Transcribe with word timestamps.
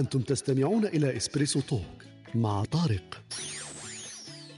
أنتم 0.00 0.20
تستمعون 0.20 0.86
إلى 0.86 1.16
Espresso 1.16 1.60
Talk 1.60 2.04
مع 2.34 2.64
طارق. 2.64 3.22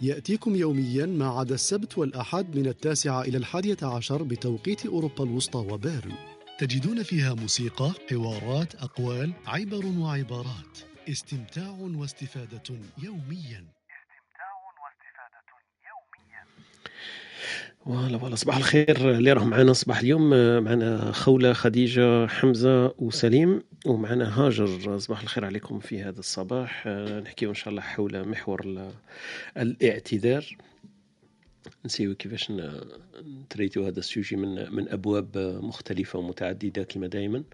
يأتيكم 0.02 0.56
يوميا 0.56 1.06
ما 1.06 1.28
عدا 1.28 1.54
السبت 1.54 1.98
والأحد 1.98 2.56
من 2.56 2.66
التاسعة 2.66 3.22
إلى 3.22 3.38
الحادية 3.38 3.76
عشر 3.82 4.22
بتوقيت 4.22 4.86
أوروبا 4.86 5.24
الوسطى 5.24 5.58
وبيرن. 5.58 6.12
تجدون 6.58 7.02
فيها 7.02 7.34
موسيقى، 7.34 7.92
حوارات، 8.10 8.74
أقوال، 8.74 9.32
عبر 9.46 9.86
وعبارات. 9.86 10.78
استمتاع 11.08 11.78
واستفادة 11.80 12.78
يوميا. 13.02 13.64
voilà 17.84 18.18
voilà 18.18 18.36
صباح 18.36 18.56
الخير 18.56 19.10
اللي 19.10 19.32
راهم 19.32 19.50
معنا 19.50 19.72
صباح 19.72 19.98
اليوم 20.00 20.30
معنا 20.64 21.12
خولة 21.12 21.52
خديجة 21.52 22.26
حمزة 22.26 22.94
وسليم 22.98 23.62
ومعنا 23.86 24.40
هاجر. 24.40 24.98
صباح 24.98 25.22
الخير 25.22 25.44
عليكم 25.44 25.80
في 25.80 26.02
هذا 26.02 26.18
الصباح. 26.18 26.86
نحكي 27.22 27.46
إن 27.46 27.54
شاء 27.54 27.68
الله 27.68 27.82
حول 27.82 28.28
محور 28.28 28.90
الاعتذار. 29.56 30.56
نسيو 31.84 32.14
كيفاش 32.14 32.52
نتريتو 33.20 33.86
هذا 33.86 33.98
السوجي 33.98 34.36
من 34.36 34.74
من 34.74 34.88
أبواب 34.88 35.58
مختلفة 35.62 36.18
ومتعدده 36.18 36.82
كما 36.82 37.06
دائما 37.06 37.44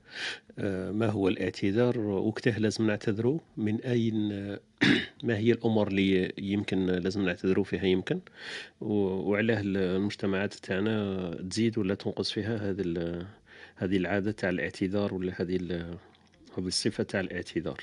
ما 0.93 1.07
هو 1.07 1.29
الاعتذار؟ 1.29 1.99
وقته 1.99 2.59
لازم 2.59 2.87
نعتذروا 2.87 3.39
من 3.57 3.81
أين؟ 3.81 4.29
ما 5.25 5.37
هي 5.37 5.53
الأمور 5.53 5.89
اللي 5.89 6.33
يمكن 6.39 6.87
لازم 6.87 7.25
نعتذروا 7.25 7.65
فيها؟ 7.65 7.85
يمكن. 7.87 8.21
وعلاه 8.81 9.61
المجتمعات 9.65 10.55
تاعنا 10.55 11.35
تزيد 11.51 11.79
ولا 11.79 11.95
تنقص 11.95 12.31
فيها 12.31 12.71
هذه 12.71 12.83
هذه 13.77 13.97
العادة 13.97 14.33
تاع 14.33 14.51
الاعتذار 14.51 15.15
ولا 15.15 15.33
هذه 15.43 15.57
بالصفة 16.61 17.05
تاع 17.05 17.21
الاعتذار. 17.21 17.81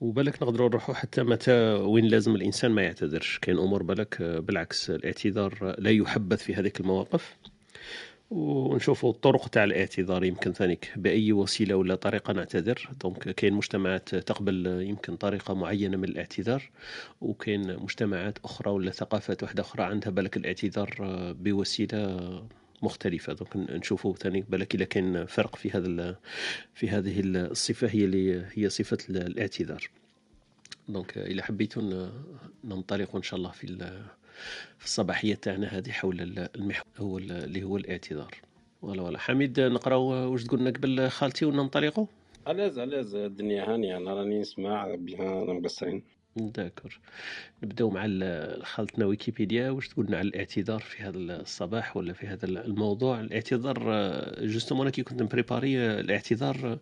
وبالك 0.00 0.42
نقدروا 0.42 0.68
نروحوا 0.68 0.94
حتى 0.94 1.22
متى 1.22 1.72
وين 1.72 2.04
لازم 2.04 2.34
الإنسان 2.34 2.70
ما 2.70 2.82
يعتذرش. 2.82 3.38
كاين 3.38 3.58
أمور 3.58 3.82
بالك 3.82 4.22
بالعكس 4.22 4.90
الاعتذار 4.90 5.74
لا 5.78 5.90
يحبذ 5.90 6.36
في 6.36 6.54
هذه 6.54 6.72
المواقف. 6.80 7.36
ونشوفوا 8.30 9.10
الطرق 9.10 9.48
تاع 9.48 9.64
الاعتذار 9.64 10.24
يمكن 10.24 10.52
ثانيك. 10.52 10.92
بأي 10.96 11.32
وسيلة 11.32 11.74
ولا 11.74 11.94
طريقة 11.94 12.32
نعتذر. 12.32 12.90
دونك 13.00 13.28
كاين 13.28 13.54
مجتمعات 13.54 14.14
تقبل 14.14 14.66
يمكن 14.66 15.16
طريقة 15.16 15.54
معينة 15.54 15.96
من 15.96 16.04
الاعتذار. 16.04 16.70
وكاين 17.20 17.76
مجتمعات 17.76 18.38
أخرى 18.44 18.70
ولا 18.70 18.90
ثقافات 18.90 19.42
واحدة 19.42 19.62
أخرى 19.62 19.82
عندها 19.84 20.10
بالك 20.10 20.36
الاعتذار 20.36 20.94
بوسيلة 21.40 22.42
مختلفة. 22.82 23.32
donc 23.32 23.56
نشوفوا 23.56 24.14
ثاني 24.14 24.44
بالك 24.48 24.74
إلا 24.74 24.84
كاين 24.84 25.26
فرق 25.26 25.56
في 25.56 25.70
هذا 25.70 26.16
في 26.74 26.88
هذه 26.88 27.20
الصفة 27.24 27.88
هي 27.88 28.04
اللي 28.04 28.44
هي 28.54 28.68
صفة 28.68 28.98
الاعتذار. 29.10 29.90
donc 30.88 31.18
إلى 31.18 31.42
حبيتوا 31.42 32.10
ننطلق 32.64 33.16
إن 33.16 33.22
شاء 33.22 33.38
الله 33.38 33.50
في 33.50 33.66
في 34.78 34.84
الصباحية 34.84 35.34
تاعنا 35.34 35.66
هذه 35.66 35.90
حول 35.90 36.48
المحور 36.56 36.86
هو 36.98 37.18
اللي 37.18 37.62
هو 37.62 37.76
الاعتذار. 37.76 38.34
ولا 38.82 39.02
ولا 39.02 39.18
حميد 39.18 39.60
نقراو 39.60 40.32
واش 40.32 40.44
تقولنا 40.44 40.70
قبل 40.70 41.08
خالتي 41.08 41.44
وننطلقوا 41.44 42.06
à 42.46 42.51
l'aise 42.51 42.78
à 42.78 42.83
l'aise 42.83 43.14
الدنيا 43.14 43.74
هانية. 43.74 43.96
أنا 43.96 44.14
راني 44.14 44.40
نسمع 44.40 44.94
بها 44.94 45.44
مقصرين 45.44 46.02
d'accord 46.36 46.98
نبداو 47.62 47.90
مع 47.90 48.06
خالتنا 48.62 49.04
ويكيبيديا. 49.06 49.70
واش 49.70 49.88
تقولنا 49.88 50.18
على 50.18 50.28
الاعتذار 50.28 50.80
في 50.80 51.02
هذا 51.02 51.18
الصباح 51.18 51.96
ولا 51.96 52.12
في 52.12 52.26
هذا 52.26 52.46
الموضوع؟ 52.46 53.20
الاعتذار 53.20 53.78
justement 54.40 54.88
كي 54.88 55.02
كنت 55.02 55.22
مبريباري 55.22 56.00
الاعتذار 56.00 56.78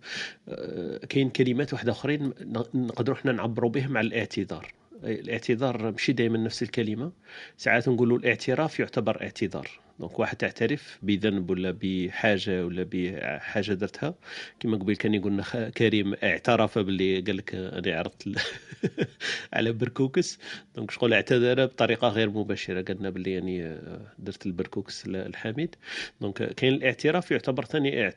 كاين 1.09 1.31
كلمات 1.31 1.73
واحدة 1.73 1.93
أخرين 1.93 2.33
نقدروا 2.75 3.17
إحنا 3.17 3.33
نعبروا 3.33 3.71
بهم 3.71 3.97
على 3.97 4.07
الاعتذار. 4.07 4.73
الاعتذار 5.05 5.91
ماشي 5.91 6.13
دائما 6.13 6.39
نفس 6.39 6.63
الكلمة. 6.63 7.13
ساعات 7.57 7.89
نقولوا 7.89 8.19
الاعتراف 8.19 8.81
يعتبر 8.81 9.23
اعتذار. 9.23 9.71
donc 10.01 10.19
واحد 10.19 10.37
تعترف 10.37 10.99
بذنب 11.03 11.51
ولا 11.51 11.77
بحاجة 11.83 12.67
ولا 12.67 12.87
بحاجة 12.93 13.73
درتها. 13.73 14.15
كما 14.61 14.77
قبل 14.77 14.97
كان 14.97 15.15
يقولنا 15.15 15.71
كريم 15.77 16.15
اعترف 16.15 16.79
باللي 16.79 17.21
قال 17.21 17.37
لك 17.37 17.55
أنا 17.55 17.99
عرضت 17.99 18.29
على 19.53 19.73
بركوكس. 19.73 20.39
donc 20.77 20.91
شغل 20.91 21.13
اعتذر 21.13 21.67
بطريقة 21.67 22.09
غير 22.09 22.31
مباشرة. 22.31 22.83
قالنا 22.83 23.11
باللي 23.11 23.33
يعني 23.33 23.79
درت 24.19 24.47
البركوكس 24.47 25.07
الحميد. 25.07 25.75
donc 26.21 26.43
كاين 26.43 26.75
الاعتراف 26.75 27.31
يعتبر 27.31 27.65
ثاني 27.65 28.13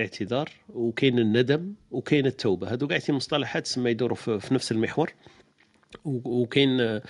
اعتذار 0.00 0.48
وكاين 0.68 1.18
الندم 1.18 1.74
وكاين 1.90 2.26
التوبة. 2.26 2.72
هذو 2.72 2.86
قاعدين 2.86 3.14
مصطلحات 3.14 3.66
سما 3.66 3.90
يدوروا 3.90 4.16
في 4.16 4.54
نفس 4.54 4.72
المحور. 4.72 5.12
وكاين 6.04 7.00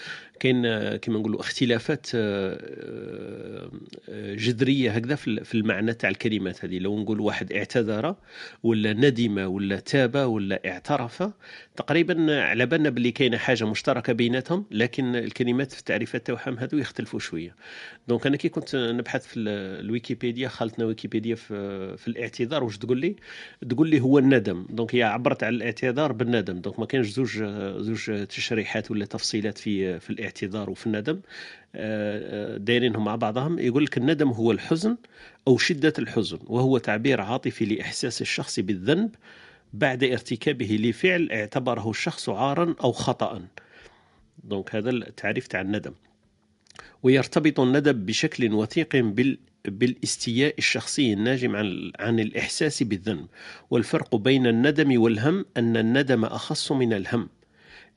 كاين 0.41 0.97
كما 0.97 1.19
نقولوا 1.19 1.41
اختلافات 1.41 2.07
آه، 2.15 2.59
آه، 4.09 4.35
جذرية 4.35 4.91
هكذا 4.91 5.15
في 5.15 5.55
المعنى 5.55 5.95
تاع 5.95 6.11
الكلمات 6.11 6.65
هذه. 6.65 6.79
لو 6.79 6.99
نقول 7.03 7.21
واحد 7.21 7.53
اعتذر 7.53 8.15
ولا 8.63 8.93
ندم 8.93 9.39
ولا 9.39 9.81
تاب 9.81 10.17
ولا 10.17 10.61
اعترف 10.67 11.31
تقريبا 11.77 12.43
على 12.43 12.67
بالنا 12.67 12.91
باللي 12.91 13.11
كاينة 13.11 13.37
حاجة 13.37 13.65
مشتركة 13.65 14.13
بيناتهم 14.13 14.65
لكن 14.71 15.17
الكلمات 15.17 15.73
في 15.73 15.79
التعريفات 15.79 16.27
تاعهم 16.27 16.59
هذو 16.59 16.79
يختلفوا 16.79 17.21
شوية. 17.21 17.55
donc 18.09 18.27
أنا 18.27 18.37
كي 18.37 18.49
كنت 18.49 18.77
نبحث 18.77 19.27
في 19.27 19.41
الويكيبيديا 19.41 20.49
خالتنا 20.49 20.85
ويكيبيديا 20.85 21.35
في, 21.35 21.97
في 21.97 22.09
الاعتذار 22.09 22.65
واش 22.65 22.79
تقول 22.79 22.99
لي؟ 22.99 23.17
تقول 23.69 23.89
لي 23.89 24.01
هو 24.01 24.19
الندم. 24.19 24.67
donc 24.71 24.95
هي 24.95 25.03
عبرت 25.03 25.43
على 25.43 25.57
الاعتذار 25.57 26.13
بالندم. 26.13 26.61
donc 26.61 26.79
ما 26.79 26.87
كانش 26.87 27.07
زوج 27.07 27.45
زوج 27.79 28.27
تشريحات 28.27 28.91
ولا 28.91 29.05
تفصيلات 29.05 29.59
في 29.59 30.01
في 30.01 30.11
الاعتذار 30.11 30.28
وفي 30.69 30.87
الندم 30.87 31.21
آه، 31.75 32.55
آه، 32.55 32.57
دايرينهم 32.57 33.05
مع 33.05 33.17
بعضهم 33.17 33.59
يقول 33.59 33.85
لك 33.85 33.99
الندم 33.99 34.29
هو 34.29 34.53
الحزن 34.53 34.97
أو 35.49 35.59
شدة 35.59 35.93
الحزن 35.99 36.39
وهو 36.47 36.79
تعبير 36.79 37.21
عاطفي 37.21 37.65
لإحساس 37.65 38.23
الشخص 38.23 38.61
بالذنب 38.61 39.15
بعد 39.73 40.05
ارتكابه 40.05 40.79
لفعل 40.81 41.29
اعتبره 41.33 41.91
الشخص 41.91 42.29
عارا 42.29 42.75
أو 42.85 42.93
خطأ. 42.93 43.43
دونك 44.45 44.75
هذا 44.75 44.91
التعريف 44.91 45.47
تاع 45.47 45.61
الندم. 45.61 45.93
ويرتبط 47.03 47.61
الندم 47.61 48.05
بشكل 48.05 48.53
وثيق 48.53 48.97
بال 48.97 49.39
بالاستياء 49.65 50.55
الشخصي 50.59 51.13
الناجم 51.13 51.57
عن 51.57 51.93
عن 51.99 52.21
الإحساس 52.21 52.83
بالذنب. 52.83 53.27
والفرق 53.71 54.17
بين 54.17 54.47
الندم 54.47 55.01
والهم 55.01 55.45
أن 55.57 55.77
الندم 55.77 56.25
أخص 56.25 56.73
من 56.73 56.93
الهم. 56.93 57.29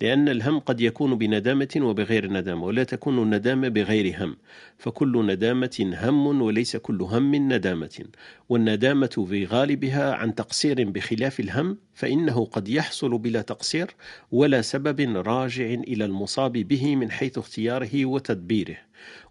لأن 0.02 0.30
الهم 0.30 0.60
قد 0.60 0.82
يكون 0.82 1.16
بندامة 1.16 1.68
وبغير 1.78 2.32
ندامة 2.32 2.66
ولا 2.66 2.84
تكون 2.84 3.24
الندامة 3.24 3.68
بغير 3.68 4.24
هم. 4.24 4.38
فكل 4.78 5.26
ندامة 5.26 5.96
هم 6.02 6.42
وليس 6.42 6.78
كل 6.78 7.02
هم 7.02 7.36
ندامة. 7.36 8.06
والندامة 8.50 9.26
في 9.30 9.46
غالبها 9.46 10.14
عن 10.14 10.36
تقصير 10.36 10.90
بخلاف 10.90 11.40
الهم 11.40 11.78
فإنه 11.94 12.46
قد 12.46 12.68
يحصل 12.68 13.18
بلا 13.18 13.42
تقصير 13.42 13.96
ولا 14.32 14.62
سبب 14.62 15.00
راجع 15.18 15.66
إلى 15.66 16.06
المصاب 16.06 16.52
به 16.52 16.96
من 16.96 17.12
حيث 17.12 17.38
اختياره 17.38 18.06
وتدبيره. 18.06 18.78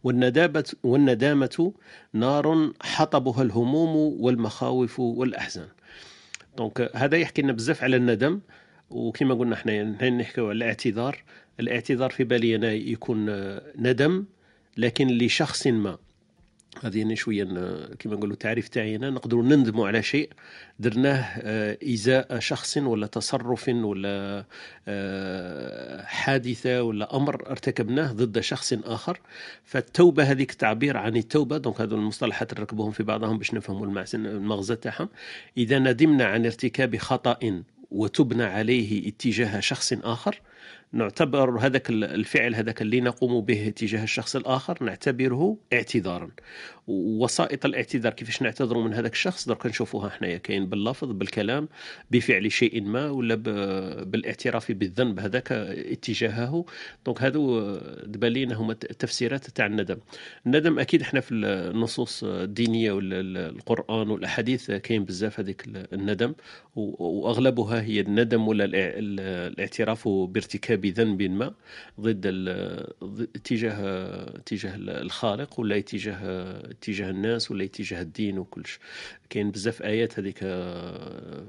والندامة, 0.04 0.72
والندامة 0.82 1.72
نار 2.12 2.72
حطبها 2.82 3.42
الهموم 3.42 3.97
والمخاوف 4.21 5.00
والأحزان. 5.00 5.68
donc 6.57 6.91
هذا 6.95 7.16
يحكي 7.16 7.42
لنا 7.42 7.53
بزاف 7.53 7.83
على 7.84 7.97
الندم. 7.97 8.41
وكما 8.91 9.34
قلنا 9.34 9.54
إحنا 9.54 10.10
نحكيو 10.10 10.48
على 10.48 10.57
الاعتذار. 10.57 11.22
الاعتذار 11.60 12.10
في 12.10 12.25
بالي 12.25 12.57
أنا 12.57 12.72
يكون 12.72 13.27
ندم 13.77 14.25
لكن 14.77 15.09
لشخص 15.09 15.66
ما. 15.66 15.98
هذه 16.83 16.98
يعني 16.98 17.16
شوية 17.16 17.45
كما 17.98 18.15
نقولوا 18.15 18.33
التعريف 18.33 18.69
تاعي 18.69 18.97
أنا 18.97 19.10
نقدروا 19.10 19.42
نندموا 19.42 19.89
على 19.89 20.03
شيء 20.03 20.31
درناه 20.78 21.25
آه، 21.42 21.78
إزاء 21.84 22.39
شخص 22.39 22.77
ولا 22.77 23.07
تصرف 23.07 23.69
ولا 23.69 24.45
آه، 24.89 26.03
حادثة 26.03 26.83
ولا 26.83 27.16
أمر 27.16 27.51
ارتكبناه 27.51 28.13
ضد 28.13 28.41
شخص 28.41 28.72
آخر. 28.72 29.21
فالتوبة 29.65 30.22
هذيك 30.22 30.53
تعبير 30.53 30.97
عن 30.97 31.16
التوبة. 31.16 31.59
donc 31.59 31.80
هذو 31.81 31.97
المصطلحات 31.97 32.60
نركبوهم 32.60 32.91
في 32.91 33.03
بعضهم 33.03 33.39
باش 33.39 33.54
نفهموا 33.54 34.04
المغزى 34.15 34.77
تاعهم. 34.77 35.09
إذا 35.57 35.78
ندمنا 35.78 36.25
عن 36.25 36.45
ارتكاب 36.45 36.97
خطأ 36.97 37.63
وتبنى 37.91 38.45
عليه 38.45 39.09
اتجاه 39.09 39.60
شخص 39.60 39.92
آخر. 39.92 40.41
نعتبر 40.92 41.59
هذاك 41.59 41.91
الفعل 41.91 42.54
هذاك 42.54 42.83
اللي 42.83 43.01
نقوم 43.01 43.45
به 43.45 43.72
تجاه 43.77 44.03
الشخص 44.04 44.37
الآخر 44.37 44.84
نعتبره 44.84 45.57
اعتذارا. 45.72 46.31
وسائط 46.91 47.66
الاعتذار 47.66 48.13
كيفاش 48.13 48.42
نعتذروا 48.42 48.84
من 48.84 48.95
هذاك 48.95 49.13
الشخص. 49.13 49.48
درك 49.48 49.66
نشوفوها 49.66 50.09
حنايا 50.09 50.39
كاين 50.39 50.66
باللفظ 50.66 51.13
بالكلام 51.13 51.69
بفعل 52.10 52.53
شيء 52.53 52.83
ما 52.83 53.10
ولا 53.10 53.34
بالاعتراف 54.04 54.72
بالذنب 54.72 55.21
هذاك 55.21 55.53
اتجاهه. 55.53 56.65
دونك 57.07 57.19
تبان 57.19 58.33
لي 58.33 58.54
هما 58.54 58.72
التفسيرات 58.72 59.51
تاع 59.51 59.66
الندم. 59.66 59.98
الندم 60.47 60.78
أكيد 60.78 61.03
إحنا 61.03 61.21
في 61.21 61.34
النصوص 61.34 62.25
الدينية 62.25 62.93
ولا 62.93 63.21
القرآن 63.48 64.10
والأحاديث 64.10 64.71
كاين 64.71 65.04
بزاف 65.04 65.41
هذيك 65.41 65.65
الندم. 65.93 66.34
وأغلبها 66.77 67.83
هي 67.83 68.01
الندم 68.01 68.48
ولا 68.48 68.65
الاعتراف 68.65 70.09
بارتكاب 70.09 70.81
بذنب 70.81 71.22
ما 71.22 71.54
ضد 72.01 72.27
اتجاه 73.36 73.77
اتجاه 74.36 74.72
الخالق 74.77 75.60
ولا 75.60 75.78
اتجاه 75.78 76.19
اتجاه 76.80 77.10
الناس 77.10 77.50
ولا 77.50 77.65
اتجاه 77.65 78.03
الدين 78.03 78.38
وكلش. 78.38 78.78
كاين 79.30 79.50
بزاف 79.50 79.82
آيات 79.82 80.18
هذيك 80.18 80.38
آه، 80.42 81.44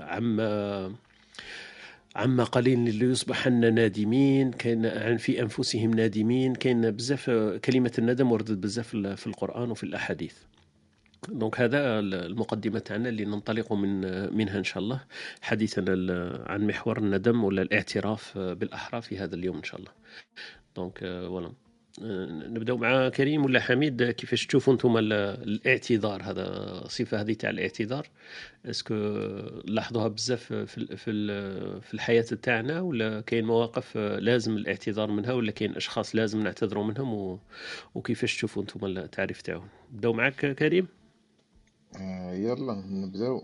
عما 0.00 0.94
عما 2.16 2.44
قليل 2.44 2.94
ليصبحن 2.94 3.74
نادمين 3.74 4.50
كاين 4.52 4.86
عن 4.86 5.16
في 5.16 5.42
أنفسهم 5.42 5.94
نادمين 5.94 6.54
كاين 6.54 6.90
بزاف 6.90 7.30
كلمة 7.64 7.92
الندم 7.98 8.32
وردت 8.32 8.50
بزاف 8.58 8.88
في 8.96 9.26
القرآن 9.26 9.70
وفي 9.70 9.84
الأحاديث. 9.84 10.34
donc 11.28 11.60
هذا 11.60 11.98
المقدمة 11.98 12.78
تاعنا 12.78 13.08
اللي 13.08 13.24
ننطلق 13.24 13.72
من 13.72 14.00
منها 14.36 14.58
إن 14.58 14.64
شاء 14.64 14.78
الله 14.82 15.00
حديثنا 15.42 15.92
عن 16.46 16.66
محور 16.66 16.98
الندم 16.98 17.44
ولا 17.44 17.62
الاعتراف 17.62 18.38
بالاحرى 18.38 19.02
في 19.02 19.18
هذا 19.18 19.34
اليوم 19.34 19.56
إن 19.56 19.62
شاء 19.62 19.80
الله. 19.80 19.92
donc 20.76 20.98
voilà 20.98 21.52
نبداو 22.00 22.76
مع 22.76 23.08
كريم 23.08 23.44
ولا 23.44 23.60
حميد؟ 23.60 24.02
كيفاش 24.02 24.46
تشوفوا 24.46 24.72
أنتم 24.72 24.96
الاعتذار 24.98 26.22
هذا؟ 26.22 26.46
الصفه 26.84 27.20
هذه 27.20 27.32
تاع 27.32 27.50
الاعتذار. 27.50 28.08
est-ce 28.66 28.85
que 28.85 28.94
لاحظوها 29.64 30.08
بزاف 30.08 30.52
في 30.52 30.96
في 31.80 31.94
الحياة 31.94 32.22
تاعنا 32.22 32.80
ولا 32.80 33.20
كاين 33.20 33.44
مواقف 33.44 33.96
لازم 33.96 34.56
الاعتذار 34.56 35.10
منها 35.10 35.32
ولا 35.32 35.52
كاين 35.52 35.76
أشخاص 35.76 36.16
لازم 36.16 36.42
نعتذروا 36.42 36.84
منهم 36.84 37.38
وكيفاش 37.94 38.36
تشوفوا 38.36 38.62
أنتم 38.62 38.86
التعريف 38.86 39.42
تاعهم؟ 39.42 39.68
نبداو 39.92 40.12
معك 40.12 40.46
كريم. 40.46 40.88
آه 41.96 42.32
يلا 42.32 42.84
نبداو 42.86 43.42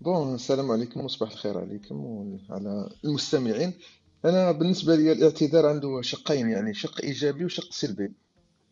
بون 0.00 0.34
السلام 0.34 0.70
عليكم 0.70 1.00
وصباح 1.00 1.30
الخير 1.30 1.58
عليكم 1.58 1.96
وعلى 1.96 2.90
المستمعين. 3.04 3.72
أنا 4.24 4.52
بالنسبة 4.52 4.96
لي 4.96 5.12
الاعتذار 5.12 5.66
عنده 5.66 6.00
شقين 6.02 6.50
يعني 6.50 6.74
شق 6.74 7.00
إيجابي 7.02 7.44
وشق 7.44 7.72
سلبي. 7.72 8.12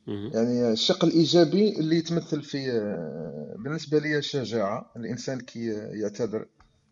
يعني 0.07 0.73
الشق 0.73 1.05
الإيجابي 1.05 1.79
اللي 1.79 1.97
يتمثل 1.97 2.43
في 2.43 2.59
بالنسبة 3.59 3.99
لي 3.99 4.19
الشجاعه 4.19 4.93
الإنسان 4.97 5.41
كي 5.41 5.67
يعتذر 6.03 6.47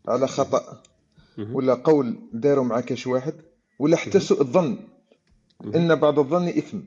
على 0.09 0.29
خطأ 0.29 0.83
ولا 1.39 1.75
قول 1.75 2.19
داروا 2.33 2.65
مع 2.65 2.81
كاش 2.81 3.07
واحد 3.07 3.35
ولا 3.79 3.97
حتى 3.97 4.21
سوء 4.21 4.41
الظن. 4.41 4.79
إن 5.75 5.95
بعض 5.95 6.19
الظن 6.19 6.49
إثم. 6.49 6.81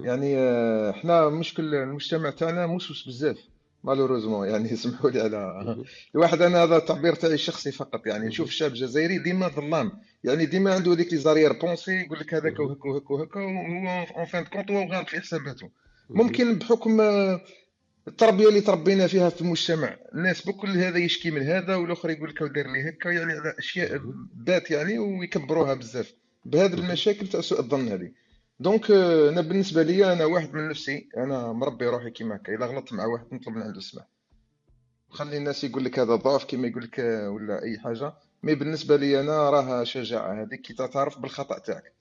يعني 0.00 0.36
آه، 0.38 0.90
إحنا 0.90 1.28
مشكل 1.28 1.74
المجتمع 1.74 2.30
تاعنا 2.30 2.66
موسوس 2.66 3.08
بزاف. 3.08 3.38
malheureusement 3.86 4.48
يعني 4.48 4.70
يسمحوا 4.72 5.10
لي 5.10 5.20
على 5.20 5.76
الواحد 6.14 6.42
أنا 6.42 6.62
هذا 6.62 6.76
التعبير 6.76 7.14
تاعي 7.14 7.34
الشخصي 7.34 7.72
فقط 7.72 8.06
يعني 8.06 8.26
نشوف 8.26 8.48
الشاب 8.48 8.70
الجزائري 8.70 9.18
ديما 9.18 9.48
ظلام. 9.48 9.92
يعني 10.24 10.46
ديما 10.46 10.74
عنده 10.74 10.92
هذيك 10.92 11.12
les 11.12 11.18
arrière-pensées 11.18 12.00
يقول 12.00 12.18
لك 12.18 12.34
هذاك 12.34 12.60
وهكا 12.60 12.88
وهكا 12.88 13.14
وهكا 13.14 13.40
وهو 13.40 14.06
en 14.16 14.24
fin 14.24 14.44
de 14.44 14.50
compte 14.50 14.70
هو 14.70 14.92
غالط 14.92 15.08
في 15.08 15.20
حساباته. 15.20 15.70
ممكن 16.10 16.58
بحكم 16.58 17.00
التربية 18.08 18.48
اللي 18.48 18.60
تربينا 18.60 19.06
فيها 19.06 19.28
في 19.28 19.40
المجتمع 19.40 19.96
الناس 20.14 20.46
بكل 20.46 20.68
هذا 20.68 20.98
يشكي 20.98 21.30
من 21.30 21.42
هذا 21.42 21.76
والآخر 21.76 22.10
يقول 22.10 22.30
لك 22.30 22.42
دير 22.42 22.66
لي 22.72 22.88
هكا 22.88 23.08
يعني 23.08 23.32
على 23.32 23.54
أشياء 23.58 24.00
ذات 24.46 24.70
يعني 24.70 24.98
ويكبروها 24.98 25.74
بزاف. 25.74 26.12
بهذه 26.44 26.74
المشاكل 26.74 27.26
تاع 27.26 27.40
سوء 27.40 27.60
الظن 27.60 27.88
هذه. 27.88 28.10
donc 28.60 28.86
euh, 28.86 28.90
أنا 29.32 29.40
بالنسبة 29.40 29.82
لي 29.82 30.12
أنا 30.12 30.24
واحد 30.24 30.54
من 30.54 30.68
نفسي 30.68 31.08
أنا 31.16 31.52
مربي 31.52 31.86
روحي 31.86 32.10
كيما 32.10 32.36
هكا. 32.36 32.54
إلا 32.54 32.66
غلطت 32.66 32.92
مع 32.92 33.06
واحد 33.06 33.24
نطلب 33.32 33.56
من 33.56 33.62
عنده 33.62 33.78
السماح 33.78 34.06
خلي 35.10 35.36
الناس 35.36 35.64
يقول 35.64 35.84
لك 35.84 35.98
هذا 35.98 36.14
ضعف 36.14 36.44
كيما 36.44 36.68
يقول 36.68 36.84
لك 36.84 36.98
ولا 37.28 37.62
أي 37.62 37.78
حاجة. 37.78 38.12
mais 38.42 38.54
بالنسبة 38.54 38.96
لي 38.96 39.20
أنا 39.20 39.50
راها 39.50 39.84
شجاعة 39.84 40.42
هذيك 40.42 40.60
كي 40.60 40.74
تعترف 40.74 41.18
بالخطأ 41.18 41.58
تاعك. 41.58 41.92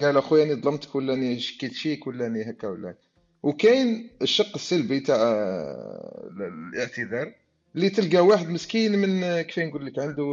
قال 0.00 0.16
أخويا 0.16 0.44
أني 0.44 0.54
ظلمتك 0.54 0.94
ولا 0.94 1.14
أني 1.14 1.38
شكيت 1.40 1.72
فيك 1.72 2.06
ولا 2.06 2.26
أني 2.26 2.50
هكا 2.50 2.68
ولا. 2.68 2.94
وكاين 3.42 4.10
الشق 4.22 4.54
السلبي 4.54 5.00
تاع 5.00 5.16
الاعتذار. 6.74 7.34
اللي 7.76 7.90
تلقى 7.90 8.26
واحد 8.26 8.48
مسكين 8.48 8.98
من 8.98 9.42
كيف 9.42 9.58
نقول 9.58 9.86
لك 9.86 9.98
عنده 9.98 10.24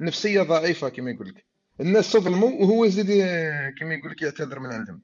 نفسية 0.00 0.42
ضعيفة 0.42 0.88
كما 0.88 1.10
يقول 1.10 1.28
لك. 1.28 1.49
الناس 1.80 2.12
تظلموا 2.12 2.50
وهو 2.50 2.84
يزيد 2.84 3.06
كما 3.78 3.94
يقول 3.94 4.10
لك 4.10 4.22
يعتذر 4.22 4.58
من 4.58 4.72
عندهم. 4.72 5.00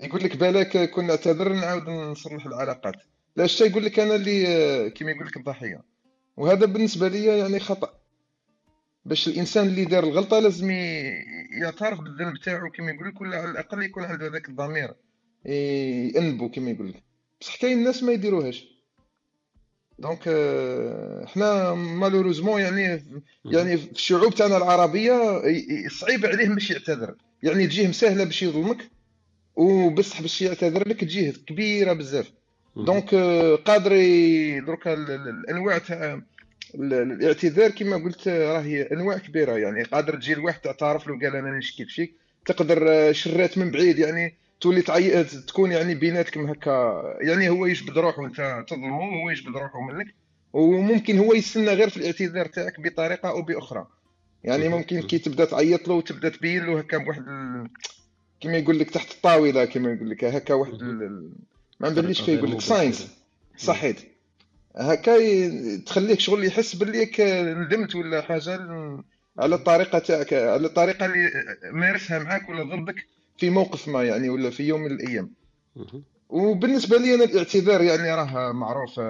يقول 0.00 0.22
لك 0.24 0.36
بالك 0.36 0.90
كنا 0.90 1.06
نعتذر 1.06 1.52
نعاود 1.52 1.88
نصلح 1.88 2.46
العلاقات. 2.46 2.94
لا 3.36 3.44
الشيء 3.44 3.70
يقول 3.70 3.84
لك 3.84 3.98
أنا 3.98 4.14
اللي 4.14 4.90
كما 4.90 5.10
يقول 5.10 5.26
لك 5.26 5.36
الضحية. 5.36 5.82
وهذا 6.36 6.66
بالنسبة 6.66 7.08
لي 7.08 7.24
يعني 7.24 7.60
خطأ. 7.60 8.00
باش 9.04 9.28
الإنسان 9.28 9.66
اللي 9.66 9.84
دار 9.84 10.04
الغلطة 10.04 10.38
لازم 10.38 10.70
يعترف 11.62 12.00
بالذنب 12.00 12.36
تاعو 12.44 12.70
كما 12.70 12.90
يقول 12.90 13.08
لك 13.08 13.20
ولا 13.20 13.36
على 13.36 13.50
الأقل 13.50 13.82
يكون 13.82 14.04
عنده 14.04 14.26
هذاك 14.26 14.48
الضمير 14.48 14.94
ينبو 16.16 16.50
كما 16.50 16.70
يقول 16.70 16.88
لك. 16.88 17.02
بصح 17.40 17.56
كاين 17.56 17.78
الناس 17.78 18.02
ما 18.02 18.12
يديروهاش. 18.12 18.79
donc 20.00 20.22
حنا 21.26 21.74
malheureusement 21.74 22.60
يعني 22.60 23.04
يعني 23.44 23.76
في 23.76 23.92
الشعوب 23.92 24.34
تاعنا 24.34 24.56
العربية 24.56 25.42
صعيب 25.88 26.26
عليهم 26.26 26.54
باش 26.54 26.70
يعتذر. 26.70 27.14
يعني 27.42 27.66
تجيه 27.66 27.90
سهلة 27.90 28.24
باش 28.24 28.42
يظلمك 28.42 28.90
وبصح 29.56 30.22
باش 30.22 30.42
يعتذر 30.42 30.88
لك 30.88 31.00
تجيه 31.00 31.32
كبيرة 31.46 31.92
بزاف. 31.92 32.32
donc 32.76 33.10
euh, 33.10 33.62
قادر 33.64 33.90
دركا 34.66 34.94
الأنواع 34.94 35.78
تاع 35.78 36.20
الاعتذار 36.74 37.70
كما 37.70 37.96
قلت 37.96 38.28
راهي 38.28 38.82
أنواع 38.82 39.18
كبيرة. 39.18 39.58
يعني 39.58 39.82
قادر 39.82 40.16
تجي 40.16 40.34
لواحد 40.34 40.60
تعترف 40.60 41.08
له 41.08 41.18
قال 41.20 41.36
أنا 41.36 41.58
نشكيت 41.58 41.88
فيك 41.88 42.14
تقدر 42.46 43.12
شرات 43.12 43.58
من 43.58 43.70
بعيد. 43.70 43.98
يعني 43.98 44.34
تولي 44.60 44.82
تعي... 44.82 45.24
تكون 45.24 45.72
يعني 45.72 45.94
بيناتكم 45.94 46.46
هكا. 46.46 47.02
يعني 47.20 47.48
هو 47.48 47.66
يجبد 47.66 47.98
روحه 47.98 48.22
وانت 48.22 48.64
تظلمه 48.68 48.98
وهو 48.98 49.30
يجبد 49.30 49.56
روحه 49.56 49.80
منك. 49.80 50.14
وممكن 50.52 51.18
هو 51.18 51.34
يستنى 51.34 51.70
غير 51.70 51.90
في 51.90 51.96
الاعتذار 51.96 52.46
تاعك 52.46 52.80
بطريقة 52.80 53.28
أو 53.28 53.42
بأخرى. 53.42 53.86
يعني 54.44 54.68
ممكن 54.68 55.02
كي 55.02 55.18
تبدأ 55.18 55.44
تعيط 55.44 55.88
له 55.88 55.94
وتبدأ 55.94 56.28
تبين 56.28 56.66
له 56.66 56.78
هكا 56.78 56.98
بواحد 56.98 57.28
ال... 57.28 57.68
كما 58.40 58.56
يقول 58.56 58.78
لك 58.78 58.90
تحت 58.90 59.12
الطاولة 59.12 59.64
كما 59.64 59.92
يقول 59.92 60.10
لك 60.10 60.24
هكا 60.24 60.54
واحد 60.54 60.72
ال... 60.72 61.30
ما 61.80 61.88
عندنيش 61.88 62.22
كيف 62.22 62.28
يقول 62.28 62.50
لك 62.50 62.60
ساينس 62.60 63.08
صحيت 63.56 63.96
هكا 64.76 65.16
تخليك 65.86 66.20
شغل 66.20 66.44
يحس 66.44 66.74
باللي 66.74 67.10
ندمت 67.54 67.94
ولا 67.94 68.22
حاجة 68.22 68.60
على 69.38 69.54
الطريقة 69.54 69.98
تاعك 69.98 70.32
على 70.32 70.66
الطريقة 70.66 71.06
اللي 71.06 71.30
مارسها 71.72 72.18
معاك 72.18 72.48
ولا 72.48 72.76
ضدك. 72.76 73.06
في 73.40 73.50
موقف 73.50 73.88
ما 73.88 74.04
يعني 74.04 74.28
ولا 74.28 74.50
في 74.50 74.62
يوم 74.62 74.80
من 74.80 74.90
الأيام. 74.90 75.30
وبالنسبة 76.28 76.98
لي 76.98 77.14
أنا 77.14 77.24
الاعتذار 77.24 77.82
يعني 77.82 78.14
راه 78.14 78.52
معروف 78.52 79.00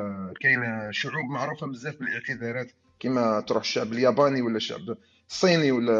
كاينة 0.41 0.91
شعوب 0.91 1.31
معروفة 1.31 1.67
بزاف 1.67 1.97
بالاعتذارات. 1.97 2.71
كما 3.01 3.41
تروح 3.41 3.63
الشعب 3.63 3.93
الياباني 3.93 4.43
ولا 4.43 4.57
الشعب 4.57 4.97
الصيني 5.31 5.73
ولا 5.73 5.93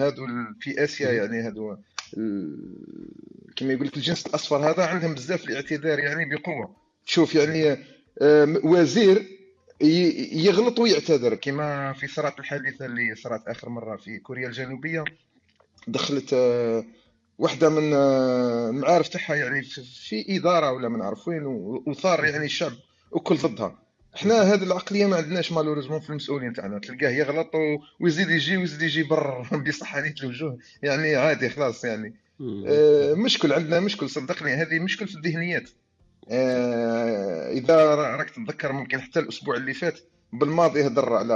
هادو 0.00 0.26
في 0.60 0.84
آسيا 0.84 1.12
يعني 1.12 1.40
هادو 1.40 1.76
كما 3.56 3.72
يقول 3.72 3.86
لك 3.86 3.96
الجنس 3.96 4.26
الأصفر 4.26 4.70
هذا 4.70 4.86
عندهم 4.86 5.14
بزاف 5.14 5.44
الاعتذار 5.44 5.98
يعني 5.98 6.34
بقوة. 6.34 6.76
تشوف 7.06 7.34
يعني 7.34 7.78
وزير 8.64 9.26
يغلط 10.32 10.78
ويعتذر. 10.78 11.34
كما 11.34 11.92
في 11.92 12.06
صارت 12.06 12.38
الحادثة 12.38 12.86
اللي 12.86 13.14
صارت 13.14 13.48
آخر 13.48 13.68
مرة 13.68 13.96
في 13.96 14.18
كوريا 14.18 14.48
الجنوبية 14.48 15.04
دخلت 15.88 16.34
واحدة 17.38 17.68
من 17.68 17.92
آه، 17.94 18.70
المعارف 18.70 19.08
تاعها 19.08 19.34
يعني 19.34 19.62
في 19.62 20.36
إدارة 20.36 20.72
ولا 20.72 20.88
ما 20.88 20.98
نعرف 20.98 21.28
وين 21.28 21.42
وثار 21.86 22.24
يعني 22.24 22.44
الشعب 22.44 22.72
وكل 23.12 23.36
ضدها. 23.36 23.78
إحنا 24.16 24.42
هذه 24.42 24.62
العقلية 24.62 25.06
ما 25.06 25.16
عندناش 25.16 25.52
مالوريزمون 25.52 26.00
في 26.00 26.10
المسؤولين 26.10 26.52
تاعنا. 26.52 26.78
تلقاه 26.78 27.10
يغلط 27.10 27.50
ويزيد 28.00 28.30
يجي 28.30 28.56
ويزيد 28.56 28.82
يجي 28.82 29.02
بر 29.02 29.42
بصحانية 29.68 30.14
الوجوه. 30.22 30.58
يعني 30.82 31.16
عادي 31.16 31.48
خلاص 31.48 31.84
يعني. 31.84 32.14
آه 32.66 33.14
مشكل 33.14 33.52
عندنا 33.52 33.80
مشكل 33.80 34.10
صدقني. 34.10 34.52
هذه 34.52 34.78
مشكل 34.78 35.08
في 35.08 35.14
الذهنيات. 35.16 35.70
آه 36.30 37.50
إذا 37.52 37.94
راك 37.94 38.30
تتذكر 38.30 38.72
ممكن 38.72 39.00
حتى 39.00 39.20
الأسبوع 39.20 39.56
اللي 39.56 39.74
فات 39.74 39.98
بالماضي 40.32 40.86
هضر 40.86 41.12
على 41.12 41.34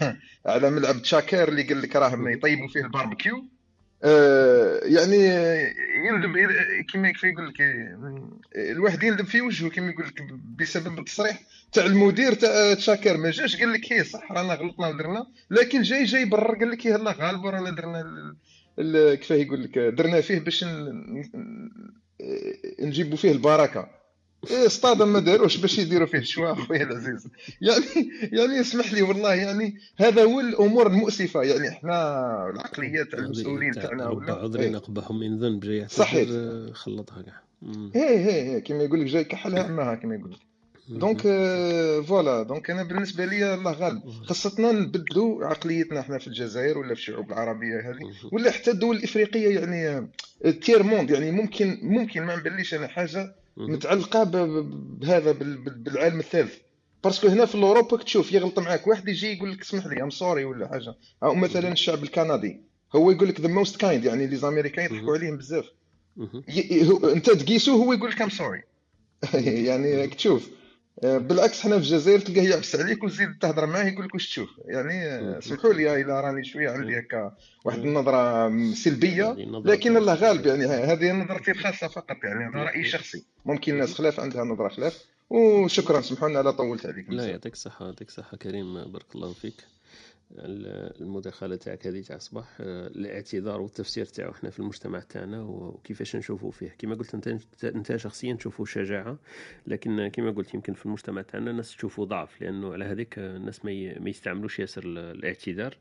على 0.46 0.70
ملعب 0.70 1.02
تشاكير 1.02 1.48
اللي 1.48 1.62
قال 1.62 1.82
لك 1.82 1.96
راه 1.96 2.30
يطيبوا 2.30 2.68
فيه 2.68 2.80
الباربيكيو. 2.80 3.36
آه، 3.36 3.61
يعني 4.82 5.16
يندب 6.06 6.32
كما 6.92 7.12
يقول 7.24 7.48
لك 7.48 7.60
الواحد 8.56 9.02
يندب 9.02 9.24
في 9.24 9.40
وجهه 9.40 9.70
كما 9.70 9.90
يقول 9.90 10.06
لك 10.06 10.22
بسبب 10.58 10.98
التصريح 10.98 11.40
تاع 11.72 11.86
المدير 11.86 12.32
تاع 12.34 12.74
تشاكر. 12.74 13.16
ما 13.16 13.30
جاش 13.30 13.56
قال 13.56 13.72
لك 13.72 13.92
هي 13.92 14.04
صح 14.04 14.32
رانا 14.32 14.54
غلطنا 14.54 14.88
ودرنا. 14.88 15.26
لكن 15.50 15.82
جاي 15.82 16.04
جاي 16.04 16.24
برر 16.24 16.54
قال 16.54 16.70
لك 16.70 16.86
يلا 16.86 17.12
غالبا 17.12 17.50
رانا 17.50 17.70
درنا 17.70 18.36
كيفاه 19.14 19.36
يقول 19.36 19.62
لك 19.62 19.78
درنا 19.78 20.20
فيه 20.20 20.38
باش 20.38 20.64
نجيبوا 22.80 23.16
فيه 23.16 23.32
البركة. 23.32 24.01
اصطاد 24.50 25.02
ما 25.02 25.20
داروش 25.20 25.56
باش 25.56 25.78
يديروا 25.78 26.06
فيه 26.06 26.20
شوا 26.20 26.54
خويا 26.54 26.82
العزيز؟ 26.82 27.26
يعني 27.60 27.84
يعني 28.32 28.60
اسمح 28.60 28.92
لي 28.92 29.02
والله 29.02 29.34
يعني 29.34 29.78
هذا 29.96 30.22
هو 30.24 30.40
الأمور 30.40 30.86
المؤسفة 30.86 31.42
يعني 31.42 31.68
إحنا 31.68 31.92
العقليات 32.54 33.08
تاع 33.08 33.18
المسؤولين 33.18 33.72
تاعنا 33.72 34.08
ولا؟ 34.08 34.34
عذري 34.34 34.68
نقبحهم 34.70 35.20
من 35.20 35.38
ذنب 35.38 35.60
جاي 35.60 35.88
صحيح. 35.88 36.28
خلطها 36.72 37.22
كاع. 37.22 37.42
هي 37.94 38.18
هي 38.18 38.50
هي 38.50 38.60
كما 38.60 38.82
يقول 38.82 39.00
لك 39.00 39.06
جاي 39.06 39.24
كحلها 39.24 39.62
عماها 39.62 39.94
كما 39.94 40.14
يقول 40.14 40.30
لك. 40.30 40.38
دونك 40.88 41.20
فوالا 42.06 42.42
دونك 42.42 42.70
أنا 42.70 42.82
بالنسبة 42.82 43.24
لي 43.24 43.54
الله 43.54 43.72
غالب 43.72 44.02
خاصتنا 44.26 44.72
نبدلوا 44.72 45.46
عقليتنا 45.46 46.00
إحنا 46.00 46.18
في 46.18 46.26
الجزائر 46.26 46.78
ولا 46.78 46.94
في 46.94 47.00
الشعوب 47.00 47.28
العربية 47.32 47.90
هذه 47.90 48.12
ولا 48.32 48.50
حتى 48.50 48.70
الدول 48.70 48.96
الإفريقية 48.96 49.58
يعني 49.60 50.08
tiers 50.62 50.82
monde 50.82 51.10
يعني 51.10 51.30
ممكن 51.30 51.78
ممكن 51.82 52.22
ما 52.22 52.36
نبليش 52.36 52.74
أنا 52.74 52.86
حاجة 52.86 53.34
متعلقه 53.56 54.24
بهذا 54.24 55.32
بالعالم 55.32 56.20
الثالث. 56.20 56.54
parce 57.04 57.19
que 57.19 57.28
هنا 57.28 57.46
في 57.46 57.54
اوروبا 57.54 57.96
تشوف 57.96 58.32
يغلط 58.32 58.58
معاك. 58.58 58.86
واحد 58.86 59.08
يجي 59.08 59.32
يقول 59.32 59.52
لك 59.52 59.60
اسمح 59.60 59.86
لي 59.86 60.02
I'm 60.02 60.10
sorry 60.10 60.44
ولا 60.44 60.68
حاجة. 60.68 60.94
أو 61.22 61.34
مثلا 61.34 61.72
الشعب 61.72 62.02
الكندي 62.02 62.60
هو 62.96 63.10
يقول 63.10 63.28
لك 63.28 63.40
the 63.40 63.48
most 63.48 63.76
kind 63.76 64.04
يعني 64.04 64.26
les 64.26 64.36
Américains 64.36 64.84
يضحكوا 64.84 65.16
عليهم 65.16 65.36
بزاف. 65.36 65.64
أنت 67.04 67.30
تقيسو 67.30 67.82
هو 67.82 67.92
يقول 67.92 68.10
لك 68.10 68.22
I'm 68.22 68.28
sorry 68.30 68.62
يعني 69.68 70.06
تشوف. 70.06 70.48
آه، 70.48 70.61
بالعكس 71.02 71.60
حنا 71.60 71.78
في 71.78 71.84
الجزائر 71.84 72.18
تلقاه 72.18 72.42
يعبس 72.42 72.76
عليك 72.76 73.04
وتزيد 73.04 73.38
تهضر 73.40 73.66
معاه 73.66 73.84
يقول 73.84 74.04
لك 74.04 74.14
واش 74.14 74.28
تشوف. 74.28 74.50
يعني 74.64 75.06
آه، 75.06 75.40
سمحوا 75.40 75.72
لي 75.72 76.00
الا 76.02 76.20
راني 76.20 76.44
شوية 76.44 76.70
عندي 76.70 76.98
هكا 76.98 77.34
واحد 77.64 77.78
النظرة 77.78 78.50
سلبية 78.74 79.32
لكن 79.64 79.96
الله 79.96 80.14
غالب 80.14 80.46
يعني 80.46 80.64
هذه 80.66 81.12
نظرتي 81.12 81.50
الخاصه 81.50 81.88
فقط 81.88 82.16
يعني 82.24 82.50
هذا 82.50 82.64
رأي 82.64 82.84
شخصي. 82.84 83.24
ممكن 83.44 83.72
الناس 83.72 83.94
خلاف 83.94 84.20
عندها 84.20 84.44
نظرة 84.44 84.68
خلاف. 84.68 85.04
وشكرا 85.30 86.00
سمحوا 86.00 86.28
لنا 86.28 86.38
لا 86.38 86.50
طولت 86.50 86.86
عليكم. 86.86 87.12
لا 87.12 87.26
يعطيك 87.26 87.52
الصحة 87.52 87.86
يعطيك 87.86 88.08
الصحة 88.08 88.36
كريم 88.36 88.92
بارك 88.92 89.06
الله 89.14 89.32
فيك. 89.32 89.56
المداخلة 90.38 91.56
تاعك 91.56 91.86
هذه 91.86 92.00
تاع 92.00 92.16
الصباح 92.16 92.46
آه، 92.60 92.86
الاعتذار 92.86 93.60
والتفسير 93.60 94.04
تاعو 94.04 94.30
إحنا 94.30 94.50
في 94.50 94.60
المجتمع 94.60 95.00
تاعنا 95.00 95.42
وكيفاش 95.42 96.16
نشوفوا 96.16 96.50
فيه. 96.50 96.74
كما 96.78 96.94
قلت 96.94 97.14
انت 97.14 97.38
انت 97.64 97.96
شخصيا 97.96 98.34
تشوفوا 98.34 98.64
شجاعة 98.64 99.18
لكن 99.66 100.08
كما 100.08 100.30
قلت 100.30 100.54
يمكن 100.54 100.74
في 100.74 100.86
المجتمع 100.86 101.22
تاعنا 101.22 101.50
الناس 101.50 101.76
تشوفوا 101.76 102.04
ضعف 102.04 102.42
لأنه 102.42 102.72
على 102.72 102.84
هذيك 102.84 103.18
الناس 103.18 103.64
ما 103.64 103.70
يستعملوش 104.10 104.58
ياسر 104.58 104.82
الاعتذار. 104.86 105.76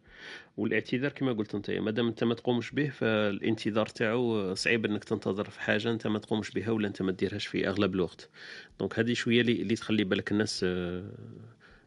والاعتذار 0.57 1.11
كما 1.11 1.33
قلت 1.33 1.55
انت 1.55 1.71
مادام 1.71 2.07
انت 2.07 2.23
ما 2.23 2.33
تقومش 2.33 2.71
به 2.71 2.89
فالانتظار 2.89 3.85
تاعو 3.85 4.53
صعيب 4.55 4.85
إنك 4.85 5.03
تنتظر 5.03 5.49
في 5.49 5.59
حاجة 5.61 5.91
انت 5.91 6.07
ما 6.07 6.19
تقومش 6.19 6.51
بها 6.51 6.71
ولا 6.71 6.87
انت 6.87 7.01
ما 7.01 7.11
ديرهاش 7.11 7.47
في 7.47 7.67
أغلب 7.67 7.95
الوقت. 7.95 8.29
donc 8.79 8.99
هذه 8.99 9.13
شوية 9.13 9.41
اللي 9.41 9.75
تخلي 9.75 10.03
بالك 10.03 10.31
الناس 10.31 10.61
آه، 10.63 11.11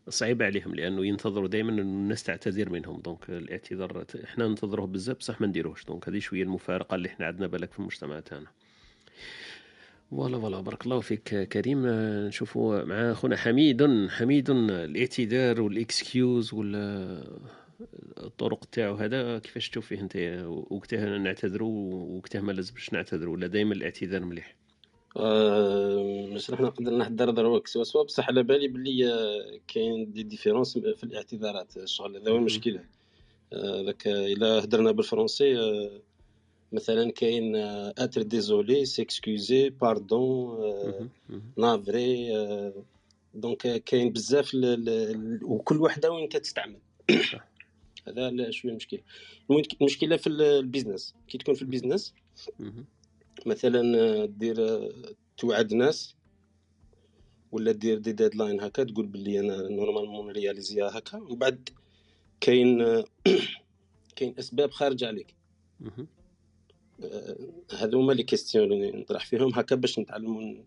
صعيب 0.08 0.42
عليهم 0.42 0.74
لأنه 0.74 1.06
ينتظروا 1.06 1.48
دائما 1.48 1.70
إنه 1.72 1.82
الناس 1.82 2.22
تعتذر 2.22 2.70
منهم. 2.70 3.00
donc 3.00 3.30
الاعتذار 3.30 4.04
إحنا 4.24 4.48
ننتظروه 4.48 4.86
بزاف 4.86 5.16
بصح 5.16 5.40
ما 5.40 5.46
نديروهش. 5.46 5.84
donc 5.84 6.08
هذه 6.08 6.18
شوية 6.18 6.42
المفارقة 6.42 6.94
اللي 6.94 7.08
إحنا 7.08 7.26
عندنا 7.26 7.46
بالك 7.46 7.72
في 7.72 7.78
المجتمع 7.78 8.20
تاعنا. 8.20 8.46
voilà 10.10 10.38
voilà. 10.38 10.60
بارك 10.60 10.84
الله 10.84 11.00
فيك 11.00 11.48
كريم. 11.48 11.86
نشوفوا 12.26 12.84
مع 12.84 13.12
خونا 13.14 13.36
حميد. 13.36 14.08
حميد 14.08 14.50
الاعتذار 14.50 15.60
وال 15.60 15.84
excuse 15.84 16.54
ولا 16.54 17.24
الطرق 18.18 18.64
تاعو 18.64 18.94
هذا 18.94 19.38
كيفاش 19.38 19.70
تشوف 19.70 19.86
فيه 19.86 20.00
أنت؟ 20.00 20.16
وقتها 20.46 21.18
نعتذروا 21.18 21.94
وقتها 22.16 22.40
ما 22.40 22.52
لازمش 22.52 22.92
نعتذروا 22.92 23.34
ولا 23.34 23.46
دائما 23.46 23.74
الاعتذار 23.74 24.24
مليح. 24.24 24.56
باش 25.14 26.50
آه، 26.50 26.62
نقدر 26.62 26.90
نهدر 26.90 27.30
دروك. 27.30 27.66
سوا 27.66 27.84
سوا 27.84 28.04
بصح 28.04 28.28
على 28.28 28.42
بالي 28.42 28.68
بلي 28.68 29.12
آه، 29.12 29.60
كاين 29.68 30.12
des 30.12 30.22
différences 30.22 30.78
في 30.78 31.04
الاعتذارات. 31.04 31.76
الشغل 31.76 32.16
هذا 32.16 32.30
هو 32.30 32.36
المشكلة 32.36 32.84
ذاك 33.54 34.06
آه، 34.06 34.26
إلا 34.26 34.64
هدرنا 34.64 34.90
بالفرنسي 34.90 35.54
مثلا 36.72 37.10
كاين 37.10 37.56
être 37.98 38.22
désolé 38.22 38.84
s'excuser 38.84 39.70
pardon 39.70 41.10
navré 41.56 42.32
donc 43.34 43.84
كاين 43.84 44.12
بزاف 44.12 44.50
وكل 45.42 45.80
وحدة 45.80 46.10
وين 46.10 46.28
كتستعمل. 46.28 46.78
هذا 48.08 48.50
شوية 48.50 48.70
المشكلة 48.72 49.00
المشكلة 49.80 50.16
في 50.16 50.26
ال 50.26 50.36
business 50.36 51.14
كي 51.28 51.38
تكون 51.38 51.54
في 51.54 51.62
ال 51.62 51.68
business 51.68 52.14
مثلا 53.46 54.26
دير 54.26 54.88
توعد 55.36 55.74
ناس 55.74 56.16
ولا 57.52 57.72
دير 57.72 57.98
des 57.98 58.12
deadlines 58.12 58.60
هكا 58.60 58.84
تقول 58.84 59.06
باللي 59.06 59.40
أنا 59.40 59.68
normalement 59.68 60.30
réaliser 60.30 60.91
ها 60.91 60.98
هكا. 60.98 61.18
ومن 61.18 61.38
بعد 61.38 61.68
كاين 62.40 62.78
كاين 64.16 64.34
أسباب 64.38 64.70
خارجه 64.70 65.06
عليك. 65.06 65.34
آه، 67.04 67.36
هذو 67.78 68.00
هما 68.00 68.12
les 68.12 68.22
questions 68.22 68.72
اللي 68.72 68.90
نطرح 68.90 69.26
فيهم 69.26 69.54
هكا 69.54 69.76
باش 69.76 69.98
نتعلموا 69.98 70.62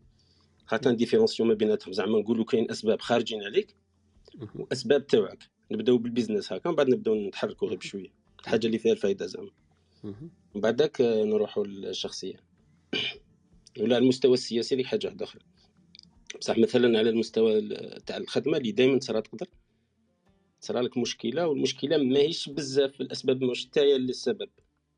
هكا 0.67 0.91
ن 0.91 0.95
différencier 0.95 1.41
و 1.41 1.45
ما 1.45 1.53
بيناتهم. 1.53 1.93
زعما 1.93 2.19
نقولوا 2.19 2.45
كاين 2.45 2.71
أسباب 2.71 3.01
خارجين 3.01 3.43
عليك 3.43 3.75
وأسباب 4.55 5.07
تاوعك. 5.07 5.43
نبداو 5.71 5.97
بال 5.97 6.09
business 6.09 6.53
هكا 6.53 6.69
من 6.69 6.75
بعد 6.75 6.89
نبداو 6.89 7.15
نتحركوا 7.15 7.67
غير 7.67 7.77
بشوية. 7.77 8.09
الحاجة 8.39 8.67
اللي 8.67 8.79
فيها 8.79 8.91
الفائده 8.91 9.25
زعما. 9.25 9.51
من 10.55 10.61
بعدك 10.61 11.01
نروحوا 11.01 11.65
للشخصية. 11.65 12.46
ولا 13.79 13.97
المستوى 13.97 14.33
السياسي 14.33 14.75
اللي 14.75 14.87
حاجة 14.87 15.07
واحدة 15.07 15.25
أخرى. 15.25 15.41
بصح 16.39 16.57
مثلا 16.57 16.99
على 16.99 17.09
المستوى 17.09 17.61
تاع 18.05 18.17
الخدمة 18.17 18.57
اللي 18.57 18.71
دائما 18.71 18.99
تصرا 18.99 19.19
تقدر. 19.19 19.47
تصرا 20.61 20.81
لك 20.81 20.97
مشكلة 20.97 21.47
والمشكلة 21.47 21.97
ماهيش 21.97 22.49
بزاف 22.49 23.01
الأسباب 23.01 23.43
مش 23.43 23.67
نتايا 23.67 23.95
اللي 23.95 24.09
السبب. 24.09 24.49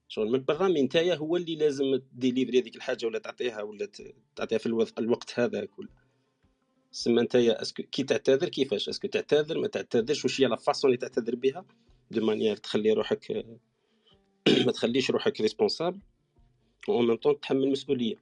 شغل 0.07 0.31
من 0.31 0.43
برا 0.43 0.67
من 0.67 0.83
نتايا 0.83 1.15
هو 1.15 1.37
اللي 1.37 1.55
لازم 1.55 2.01
délivrer 2.11 2.59
هذيك 2.59 2.75
الحاجة 2.75 3.05
ولا 3.05 3.19
تعطيها 3.19 3.61
ولا 3.61 3.89
تعطيها 4.35 4.57
في 4.57 4.65
الوقت 4.99 5.39
هذاك 5.39 5.79
ولا 5.79 5.89
سما 6.91 7.21
نتايا 7.21 7.61
est-ce 7.61 7.76
que 7.76 7.83
كي 7.83 8.03
تعتذر 8.03 8.49
كيفاش؟ 8.49 8.89
est-ce 8.89 9.01
que 9.01 9.07
تعتذر 9.07 9.59
ما 9.59 9.67
تعتذرش 9.67 10.23
واش 10.25 10.41
هي 10.41 10.45
la 10.45 10.55
façon 10.55 10.89
اللي 10.89 10.97
تعتذر 10.97 11.35
بها؟ 11.35 11.65
de 12.11 12.25
manière 12.25 12.57
تخلي 12.57 12.93
روحك 12.93 13.45
ما 14.65 14.71
تخليش 14.71 15.11
روحك 15.11 15.41
responsable 15.41 15.99
و 16.87 16.94
en 16.94 17.07
même 17.07 17.15
temps 17.15 17.39
تحمل 17.39 17.63
المسؤولية. 17.63 18.15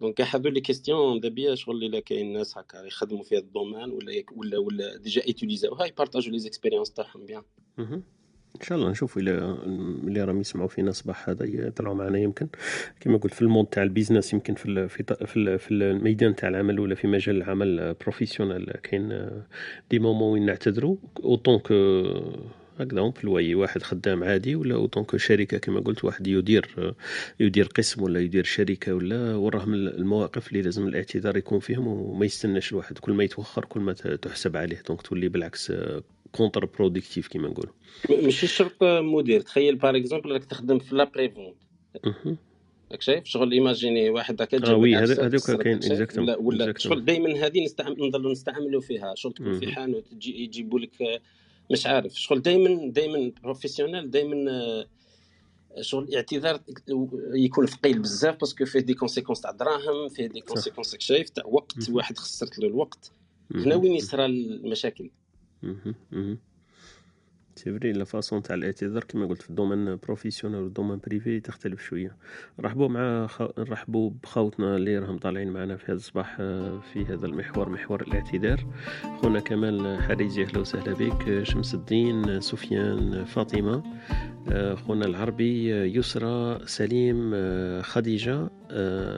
donc 0.00 0.20
هادو 0.20 0.48
les 0.48 0.60
questions 0.60 1.20
دابيا 1.20 1.54
شغل 1.54 1.84
إلا 1.84 2.00
كاين 2.00 2.32
ناس 2.32 2.58
هكا 2.58 2.76
يخدموا 2.76 3.22
في 3.22 3.36
هذا 3.36 3.44
ال 3.44 3.50
domaine 3.50 3.90
ولا 3.90 4.22
ولا 4.36 4.58
ولا 4.58 4.96
déjà 4.96 5.26
utiliser 5.26 5.70
اوها 5.70 5.80
ي 5.80 5.86
partager 5.86 6.38
وا 6.38 6.42
les 6.42 6.52
expériences 6.52 6.92
تاعهم 6.92 7.26
bien. 7.26 7.42
إن 8.56 8.62
شاء 8.62 8.78
الله 8.78 8.90
نشوف 8.90 9.18
إلى 9.18 9.30
اللي 10.06 10.24
راهم 10.24 10.40
يسمعوا 10.40 10.68
فينا 10.68 10.90
الصباح 10.90 11.28
هذا 11.28 11.44
يطلعوا 11.46 11.94
معنا 11.94 12.18
يمكن. 12.18 12.48
كما 13.00 13.18
قلت 13.18 13.34
في 13.34 13.42
ال 13.42 13.47
mode 13.47 13.66
تاع 13.66 13.82
ال 13.82 13.88
business 13.88 14.32
يمكن 14.32 14.54
في 14.54 14.88
في 14.88 15.04
في, 15.26 15.58
في 15.58 15.74
الميدان 15.74 16.36
تاع 16.36 16.48
العمل 16.48 16.80
ولا 16.80 16.94
في 16.94 17.06
مجال 17.06 17.36
العمل 17.36 17.94
professionnel 17.94 18.72
كاين 18.82 19.30
des 19.90 19.98
moments 19.98 20.32
وين 20.32 20.46
نعتذروا 20.46 20.96
en 21.24 21.35
tant 21.35 21.58
هكذا 22.78 23.12
الواي 23.24 23.54
واحد 23.54 23.82
خدام 23.82 24.24
عادي 24.24 24.56
ولا 24.56 24.74
en 24.74 24.83
tant 24.83 25.02
que 25.02 25.16
شركة 25.16 25.58
كما 25.58 25.80
قلت 25.80 26.04
واحد 26.04 26.26
يدير 26.26 26.94
يدير 27.40 27.66
قسم 27.66 28.02
ولا 28.02 28.20
يدير 28.20 28.44
شركة 28.44 28.94
ولا 28.94 29.34
وراهم 29.34 29.74
المواقف 29.74 30.48
اللي 30.48 30.62
لازم 30.62 30.88
الاعتذار 30.88 31.36
يكون 31.36 31.58
فيهم 31.58 31.86
وما 31.86 32.26
يستناش 32.26 32.72
الواحد. 32.72 32.98
كل 32.98 33.12
ما 33.12 33.24
يتوخر 33.24 33.64
كل 33.64 33.80
ما 33.80 33.92
تحسب 33.92 34.56
عليه. 34.56 34.82
donc 34.88 35.02
تولي 35.02 35.28
بالعكس 35.28 35.72
contre-productif 36.32 37.28
كما 37.28 37.48
نقولوا 37.48 37.72
ماشي 38.22 38.46
شرط 38.46 38.82
مدير. 38.82 39.40
تخيل 39.40 39.76
par 39.76 39.96
exemple 39.96 40.32
راك 40.32 40.44
تخدم 40.44 40.78
في 40.78 40.94
l'après-vente 40.94 41.56
راك 42.92 43.02
شايف؟ 43.02 43.24
شغل 43.24 43.52
imaginer 43.52 44.10
واحد 44.10 44.42
هكا 44.42 44.70
آه 44.70 44.76
oui 44.76 44.96
هذوك 44.96 45.62
كاين 45.62 45.80
ولا, 46.18 46.36
ولا 46.36 46.74
شغل 46.78 47.04
دائما 47.04 47.46
هذه 47.46 47.64
نستعمل 47.64 47.96
نضلوا 47.98 48.32
نستعملوا 48.32 48.80
فيها. 48.80 49.14
شغل 49.14 49.32
تكون 49.32 49.60
في 49.60 49.72
حانوت 49.72 50.04
يجيبوا 50.26 50.80
لك 50.80 51.20
مش 51.70 51.86
عارف. 51.86 52.14
شغل 52.14 52.42
دائما 52.42 52.90
دائما 52.90 53.32
professionnel 53.42 54.10
دائما 54.10 54.50
آه، 54.50 54.86
شغل 55.80 56.04
الاعتذار 56.04 56.60
يكون 57.34 57.66
ثقيل 57.66 57.98
بزاف 57.98 58.40
parce 58.40 58.55
que 58.55 58.64
فيه 58.64 58.80
des 58.80 58.94
conséquences 58.94 59.40
تاع 59.40 59.50
دراهم 59.50 60.08
فيه 60.08 60.26
des 60.26 60.40
conséquences 60.40 60.96
شايف 60.98 61.30
تاع 61.30 61.44
وقت 61.46 61.90
واحد 61.90 62.18
خسرت 62.18 62.58
له 62.58 62.68
الوقت. 62.68 63.12
هنا 63.54 63.74
وين 63.76 63.92
يصرى 63.92 64.26
المشاكل؟ 64.26 65.10
c'est 67.56 67.78
vrai 67.78 67.92
la 67.92 68.04
façon 68.04 68.42
تاع 68.42 68.54
الاعتذار 68.54 69.04
كما 69.04 69.26
قلت 69.26 69.42
في 69.42 69.50
ال 69.50 69.56
domaine 69.56 69.96
professionnel 69.96 70.60
وال 70.60 70.69
domaine 70.69 71.00
privé 71.06 71.40
تختلف 71.40 71.82
شوية. 71.82 72.16
نرحبوا 72.58 72.88
مع 72.88 73.26
خ... 73.26 73.42
نرحبوا 73.58 74.10
بخوتنا 74.22 74.76
اللي 74.76 74.98
راهم 74.98 75.18
طالعين 75.18 75.48
معنا 75.52 75.76
في 75.76 75.84
هذا 75.84 75.96
الصباح 75.96 76.36
آه، 76.40 76.80
في 76.92 77.04
هذا 77.04 77.26
المحور 77.26 77.68
محور 77.68 78.02
الاعتذار. 78.02 78.66
خونا 79.22 79.40
كمال 79.40 80.02
حريزي 80.02 80.42
أهلا 80.44 80.58
وسهلا 80.58 80.92
بك. 80.94 81.42
شمس 81.42 81.74
الدين 81.74 82.40
سفيان 82.40 83.24
فاطمة 83.24 83.82
آه، 84.48 84.74
خونا 84.74 85.06
العربي 85.06 85.70
يسرى 85.70 86.66
سليم 86.66 87.30
آه، 87.34 87.82
خديجة 87.82 88.50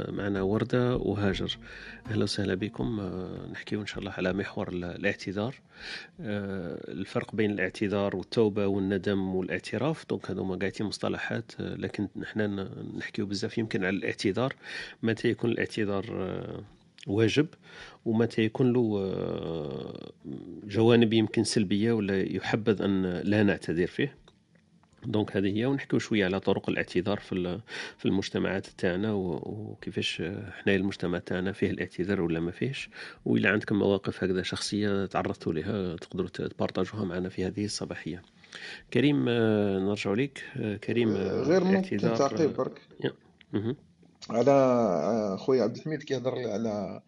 معنا 0.09 0.43
وردة 0.43 0.97
وهاجر. 0.97 1.59
أهلا 2.07 2.23
وسهلا 2.23 2.55
بكم. 2.55 3.01
نحكيو 3.53 3.81
إن 3.81 3.87
شاء 3.87 3.99
الله 3.99 4.11
على 4.11 4.33
محور 4.33 4.69
الاعتذار. 4.69 5.55
الفرق 6.21 7.35
بين 7.35 7.51
الاعتذار 7.51 8.17
والتوبة 8.29 8.67
والندم 8.67 9.35
والاعتراف. 9.35 10.05
دونك 10.11 10.31
هذوما 10.31 10.57
قاعدين 10.57 10.87
مصطلحات 10.87 11.53
آه، 11.61 11.75
لكن 11.75 12.09
نحن 12.17 12.69
نحكيو 12.97 13.27
بزاف 13.27 13.59
يمكن 13.59 13.85
على 13.85 13.97
الاعتذار. 13.97 14.55
متى 15.03 15.29
يكون 15.29 15.51
الاعتذار 15.51 16.05
آه، 16.11 16.63
واجب؟ 17.07 17.47
ومتى 18.05 18.43
يكون 18.43 18.73
له 18.73 18.99
آه، 19.03 20.13
جوانب 20.65 21.13
يمكن 21.13 21.45
سلبية 21.45 21.93
ولا 21.93 22.23
يحبذ 22.23 22.83
أن 22.83 23.03
لا 23.25 23.43
نعتذر 23.43 23.87
فيه؟ 23.87 24.15
دونك 25.07 25.37
هذه 25.37 25.57
هي 25.59 25.67
ونحكيو 25.67 25.99
شوية 25.99 26.25
على 26.25 26.41
طرق 26.41 26.71
الاعتذار 26.71 27.19
في 27.19 27.61
في 27.99 28.07
المجتمعات 28.07 28.67
تاعنا 28.67 29.13
وكيفاش 29.13 30.23
حنا 30.51 30.75
المجتمع 30.75 31.19
تاعنا 31.19 31.53
فيه 31.53 31.71
الاعتذار 31.71 32.21
ولا 32.21 32.41
ما 32.41 32.51
فيهش. 32.51 32.91
واذا 33.25 33.51
عندكم 33.51 33.79
مواقف 33.79 34.25
هكذا 34.25 34.43
شخصية 34.43 35.07
تعرضتوا 35.07 35.53
لها 35.53 35.97
تقدروا 35.97 36.29
تبارطاجوها 36.29 37.05
معنا 37.05 37.29
في 37.29 37.47
هذه 37.47 37.65
الصباحية. 37.65 38.23
كريم 38.93 39.27
آه، 39.29 39.79
نرجع 39.79 40.13
لك 40.13 40.45
آه، 40.57 40.77
كريم 40.77 41.11
آه، 41.11 41.43
غير 41.43 41.65
ممكن 41.65 41.97
تعقيب 41.97 42.57
برك. 42.57 42.83
على 44.31 45.37
خويا 45.39 45.63
عبد 45.63 45.77
الحميد 45.77 46.03
كيهضر 46.03 46.35
على 46.49 47.03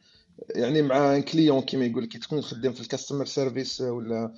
يعني 0.48 0.82
مع 0.82 1.16
un 1.16 1.22
client 1.22 1.60
كيما 1.60 1.84
يقول 1.84 2.04
كي 2.04 2.18
تكون 2.18 2.40
خدام 2.42 2.72
في 2.72 2.80
ال 2.80 2.85
customer 2.85 3.24
service 3.24 3.80
ولا 3.80 4.32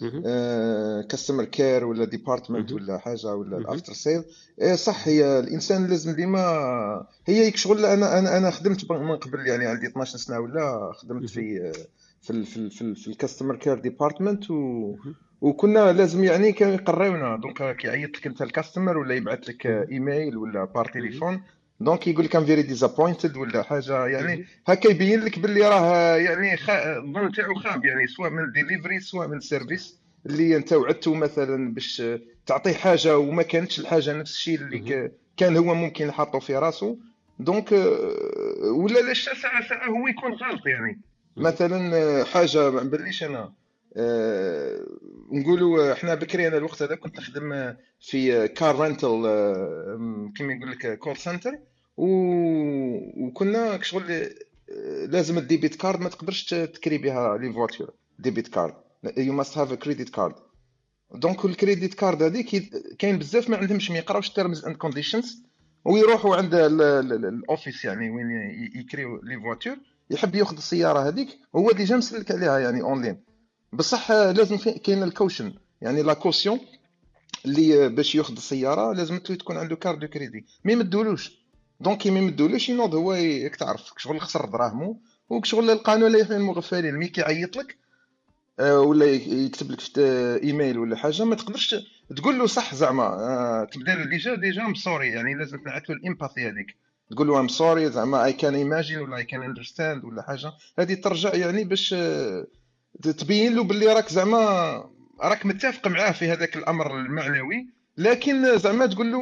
customer 1.08 1.44
care 1.44 1.84
ولا 1.84 2.04
department 2.04 2.72
ولا 2.72 2.98
حاجة 2.98 3.34
ولا 3.34 3.56
ال 3.58 3.64
after 3.64 3.92
sale 3.92 4.24
إيه 4.60 4.74
صح 4.74 5.08
هي 5.08 5.38
الإنسان 5.38 5.86
لازم 5.86 6.12
ديما 6.16 7.06
هي 7.26 7.50
شغل. 7.50 7.84
أنا 7.84 8.18
أنا 8.18 8.36
أنا 8.38 8.50
خدمت 8.50 8.90
من 8.90 9.16
قبل 9.16 9.46
يعني 9.46 9.66
عندي 9.66 9.86
12 9.86 10.18
سنة 10.18 10.38
ولا 10.40 10.92
خدمت 10.94 11.30
في 11.30 11.72
في 12.20 12.44
في 12.44 12.70
في, 12.70 12.94
في 12.94 13.08
ال 13.08 13.14
customer 13.14 13.56
care 13.56 13.78
department 13.78 14.50
و 14.50 14.96
وكنا 15.40 15.92
لازم 15.92 16.24
يعني 16.24 16.52
كانوا 16.52 16.74
يقريونا. 16.74 17.36
donc 17.36 17.76
كيعيط 17.76 18.16
لك 18.16 18.26
أنت 18.26 18.42
ال 18.42 18.49
customer 18.49 18.98
ولا 18.98 19.14
يبعث 19.14 19.48
لك 19.48 19.66
ايميل 19.66 20.36
ولا 20.36 20.64
par 20.64 20.84
téléphone 20.94 21.42
donc 21.84 22.06
يقول 22.06 22.24
لك 22.24 22.36
I'm 22.36 22.44
very 22.44 22.62
disappointed 22.62 23.36
ولا 23.36 23.62
حاجة 23.62 24.06
يعني 24.06 24.46
هكا 24.66 24.88
يبين 24.88 25.20
لك 25.20 25.38
باللي 25.38 25.60
راه 25.68 26.16
يعني 26.16 26.54
الظن 26.98 27.32
تاعو 27.32 27.54
خاب 27.54 27.84
يعني 27.84 28.06
سواء 28.06 28.30
من 28.30 28.44
الديليفري 28.44 29.00
سواء 29.00 29.28
من 29.28 29.36
ال 29.36 29.44
service 29.44 29.98
اللي 30.26 30.56
أنت 30.56 30.72
وعدته 30.72 31.14
مثلا 31.14 31.74
باش 31.74 32.02
تعطيه 32.46 32.72
حاجة 32.74 33.18
وما 33.18 33.42
كانتش 33.42 33.80
الحاجة 33.80 34.12
نفس 34.12 34.32
الشيء 34.32 34.60
اللي 34.60 35.10
كان 35.36 35.56
هو 35.56 35.74
ممكن 35.74 36.12
حاطه 36.12 36.38
في 36.38 36.56
راسه. 36.56 36.98
donc 37.38 37.72
ولا 38.62 39.00
لاش 39.00 39.28
ساعه 39.28 39.68
ساعه 39.68 39.86
هو 39.88 40.08
يكون 40.08 40.32
غلط 40.32 40.66
يعني. 40.66 41.00
مثلا 41.36 42.24
حاجة 42.24 42.70
ما 42.70 42.82
نبليش 42.82 43.24
أنا 43.24 43.52
أه 43.96 44.86
نقولوا 45.32 45.92
إحنا 45.92 46.14
بكري 46.14 46.48
أنا 46.48 46.56
الوقت 46.56 46.82
هذا 46.82 46.94
كنت 46.94 47.18
نخدم 47.18 47.74
في 48.00 48.48
car 48.48 48.76
rental 48.78 49.08
كيما 50.36 50.52
يقول 50.52 50.70
لك 50.70 50.98
call 50.98 51.16
center. 51.16 51.52
وكنا 51.96 53.82
شغل 53.82 54.28
لازم 55.08 55.38
ال 55.38 55.44
debit 55.44 55.74
card 55.74 56.00
ما 56.00 56.08
تقدرش 56.08 56.44
تكري 56.44 56.98
بها 56.98 57.38
les 57.38 57.52
voitures 57.52 57.90
debit 58.18 58.48
card. 58.48 58.74
you 59.16 59.32
must 59.32 59.58
have 59.58 59.72
credit 59.72 60.08
card 60.08 60.34
donc 61.14 61.44
ال 61.44 61.51
credit 61.51 61.94
card 61.94 62.22
هذيك 62.22 62.70
كاين 62.98 63.18
بزاف 63.18 63.50
ما 63.50 63.56
عندهمش 63.56 63.90
ما 63.90 63.98
يقراوش 63.98 64.30
terms 64.30 64.64
and 64.64 64.76
conditions 64.76 65.42
ويروحوا 65.84 66.36
عند 66.36 66.54
ال 66.54 66.73
office 66.73 67.84
يعني 67.84 68.10
وين 68.10 68.30
يكريو 68.74 69.20
les 69.22 69.40
voitures 69.40 69.76
يحب 70.10 70.34
يأخذ 70.34 70.56
السيارة 70.56 71.08
هذيك 71.08 71.28
هو 71.56 71.70
déjà 71.70 71.96
مسلك 71.96 72.30
عليها 72.30 72.58
يعني 72.58 72.82
اونلاين 72.82 73.24
بصح 73.72 74.12
لازم 74.12 74.56
كاين 74.56 75.02
ال 75.02 75.09
caution 75.09 75.54
يعني 75.80 76.02
la 76.02 76.14
caution 76.14 76.60
اللي 77.44 77.88
باش 77.88 78.14
يأخذ 78.14 78.32
السيارة 78.32 78.92
لازم 78.92 79.18
تكون 79.18 79.56
عنده 79.56 79.76
carte 79.76 79.98
de 79.98 80.06
crédit 80.06 80.46
mais 80.64 80.74
ما 80.76 80.82
تدولوش 80.82 81.41
donc 81.82 82.06
ما 82.06 82.18
يمدولوش 82.18 82.68
ينوض 82.68 82.94
هو 82.94 83.12
ياك 83.12 83.56
تعرف 83.56 83.92
شغل 83.96 84.20
خسر 84.20 84.44
دراهمو 84.46 85.00
وشغل 85.28 85.70
القانون 85.70 86.12
لا 86.12 86.18
يحمي 86.18 86.36
المغفلين 86.36 86.94
mais 86.94 87.08
كيعيط 87.08 87.56
لك 87.56 87.76
آه، 88.60 88.80
ولا 88.80 89.06
يكتب 89.06 89.70
لك 89.70 89.98
إيميل 90.42 90.78
ولا 90.78 90.96
حاجة 90.96 91.24
ما 91.24 91.34
تقدرش 91.34 91.74
تقول 92.16 92.38
له 92.38 92.46
صح 92.46 92.74
زعما 92.74 93.66
تبدا 93.72 94.04
déjà 94.04 94.34
déjà 94.34 94.62
I'm 94.62 94.74
sorry 94.74 95.08
يعني 95.08 95.34
لازم 95.34 95.58
تنعت 95.58 95.90
له 95.90 95.96
ال 95.96 96.03
empathy 96.03 96.48
هذيك. 96.48 96.76
تقول 97.10 97.26
له 97.28 97.40
I'm 97.40 97.48
sorry 97.48 97.90
زعما 97.90 98.24
I 98.24 98.32
can 98.32 98.54
imagine 98.54 98.98
ولا 98.98 99.16
I 99.16 99.24
can 99.24 99.42
understand 99.42 100.04
ولا 100.04 100.22
حاجة. 100.22 100.52
هذه 100.78 100.94
ترجع 100.94 101.34
يعني 101.34 101.64
باش 101.64 101.94
آه، 101.98 102.46
تبين 103.02 103.54
له 103.54 103.64
باللي 103.64 103.86
راك 103.86 104.08
زعما 104.08 104.84
راك 105.20 105.46
متفق 105.46 105.88
معاه 105.88 106.12
في 106.12 106.30
هذاك 106.30 106.56
الأمر 106.56 107.00
المعنوي. 107.00 107.81
لكن 107.96 108.58
زعما 108.58 108.86
تقول 108.86 109.12
له 109.12 109.18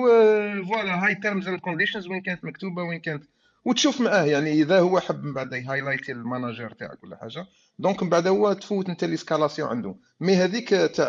voilà 0.65 1.07
هاي 1.07 1.15
terms 1.15 1.49
and 1.49 1.59
conditions 1.59 2.09
وين 2.09 2.21
كانت 2.21 2.45
مكتوبة 2.45 2.83
وين 2.83 3.01
كانت. 3.01 3.25
وتشوف 3.65 4.01
معاه 4.01 4.25
يعني 4.25 4.53
إذا 4.53 4.81
هو 4.81 5.01
حب 5.01 5.25
من 5.25 5.33
بعد 5.33 5.53
يهايلايتي 5.53 6.13
ال 6.13 6.20
manager 6.20 6.71
تاعك 6.71 7.05
ولا 7.05 7.17
حاجة. 7.17 7.47
donc 7.79 8.03
من 8.03 8.09
بعد 8.09 8.27
هو 8.27 8.53
تفوت 8.53 8.89
أنت 8.89 9.05
l'escalation 9.05 9.69
عنده. 9.69 9.95
mais 10.21 10.37
هذيك 10.37 10.69
تاع 10.69 11.07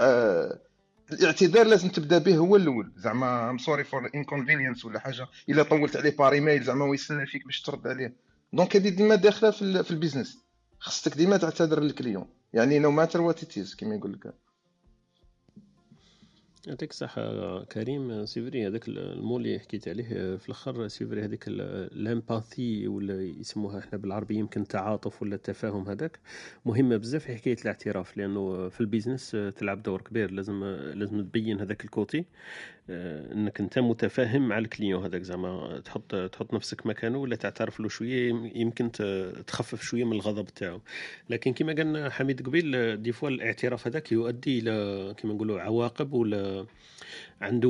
الاعتذار 1.12 1.66
لازم 1.66 1.90
تبدأ 1.90 2.18
به 2.18 2.38
هو 2.38 2.56
الأول. 2.56 2.92
زعما 2.98 3.50
I'm 3.50 3.58
sorry 3.58 3.84
for 3.84 4.10
inconvenience 4.16 4.86
ولا 4.86 5.00
حاجة. 5.00 5.28
إلا 5.50 5.64
طولت 5.64 5.96
عليه 5.96 6.16
par 6.18 6.34
email 6.34 6.64
زعما 6.64 6.86
هو 6.86 6.94
يستنى 6.94 7.26
فيك 7.26 7.46
باش 7.46 7.62
ترد 7.62 7.88
عليه. 7.88 8.14
donc 8.54 8.76
هذه 8.76 8.90
ديما 8.90 9.16
داخلة 9.16 9.52
في, 9.52 9.84
في 9.84 9.92
ال 9.92 9.97
business 9.97 10.38
خصك 10.80 11.18
ديما 11.18 11.38
تعتذر 11.38 11.80
لل 11.80 11.91
client 11.91 12.26
يعني 12.54 12.80
no 12.80 12.92
matter 12.92 13.22
what 13.22 13.44
it 13.44 13.58
is 13.58 13.76
كيما 13.76 13.96
يقول 13.96 14.14
لك. 14.14 14.34
يعطيك 16.68 16.90
الصحة 16.92 17.64
كريم. 17.64 18.26
c'est 18.26 18.49
vrai 18.49 18.68
هذاك 18.68 18.88
المول 18.88 19.46
اللي 19.46 19.60
حكيت 19.60 19.88
عليه 19.88 20.38
في 20.38 20.46
الأخر 20.46 20.88
c'est 20.88 21.08
vrai 21.08 21.24
هذيك 21.24 21.44
ال 21.48 21.65
empathy 21.65 22.88
ولا 22.88 23.22
يسموها 23.22 23.80
إحنا 23.80 23.98
بالعربي 23.98 24.36
يمكن 24.36 24.62
التعاطف 24.62 25.22
ولا 25.22 25.36
التفاهم 25.36 25.90
هذاك. 25.90 26.20
مهمة 26.66 26.98
بزاف 26.98 27.24
في 27.24 27.36
حكاية 27.36 27.56
الاعتراف 27.62 28.18
لأنه 28.18 28.70
في 28.70 28.82
ال 28.82 28.87
business 28.87 29.32
تلعب 29.32 29.84
دور 29.84 30.02
كبير. 30.02 30.32
لازم 30.32 30.64
لازم 30.94 31.22
تبين 31.22 31.60
هذاك 31.60 31.86
ال 31.86 31.92
côté. 31.92 32.26
إنك 32.90 33.60
أنت 33.62 33.80
متفاهم 33.80 34.48
مع 34.48 34.58
ال 34.58 34.64
client 34.64 35.04
هذاك 35.04 35.22
زعما. 35.22 35.80
تحط 35.86 36.16
تحط 36.16 36.54
نفسك 36.54 36.86
مكانه 36.88 37.18
ولا 37.18 37.36
تعترف 37.36 37.80
له 37.80 37.90
شوية 37.90 38.30
يمكن 38.56 38.92
تخفف 39.48 39.82
شوية 39.82 40.04
من 40.04 40.14
الغضب 40.14 40.46
تاعو. 40.46 40.82
لكن 41.30 41.54
كما 41.54 41.74
قالنا 41.74 42.10
حميد 42.10 42.46
قبيل 42.46 43.02
des 43.02 43.12
fois 43.12 43.30
الاعتراف 43.30 43.88
هذاك 43.88 44.12
يؤدي 44.12 44.60
إلى 44.60 45.14
كما 45.18 45.34
نقولوا 45.34 45.62
عواقب 45.62 46.14
ولا 46.14 46.66
عنده 47.42 47.70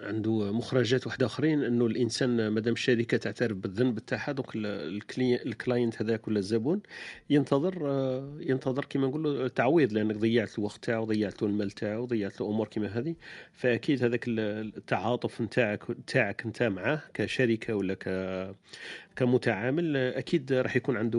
عنده 0.00 0.52
مخرجات 0.52 1.06
واحدة 1.06 1.26
آخرين 1.26 1.64
أنه 1.64 1.86
الإنسان 1.86 2.48
مادام 2.48 2.72
الشركة 2.72 3.16
تعترف 3.16 3.56
بالذنب 3.56 3.98
تاعها 3.98 4.32
دوك 4.32 4.52
ال 4.56 4.77
client 4.77 6.02
هذاك 6.02 6.28
ولا 6.28 6.38
الزبون 6.38 6.82
ينتظر 7.30 7.74
ينتظر 8.40 8.84
كما 8.84 9.06
نقولوا 9.06 9.48
تعويض 9.48 9.92
لأنك 9.92 10.16
ضيعت 10.16 10.58
الوقت 10.58 10.84
تاعو 10.84 11.04
ضيعت 11.04 11.42
المال 11.42 11.70
تاعو 11.70 12.04
ضيعت 12.04 12.40
له 12.40 12.48
امور 12.48 12.68
كما 12.68 12.86
هذه. 12.86 13.14
فأكيد 13.52 14.04
هذاك 14.04 14.24
التعاطف 14.28 15.40
نتاعك 15.40 15.82
تاعك 16.06 16.44
أنت 16.46 16.62
معاه 16.62 17.02
كشركة 17.14 17.74
ولا 17.74 17.94
ك 17.94 18.08
كمتعامل 19.16 19.96
أكيد 19.96 20.52
راح 20.52 20.76
يكون 20.76 20.96
عنده 20.96 21.18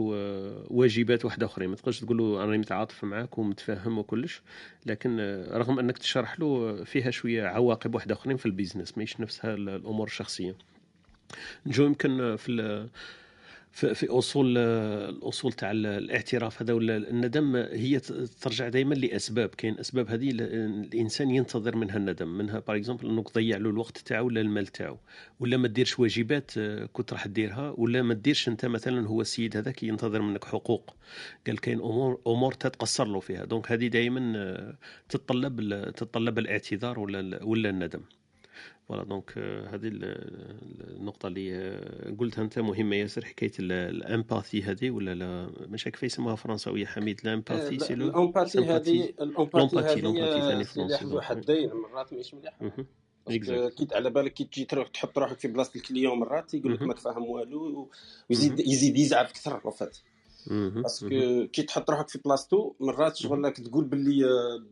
واجبات 0.68 1.26
واحدة 1.26 1.46
أخرى. 1.46 1.68
ما 1.68 1.76
تقدرش 1.76 2.00
تقول 2.00 2.18
له 2.18 2.44
أنا 2.44 2.58
متعاطف 2.58 3.04
معاك 3.04 3.38
ومتفاهم 3.38 3.98
وكلش 3.98 4.42
لكن 4.86 5.20
رغم 5.52 5.80
أنك 5.80 5.98
تشرح 5.98 6.40
له 6.40 6.84
فيها 6.84 7.12
شوية 7.12 7.44
عواقب 7.44 7.96
واحدة 7.96 8.16
أخرين 8.16 8.38
في 8.38 8.46
ال 8.46 8.51
business 8.51 8.98
ماهيش 8.98 9.20
نفسها 9.20 9.54
الأمور 9.54 10.08
الشخصية. 10.08 10.56
نجو 11.66 11.86
يمكن 11.86 12.36
في 12.36 12.90
في, 13.74 13.96
في 13.96 14.08
أصول 14.10 14.58
الأصول 14.58 15.54
تاع 15.54 15.72
الاعتراف 15.72 16.62
هذا 16.62 16.74
ولا 16.74 16.98
الندم 16.98 17.56
هي 17.56 18.00
ترجع 18.42 18.70
دائما 18.70 18.96
لأسباب. 18.96 19.50
كاين 19.50 19.80
أسباب 19.80 20.10
هذه 20.10 20.30
الإنسان 20.32 21.32
ينتظر 21.32 21.76
منها 21.76 21.98
الندم. 21.98 22.38
منها 22.38 22.60
par 22.60 22.78
exemple 22.78 23.10
أنك 23.10 23.30
تضيع 23.30 23.58
له 23.58 23.70
الوقت 23.70 23.98
تاعو 23.98 24.26
ولا 24.26 24.42
المال 24.42 24.68
تاعو. 24.68 24.98
ولا 25.40 25.58
ما 25.58 25.68
ديرش 25.68 26.00
واجبات 26.00 26.52
آه، 26.58 26.86
كنت 26.86 27.14
راح 27.14 27.28
ديرها 27.28 27.74
ولا 27.78 28.02
ما 28.02 28.14
ديرش 28.14 28.48
أنت 28.48 28.66
مثلا 28.66 29.08
هو 29.08 29.22
السيد 29.22 29.58
هذاك 29.58 29.84
ينتظر 29.84 30.22
منك 30.22 30.44
حقوق. 30.46 30.96
قال 31.48 31.60
كاين 31.60 31.80
أمور 31.80 32.22
أمور 32.28 32.54
تتقصر 32.54 33.08
له 33.08 33.20
فيها. 33.20 33.46
donc 33.46 33.72
هذه 33.72 33.88
دائما 33.88 34.34
آه، 34.38 34.78
تتطلب 35.10 35.62
تتطلب 35.96 36.40
الاعتذار 36.40 37.00
ولا 37.00 37.44
ولا 37.44 37.70
الندم. 37.70 38.02
voilà 38.88 39.04
donc 39.04 39.38
هذه 39.68 39.92
النقطة 39.94 41.28
اللي 41.28 41.56
آه، 41.56 42.16
قلتها 42.20 42.42
أنت 42.42 42.60
مهمة 42.60 42.96
ياسر 42.96 43.26
حكايه 43.26 43.52
ال 43.60 43.73
empathy 43.73 44.64
هذه 44.64 44.92
ولا 44.92 45.16
لا؟ 45.16 45.50
مش 45.68 45.84
كيف 45.84 46.04
يسموها 46.04 46.36
فرنساوية 46.36 46.86
حميد؟ 46.86 47.20
ال 47.24 47.31
empathy 47.31 47.80
c'est 47.80 47.94
ال 47.94 48.02
empathy 48.02 48.60
هذه 48.60 49.14
ال 49.22 49.34
empathy 49.34 50.20
هذه 50.42 50.64
سلاح 50.64 51.04
ذو 51.04 51.22
حدين 51.22 51.72
مرات 51.74 52.14
ماهيش 52.14 52.34
مليحه 52.34 52.72
كي 53.28 53.88
على 53.92 54.10
بالك 54.10 54.34
كي 54.34 54.44
تجي 54.44 54.66
تروح 54.66 54.88
تحط 54.88 55.18
روحك 55.18 55.40
في 55.40 55.48
بلاصة 55.48 55.72
ال 55.76 55.82
client 55.82 56.20
مرات 56.20 56.54
يقول 56.54 56.74
لك 56.74 56.82
ماك 56.82 57.00
فاهم 57.00 57.24
والو 57.24 57.90
ويزيد 58.30 58.60
يزيد 58.60 58.98
يزعف 58.98 59.30
أكثر 59.30 59.62
وفات 59.64 59.98
parce 60.48 60.85
que 60.85 61.08
كي 61.48 61.64
تحط 61.64 61.90
روحك 61.90 62.10
في 62.10 62.20
بلاصتو 62.26 62.74
مرات 62.80 63.16
شغل 63.16 63.54
تقول 63.54 63.86
باللي 63.86 64.24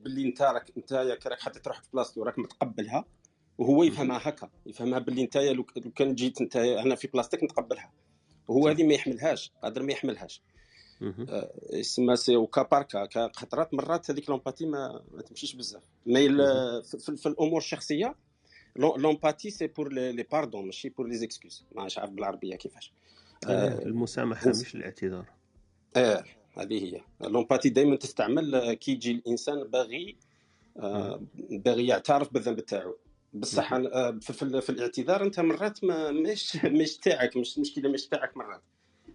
باللي 0.03 0.27
انت 0.27 0.41
راك 0.41 0.71
انت 0.77 0.93
راك 1.27 1.39
حطيت 1.39 1.67
روحك 1.67 1.83
في 1.83 1.89
بلاصتو 1.93 2.23
راك 2.23 2.39
متقبلها. 2.39 3.05
وهو 3.61 3.83
يفهمها 3.83 4.19
هكا 4.23 4.49
يفهمها 4.65 4.99
باللي 4.99 5.21
انت 5.21 5.37
لو 5.37 5.63
كان 5.95 6.15
جيت 6.15 6.41
انت 6.41 6.55
أنا 6.55 6.95
في 6.95 7.07
بلاصتك 7.07 7.43
نتقبلها. 7.43 7.91
وهو 8.47 8.67
هذه 8.67 8.83
ما 8.83 8.93
يحملهاش 8.93 9.51
قادر 9.63 9.83
ما 9.83 9.91
يحملهاش. 9.91 10.41
آه، 11.29 11.51
يسمى 11.73 12.15
c'est 12.15 12.35
au 12.35 12.47
cas 12.47 12.63
par 12.63 12.97
cas 12.97 13.31
خطرات 13.35 13.73
مرات 13.73 14.11
هذيك 14.11 14.29
l'empathie 14.29 14.65
ما, 14.65 15.03
ما 15.11 15.21
تمشيش 15.21 15.55
بزاف. 15.55 15.81
mais 16.05 16.29
في, 16.83 17.17
في 17.17 17.25
الأمور 17.25 17.57
الشخصية 17.57 18.15
l'empathie 18.75 19.49
c'est 19.49 19.67
pour 19.67 19.93
les 19.93 20.23
pardons 20.23 20.65
ماشي 20.65 20.89
pour 20.89 21.07
les 21.07 21.15
excuses 21.15 21.65
ما 21.75 21.87
عارف 21.97 22.11
بالعربية 22.11 22.55
كيفاش. 22.55 22.93
آه 23.47 23.83
المسامحة 23.83 24.49
مش 24.49 24.75
الاعتذار. 24.75 25.25
آه 25.95 26.23
هذه 26.57 26.83
هي. 26.83 27.01
l'empathie 27.29 27.69
دائما 27.69 27.95
تستعمل 27.95 28.73
كي 28.73 28.91
يجي 28.91 29.11
الإنسان 29.11 29.63
باغي 29.63 30.15
آه 30.77 31.21
باغي 31.49 31.87
يعترف 31.87 32.33
بالذنب 32.33 32.59
تاعو. 32.59 32.97
بصح 33.33 33.73
آه، 33.73 34.19
في, 34.21 34.61
في 34.61 34.69
الاعتذار 34.69 35.23
انت 35.23 35.39
مرات 35.39 35.83
ما 35.83 36.11
مش 36.11 36.55
مش 36.65 36.97
تاعك 36.97 37.37
مش 37.37 37.59
مشكلة 37.59 37.89
مش 37.89 38.07
تاعك 38.07 38.37
مرات. 38.37 38.61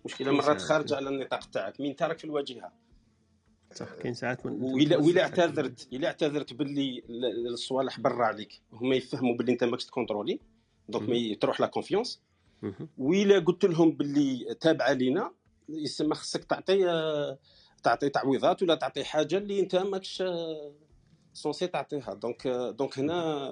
مشكلة 0.05 0.33
مرات 0.33 0.61
خارجة 0.61 0.97
على 0.97 1.09
النطاق 1.09 1.51
تاعك 1.51 1.81
مين 1.81 1.97
تارك 1.97 2.19
في 2.19 2.25
الواجهة. 2.25 2.73
صح 3.75 3.95
كاين 3.95 4.15
ساعات 4.15 4.47
من 4.47 4.63
وإلا 4.63 5.23
اعتذرت 5.23 5.89
إلا 5.93 6.09
اعتذرت 6.09 6.53
باللي 6.53 7.03
الصوالح 7.53 8.01
برا 8.01 8.25
عليك 8.25 8.61
هما 8.73 8.97
يفهموا 8.97 9.37
باللي 9.37 9.53
أنت 9.53 9.65
ماكش 9.65 9.85
ت 9.85 9.90
contrôler 9.90 10.41
donc 10.89 11.43
تروح 11.43 11.61
la 11.61 11.67
confiance. 11.67 12.23
وإلا 12.99 13.39
قلت 13.39 13.65
لهم 13.65 13.91
باللي 13.91 14.55
تابعه 14.61 14.93
لينا 14.93 15.33
يسمى 15.69 16.15
خصك 16.15 16.45
تعطي 16.45 16.91
آه، 16.91 17.39
تعطي 17.83 18.09
تعويضات 18.09 18.63
ولا 18.63 18.75
تعطي 18.75 19.05
حاجة 19.05 19.39
اللي 19.39 19.61
أنت 19.61 19.77
ماكش 19.77 20.23
آه، 20.23 20.73
censé 21.37 21.67
تعطيها 21.67 22.15
donc 22.15 22.49
donc 22.79 22.99
هنا 22.99 23.51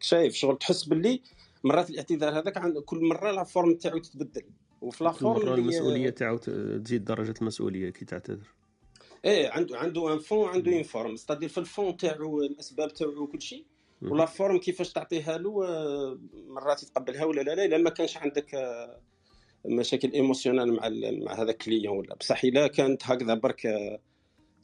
شايف 0.00 0.34
شغل 0.34 0.58
تحس 0.58 0.84
باللي 0.84 1.22
مرات 1.64 1.90
الاعتذار 1.90 2.38
هذاك 2.38 2.78
كل 2.84 3.04
مرة 3.04 3.30
la 3.30 3.44
forme 3.44 3.74
تاعو 3.74 3.98
تتبدل. 3.98 4.42
وفي 4.80 5.04
la 5.04 5.10
forme 5.10 5.54
المسؤولية 5.54 6.10
تاعو 6.10 6.36
تزيد 6.36 7.04
درجة 7.04 7.34
المسؤولية 7.40 7.90
كي 7.90 8.04
تعتذر. 8.04 8.54
إيه 9.24 9.50
عنده 9.50 9.78
عنده 9.78 10.12
un 10.12 10.18
fond 10.18 10.48
عنده 10.48 10.72
une 10.72 10.82
forme 10.82 11.16
c'est-à-dire 11.16 11.48
في 11.48 11.58
ال 11.58 11.66
fond 11.66 11.96
تاعو 11.96 12.42
الأسباب 12.42 12.94
تاعو 12.94 13.22
وكل 13.22 13.42
شيء. 13.42 13.64
و 14.02 14.10
la 14.10 14.26
forme 14.26 14.58
كيفاش 14.58 14.92
تعطيها 14.92 15.38
له 15.38 15.66
آه، 15.66 16.18
مرات 16.48 16.82
يتقبلها 16.82 17.24
ولا 17.24 17.40
لا 17.40 17.54
لا 17.54 17.64
إلا 17.64 17.78
ما 17.78 17.90
كانش 17.90 18.16
عندك 18.16 18.54
آه، 18.54 19.00
مشاكل 19.64 20.12
émotionnel 20.12 20.72
مع 20.72 20.88
مع 21.24 21.42
هذا 21.42 21.50
ال 21.50 21.57
client 21.57 21.98
ولا. 21.98 22.14
بصح 22.14 22.44
إلا 22.44 22.66
كانت 22.66 23.02
هكذا 23.04 23.34
برك 23.34 23.66
آه، 23.66 24.00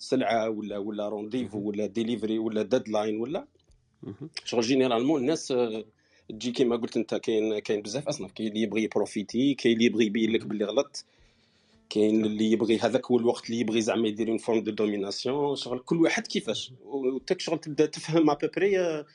سلعة 0.05 0.49
ولا 0.51 0.79
ولا 0.79 1.09
rendez-vous 1.09 1.59
ولا 1.59 1.87
ديليفري 1.87 2.39
ولا 2.39 2.63
deadline 2.63 3.21
ولا؟ 3.21 3.47
شغل 4.45 4.61
généralement 4.61 5.21
الناس 5.21 5.53
آه، 5.53 5.85
تجي 6.29 6.51
كيما 6.53 6.77
قلت 6.77 6.97
أنت 6.97 7.15
كاين 7.15 7.59
كاين 7.59 7.83
بزاف 7.83 8.09
أصناف. 8.09 8.33
كاين 8.33 8.49
اللي 8.49 8.61
يبغي 8.61 8.87
profiter 8.87 9.55
كاين 9.55 9.75
اللي 9.75 9.85
يبغي 9.85 10.07
يبين 10.07 10.33
لك 10.33 10.47
باللي 10.47 10.65
غلط. 10.65 11.05
كاين 11.91 12.25
اللي 12.25 12.53
يبغي 12.53 12.79
هذاك 12.79 13.07
هو 13.07 13.19
الوقت 13.19 13.47
اللي 13.47 13.61
يبغي 13.61 13.81
زعما 13.81 14.09
يدير 14.09 14.29
une 14.29 14.39
forme 14.39 14.61
de 14.61 14.71
domination 14.71 15.57
شغل 15.57 15.79
كل 15.79 15.97
واحد 15.97 16.27
كيفاش؟ 16.27 16.73
وتك 16.85 17.41
شغل 17.41 17.59
تبدا 17.59 17.87
تفهم 17.87 18.31
à 18.31 18.37
peu 18.37 18.56
près 18.56 18.81
آه، 18.81 19.07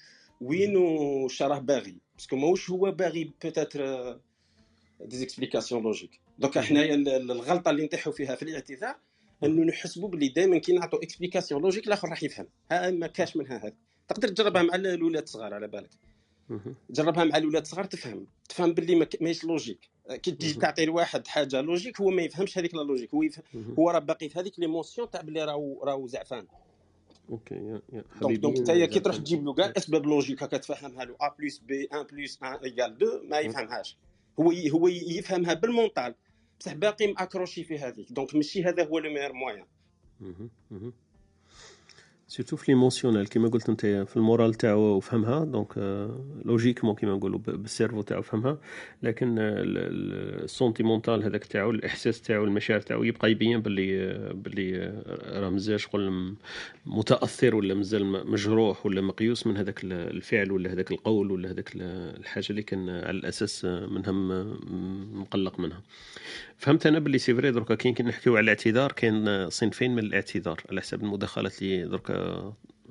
وين 0.41 0.77
وش 0.77 1.41
راه 1.41 1.59
باغي. 1.59 1.95
parce 2.15 2.28
que 2.28 2.35
ماهوش 2.35 2.69
هو 2.69 2.91
باغي 2.91 3.23
peut-être 3.23 3.81
des 5.05 5.17
explications 5.17 5.83
logiques 5.83 6.19
donc 6.39 6.59
حنايا 6.59 6.95
الغلطة 6.95 7.71
اللي 7.71 7.85
نطيحوا 7.85 8.13
فيها 8.13 8.35
في 8.35 8.43
الاعتذار 8.43 8.95
انه 9.43 9.63
نحسبوا 9.63 10.09
باللي 10.09 10.27
دائما 10.27 10.57
كي 10.57 10.73
نعطوا 10.73 11.03
explication 11.03 11.61
logique 11.61 11.87
الآخر 11.87 12.09
راح 12.09 12.23
يفهم. 12.23 12.47
ها 12.71 12.91
ما 12.91 13.07
كاش 13.07 13.37
منها 13.37 13.57
هذا 13.57 13.73
تقدر 14.07 14.27
تجربها 14.27 14.61
مع 14.61 14.75
الأولاد 14.75 15.23
الصغار 15.23 15.53
على 15.53 15.67
بالك. 15.67 15.89
جربها 16.89 17.23
مع 17.23 17.37
الأولاد 17.37 17.61
الصغار 17.61 17.85
تفهم. 17.85 18.27
تفهم 18.49 18.73
باللي 18.73 19.07
ماهيش 19.21 19.43
logique 19.43 19.89
كي 20.09 20.31
تجي 20.31 20.53
تعطي 20.53 20.85
لواحد 20.85 21.27
حاجة 21.27 21.61
logique 21.61 22.01
هو 22.01 22.09
ما 22.09 22.21
يفهمش 22.21 22.57
هذيك 22.57 22.75
la 22.75 22.81
logique 22.81 23.13
هو 23.13 23.23
يفهم 23.23 23.75
هو 23.79 23.89
راه 23.89 23.99
باقي 23.99 24.29
في 24.29 24.39
هذيك 24.39 24.59
l'émotion 24.59 25.09
تاع 25.09 25.21
باللي 25.21 25.45
راهو 25.45 25.83
راهو 25.83 26.07
زعفان 26.07 26.47
OK 27.29 27.55
يا 27.55 27.81
يا. 27.93 28.03
donc 28.21 28.39
donc 28.39 28.57
انت 28.57 28.71
كي 28.71 28.99
تروح 28.99 29.15
تجيب 29.15 29.45
له 29.45 29.53
كاع 29.53 29.73
أسباب 29.77 30.05
logiques 30.05 30.43
هكا 30.43 30.57
تفهمها 30.57 31.05
له 31.05 31.15
A 31.21 31.35
plus 31.39 31.57
B 31.59 31.89
1 31.91 32.07
plus 32.07 32.39
1 32.41 32.63
égale 32.63 32.95
2 33.03 33.29
ما 33.29 33.39
يفهمهاش. 33.39 33.97
هو 34.39 34.51
هو 34.51 34.87
يفهمها 34.87 35.53
بال 35.53 35.69
mental 35.69 36.15
بصح 36.59 36.73
باقي 36.73 37.07
م 37.07 37.13
accroché 37.13 37.63
في 37.63 37.79
هذيك. 37.79 38.11
donc 38.11 38.35
ماشي 38.35 38.63
هذا 38.63 38.87
هو 38.87 38.99
le 38.99 39.09
meilleur 39.13 39.33
moyen 39.33 39.65
surtout 42.29 42.55
في 42.55 42.71
l'émotionnel 42.71 43.27
كيما 43.27 43.49
قلت 43.49 43.69
انت 43.69 43.85
في 43.85 44.17
ال 44.17 44.23
moral 44.23 44.53
تاعو 44.53 44.79
وفهمها 44.79 45.45
donc 45.45 45.77
logiquement 46.45 46.95
كيما 46.95 47.13
نقولوا 47.13 47.39
بال 47.39 47.53
cerveau 47.53 48.01
تاعو 48.01 48.21
فهمها 48.21 48.57
لكن 49.03 49.35
ال 49.39 49.55
sentimental 49.55 51.23
هذاك 51.23 51.45
تاعو 51.45 51.71
الاحساس 51.71 52.21
تاعو 52.21 52.43
المشاعر 52.43 52.81
تاعو 52.81 53.03
يبقى 53.03 53.31
يبين 53.31 53.59
باللي 53.59 54.33
باللي 54.33 55.01
راه 55.25 55.49
مازال 55.49 55.79
شغل 55.79 56.33
متاثر 56.85 57.55
ولا 57.55 57.73
مازال 57.73 58.05
مجروح 58.31 58.85
ولا 58.85 59.01
مقيوس 59.01 59.47
من 59.47 59.57
هذاك 59.57 59.79
الفعل 59.83 60.51
ولا 60.51 60.73
هذاك 60.73 60.91
القول 60.91 61.31
ولا 61.31 61.51
هذاك 61.51 61.71
الحاجة 61.75 62.47
اللي 62.49 62.63
كان 62.63 62.89
على 62.89 63.17
الاساس 63.17 63.65
منها 63.65 64.11
مقلق 65.13 65.59
منها 65.59 65.81
فهمت 66.57 66.87
أنا 66.87 66.99
باللي 66.99 67.17
c'est 67.17 67.33
vrai 67.33 67.51
دركا 67.51 67.75
كاين 67.75 67.93
كي 67.93 68.03
نحكيو 68.03 68.37
على 68.37 68.43
الاعتذار 68.43 68.91
كاين 68.91 69.49
صنفين 69.49 69.95
من 69.95 69.99
الاعتذار 69.99 70.61
على 70.69 70.81
حسب 70.81 71.03
المداخلات 71.03 71.61
اللي 71.61 71.85
دركا 71.85 72.18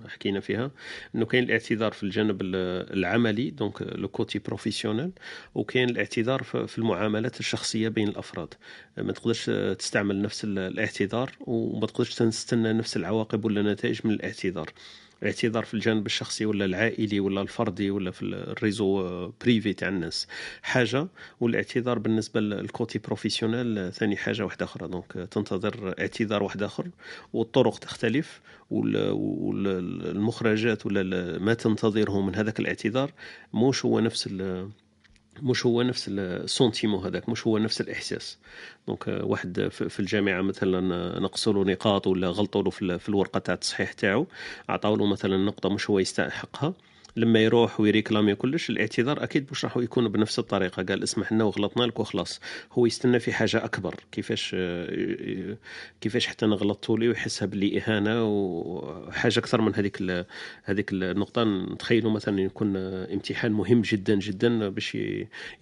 حكينا 0.09 0.41
فيها 0.41 0.71
إنه 1.15 1.27
كاين 1.27 1.45
الاعتذار 1.45 1.93
في 1.93 2.03
الجانب 2.03 2.41
العملي 2.43 3.51
donc 3.51 3.83
le 3.83 4.09
côté 4.09 4.39
professionnel 4.39 5.11
وكاين 5.55 5.91
الاعتذار 5.91 6.43
في 6.43 6.79
المعاملات 6.79 7.41
الشخصية 7.41 7.89
بين 7.89 8.09
الأفراد. 8.09 8.55
ما 8.99 9.13
تقدرش 9.13 9.51
تستعمل 9.79 10.23
نفس 10.23 10.45
الاعتذار 10.45 11.33
وما 11.41 11.87
تقدرش 11.87 12.15
تستنى 12.15 12.73
نفس 12.73 12.97
العواقب 12.97 13.45
ولا 13.45 13.61
النتائج 13.61 14.01
من 14.05 14.13
الاعتذار. 14.13 14.71
الاعتذار 15.23 15.65
في 15.65 15.75
الجانب 15.75 16.07
الشخصي 16.07 16.47
ولا 16.47 16.65
العائلي 16.65 17.21
ولا 17.21 17.43
الفردي 17.43 17.91
ولا 17.91 18.11
في 18.11 18.23
ال 18.23 18.38
réseau 18.38 19.29
privé 19.41 19.73
تاع 19.73 19.89
الناس 19.89 20.27
حاجة 20.63 21.09
والاعتذار 21.41 21.99
بالنسبة 21.99 22.41
لل 22.41 22.60
côté 22.60 22.99
professionnel 22.99 23.93
ثاني 23.93 24.17
حاجة 24.17 24.45
واحدة 24.45 24.65
أخرى. 24.65 24.89
donc 24.89 25.13
تنتظر 25.13 25.95
اعتذار 26.01 26.43
واحد 26.43 26.63
آخر 26.63 26.89
والطرق 27.33 27.79
تختلف 27.79 28.41
والمخرجات 29.51 30.87
ولا 30.87 31.39
ما 31.39 31.55
تنتظره 31.55 32.21
من 32.21 32.35
هذاك 32.35 32.61
الاعتذار 32.61 33.13
موش 33.53 33.85
هو 33.85 34.01
نفس 34.01 34.29
مش 35.43 35.67
هو 35.67 35.83
نفس 35.83 36.09
ال 36.09 36.18
sentiment 36.18 36.99
هذاك 36.99 37.29
مش 37.29 37.47
هو 37.47 37.59
نفس 37.59 37.81
الإحساس. 37.81 38.39
donc 38.87 39.05
واحد 39.09 39.69
في 39.69 40.01
الجامعة 40.01 40.43
مثلا 40.43 41.19
نقصوا 41.21 41.53
له 41.53 41.73
نقاط 41.73 42.07
ولا 42.07 42.29
غلطوا 42.29 42.63
له 42.63 42.71
في 42.99 43.09
الورقة 43.09 43.39
تاع 43.39 43.55
التصحيح 43.55 43.93
تاعو 43.93 44.27
عطاو 44.69 44.97
له 44.97 45.07
مثلا 45.07 45.37
نقطة 45.37 45.69
مش 45.69 45.91
هو 45.91 45.99
يستحقها. 45.99 46.75
لما 47.19 47.41
يروح 47.41 47.81
وي 47.81 47.92
réclamer 47.92 48.35
كلش 48.35 48.71
الاعتذار 48.71 49.23
أكيد 49.23 49.47
مش 49.51 49.65
راح 49.65 49.77
يكون 49.77 50.09
بنفس 50.09 50.39
الطريقة؟ 50.39 50.83
قال 50.83 51.03
اسمح 51.03 51.33
لنا 51.33 51.45
وغلطنا 51.45 51.83
لك 51.85 52.01
وخلاص. 52.01 52.41
هو 52.73 52.87
يستنى 52.87 53.19
في 53.19 53.33
حاجة 53.33 53.65
أكبر. 53.65 53.95
كيفاش 54.13 54.57
كيفاش 56.01 56.27
حتى 56.27 56.47
نغلطوا 56.47 56.99
لي 56.99 57.09
ويحسها 57.09 57.47
باللي 57.47 57.79
إهانة 57.79 58.25
وحاجة 58.25 59.39
أكثر 59.39 59.61
من 59.61 59.75
هذيك 59.75 60.03
هذيك 60.65 60.93
النقطة. 60.93 61.45
نتخيلوا 61.45 62.11
مثلا 62.11 62.41
يكون 62.41 62.77
امتحان 62.77 63.53
مهم 63.53 63.83
جدا 63.83 64.15
جدا 64.15 64.69
باش 64.69 64.99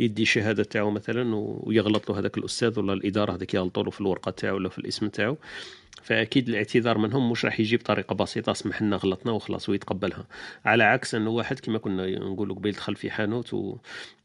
يدي 0.01 0.23
الشهاده 0.23 0.65
تاعو 0.65 0.91
مثلا 0.91 1.35
ويغلط 1.37 2.11
له 2.11 2.19
هذاك 2.19 2.39
الأستاذ 2.39 2.79
ولا 2.79 2.93
الإدارة 2.93 3.33
هذاك 3.33 3.55
يغلطوا 3.55 3.83
له 3.83 3.91
في 3.91 4.01
الورقة 4.01 4.31
تاعو 4.31 4.57
ولا 4.57 4.69
في 4.69 4.79
الاسم 4.79 5.09
تاعو. 5.09 5.37
فأكيد 6.07 6.49
الاعتذار 6.49 6.99
منهم 6.99 7.31
مش 7.31 7.45
راح 7.45 7.61
يجي 7.61 7.77
بطريقه 7.77 8.15
بسيطة. 8.15 8.53
سمح 8.53 8.83
لنا 8.83 8.97
غلطنا 8.97 9.33
وخلاص 9.33 9.69
ويتقبلها. 9.69 10.27
على 10.65 10.85
عكس 10.85 11.15
إنه 11.15 11.31
واحد 11.31 11.61
كما 11.61 11.79
كنا 11.79 12.19
نقولوا 12.19 12.57
قبيل 12.57 12.73
دخل 12.73 12.97
في 12.97 13.11
حانوت 13.11 13.79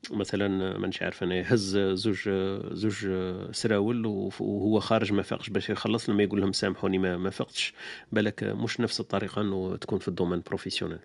ومثلا 0.09 0.77
ما 0.77 0.87
نش 0.87 1.01
عارف 1.01 1.23
أنا 1.23 1.53
هز 1.53 1.77
زوج 1.77 2.29
زوج 2.71 3.07
سراول 3.51 4.05
وهو 4.05 4.79
خارج 4.79 5.13
ما 5.13 5.21
فاقش 5.21 5.49
باش 5.49 5.69
يخلص 5.69 6.09
لما 6.09 6.23
يقول 6.23 6.41
لهم 6.41 6.51
سامحوني 6.51 6.97
ما, 6.97 7.17
ما 7.17 7.29
فقتش. 7.29 7.73
بالك 8.11 8.43
مش 8.43 8.79
نفس 8.79 8.99
الطريقة 8.99 9.41
إنه 9.41 9.75
تكون 9.75 9.99
في 9.99 10.07
ال 10.07 10.11
domaine 10.12 10.41
professionnel 10.47 10.99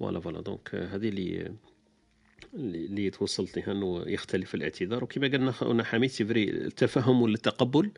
voilà 0.00 0.20
voilà 0.20 0.40
donc 0.40 0.74
هذه 0.74 1.08
اللي 1.08 1.52
اللي 2.54 3.10
توصلت 3.10 3.56
لها 3.58 3.72
إنه 3.72 4.04
يختلف 4.06 4.54
الاعتذار. 4.54 5.04
وكما 5.04 5.26
قلنا 5.28 5.52
خونا 5.52 5.84
حميد 5.84 6.10
c'est 6.10 6.32
vrai 6.32 6.50
التفهم 6.50 7.22
ولا 7.22 7.34
التقبل 7.34 7.90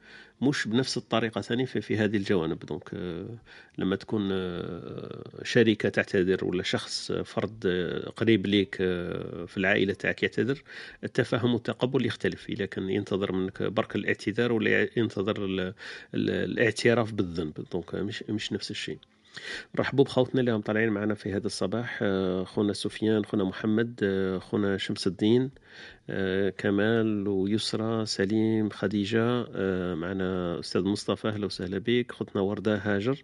مش 0.43 0.69
بنفس 0.69 0.97
الطريقة 0.97 1.41
ثاني 1.41 1.67
في, 1.67 1.81
في 1.81 1.97
هذه 1.97 2.17
الجوانب. 2.17 2.59
donc 2.59 2.91
آه، 2.95 3.39
لما 3.79 3.97
تكون 3.97 4.29
آه، 4.33 5.43
شركة 5.43 5.89
تعتذر 5.89 6.45
ولا 6.45 6.63
شخص 6.63 7.13
فرد 7.13 7.67
آه، 7.67 8.09
قريب 8.11 8.47
ليك 8.47 8.77
في 9.47 9.57
العائلة 9.57 9.95
تاعك 9.95 10.23
يعتذر 10.23 10.63
التفهم 11.05 11.55
والتقبل 11.55 12.07
يختلف. 12.07 12.49
اذا 12.49 12.67
كان 12.67 12.91
ينتظر 12.91 13.33
منك 13.33 13.63
برك 13.63 13.97
الاعتذار 13.97 14.53
ولا 14.53 14.89
ينتظر 14.97 15.75
الاعتراف 16.15 17.13
بالذنب. 17.13 17.67
دونك 17.73 17.95
مش 17.95 18.25
مش 18.29 18.53
نفس 18.53 18.71
الشيء. 18.71 18.99
رحبوا 19.79 20.05
بخوتنا 20.05 20.41
اللي 20.41 20.53
هم 20.53 20.61
طالعين 20.61 20.89
معنا 20.89 21.15
في 21.15 21.33
هذا 21.33 21.47
الصباح 21.47 22.05
خونا 22.45 22.73
سفيان 22.73 23.25
خونا 23.25 23.45
محمد 23.45 24.01
خونا 24.43 24.77
شمس 24.77 25.07
الدين 25.07 25.43
آه، 25.43 25.51
كمال 26.59 27.29
ويسرى 27.29 28.07
سليم 28.07 28.69
خديجة 28.71 29.47
آه، 29.55 29.95
معنا 29.95 30.61
أستاذ 30.61 30.83
مصطفى 30.83 31.29
أهلا 31.29 31.47
وسهلا 31.47 31.79
بك. 31.79 32.13
خطنا 32.13 32.43
وردة 32.43 32.77
هاجر 32.77 33.23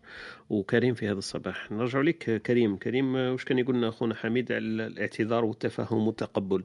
وكريم 0.50 0.94
في 0.94 1.06
هذا 1.08 1.18
الصباح. 1.18 1.72
نرجع 1.72 2.00
لك 2.00 2.42
كريم. 2.42 2.76
كريم 2.76 3.16
آه، 3.16 3.32
وش 3.32 3.44
كان 3.44 3.58
يقولنا 3.58 3.88
أخونا 3.88 4.14
حميد 4.14 4.52
على 4.52 4.86
الاعتذار 4.86 5.44
والتفهم 5.44 6.06
والتقبل؟ 6.06 6.64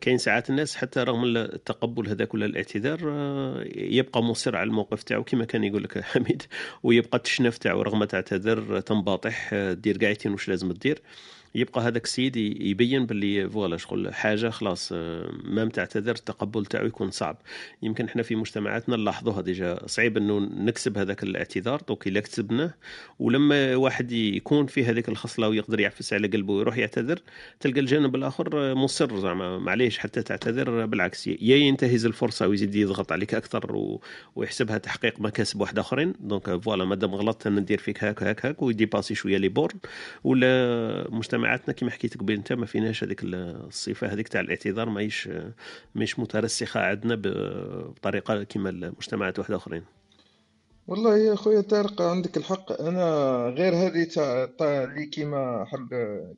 كاين 0.00 0.18
ساعات 0.18 0.50
الناس 0.50 0.76
حتى 0.76 1.00
رغم 1.00 1.36
التقبل 1.36 2.08
هذاك 2.08 2.34
ولا 2.34 2.46
الاعتذار 2.46 3.00
يبقى 3.76 4.22
مصر 4.22 4.56
على 4.56 4.68
الموقف 4.68 5.02
تاعو 5.02 5.24
كما 5.24 5.44
كان 5.44 5.64
يقول 5.64 5.82
لك 5.82 6.00
حميد 6.10 6.42
ويبقى 6.82 7.18
تشنف 7.18 7.58
تاعو 7.58 7.82
رغم 7.82 8.04
تعتذر 8.04 8.80
تنباطح 8.80 9.54
دير 9.54 9.98
قاعدتين 9.98 10.32
وش 10.32 10.48
لازم 10.48 10.72
تدير. 10.72 11.02
يبقى 11.54 11.80
هذاك 11.80 12.04
السيد 12.04 12.36
يبين 12.36 13.06
باللي 13.06 13.50
voilà 13.50 13.76
شغل 13.76 14.14
حاجة 14.14 14.50
خلاص 14.50 14.90
آه، 14.92 15.30
ما 15.44 15.68
تعتذر 15.68 16.14
التقبل 16.14 16.66
تاعو 16.66 16.86
يكون 16.86 17.10
صعب. 17.10 17.36
يمكن 17.82 18.04
إحنا 18.04 18.22
في 18.22 18.36
مجتمعاتنا 18.36 18.96
نلاحظوها 18.96 19.40
déjà. 19.40 19.86
صعيب 19.86 20.16
إنه 20.16 20.38
نكسب 20.38 20.98
هذاك 20.98 21.22
الاعتذار 21.22 21.80
دوك 21.88 22.06
إلا 22.06 22.20
كسبناه 22.20 22.74
ولما 23.18 23.76
واحد 23.76 24.12
يكون 24.12 24.66
في 24.66 24.84
هذيك 24.84 25.08
الخصلة 25.08 25.48
ويقدر 25.48 25.80
يعفس 25.80 26.12
على 26.12 26.28
قلبه 26.28 26.52
ويروح 26.52 26.76
يعتذر 26.76 27.18
تلقى 27.60 27.80
الجانب 27.80 28.14
الآخر 28.14 28.74
مصر 28.74 29.20
زعما 29.20 29.58
معليش 29.58 29.98
حتى 29.98 30.22
تعتذر 30.22 30.86
بالعكس 30.86 31.26
يا 31.26 31.56
ينتهز 31.56 32.06
الفرصة 32.06 32.46
ويزيد 32.48 32.74
يضغط 32.74 33.12
عليك 33.12 33.34
أكثر 33.34 33.76
و... 33.76 34.00
ويحسبها 34.36 34.78
تحقيق 34.78 35.20
مكاسب 35.20 35.60
واحد 35.60 35.78
آخرين. 35.78 36.14
donc 36.20 36.56
voilà 36.62 36.84
مادام 36.84 37.14
غلطت 37.14 37.48
ندير 37.48 37.78
فيك 37.78 38.04
هاك 38.04 38.22
هاك 38.22 38.46
هاك 38.46 38.62
وي 38.62 38.72
dépasser 38.72 39.14
شوية 39.14 39.36
les 39.36 39.48
bornes. 39.48 39.78
ولا 40.24 40.50
مجتمع 41.10 41.39
مجتمعاتنا 41.40 41.74
كما 41.74 41.90
حكيت 41.90 42.16
قبل 42.16 42.32
انت 42.32 42.52
ما 42.52 42.66
فيناش 42.66 43.04
هذيك 43.04 43.20
الصفة 43.24 44.06
هذيك 44.06 44.28
تاع 44.28 44.40
الاعتذار 44.40 44.88
ماهيش 44.88 45.28
ماهيش 45.94 46.18
مترسخة 46.18 46.80
عندنا 46.80 47.14
بطريقة 47.18 48.42
كما 48.42 48.70
المجتمعات 48.70 49.38
واحدة 49.38 49.56
أخرين. 49.56 49.82
والله 50.86 51.18
يا 51.18 51.34
خويا 51.34 51.60
طارق 51.60 52.02
عندك 52.02 52.36
الحق. 52.36 52.80
أنا 52.82 53.04
غير 53.56 53.74
هذه 53.74 54.04
تاع 54.58 54.84
اللي 54.84 55.06
كيما 55.06 55.64
حب 55.64 55.88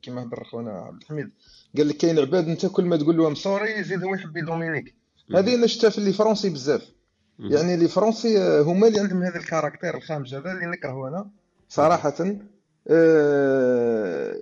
كيما 0.01 0.23
هضر 0.23 0.43
خونا 0.43 0.71
عبد 0.71 1.01
الحميد. 1.01 1.29
قال 1.77 1.87
لك 1.87 1.97
كاين 1.97 2.19
عباد 2.19 2.49
أنت 2.49 2.65
كل 2.65 2.85
ما 2.85 2.97
تقول 2.97 3.17
لهم 3.17 3.35
sorry 3.35 3.71
يزيد 3.71 4.03
هو 4.03 4.13
يحب 4.13 4.37
ي 4.37 4.43
domine 4.43 4.82
ك. 4.82 4.95
هذه 5.35 5.55
أنا 5.55 5.67
شفتها 5.67 5.89
في 5.89 5.97
les 5.97 6.13
Français 6.13 6.49
بزاف. 6.49 6.91
يعني 7.39 7.75
les 7.75 7.87
Français 7.87 8.61
هما 8.61 8.87
اللي 8.87 8.99
عندهم 8.99 9.23
هذا 9.23 9.39
ال 9.39 9.45
caractère 9.45 9.97
الخامج 9.97 10.35
هذا 10.35 10.51
اللي 10.51 10.65
نكرهه 10.65 11.07
أنا 11.07 11.29
صراحة. 11.69 12.37
أه 12.87 14.35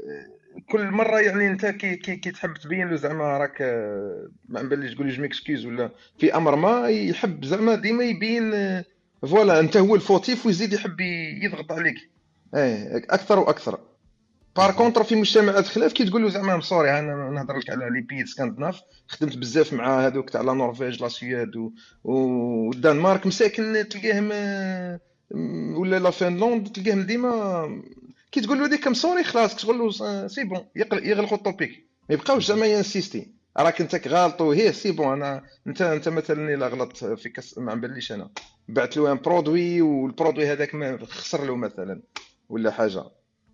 كل 0.69 0.85
مرة 0.85 1.19
يعني 1.19 1.47
أنت 1.47 1.65
كي 1.65 1.95
كي, 1.95 2.15
كي 2.15 2.31
تحب 2.31 2.53
تبين 2.53 2.89
له 2.89 2.95
زعما 2.95 3.37
راك 3.37 3.61
ما 4.49 4.61
باليش 4.61 4.93
تقول 4.93 5.09
je 5.09 5.21
m'excuse 5.21 5.65
ولا 5.65 5.89
في 6.17 6.35
أمر 6.35 6.55
ما 6.55 6.87
يحب 6.89 7.45
زعما 7.45 7.75
ديما 7.75 8.03
يبين 8.03 8.51
voilà 9.21 9.59
أنت 9.59 9.77
هو 9.77 9.95
ال 9.95 10.03
fautif 10.03 10.45
ويزيد 10.45 10.73
يحب 10.73 11.01
يضغط 11.43 11.71
عليك. 11.71 12.09
إيه 12.55 12.97
أكثر 12.97 13.39
وأكثر. 13.39 13.79
par 14.55 14.71
contre 14.71 15.03
في 15.03 15.15
مجتمعات 15.15 15.67
خلاف 15.67 15.93
كي 15.93 16.05
تقول 16.05 16.21
له 16.23 16.29
زعما 16.29 16.61
sorry 16.61 16.99
أنا 16.99 17.29
نهضر 17.29 17.57
لك 17.57 17.69
على 17.69 17.89
les 17.89 18.01
pays 18.01 18.27
scandinaves 18.27 18.81
خدمت 19.07 19.37
بزاف 19.37 19.73
مع 19.73 20.05
هذوك 20.05 20.29
تاع 20.29 20.41
la 20.41 20.53
Norvège 20.53 21.01
la 21.01 21.07
Suède 21.07 21.71
والدنمارك 22.03 23.27
مساكن 23.27 23.85
تلقاهم 23.89 24.31
ولا 25.77 25.99
la 25.99 26.09
Finlande 26.09 26.67
تلقاهم 26.67 27.01
ديما 27.01 27.67
كي 28.31 28.41
تقول 28.41 28.59
له 28.59 28.67
ديك 28.67 28.83
كم 28.83 28.93
sorry 28.93 29.23
خلاص 29.23 29.55
تقول 29.55 29.79
له 29.79 29.91
c'est 30.27 30.43
bon 30.43 30.65
يغلقوا 30.75 31.37
ال 31.37 31.45
topic. 31.45 31.87
ما 32.09 32.15
يبقاوش 32.15 32.47
زعما 32.47 32.65
ي 32.65 32.73
insister 32.73 33.31
راك 33.57 33.81
انت 33.81 34.07
غالط 34.07 34.41
وهي 34.41 34.73
c'est 34.73 34.91
bon 34.91 35.13
أنا 35.13 35.43
انت 35.67 35.81
انت 35.81 36.09
مثلا 36.09 36.53
إلا 36.53 36.67
غلطت 36.67 37.05
في 37.05 37.29
كاس 37.29 37.57
ما 37.57 37.75
باليش 37.75 38.11
أنا. 38.11 38.29
بعت 38.67 38.97
له 38.97 39.11
un 39.11 39.17
produit 39.17 39.81
وال 39.81 39.96
produit 39.96 40.47
هذاك 40.47 40.75
ما 40.75 41.05
خسر 41.05 41.45
له 41.45 41.55
مثلا 41.55 42.01
ولا 42.49 42.71
حاجة. 42.71 43.03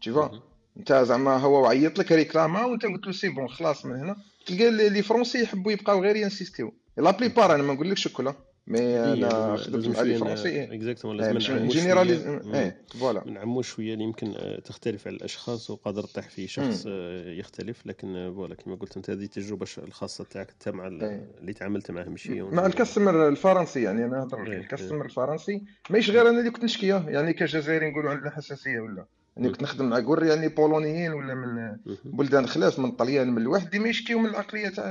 تشوفا 0.02 0.42
انت 0.78 0.94
زعما 0.94 1.38
هو 1.38 1.66
عيط 1.66 2.00
لك 2.00 2.12
réclama 2.12 2.66
وانت 2.66 2.86
قلت 2.86 3.06
له 3.06 3.12
c'est 3.12 3.30
bon 3.30 3.50
خلاص 3.50 3.86
من 3.86 3.96
هنا. 3.96 4.16
تلقى 4.46 4.72
les 4.90 5.04
Français 5.04 5.44
يحبوا 5.44 5.72
يبقاو 5.72 6.04
غير 6.04 6.16
ينسيستيو 6.16 6.74
la 6.98 7.12
plupart 7.12 7.56
أنا 7.56 7.64
ما 7.64 7.74
نقولكش 7.74 8.08
كلها 8.08 8.36
mais 8.68 9.14
أنا 9.14 9.56
خدمت 9.56 9.88
مع 9.88 10.02
les 10.02 10.18
Français 10.18 10.64
exactement 10.64 11.18
لازم 11.18 11.56
ن 11.56 11.62
généralise 11.62 12.28
إيه 12.28 12.82
voilà. 13.00 13.24
نعمو 13.26 13.62
شوية 13.62 13.94
اللي 13.94 14.04
يمكن 14.04 14.34
تختلف 14.66 15.08
على 15.08 15.16
الأشخاص 15.16 15.70
وقادر 15.70 16.04
تطيح 16.04 16.30
في 16.30 16.48
شخص 16.48 16.86
يختلف 17.26 17.86
لكن 17.86 18.34
voilà 18.36 18.56
كما 18.56 18.76
قلت 18.76 18.98
أنت 18.98 19.10
هذه 19.10 19.24
التجربة 19.24 19.68
الخاصة 19.78 20.24
تاعك 20.24 20.50
أنت 20.52 20.76
مع 20.76 20.88
اللي 20.88 21.54
تعاملت 21.54 21.92
معاه 21.92 22.06
ماشي؟ 22.06 22.42
مع 22.42 22.66
ال 22.66 22.73
customer 22.73 23.28
الفرنسي 23.28 23.84
يعني 23.84 24.06
أنا 24.06 24.18
نهضر 24.18 24.44
لك 24.44 24.58
ال 24.58 24.63
customer 24.63 25.06
الفرنسي. 25.06 25.64
ماشي 25.90 26.12
غير 26.12 26.30
أنا 26.30 26.40
اللي 26.40 26.52
كنت 26.52 26.64
نشكيه 26.64 27.06
يعني 27.08 27.34
كجزائري 27.34 27.90
نقولوا 27.90 28.12
عندنا 28.12 28.30
حساسيه 28.30 28.80
ولا. 28.80 29.06
يعني 29.38 29.50
كنت 29.50 29.64
نخدم 29.64 29.90
مع 29.90 30.00
كور 30.00 30.26
يعني 30.26 30.48
بولونيين 30.48 31.14
ولا 31.14 31.34
من 31.34 31.78
بلدان 32.06 32.48
خلاف 32.48 32.80
من 32.80 32.92
طليان 32.92 33.32
من 33.32 33.42
الواحد 33.42 33.70
ديما 33.70 33.90
يشكيو 33.90 34.20
من 34.20 34.30
العقلية 34.30 34.70
تاع 34.70 34.86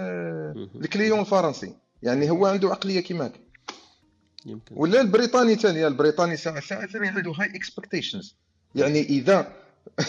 ال 0.83 0.88
client 0.88 1.21
الفرنسي. 1.21 1.75
يعني 2.03 2.31
هو 2.31 2.47
عنده 2.47 2.69
عقلية 2.69 3.01
كيماك. 3.01 3.33
يمكن. 4.47 4.75
ولا 4.79 5.01
البريطاني 5.01 5.55
ثاني 5.55 5.87
البريطاني 5.87 6.37
ساعة 6.37 6.61
ساعة 6.61 6.87
ثاني 6.87 7.09
عنده 7.09 7.31
high 7.31 7.57
expectations 7.57 8.37
يعني 8.75 9.01
إذا 9.01 9.53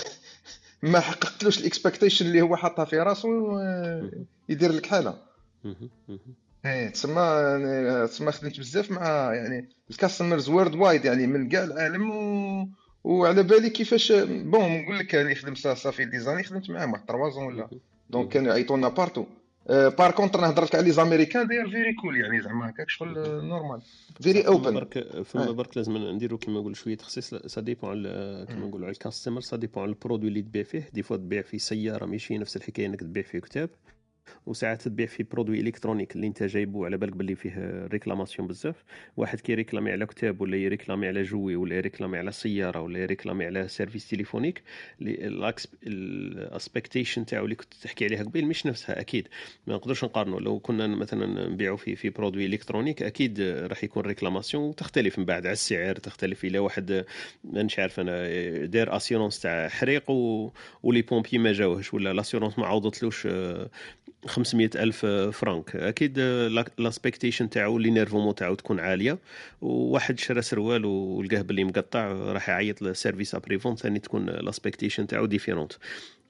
ما 0.81 0.99
حققتلوش 0.99 1.59
ال 1.59 1.65
expectation 1.65 2.25
اللي 2.25 2.41
هو 2.41 2.55
حاطها 2.55 2.85
في 2.85 2.99
راسو 2.99 3.59
يدير 4.49 4.71
لك 4.71 4.85
حالة. 4.85 5.17
إيه 6.65 6.89
تسمى 6.89 8.07
تسمى 8.07 8.31
خدمت 8.31 8.59
بزاف 8.59 8.91
مع 8.91 9.33
يعني 9.33 9.69
ال 9.89 10.49
customers 10.49 10.75
worldwide 10.75 11.05
يعني 11.05 11.27
من 11.27 11.49
كاع 11.49 11.63
العالم 11.63 12.11
و... 12.11 12.67
وعلى 13.03 13.43
بالي 13.43 13.69
كيفاش 13.69 14.11
bon 14.11 14.81
نقول 14.81 14.99
لك 14.99 15.13
يعني 15.13 15.35
خدمت 15.35 15.67
ça 15.67 15.80
fait 15.80 16.05
des 16.05 16.18
années 16.18 16.43
خدمت 16.43 16.69
معاهم 16.69 16.91
واحد 16.91 17.05
3 17.07 17.23
ولا 17.23 17.69
donc 18.09 18.29
كانوا 18.29 18.51
يعيطونا 18.51 18.89
partout 18.89 19.25
par 19.69 20.11
contre 20.11 20.41
نهضر 20.41 20.63
لك 20.63 20.75
على 20.75 20.83
les 20.83 20.91
Américains 20.91 21.47
they're 21.47 21.69
very 21.69 21.93
cool 21.93 22.17
يعني 22.21 22.41
زعما 22.41 22.69
هكاك 22.69 22.89
شغل 22.89 23.13
normal 23.45 23.81
very 24.21 24.47
open 24.47 24.73
برك 24.73 25.21
فما 25.23 25.51
برك 25.51 25.77
لازم 25.77 25.97
نديرو 25.97 26.37
كيما 26.37 26.59
نقول 26.59 26.75
شوية 26.75 26.95
تخصيص 26.97 27.35
ça 27.35 27.61
dépend 27.61 27.89
على 27.89 28.45
كيما 28.49 28.67
نقولوا 28.67 28.85
على 28.87 28.93
ال 28.93 28.98
customer 28.98 29.41
ça 29.41 29.57
dépend 29.57 29.83
على 29.83 29.89
ال 29.89 29.94
produit 29.94 30.29
اللي 30.29 30.41
تبيع 30.41 30.63
فيه. 30.63 30.89
des 30.93 31.03
fois 31.03 31.17
تبيع 31.17 31.41
فيه 31.41 31.57
سيارة 31.57 32.05
ماشي 32.05 32.37
نفس 32.37 32.57
الحكاية 32.57 32.85
إنك 32.85 32.99
تبيع 32.99 33.23
فيه 33.23 33.39
كتاب. 33.39 33.69
وساعات 34.45 34.81
تبيع 34.81 35.05
في 35.05 35.23
produit 35.23 35.59
électronique 35.59 36.15
اللي 36.15 36.27
أنت 36.27 36.43
جايبو 36.43 36.85
على 36.85 36.97
بالك 36.97 37.13
باللي 37.13 37.35
فيه 37.35 37.87
réclamations 37.91 38.47
بزاف. 38.47 38.83
واحد 39.17 39.39
كي 39.39 39.50
réclamer 39.50 39.91
على 39.91 40.05
كتاب 40.05 40.41
ولا 40.41 40.57
ي 40.57 40.63
réclamer 40.63 41.07
على 41.07 41.23
jouet 41.23 41.55
ولا 41.55 41.75
ي 41.75 41.80
réclamer 41.80 42.17
على 42.17 42.31
سيارة 42.31 42.81
ولا 42.81 42.99
ي 42.99 43.04
réclamer 43.04 43.45
على 43.45 43.67
service 43.67 44.09
téléphonique 44.09 44.61
ال 45.87 45.99
expectation 45.99 47.25
تاعو 47.25 47.43
اللي 47.43 47.55
كنت 47.55 47.73
تحكي 47.73 48.05
عليها 48.05 48.23
قبيل 48.23 48.45
مش 48.45 48.65
نفسها 48.65 48.99
أكيد. 48.99 49.27
ما 49.67 49.75
نقدرش 49.75 50.03
نقارنوا 50.03 50.39
لو 50.39 50.59
كنا 50.59 50.87
مثلا 50.87 51.49
نبيعوا 51.49 51.77
في 51.77 51.95
في 51.95 52.09
produit 52.09 52.45
électronique 52.45 53.03
أكيد 53.03 53.41
راح 53.41 53.83
يكون 53.83 54.03
réclamations 54.03 54.75
تختلف 54.75 55.19
من 55.19 55.25
بعد 55.25 55.45
على 55.45 55.53
السعر 55.53 55.95
تختلف 55.95 56.45
إلى 56.45 56.59
واحد 56.59 57.05
مانيش 57.43 57.79
عارف 57.79 57.99
أنا 57.99 58.27
دار 58.65 58.95
assurance 58.95 59.39
تاع 59.39 59.67
حريق 59.67 60.09
و... 60.11 60.51
و 60.83 60.88
les 60.88 61.01
pompiers 61.01 61.37
ما 61.37 61.51
جاوهش 61.51 61.93
ولا 61.93 62.13
l'assurance 62.13 62.59
ما 62.59 62.65
عوضتلوش 62.65 63.27
500 64.25 64.69
ألف 64.75 65.05
فرانك. 65.05 65.75
أكيد 65.75 66.19
ال 66.77 66.83
expectation 66.83 67.49
تاعو 67.49 67.77
l'énervement 67.77 68.35
تاعو 68.35 68.55
تكون 68.55 68.79
عالية. 68.79 69.17
وواحد 69.61 70.19
شرى 70.19 70.41
سروال 70.41 70.85
ولقاه 70.85 71.41
باللي 71.41 71.63
مقطع 71.63 72.07
راح 72.07 72.49
يعيط 72.49 72.81
لل 72.81 73.35
service 73.35 73.59
après-vente 73.59 73.75
ثاني 73.75 73.99
تكون 73.99 74.25
ال 74.25 74.32
expectation 74.32 75.07
تاعو 75.07 75.25
différente 75.25 75.73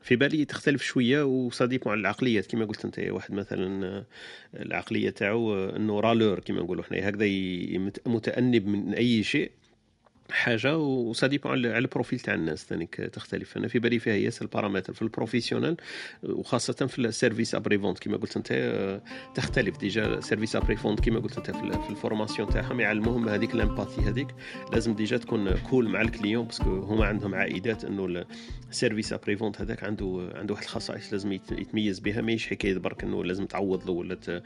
في 0.02 0.15
بالي 0.15 0.45
تختلف 0.45 0.84
شوية 0.84 1.23
وصديق 1.23 1.88
على 1.88 2.00
العقليات. 2.00 2.45
كما 2.45 2.65
قلت 2.65 2.86
أنت 2.86 3.00
واحد 3.00 3.34
مثلا 3.34 4.04
العقلية 4.56 5.10
تاعو 5.10 5.69
إنه 5.69 6.00
râleur 5.99 6.39
كما 6.39 6.62
نقولوا 6.62 6.84
إحنا. 6.84 7.10
هكذا 7.10 7.26
متأنب 8.06 8.67
من 8.67 8.93
أي 8.93 9.23
شيء. 9.23 9.52
حاجة 10.31 10.77
و 10.77 10.86
ça 10.86 11.02
dépend 11.02 11.51
على 11.51 11.77
ال 11.77 11.83
profil 11.83 12.19
تاع 12.19 12.33
الناس 12.33 12.65
ثاني 12.65 12.85
تختلف. 12.85 13.57
أنا 13.57 13.67
في 13.67 13.79
بالي 13.79 13.99
فيها 13.99 14.13
ياسر 14.13 14.45
ال 14.45 14.49
paramètres. 14.49 14.93
في 14.93 15.01
ال 15.01 15.07
professionnel 15.07 15.77
وخاصة 16.23 16.73
في 16.73 16.99
ال 16.99 17.55
service 17.55 17.79
après-vente 17.79 17.99
كما 17.99 18.17
قلت 18.17 18.37
أنت 18.37 19.01
تختلف 19.35 19.77
déjà. 19.77 20.19
service 20.19 20.55
après-vente 20.55 20.99
كما 20.99 21.19
قلت 21.19 21.37
أنت 21.37 21.51
في 21.57 21.89
ال 21.89 21.95
formation 21.95 22.49
تاعهم 22.49 22.79
يعلموهم 22.79 23.29
هذيك 23.29 23.55
ال 23.55 23.61
empathy 23.61 24.01
هذيك. 24.01 24.27
لازم 24.73 24.93
déjà 24.93 25.17
تكون 25.17 25.53
cool 25.57 25.89
مع 25.89 26.01
ال 26.01 26.08
client 26.08 26.45
parce 26.45 26.67
que 26.67 26.79
هما 26.79 27.05
عندهم 27.05 27.35
عائدات 27.35 27.85
إنه 27.85 28.25
ال 28.69 29.13
service 29.13 29.38
après-vente 29.38 29.62
هذاك 29.61 29.83
عنده 29.83 30.31
عنده 30.35 30.53
واحد 30.53 30.63
الخصائص 30.63 31.13
لازم 31.13 31.31
يتميز 31.31 31.99
بها. 31.99 32.21
ماهيش 32.21 32.47
حكاية 32.47 32.77
برك 32.77 33.03
إنه 33.03 33.23
لازم 33.23 33.45
تعوض 33.45 33.85
له 33.85 33.91
ولا 33.91 34.43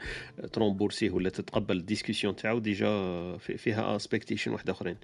ت 0.52 0.57
rembourser 0.57 1.10
ولا 1.10 1.30
تتقبل 1.30 1.76
ال 1.76 1.82
discussion 1.82 2.36
تاعو. 2.36 2.58
déjà 2.58 3.36
فيها 3.38 3.96
expectation 3.96 4.52
واحد 4.52 4.70
آخرين. 4.70 4.96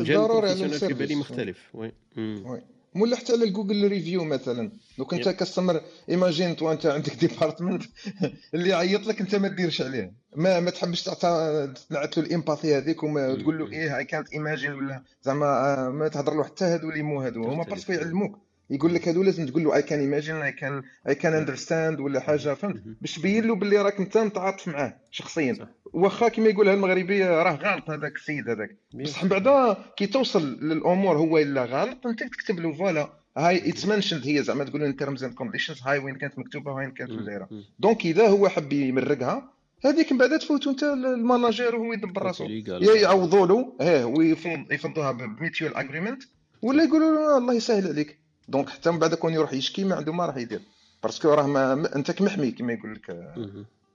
ضروري 0.00 0.50
على 0.50 0.68
في 0.68 0.94
بالي 0.94 1.14
مختلف. 1.14 1.58
oui. 1.74 1.92
oui. 2.16 2.62
ولا 2.96 3.16
حتى 3.16 3.32
على 3.32 3.44
ال 3.44 3.50
Google 3.50 3.88
review 3.88 4.24
مثلا. 4.24 4.72
لو 4.98 5.04
كنت 5.04 5.28
customer 5.28 5.80
imagine 6.08 6.56
tu 6.56 6.72
أنت 6.72 6.86
عندك 6.86 7.14
department 7.14 7.82
اللي 8.54 8.68
يعيط 8.68 9.06
لك 9.06 9.20
أنت 9.20 9.34
ما 9.34 9.48
ديرش 9.48 9.82
عليه. 9.82 10.12
ما 10.36 10.60
ما 10.60 10.70
تحبش 10.70 11.02
تعطى 11.02 11.72
تنعت 11.90 12.18
له 12.18 12.24
ال 12.24 12.30
empathy 12.30 12.76
هذيك 12.76 13.02
وتقول 13.02 13.58
له 13.58 13.72
إيه 13.72 13.96
اي 13.96 14.04
كانت 14.04 14.32
ايماجين 14.32 14.72
ولا 14.72 15.02
زعما 15.22 15.88
ما 15.88 16.08
تهضر 16.08 16.34
له 16.34 16.44
حتى 16.44 16.64
هادو 16.64 16.90
اللي 16.90 17.02
مو 17.02 17.20
هادو. 17.22 17.44
هما 17.44 17.64
parce 17.64 17.81
que 17.81 17.92
يعلموك. 17.92 18.38
يقول 18.70 18.94
لك 18.94 19.08
هادو 19.08 19.22
لازم 19.22 19.46
تقول 19.46 19.64
له 19.64 19.76
I 19.76 19.82
can 19.82 20.00
imagine 20.00 20.36
I 20.36 20.52
can 20.52 20.82
I 21.08 21.14
can 21.14 21.32
understand 21.34 22.00
ولا 22.00 22.20
حاجة. 22.20 22.54
فهمت؟ 22.54 22.82
باش 23.00 23.14
تبين 23.14 23.44
له 23.44 23.54
باللي 23.54 23.82
راك 23.82 24.00
انت 24.00 24.18
متعاطف 24.18 24.68
معاه 24.68 24.96
شخصيا. 25.10 25.68
واخا 25.84 26.28
كما 26.28 26.48
يقولها 26.48 26.74
المغربي 26.74 27.24
راه 27.24 27.54
غلط 27.54 27.90
هذاك 27.90 28.16
السيد 28.16 28.48
هذاك. 28.48 28.76
بصح 28.94 29.24
بعدا 29.24 29.76
كي 29.96 30.06
توصل 30.06 30.58
للأمور 30.62 31.16
هو 31.16 31.38
إلا 31.38 31.64
غلط 31.64 32.06
أنت 32.06 32.22
تكتب 32.22 32.60
له 32.60 32.72
voilà 32.72 33.12
هاي 33.36 33.70
it's 33.70 33.86
mentioned 33.86 34.26
هي 34.26 34.42
زعما 34.42 34.64
تقول 34.64 34.82
in 34.82 34.96
terms 34.96 35.24
and 35.24 35.34
conditions 35.34 35.82
هاي 35.82 35.98
وين 35.98 36.14
كانت 36.14 36.38
مكتوبة 36.38 36.72
وين 36.72 36.90
كانت 36.90 37.12
دايره 37.12 37.48
donc 37.78 38.06
إذا 38.06 38.28
هو 38.28 38.48
حب 38.48 38.72
يمرقها 38.72 39.50
هذيك 39.84 40.12
من 40.12 40.18
بعد 40.18 40.38
تفوتوا 40.38 40.72
انت 40.72 40.82
ال 40.82 40.94
manager 40.94 41.76
وهو 41.76 41.92
يدبر 41.92 42.22
راسو 42.22 42.44
يا 42.44 42.94
يعوضوا 42.94 43.46
له 43.46 43.76
آه 43.80 44.06
ويفضوها 44.06 45.12
ب 45.12 45.21
mutual 45.21 45.74
agreement 45.74 46.22
ولا 46.62 46.84
يقولوا 46.84 47.14
له 47.14 47.38
الله 47.38 47.54
يسهل 47.54 47.88
عليك. 47.88 48.23
donc 48.48 48.68
حتى 48.68 48.90
من 48.90 48.98
بعد 48.98 49.14
كون 49.14 49.32
يروح 49.32 49.52
يشكي 49.52 49.84
ما 49.84 49.94
عنده 49.94 50.12
ما 50.12 50.26
راح 50.26 50.36
يدير. 50.36 50.60
parce 51.02 51.18
que 51.18 51.28
راه 51.28 51.46
ما 51.46 51.96
انت 51.96 52.22
محمي 52.22 52.50
كما 52.50 52.72
يقول 52.72 52.94
لك 52.94 53.34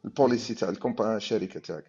ال 0.05 0.12
policy 0.12 0.53
تاع 0.53 0.73
الشركة 0.99 1.59
تاعك. 1.59 1.83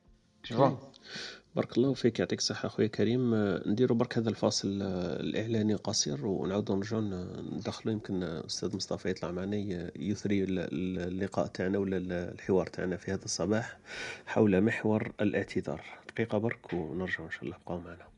بارك 1.56 1.78
الله 1.78 1.94
فيك 1.94 2.18
يعطيك 2.18 2.38
الصحة 2.38 2.66
أخويا 2.66 2.86
كريم. 2.86 3.34
نديرو 3.66 3.94
برك 3.94 4.18
هذا 4.18 4.28
الفاصل 4.28 4.68
الإعلاني 4.82 5.74
قصير 5.74 6.26
ونعاودو 6.26 6.76
نرجعو 6.76 7.00
ندخلو. 7.00 7.92
يمكن 7.92 8.22
أستاذ 8.22 8.76
مصطفى 8.76 9.10
يطلع 9.10 9.30
معنا 9.30 9.56
يثري 9.96 10.44
اللقاء 10.44 11.46
تاعنا 11.46 11.78
ولا 11.78 11.96
الحوار 12.32 12.66
تاعنا 12.66 12.96
في 12.96 13.12
هذا 13.12 13.24
الصباح 13.24 13.78
حول 14.26 14.60
محور 14.60 15.12
الاعتذار. 15.20 15.84
دقيقة 16.08 16.38
برك 16.38 16.72
ونرجع 16.72 17.24
إن 17.24 17.30
شاء 17.30 17.44
الله. 17.44 17.56
بقاو 17.66 17.80
معنا. 17.80 18.09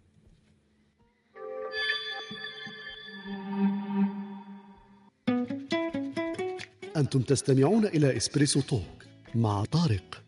أنتم 7.03 7.21
تستمعون 7.23 7.87
إلى 7.87 8.17
إسبريسو 8.17 8.61
توك 8.61 9.05
مع 9.35 9.65
طارق. 9.65 10.23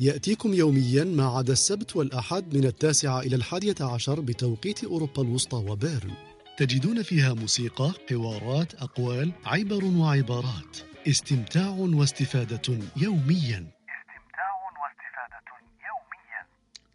يأتيكم 0.00 0.54
يوميا 0.54 1.04
ما 1.04 1.24
عدا 1.24 1.52
السبت 1.52 1.96
والأحد 1.96 2.56
من 2.56 2.64
التاسعة 2.64 3.20
إلى 3.20 3.36
الحادية 3.36 3.74
عشر 3.80 4.20
بتوقيت 4.20 4.84
أوروبا 4.84 5.22
الوسطى 5.22 5.56
وبيرن. 5.56 6.12
تجدون 6.58 7.02
فيها 7.02 7.34
موسيقى، 7.34 7.92
حوارات، 8.10 8.74
أقوال، 8.74 9.32
عبر 9.44 9.84
وعبارات. 9.84 10.76
استمتاع 11.08 11.68
واستفادة 11.68 12.78
يوميا. 12.96 13.81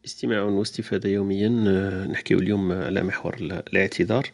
استماع 0.07 0.41
واستفادة 0.43 1.09
يوميا. 1.09 1.49
نحكيو 2.05 2.39
اليوم 2.39 2.71
على 2.71 3.03
محور 3.03 3.35
الاعتذار. 3.35 4.27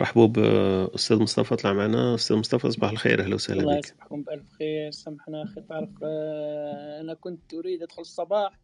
رحبوا 0.00 0.26
بأستاذ 0.26 1.16
مصطفى 1.16 1.56
طلع 1.56 1.72
معنا. 1.72 2.14
أستاذ 2.14 2.36
مصطفى 2.36 2.70
صباح 2.70 2.90
الخير. 2.90 3.22
أهلا 3.22 3.34
وسهلا 3.34 3.60
الله 3.60 3.78
بك. 3.78 3.84
يصبحكم 3.84 4.22
بألف 4.22 4.52
خير. 4.58 4.90
سامحنا 4.90 5.42
أخي 5.42 5.60
تعرف 5.60 5.88
آه، 6.02 7.00
أنا 7.00 7.14
كنت 7.14 7.54
أريد 7.54 7.82
أدخل 7.82 8.02
الصباح 8.02 8.58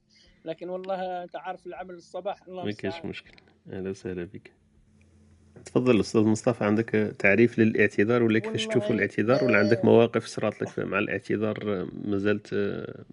لكن 0.44 0.68
والله 0.68 1.22
أنت 1.22 1.37
عارف 1.37 1.66
العمل 1.66 1.94
الصباح. 1.94 2.42
الله 2.48 2.64
ما 2.64 2.70
المستعان 2.70 3.09
مشكل. 3.09 3.33
أهلا 3.72 3.90
وسهلا 3.90 4.25
بك. 4.25 4.51
تفضل 5.64 6.01
أستاذ 6.01 6.20
مصطفى 6.20 6.64
عندك 6.64 7.14
تعريف 7.18 7.59
للاعتذار 7.59 8.22
ولا 8.22 8.38
كيفاش 8.38 8.66
تشوف 8.66 8.90
الاعتذار؟ 8.90 9.44
ولا 9.44 9.59
عندك 9.59 9.79
آه، 9.79 9.87
مواقف 9.87 10.27
صرات 10.27 10.62
لك 10.62 10.79
مع 10.79 10.98
الاعتذار؟ 10.98 11.88
مازلت 12.05 12.55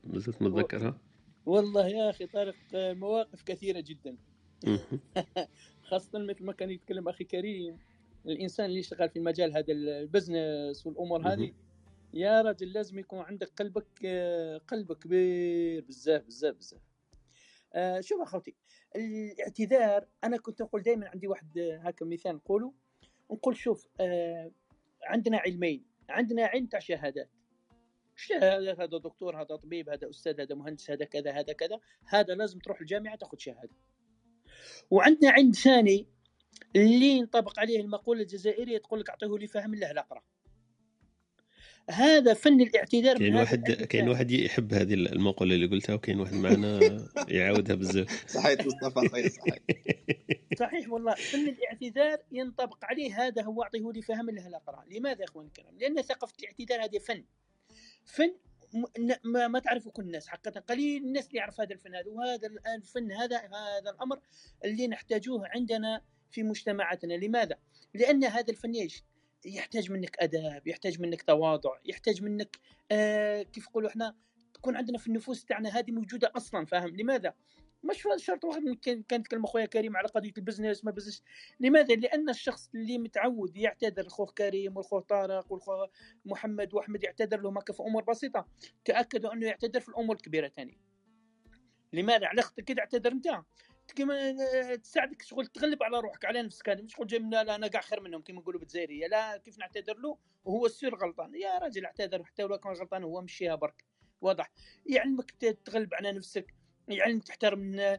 مازلت 0.03 0.41
متذكرها؟ 0.41 0.97
والله 1.45 1.87
يا 1.87 2.09
أخي 2.09 2.25
طارق 2.25 2.55
مواقف 2.73 3.41
كثيرة 3.43 3.79
جدا. 3.79 4.17
خاصة 5.89 6.19
مثل 6.19 6.45
ما 6.45 6.53
كان 6.53 6.71
يتكلم 6.71 7.09
أخي 7.09 7.23
كريم 7.23 7.77
الإنسان 8.25 8.65
اللي 8.65 8.79
يشتغل 8.79 9.09
في 9.09 9.19
مجال 9.19 9.57
هذا 9.57 9.73
البزنس 9.73 10.87
والأمور 10.87 11.21
هذه. 11.27 11.53
يا 12.13 12.41
رجل 12.41 12.73
لازم 12.73 12.99
يكون 12.99 13.19
عندك 13.19 13.51
قلبك 13.57 14.05
قلب 14.67 14.93
كبير 14.93 15.85
بزاف 15.85 16.25
بزاف 16.25 16.55
بزاف 16.55 16.81
آه، 17.73 18.01
شوف 18.01 18.21
أخوتي 18.21 18.55
الاعتذار 18.95 20.07
أنا 20.23 20.37
كنت 20.37 20.61
نقول 20.61 20.81
دائما 20.81 21.07
عندي 21.07 21.27
واحد 21.27 21.59
هكا 21.59 22.05
مثال 22.05 22.35
نقوله 22.35 22.73
نقول 23.31 23.57
شوف 23.57 23.87
آه، 23.99 24.51
عندنا 25.03 25.37
علمين 25.37 25.85
عندنا 26.09 26.45
علم 26.45 26.65
تاع 26.65 26.79
شهادات 26.79 27.29
شهادات 28.19 28.79
هذا 28.79 28.97
دكتور 28.97 29.41
هذا 29.41 29.55
طبيب 29.55 29.89
هذا 29.89 30.09
أستاذ 30.09 30.41
هذا 30.41 30.55
مهندس 30.55 30.91
هذا 30.91 31.05
كذا 31.05 31.31
هذا 31.31 31.53
كذا. 31.53 31.79
هذا 32.05 32.33
لازم 32.33 32.59
تروح 32.59 32.81
الجامعة 32.81 33.15
تاخذ 33.15 33.37
شهادة. 33.37 33.75
وعندنا 34.91 35.31
علم 35.31 35.51
ثاني 35.51 36.07
اللي 36.75 37.09
ينطبق 37.09 37.59
عليه 37.59 37.81
المقولة 37.81 38.21
الجزائرية 38.21 38.77
تقول 38.77 38.99
لك 38.99 39.09
أعطيه 39.09 39.37
لي 39.37 39.47
فهم 39.47 39.75
له 39.75 39.91
الاقرا 39.91 40.21
هذا 41.89 42.33
فن 42.33 42.61
الاعتذار 42.61 43.17
كاين 43.17 43.35
واحد 43.35 43.71
كاين. 43.71 44.09
واحد 44.09 44.31
يحب 44.31 44.73
هذه 44.73 44.93
المقولة 44.93 45.55
اللي 45.55 45.67
قلتها 45.67 45.93
وكاين 45.93 46.19
واحد 46.19 46.33
معنا 46.33 46.79
يعاودها 47.27 47.75
بزاف. 47.75 48.25
صحيت 48.27 48.67
مصطفى 48.67 49.09
خويا 49.09 49.29
صحيت 49.29 49.61
صحيح 50.59 50.89
والله. 50.89 51.15
فن 51.15 51.47
الاعتذار 51.47 52.17
ينطبق 52.31 52.85
عليه 52.85 53.27
هذا 53.27 53.41
هو 53.41 53.63
أعطيه 53.63 53.91
لي 53.91 54.01
فهم 54.01 54.29
له 54.29 54.47
الاقرا 54.47 54.85
لماذا 54.91 55.19
يا 55.19 55.25
اخواني 55.25 55.47
الكرام؟ 55.47 55.77
لأن 55.79 56.01
ثقافة 56.01 56.33
الاعتذار 56.39 56.83
هذه 56.83 56.97
فن. 56.97 57.23
فن 58.09 58.33
ما, 59.23 59.47
ما 59.47 59.59
تعرفه 59.59 59.91
كل 59.91 60.03
الناس. 60.03 60.27
حقيقة 60.27 60.59
قليل 60.59 61.03
الناس 61.03 61.27
اللي 61.27 61.37
يعرف 61.37 61.61
هذا 61.61 61.73
الفن 61.73 61.95
هذا 61.95 62.07
وهذا 62.07 62.49
الفن 62.75 63.11
هذا 63.11 63.37
هذا 63.37 63.89
الأمر 63.89 64.19
اللي 64.65 64.87
نحتاجوه 64.87 65.47
عندنا 65.47 66.01
في 66.31 66.43
مجتمعاتنا. 66.43 67.13
لماذا؟ 67.13 67.57
لأن 67.93 68.23
هذا 68.23 68.49
الفن 68.49 68.73
إيش 68.73 69.03
يحتاج 69.45 69.91
منك 69.91 70.17
اداب 70.19 70.67
يحتاج 70.67 71.01
منك 71.01 71.21
تواضع 71.21 71.77
يحتاج 71.85 72.23
منك 72.23 72.59
آه 72.91 73.41
كيف 73.41 73.67
نقولوا 73.67 73.89
إحنا 73.89 74.15
تكون 74.53 74.75
عندنا 74.75 74.97
في 74.97 75.07
النفوس 75.07 75.45
تاعنا 75.45 75.69
هذه 75.69 75.91
موجودة 75.91 76.31
أصلا 76.35 76.65
فاهم؟ 76.65 76.95
لماذا؟ 76.95 77.33
مش 77.83 78.07
شرط 78.17 78.43
واحد 78.43 78.63
كان 78.81 79.03
كان 79.03 79.23
تكلم 79.23 79.43
اخويا 79.43 79.65
كريم 79.65 79.97
على 79.97 80.07
قضية 80.07 80.33
البزنس 80.37 80.85
ما 80.85 80.91
بزنس. 80.91 81.23
لماذا؟ 81.59 81.95
لأن 81.95 82.29
الشخص 82.29 82.69
اللي 82.75 82.97
متعود 82.97 83.57
يعتذر 83.57 84.07
اخوه 84.07 84.27
كريم 84.27 84.77
واخوه 84.77 85.01
طارق 85.01 85.51
واخوه 85.51 85.89
محمد 86.25 86.73
وأحمد 86.73 87.03
يعتذر 87.03 87.41
لهم 87.41 87.57
هكا 87.57 87.73
في 87.73 87.83
أمور 87.83 88.03
بسيطة. 88.03 88.47
تاكدوا 88.85 89.33
أنه 89.33 89.47
يعتذر 89.47 89.79
في 89.79 89.89
الأمور 89.89 90.15
الكبيرة 90.15 90.47
ثاني 90.47 90.77
لماذا؟ 91.93 92.27
على 92.27 92.43
كده 92.65 92.81
اعتذر 92.81 93.11
أنت. 93.11 93.41
كما 93.95 94.35
تساعدك 94.75 95.21
شغل 95.21 95.47
تغلب 95.47 95.83
على 95.83 95.99
روحك 95.99 96.25
على 96.25 96.41
نفسك. 96.41 96.69
مش 96.69 96.95
شغل 96.95 97.07
جاي 97.07 97.19
من 97.19 97.29
لا 97.29 97.55
أنا 97.55 97.67
كاع 97.67 97.81
خير 97.81 98.01
منهم 98.01 98.21
كما 98.21 98.39
يقولوا 98.39 98.59
بالجزائرية. 98.59 99.07
لا 99.07 99.37
كيف 99.37 99.57
نعتذر 99.59 99.97
له؟ 99.97 100.17
وهو 100.45 100.65
السير 100.65 100.95
غلطان. 100.95 101.35
يا 101.35 101.57
راجل 101.57 101.85
اعتذر 101.85 102.23
حتى 102.23 102.43
لو 102.43 102.57
كان 102.57 102.73
غلطان 102.73 103.03
هو 103.03 103.21
مشيها 103.21 103.55
برك. 103.55 103.85
واضح. 104.21 104.51
يعلمك 104.85 105.31
تغلب 105.65 105.93
على 105.93 106.11
نفسك. 106.11 106.58
يعلمك 106.95 107.23
تحترم 107.23 107.97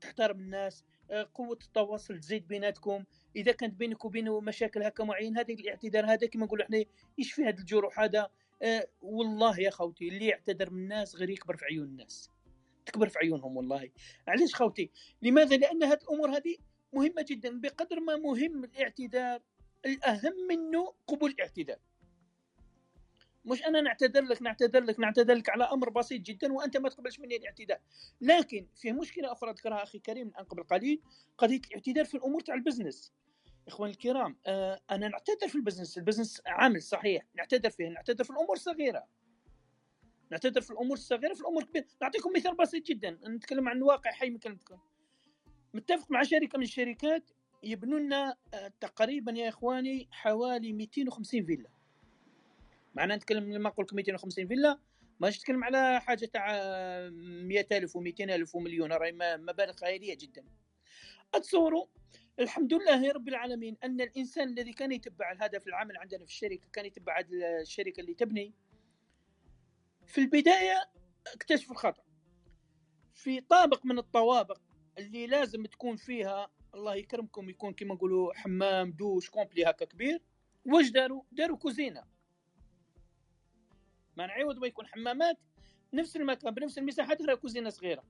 تحترم 0.00 0.40
الناس 0.40 0.84
آه، 1.10 1.28
قوة 1.34 1.58
التواصل 1.66 2.20
تزيد 2.20 2.48
بيناتكم. 2.48 3.04
إذا 3.36 3.52
كانت 3.52 3.74
بينك 3.74 4.04
وبينه 4.04 4.40
مشاكل 4.40 4.82
هكا 4.82 5.04
معين 5.04 5.38
هذا 5.38 5.54
الاعتذار 5.54 6.06
هذا 6.06 6.26
كما 6.26 6.44
نقولوا 6.44 6.64
إحنا 6.64 6.84
يشفي 7.18 7.42
هذا 7.42 7.58
الجروح 7.58 8.00
هذا؟ 8.00 8.30
أه 8.62 8.88
والله 9.02 9.60
يا 9.60 9.70
خوتي 9.70 10.08
اللي 10.08 10.26
يعتذر 10.26 10.70
من 10.70 10.82
الناس 10.82 11.16
غير 11.16 11.30
يكبر 11.30 11.56
في 11.56 11.64
عيون 11.64 11.84
الناس. 11.84 12.30
تكبر 12.86 13.08
في 13.08 13.18
عيونهم 13.18 13.56
والله. 13.56 13.90
علاش 14.28 14.54
خوتي؟ 14.54 14.90
لماذا؟ 15.22 15.56
لأن 15.56 15.82
هذه 15.82 15.98
الأمور 16.02 16.36
هذه 16.36 16.56
مهمة 16.92 17.24
جدا 17.28 17.60
بقدر 17.60 18.00
ما 18.00 18.16
مهم 18.16 18.64
الاعتذار 18.64 19.40
الأهم 19.86 20.46
منه 20.48 20.94
قبول 21.06 21.30
الاعتذار. 21.30 21.78
مش 23.44 23.64
أنا 23.64 23.80
نعتذر 23.80 24.22
لك 24.22 24.42
نعتذر 24.42 24.84
لك 24.84 25.00
نعتذر 25.00 25.34
لك 25.34 25.48
على 25.48 25.64
أمر 25.64 25.90
بسيط 25.90 26.20
جدا 26.20 26.52
وأنت 26.52 26.76
ما 26.76 26.88
تقبلش 26.88 27.20
مني 27.20 27.36
الاعتذار. 27.36 27.78
لكن 28.20 28.66
في 28.76 28.92
مشكلة 28.92 29.32
أخرى 29.32 29.50
ذكرها 29.50 29.82
أخي 29.82 29.98
كريم 29.98 30.26
من 30.26 30.44
قبل 30.44 30.62
قليل 30.62 31.02
قضية 31.38 31.60
الاعتذار 31.70 32.04
في 32.04 32.16
الأمور 32.16 32.40
تاع 32.40 32.54
البزنس. 32.54 33.12
إخواني 33.68 33.92
الكرام 33.92 34.36
آه 34.46 34.80
أنا 34.90 35.08
نعتذر 35.08 35.48
في 35.48 35.54
البزنس 35.54 35.98
البزنس 35.98 36.42
عامل 36.46 36.82
صحيح 36.82 37.22
نعتذر 37.34 37.70
فيه 37.70 37.88
نعتذر 37.88 38.24
في 38.24 38.30
الأمور 38.30 38.56
الصغيرة. 38.56 39.06
نعتذر 40.30 40.60
في 40.60 40.70
الأمور 40.70 40.92
الصغيرة 40.92 41.34
في 41.34 41.40
الأمور 41.40 41.62
الكبيرة. 41.62 41.86
نعطيكم 42.02 42.32
مثال 42.36 42.56
بسيط 42.56 42.86
جدا 42.86 43.10
نتكلم 43.10 43.68
عن 43.68 43.82
واقع 43.82 44.10
حي 44.10 44.30
مكلمتكم 44.30 44.78
متفق 45.74 46.10
مع 46.10 46.22
شركة 46.22 46.58
من 46.58 46.64
الشركات 46.64 47.30
يبنوا 47.62 47.98
لنا 47.98 48.36
آه، 48.54 48.72
تقريبا 48.80 49.32
يا 49.32 49.48
إخواني 49.48 50.08
حوالي 50.10 50.72
250 50.72 51.44
فيلا. 51.44 51.68
معناها 52.94 53.16
نتكلم 53.16 53.52
لما 53.52 53.68
نقول 53.68 53.86
لكم 53.86 53.96
250 53.96 54.46
فيلا 54.46 54.78
ماش 55.20 55.38
نتكلم 55.38 55.64
على 55.64 56.00
حاجة 56.00 56.26
تاع 56.26 56.46
100000 57.10 57.98
و200000 57.98 58.54
ومليون 58.54 58.92
راهي 58.92 59.12
مبالغ 59.36 59.72
خياليه 59.72 60.14
جدا. 60.14 60.44
اتصوروا 61.34 61.86
الحمد 62.40 62.74
لله 62.74 63.12
رب 63.12 63.28
العالمين 63.28 63.76
أن 63.84 64.00
الإنسان 64.00 64.48
الذي 64.48 64.72
كان 64.72 64.92
يتبع 64.92 65.32
الهدف 65.32 65.66
العمل 65.66 65.96
عندنا 65.96 66.24
في 66.24 66.30
الشركة 66.30 66.68
كان 66.72 66.86
يتبع 66.86 67.24
الشركة 67.32 68.00
اللي 68.00 68.14
تبني 68.14 68.54
في 70.06 70.18
البداية 70.20 70.90
اكتشف 71.26 71.70
الخطأ. 71.70 72.02
في 73.14 73.40
طابق 73.40 73.86
من 73.86 73.98
الطوابق 73.98 74.60
اللي 74.98 75.26
لازم 75.26 75.66
تكون 75.66 75.96
فيها 75.96 76.50
الله 76.74 76.94
يكرمكم 76.94 77.50
يكون 77.50 77.74
كما 77.74 77.94
نقولوا 77.94 78.34
حمام 78.34 78.92
دوش 78.92 79.30
كومبلي 79.30 79.64
هكا 79.64 79.84
كبير 79.84 80.22
واش 80.64 80.88
داروا؟ 80.88 81.22
داروا 81.32 81.56
كوزينة. 81.56 82.04
ما 84.20 84.26
نعوض 84.26 84.58
ما 84.58 84.66
يكون 84.66 84.86
حمامات 84.86 85.36
نفس 85.92 86.16
المكان 86.16 86.54
بنفس 86.54 86.78
المساحه 86.78 87.14
داروا 87.14 87.34
كوزينة 87.34 87.70
صغيرة. 87.70 88.04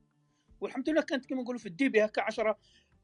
والحمد 0.61 0.89
لله 0.89 1.03
كانت 1.03 1.27
كما 1.27 1.43
نقولوا 1.43 1.61
في 1.61 1.67
الديبي 1.67 2.05
هكا 2.05 2.23
عشرة. 2.23 2.59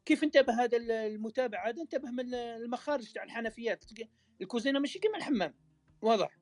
كيف 0.04 0.24
انتبه 0.24 0.64
هذا 0.64 0.76
المتابع 0.76 1.68
هذا؟ 1.68 1.82
انتبه 1.82 2.10
من 2.10 2.34
المخارج 2.34 3.12
تاع 3.12 3.22
الحنفيات. 3.22 3.84
الكوزينة 4.40 4.78
ماشي 4.78 4.98
كما 4.98 5.16
الحمام. 5.16 5.54
واضح. 6.02 6.38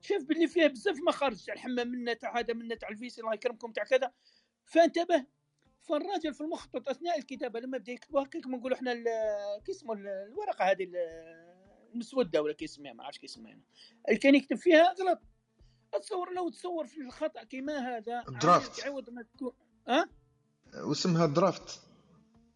شاف 0.00 0.22
باللي 0.22 0.48
فيها 0.48 0.66
بزاف 0.66 0.96
مخارج 1.08 1.44
تاع 1.44 1.54
الحمام 1.54 1.88
منا 1.88 2.14
تاع 2.14 2.38
هذا 2.38 2.54
منا 2.54 2.74
تاع 2.74 2.88
ال 2.88 2.99
WC 2.99 3.20
الله 3.20 3.34
يكرمكم 3.34 3.72
تاع 3.72 3.84
كذا. 3.84 4.12
فانتبه. 4.64 5.26
فالراجل 5.80 6.34
في 6.34 6.40
المخطط 6.40 6.88
أثناء 6.88 7.18
الكتابة 7.18 7.60
لما 7.60 7.78
بدا 7.78 7.92
يكتبها 7.92 8.24
كيف 8.24 8.46
نقولوا 8.46 8.76
إحنا 8.76 8.94
كي 9.58 9.72
اسمه 9.72 9.94
الورقة 9.94 10.64
هذه 10.70 10.88
المسودة 11.94 12.42
ولا 12.42 12.52
كي 12.52 12.64
اسمها 12.64 12.92
ما 12.92 13.04
عرفتش 13.04 13.18
كي 13.18 13.26
اسمها. 13.26 13.58
اللي 14.08 14.18
كان 14.18 14.34
يكتب 14.34 14.56
فيها 14.56 14.92
غلط. 14.92 15.22
اتصور 15.94 16.32
لو 16.32 16.48
تصور 16.48 16.86
في 16.86 17.00
الخطأ 17.00 17.44
كيما 17.44 17.78
هذا 17.78 18.24
draft 18.42 18.84
عوض 18.84 19.10
ما 19.10 19.22
تكون 19.22 19.52
ها؟ 19.88 20.08
واسمها 20.74 21.26
draft 21.26 21.80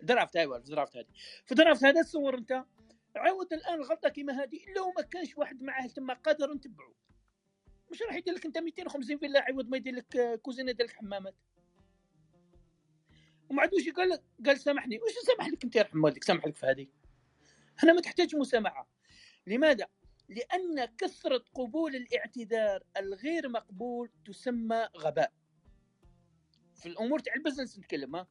draft 0.03 0.37
أيوه 0.37 0.59
draft 0.59 0.97
هذه. 0.97 1.07
في 1.47 1.55
draft 1.55 1.85
هذا 1.85 2.03
تصور 2.03 2.39
أنت 2.39 2.65
عوض 3.17 3.53
الآن 3.53 3.83
غلطه 3.83 4.09
كيما 4.09 4.33
هذه 4.43 4.61
لو 4.77 4.93
ما 4.97 5.03
كانش 5.03 5.39
واحد 5.39 5.63
معاه 5.63 5.87
تما 5.87 6.15
قادر 6.15 6.53
نتبعه 6.53 6.95
مش 7.91 8.03
راح 8.03 8.15
يدير 8.15 8.35
لك 8.35 8.47
أنت 8.47 8.59
250 8.59 9.19
فيلا 9.19 9.41
عوض 9.41 9.69
ما 9.69 9.77
يدير 9.77 9.95
لك 9.95 10.41
كوزينة 10.43 10.71
يدير 10.71 10.87
لك 10.87 10.93
حمامات. 10.93 11.35
وما 13.51 13.63
عندوش 13.63 13.89
قال 13.89 14.21
قال 14.47 14.61
سامحني. 14.61 14.97
وش 14.99 15.27
سامح 15.27 15.49
لك 15.49 15.65
أنت 15.65 15.77
يرحم 15.77 16.05
والديك؟ 16.05 16.25
سامح 16.25 16.47
لك 16.47 16.57
في 16.57 16.67
هذه. 16.67 16.87
هنا 17.79 17.93
ما 17.93 18.01
تحتاج 18.01 18.37
مسامحة. 18.37 18.89
لماذا؟ 19.47 19.87
لأن 20.29 20.85
كثرة 20.85 21.45
قبول 21.55 21.97
الاعتذار 21.97 22.83
الغير 22.97 23.49
مقبول 23.49 24.11
تسمى 24.25 24.89
غباء. 24.97 25.33
في 26.75 26.87
الأمور 26.87 27.19
تاع 27.19 27.35
ال 27.35 27.40
business 27.40 27.79
نتكلم 27.79 28.17
ها. 28.17 28.29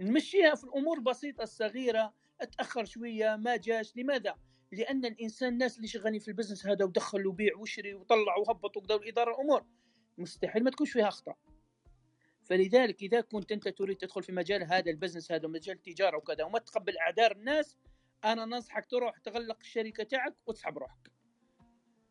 نمشيها 0.00 0.54
في 0.54 0.64
الأمور 0.64 0.98
البسيطه 0.98 1.42
الصغيره 1.42 2.14
أتأخر 2.40 2.84
شوية 2.84 3.36
ما 3.36 3.56
جاش. 3.56 3.96
لماذا؟ 3.96 4.36
لأن 4.72 5.04
الإنسان 5.04 5.52
الناس 5.52 5.76
اللي 5.76 5.88
شغالين 5.88 6.20
في 6.20 6.28
ال 6.28 6.32
business 6.32 6.66
هذا 6.66 6.84
ودخل 6.84 7.26
وبيع 7.26 7.56
وشري 7.56 7.94
وطلع 7.94 8.36
وهبط 8.36 8.76
وقدر 8.76 8.96
الإدارة 8.96 9.30
الأمور 9.30 9.66
مستحيل 10.18 10.64
ما 10.64 10.70
تكونش 10.70 10.90
فيها 10.90 11.08
اخطاء 11.08 11.38
فلذلك 12.44 13.02
إذا 13.02 13.20
كنت 13.20 13.52
أنت 13.52 13.68
تريد 13.68 13.96
تدخل 13.96 14.22
في 14.22 14.32
مجال 14.32 14.64
هذا 14.64 14.90
ال 14.90 14.95
business 14.95 15.32
هذا 15.32 15.48
مجال 15.48 15.76
التجارة 15.76 16.16
وكذا 16.16 16.44
وما 16.44 16.58
تقبل 16.58 16.98
أعذار 16.98 17.32
الناس 17.32 17.76
أنا 18.24 18.44
ننصحك 18.44 18.86
تروح 18.86 19.18
تغلق 19.18 19.58
الشركة 19.60 20.04
تاعك 20.04 20.34
وتسحب 20.46 20.78
روحك. 20.78 21.12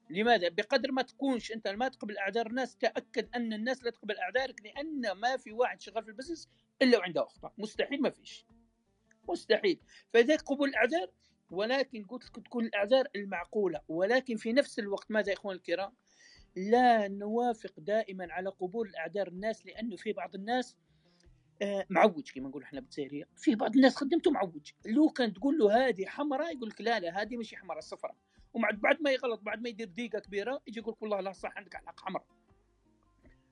لماذا؟ 0.10 0.50
بقدر 0.50 0.92
ما 0.92 1.02
تكونش 1.02 1.52
أنت 1.52 1.68
ما 1.68 1.88
تقبل 1.88 2.18
أعذار 2.18 2.48
الناس 2.48 2.78
تأكد 2.78 3.30
أن 3.36 3.54
الناس 3.54 3.84
لا 3.84 3.92
تقبل 3.92 4.18
أعذارك 4.18 4.62
لأن 4.62 5.12
ما 5.12 5.38
في 5.38 5.52
واحد 5.52 5.82
شغال 5.82 6.04
في 6.04 6.10
ال 6.10 6.14
business 6.14 6.50
إلا 6.82 6.98
وعنده 6.98 7.24
أخطاء. 7.24 7.54
مستحيل 7.58 8.02
ما 8.02 8.10
فيش. 8.10 8.46
مستحيل. 9.30 9.80
فلذلك 10.14 10.42
قبول 10.42 10.70
الأعذار 10.70 11.12
ولكن 11.50 12.06
قلت 12.06 12.26
لك 12.26 12.46
تكون 12.46 12.66
الأعذار 12.66 13.08
المعقولة 13.16 13.82
ولكن 13.88 14.38
في 14.38 14.54
نفس 14.54 14.80
الوقت 14.80 15.12
ماذا 15.12 15.30
يا 15.30 15.34
إخوان 15.34 15.56
الكرام؟ 15.56 15.94
لا 16.56 17.08
نوافق 17.08 17.74
دائما 17.78 18.28
على 18.34 18.50
قبول 18.50 18.96
أعذار 18.96 19.28
الناس 19.28 19.66
لأنه 19.66 19.96
في 19.96 20.14
بعض 20.14 20.36
الناس 20.36 20.76
معوج 21.90 22.32
كما 22.32 22.50
نقول 22.50 22.64
إحنا 22.64 22.80
بالجزائريه 22.80 23.28
في 23.38 23.56
بعض 23.56 23.76
الناس 23.76 23.96
خدمته 23.96 24.32
معوج. 24.32 24.72
لو 24.86 25.10
كان 25.10 25.34
تقول 25.34 25.58
له 25.58 25.88
هذه 25.88 26.06
حمراء 26.06 26.56
يقول 26.56 26.70
لك 26.70 26.82
لا 26.82 27.00
لا 27.00 27.22
هذه 27.22 27.38
ماشي 27.38 27.58
حمراء 27.58 27.80
صفراء. 27.80 28.16
وبعد 28.54 28.82
بعد 28.82 29.02
ما 29.02 29.12
يغلط 29.12 29.42
بعد 29.42 29.62
ما 29.62 29.70
يدير 29.70 29.88
دقيقه 29.88 30.20
كبيرة 30.20 30.62
يجي 30.68 30.80
يقول 30.80 30.94
لك 30.94 31.02
والله 31.02 31.20
لا 31.20 31.32
صح 31.32 31.58
عندك 31.58 31.76
حق 31.76 32.00
حمراء. 32.00 32.26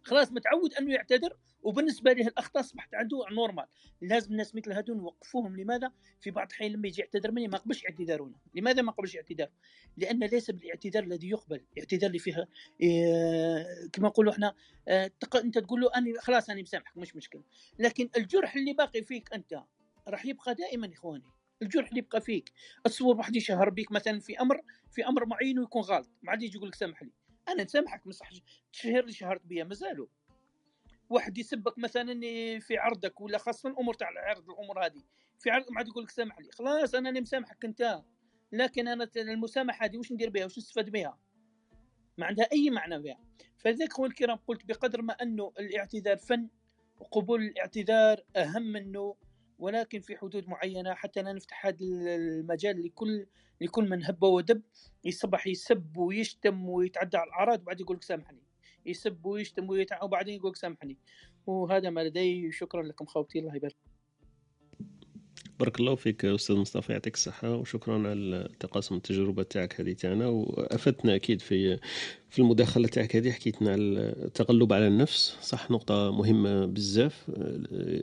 خلاص 0.04 0.32
متعود 0.32 0.74
أنه 0.74 0.93
يعتذر 0.93 1.38
وبالنسبة 1.64 2.14
له 2.14 2.28
الأخطاء 2.28 2.64
أصبحت 2.64 2.95
عنده 2.95 3.18
نورمال 3.32 3.66
لازم 4.01 4.32
الناس 4.32 4.56
مثل 4.56 4.74
هذول 4.74 4.97
نوقفوهم 4.97 5.56
لماذا؟ 5.58 5.91
في 6.22 6.32
بعض 6.32 6.47
الاحيان 6.47 6.72
لما 6.72 6.88
يجي 6.88 7.01
يعتذر 7.01 7.32
مني 7.32 7.47
ما 7.47 7.58
قبلش 7.58 7.86
اعتذارنا 7.86 8.36
لماذا 8.56 8.82
ما 8.82 8.91
قبلش 8.91 9.16
اعتذار؟ 9.16 9.49
لأن 9.97 10.24
ليس 10.24 10.51
بالاعتذار 10.51 11.04
الذي 11.04 11.30
يقبل. 11.30 11.66
الاعتذار 11.74 12.08
اللي 12.08 12.20
فيها 12.20 12.47
إيه 12.82 13.66
كما 13.93 14.08
نقولوا 14.08 14.32
إحنا 14.34 14.56
آه 14.88 15.12
أنت 15.36 15.58
تقول 15.58 15.82
له 15.82 15.89
أنا 15.95 16.22
خلاص 16.22 16.49
أنا 16.49 16.62
مسامحك 16.62 16.97
مش 16.97 17.16
مشكلة. 17.16 17.43
لكن 17.80 18.10
الجرح 18.18 18.56
اللي 18.56 18.74
باقي 18.74 19.01
فيك 19.04 19.34
أنت 19.34 19.64
راح 20.08 20.26
يبقى 20.26 20.56
دائما 20.56 20.91
إخواني. 20.93 21.24
الجرح 21.62 21.88
اللي 21.88 21.99
يبقى 21.99 22.22
فيك 22.22 22.51
تصور 22.84 23.18
واحد 23.18 23.36
يشهر 23.36 23.70
بك 23.70 23.91
مثلا 23.91 24.20
في 24.20 24.39
أمر 24.41 24.62
في 24.91 25.08
أمر 25.08 25.26
معين 25.26 25.60
ويكون 25.60 25.82
غلط. 25.82 26.10
ما 26.22 26.32
عاد 26.32 26.41
يجي 26.41 26.58
يقول 26.58 26.70
لك 26.70 26.76
سامح 26.76 27.04
لي. 27.04 27.12
أنا 27.48 27.64
نسامحك 27.64 28.08
مصح 28.08 28.30
تشهر 28.74 29.00
اللي 29.00 29.14
شهرت 29.14 29.46
بيا 29.46 29.64
مازالوا 29.64 30.08
واحد 31.10 31.38
يسبك 31.38 31.80
مثلا 31.80 32.20
في 32.60 32.78
عرضك 32.78 33.22
ولا 33.22 33.38
خاصة 33.38 33.70
الأمور 33.70 33.94
تاع 33.94 34.10
العرض 34.10 34.50
الأمور 34.50 34.86
هذه. 34.86 35.04
في 35.39 35.50
عرض 35.50 35.72
ما 35.72 35.78
عاد 35.78 35.88
يقول 35.88 36.04
لك 36.04 36.10
سامح 36.10 36.39
لي. 36.39 36.52
خلاص 36.52 36.96
أنا 36.96 37.20
مسامحك 37.20 37.66
أنت. 37.66 38.02
لكن 38.52 38.88
أنا 38.88 39.10
المسامحة 39.18 39.86
هذه 39.86 39.98
وش 39.98 40.12
ندير 40.12 40.30
بها؟ 40.30 40.46
وش 40.46 40.58
نستفاد 40.58 40.89
بها؟ 40.89 41.20
ما 42.18 42.26
عندها 42.26 42.48
أي 42.54 42.70
معنى 42.70 43.00
بها. 43.00 43.20
فلذلك 43.58 43.91
اخواني 43.91 44.12
الكرام 44.12 44.38
قلت 44.48 44.66
بقدر 44.66 45.02
ما 45.02 45.14
أنه 45.14 45.54
الاعتذار 45.60 46.18
فن 46.18 46.50
وقبول 47.00 47.44
الاعتذار 47.44 48.24
أهم 48.36 48.64
منه 48.64 49.16
ولكن 49.60 49.99
في 49.99 50.18
حدود 50.18 50.47
معينة 50.47 50.93
حتى 50.93 51.22
لا 51.22 51.34
نفتح 51.34 51.66
هذا 51.66 51.78
المجال 51.82 52.84
لكل 52.86 53.26
لكل 53.62 53.89
من 53.89 54.04
هب 54.06 54.24
ودب 54.24 54.62
يصبح 55.04 55.47
يسب 55.47 55.97
ويشتم 55.97 56.70
ويتعدى 56.70 57.18
على 57.18 57.28
الأعراض 57.28 57.62
وبعد 57.62 57.80
يقول 57.80 57.95
لك 57.97 58.04
سامحني. 58.04 58.43
يسب 58.86 59.26
ويشتم 59.26 59.70
ويتع... 59.70 60.04
وبعدين 60.04 60.36
يقول 60.36 60.51
لك 60.51 60.58
سامحني. 60.58 60.97
وهذا 61.47 61.89
ما 61.89 62.04
لدي 62.04 62.51
شكرا 62.51 62.84
لكم 62.84 63.06
خوتي 63.06 63.39
الله 63.39 63.56
يبارك. 63.56 63.76
بارك 65.60 65.80
الله 65.80 65.95
فيك 65.95 66.26
أستاذ 66.26 66.56
مصطفى 66.56 66.91
يعطيك 66.91 67.14
الصحة 67.14 67.56
وشكرا 67.56 68.10
على 68.10 68.49
تقاسم 68.60 68.95
التجربة 68.95 69.43
تاعك 69.43 69.82
هذه 69.82 69.93
تاعنا. 69.93 70.28
وافدتنا 70.28 71.16
أكيد 71.16 71.41
في 71.41 71.80
في 72.30 72.39
المداخلة 72.39 72.88
تاعك 72.88 73.16
هذه 73.16 73.32
حكيتنا 73.32 73.72
على 73.72 73.84
التغلب 74.26 74.74
على 74.74 74.88
النفس 74.88 75.38
صح 75.41 75.72
نقطة 75.72 76.12
مهمة 76.12 76.66
بزاف. 76.66 77.24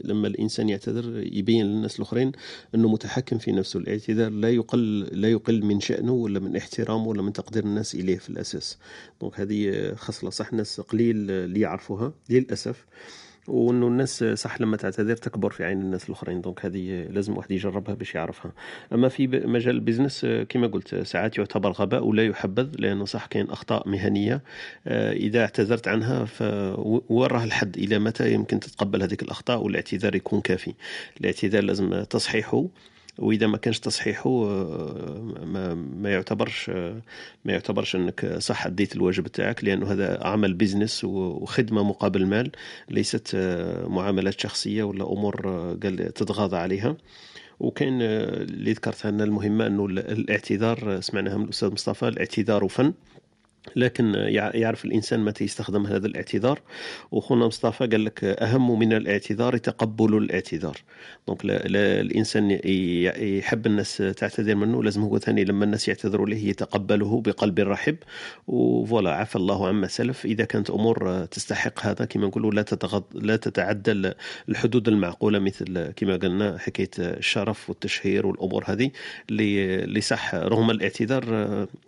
لما 0.05 0.28
الإنسان 0.28 0.68
يعتذر 0.68 1.22
يبين 1.32 1.66
للناس 1.66 1.96
الأخرين 1.96 2.32
أنه 2.74 2.88
متحكم 2.88 3.38
في 3.38 3.53
نفسه. 3.53 3.80
الاعتذار 3.80 4.30
لا 4.30 4.51
يقل 4.51 5.01
لا 5.01 5.30
يقل 5.30 5.64
من 5.64 5.80
شأنه 5.80 6.12
ولا 6.12 6.40
من 6.40 6.57
احترامه 6.57 7.07
ولا 7.07 7.22
من 7.22 7.32
تقدير 7.32 7.64
الناس 7.64 7.94
إليه 7.94 8.18
في 8.18 8.30
الأساس. 8.30 8.78
donc 9.20 9.40
هذه 9.40 9.92
خصلة 9.94 10.30
صح 10.30 10.53
ناس 10.53 10.80
قليل 10.80 11.30
اللي 11.30 11.61
يعرفوها 11.61 12.12
للأسف. 12.30 12.86
وإنه 13.51 13.86
الناس 13.86 14.24
صح 14.24 14.61
لما 14.61 14.76
تعتذر 14.76 15.16
تكبر 15.16 15.51
في 15.51 15.64
عين 15.64 15.80
الناس 15.80 16.09
الأخرين. 16.09 16.40
donc 16.40 16.64
هذه 16.64 17.07
لازم 17.11 17.36
واحد 17.36 17.51
يجربها 17.51 17.94
باش 17.94 18.14
يعرفها. 18.14 18.53
أما 18.92 19.09
في 19.09 19.26
مجال 19.26 19.74
ال 19.74 19.80
business 19.80 20.26
كما 20.48 20.66
قلت 20.66 20.94
ساعات 20.94 21.38
يعتبر 21.38 21.70
غباء 21.70 22.05
ولا 22.05 22.26
يحبذ 22.26 22.68
لأنه 22.78 23.05
صح 23.05 23.26
كاين 23.26 23.51
أخطاء 23.51 23.88
مهنية 23.88 24.42
آه، 24.86 25.12
إذا 25.12 25.40
اعتذرت 25.40 25.88
عنها 25.88 26.24
فوين 26.24 27.26
راه 27.26 27.44
الحد 27.44 27.76
إلى 27.76 27.98
متى 27.98 28.32
يمكن 28.32 28.61
تتقبل 28.61 29.03
هذيك 29.03 29.22
الأخطاء 29.22 29.62
والاعتذار 29.62 30.14
يكون 30.14 30.40
كافي. 30.40 30.74
الاعتذار 31.20 31.62
لازم 31.62 32.03
تصحيحه. 32.03 32.66
وإذا 33.20 33.46
ما 33.46 33.56
كانش 33.56 33.78
تصحيحه 33.78 34.30
آه، 34.30 35.34
ما, 35.44 35.74
ما 35.74 36.10
يعتبرش 36.10 36.70
ما 37.44 37.52
يعتبرش 37.52 37.96
إنك 37.96 38.38
صح 38.38 38.66
أديت 38.66 38.96
الواجب 38.96 39.26
تاعك 39.26 39.64
لأنه 39.64 39.92
هذا 39.92 40.18
عمل 40.22 40.54
بيزنس 40.54 41.04
وخدمة 41.04 41.82
مقابل 41.82 42.26
مال 42.26 42.50
ليست 42.88 43.32
آه، 43.34 43.86
معاملات 43.86 44.40
شخصية 44.40 44.82
ولا 44.82 45.12
أمور 45.12 45.48
آه، 45.48 45.78
قال 45.82 46.12
تتغاضى 46.14 46.56
عليها. 46.56 46.96
وكاين 47.60 48.02
اللي 48.02 48.72
ذكرتها 48.72 49.08
ان 49.08 49.20
المهمة 49.20 49.66
أنه 49.66 49.86
الاعتذار 49.86 51.00
سمعناها 51.00 51.36
من 51.36 51.44
الأستاذ 51.44 51.72
مصطفى 51.72 52.08
الاعتذار 52.08 52.68
فن. 52.68 52.92
لكن 53.76 54.14
يعرف 54.54 54.84
الإنسان 54.84 55.20
متى 55.20 55.44
يستخدم 55.44 55.86
هذا 55.86 56.06
الاعتذار. 56.06 56.60
وخونا 57.10 57.46
مصطفى 57.46 57.86
قال 57.86 58.04
لك 58.04 58.24
أهم 58.24 58.78
من 58.78 58.92
الاعتذار 58.92 59.56
تقبل 59.56 60.16
الاعتذار. 60.16 60.76
دونك 61.28 61.44
لا, 61.44 61.58
لا 61.58 62.00
الإنسان 62.00 62.60
يحب 63.38 63.66
الناس 63.66 63.96
تعتذر 63.96 64.54
منه 64.54 64.82
لازم 64.82 65.02
هو 65.02 65.18
ثاني 65.18 65.44
لما 65.44 65.64
الناس 65.64 65.88
يعتذروا 65.88 66.26
له 66.26 66.36
يتقبله 66.36 67.20
بقلب 67.20 67.60
رحب. 67.60 67.96
وفوالا 68.46 69.14
عفى 69.14 69.36
الله 69.36 69.68
عما 69.68 69.86
سلف. 69.86 70.24
إذا 70.24 70.44
كانت 70.44 70.70
أمور 70.70 71.24
تستحق 71.24 71.86
هذا 71.86 72.04
كما 72.04 72.26
نقولوا 72.26 72.50
لا 72.50 72.62
تتغض 72.62 73.04
لا 73.14 73.36
تتعدى 73.36 74.12
الحدود 74.48 74.88
المعقولة 74.88 75.38
مثل 75.38 75.90
كما 75.96 76.16
قلنا 76.16 76.58
حكاية 76.58 76.90
الشرف 76.98 77.70
والتشهير 77.70 78.26
والأمور 78.26 78.64
هذه. 78.66 78.90
اللي 79.30 80.00
صح 80.00 80.34
رغم 80.34 80.70
الاعتذار 80.70 81.24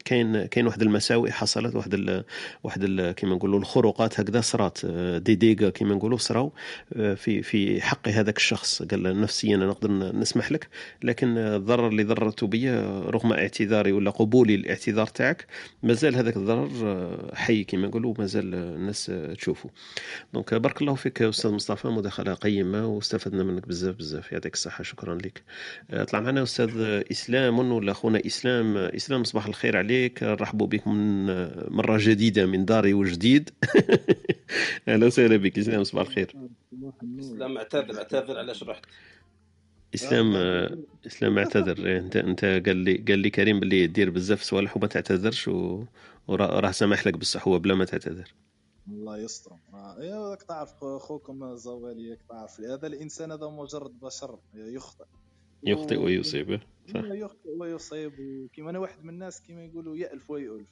كاين 0.04 0.46
كاين 0.46 0.66
واحد 0.66 0.82
المساوئ 0.82 1.30
حصلت 1.30 1.71
حصلت 1.72 1.76
واحد 1.76 1.94
ال 1.94 2.24
واحد 2.62 2.82
ال 2.84 3.12
كيما 3.12 3.34
نقولوا 3.34 3.58
الخروقات 3.58 4.20
هكذا 4.20 4.40
صرات 4.40 4.86
دي 5.16 5.34
ديغا 5.34 5.70
كيما 5.70 5.94
نقولوا 5.94 6.18
صراو 6.18 6.52
آه، 6.96 7.14
في 7.14 7.42
في 7.42 7.80
حق 7.80 8.08
هذاك 8.08 8.36
الشخص. 8.36 8.82
قال 8.82 9.20
نفسيا 9.20 9.56
أنا 9.56 9.66
نقدر 9.66 9.90
نسمح 10.16 10.52
لك 10.52 10.68
لكن 11.02 11.38
الضرر 11.38 11.88
اللي 11.88 12.04
ضررته 12.04 12.46
بيا 12.46 13.00
رغم 13.00 13.32
اعتذاري 13.32 13.92
ولا 13.92 14.10
قبولي 14.10 14.54
الاعتذار 14.54 15.06
تاعك 15.06 15.46
مازال 15.82 16.16
هذاك 16.16 16.36
الضرر 16.36 16.70
آه، 16.84 17.34
حي 17.34 17.64
كيما 17.64 17.86
نقولوا 17.88 18.14
مازال 18.18 18.54
الناس 18.54 19.12
تشوفه. 19.38 19.70
دونك 20.34 20.54
بارك 20.54 20.82
الله 20.82 20.94
فيك 20.94 21.22
أستاذ 21.22 21.50
مصطفى 21.50 21.88
مداخلة 21.88 22.34
قيمة 22.34 22.86
واستفدنا 22.86 23.42
منك 23.42 23.68
بزاف 23.68 23.96
بزاف. 23.96 24.32
يعطيك 24.32 24.54
الصحة 24.54 24.82
شكرا 24.84 25.14
لك. 25.14 25.42
آه، 25.90 26.04
طلع 26.04 26.20
معنا 26.20 26.42
أستاذ 26.42 27.02
إسلام 27.10 27.58
ولا 27.58 27.92
اخونا 27.92 28.22
إسلام. 28.26 28.76
إسلام 28.76 29.24
صباح 29.24 29.46
الخير 29.46 29.76
عليك. 29.76 30.22
نرحبوا 30.22 30.66
بك 30.66 30.88
من 30.88 31.26
مرة 31.68 31.98
جديدة 32.00 32.46
من 32.46 32.64
داري 32.64 32.94
وجديد. 32.94 33.50
أهلا 34.88 35.06
وسهلا 35.06 35.36
بك 35.36 35.58
إسلام 35.58 35.84
صباح 35.84 36.06
الخير. 36.06 36.36
إسلام 37.20 37.56
اعتذر 37.58 37.98
اعتذر 37.98 38.38
علاش 38.38 38.62
رحت؟ 38.62 38.84
إسلام 39.94 40.36
إسلام 41.06 41.38
اعتذر. 41.38 41.98
أنت 41.98 42.16
أنت 42.16 42.44
قال 42.44 42.76
لي 42.76 43.04
قال 43.08 43.18
لي 43.18 43.30
كريم 43.30 43.60
باللي 43.60 43.86
دير 43.86 44.10
بزاف 44.10 44.42
صوالح 44.42 44.76
وما 44.76 44.86
تعتذرش 44.86 45.48
و... 45.48 45.84
وراه 46.28 46.70
سامح 46.70 47.06
لك 47.06 47.14
بصح 47.14 47.48
هو 47.48 47.58
بلا 47.58 47.74
ما 47.74 47.84
تعتذر. 47.84 48.34
الله 48.88 49.18
يستر. 49.18 49.52
يا 49.98 50.34
تعرف 50.48 50.84
خوكم 50.84 51.56
زوالي 51.56 52.16
تعرف. 52.28 52.60
هذا 52.60 52.86
الإنسان 52.86 53.32
هذا 53.32 53.46
مجرد 53.46 54.00
بشر 54.00 54.38
يخطئ. 54.54 55.04
يخطئ 55.64 55.96
ويصيب 55.96 56.60
صح. 56.88 57.04
يخطئ 57.04 57.50
ويصيب 57.58 58.12
وكيما 58.20 58.70
أنا 58.70 58.78
واحد 58.78 59.04
من 59.04 59.10
الناس 59.10 59.40
كيما 59.40 59.64
يقولوا 59.64 59.96
يألف 59.96 60.30
ويؤلف. 60.30 60.68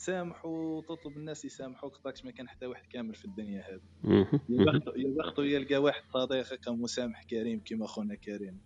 تسامح 0.00 0.46
وتطلب 0.46 1.16
الناس 1.16 1.44
يسامحوك 1.44 1.96
طاكش 1.96 2.24
ما 2.24 2.30
كان 2.30 2.48
حتى 2.48 2.66
واحد 2.66 2.86
كامل 2.86 3.14
في 3.14 3.24
الدنيا 3.24 3.64
هذه 3.68 3.80
يا 4.48 4.80
بختو 5.16 5.42
يلقى 5.42 5.76
واحد 5.76 6.02
صديق 6.14 6.68
مسامح 6.68 7.22
كريم 7.22 7.60
كيما 7.60 7.86
خونا 7.86 8.14
كريم. 8.14 8.58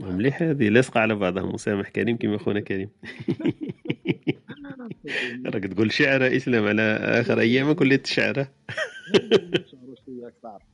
مليح 0.00 0.42
هذه 0.42 0.68
لاصقه 0.68 1.00
على 1.00 1.14
بعضها 1.14 1.42
مسامح 1.42 1.88
كريم 1.88 2.16
كيما 2.16 2.38
خونا 2.38 2.60
كريم. 2.60 2.90
راك 5.46 5.64
تقول 5.64 5.92
شعر 5.92 6.36
إسلام 6.36 6.64
على 6.64 6.82
آخر 7.20 7.40
أيامك 7.40 7.80
وليت 7.80 8.06
شعره. 8.06 8.52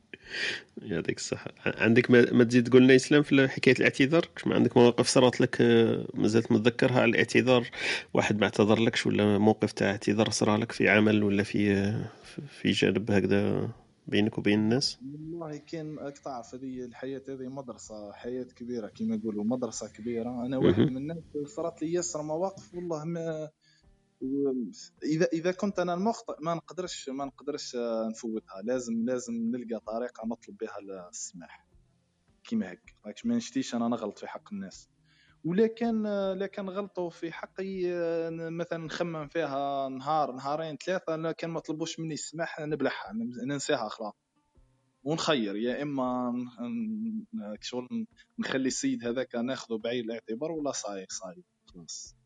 يعطيك 0.83 1.18
الصحة. 1.18 1.51
عندك 1.66 2.11
ما 2.11 2.45
تزيد 2.45 2.68
تقول 2.68 2.83
لنا 2.83 2.97
اسلام 2.97 3.22
في 3.22 3.49
حكاية 3.49 3.74
الاعتذار؟ 3.74 4.28
ما 4.47 4.55
عندك 4.55 4.76
مواقف 4.76 5.07
صارت 5.07 5.41
لك 5.41 5.61
آه، 5.61 6.07
مازالت 6.14 6.53
متذكرها؟ 6.53 7.01
على 7.01 7.11
الاعتذار 7.11 7.66
واحد 8.14 8.39
ما 8.39 8.45
اعتذر 8.45 8.78
لكش 8.78 9.07
ولا 9.07 9.39
موقف 9.39 9.72
تاع 9.72 9.91
اعتذار 9.91 10.31
صرا 10.31 10.57
لك 10.57 10.72
في 10.72 10.89
عمل 10.89 11.22
ولا 11.22 11.43
في 11.43 11.72
آه، 11.72 12.11
في 12.49 12.70
جانب 12.70 13.11
هكذا 13.11 13.68
بينك 14.07 14.39
وبين 14.39 14.59
الناس؟ 14.59 14.99
والله 15.03 15.57
كان 15.57 16.12
تعرف 16.24 16.55
هذه 16.55 16.85
الحياة 16.85 17.22
هذه 17.28 17.49
مدرسة 17.49 18.12
حياة 18.12 18.47
كبيرة 18.57 18.87
كما 18.87 19.16
يقولوا 19.16 19.45
مدرسة 19.45 19.89
كبيرة. 19.89 20.47
أنا 20.47 20.59
واحد 20.59 20.81
من 20.81 20.97
الناس 20.97 21.16
صارت 21.47 21.83
لي 21.83 21.93
ياسر 21.93 22.22
مواقف 22.22 22.74
والله 22.74 23.05
ما 23.05 23.49
اذا 25.05 25.27
إذا 25.33 25.53
كنت 25.53 25.79
أنا 25.79 25.95
المخطئ 25.95 26.35
ما 26.41 26.55
نقدرش 26.55 27.09
ما 27.09 27.25
نقدرش 27.25 27.77
نفوتها. 28.11 28.62
لازم 28.64 29.05
لازم 29.05 29.35
نلقى 29.35 29.81
طريقة 29.87 30.27
نطلب 30.27 30.57
بها 30.57 31.09
السماح. 31.09 31.66
كيما 32.45 32.71
هيك. 32.71 32.97
ما 33.25 33.37
نشتيش 33.37 33.75
أنا 33.75 33.89
نغلط 33.89 34.18
في 34.18 34.27
حق 34.27 34.53
الناس. 34.53 34.89
ولكن 35.45 36.03
لكن 36.39 36.68
غلطوا 36.68 37.11
في 37.11 37.33
حقي 37.33 37.85
مثلا 38.51 38.79
نخمم 38.79 39.29
فيها 39.29 39.89
نهار 39.89 40.33
نهارين 40.33 40.77
ثلاثة 40.77 41.16
لكن 41.16 41.49
ما 41.49 41.61
طلبوش 41.61 42.01
مني 42.01 42.14
السماح 42.14 42.61
نبلعها 42.61 43.12
ننساها 43.47 43.89
خلاص 43.89 44.14
ونخير 45.05 45.57
يا 45.57 45.83
إما 45.83 46.33
شغل 47.61 48.07
نخلي 48.39 48.68
السيد 48.68 49.05
هذاك 49.05 49.35
ناخذه 49.35 49.79
بعين 49.79 50.05
الاعتبار 50.05 50.53
ولا 50.53 50.73
صاي 50.73 51.07
صاي 51.09 51.45
خلاص. 51.66 52.16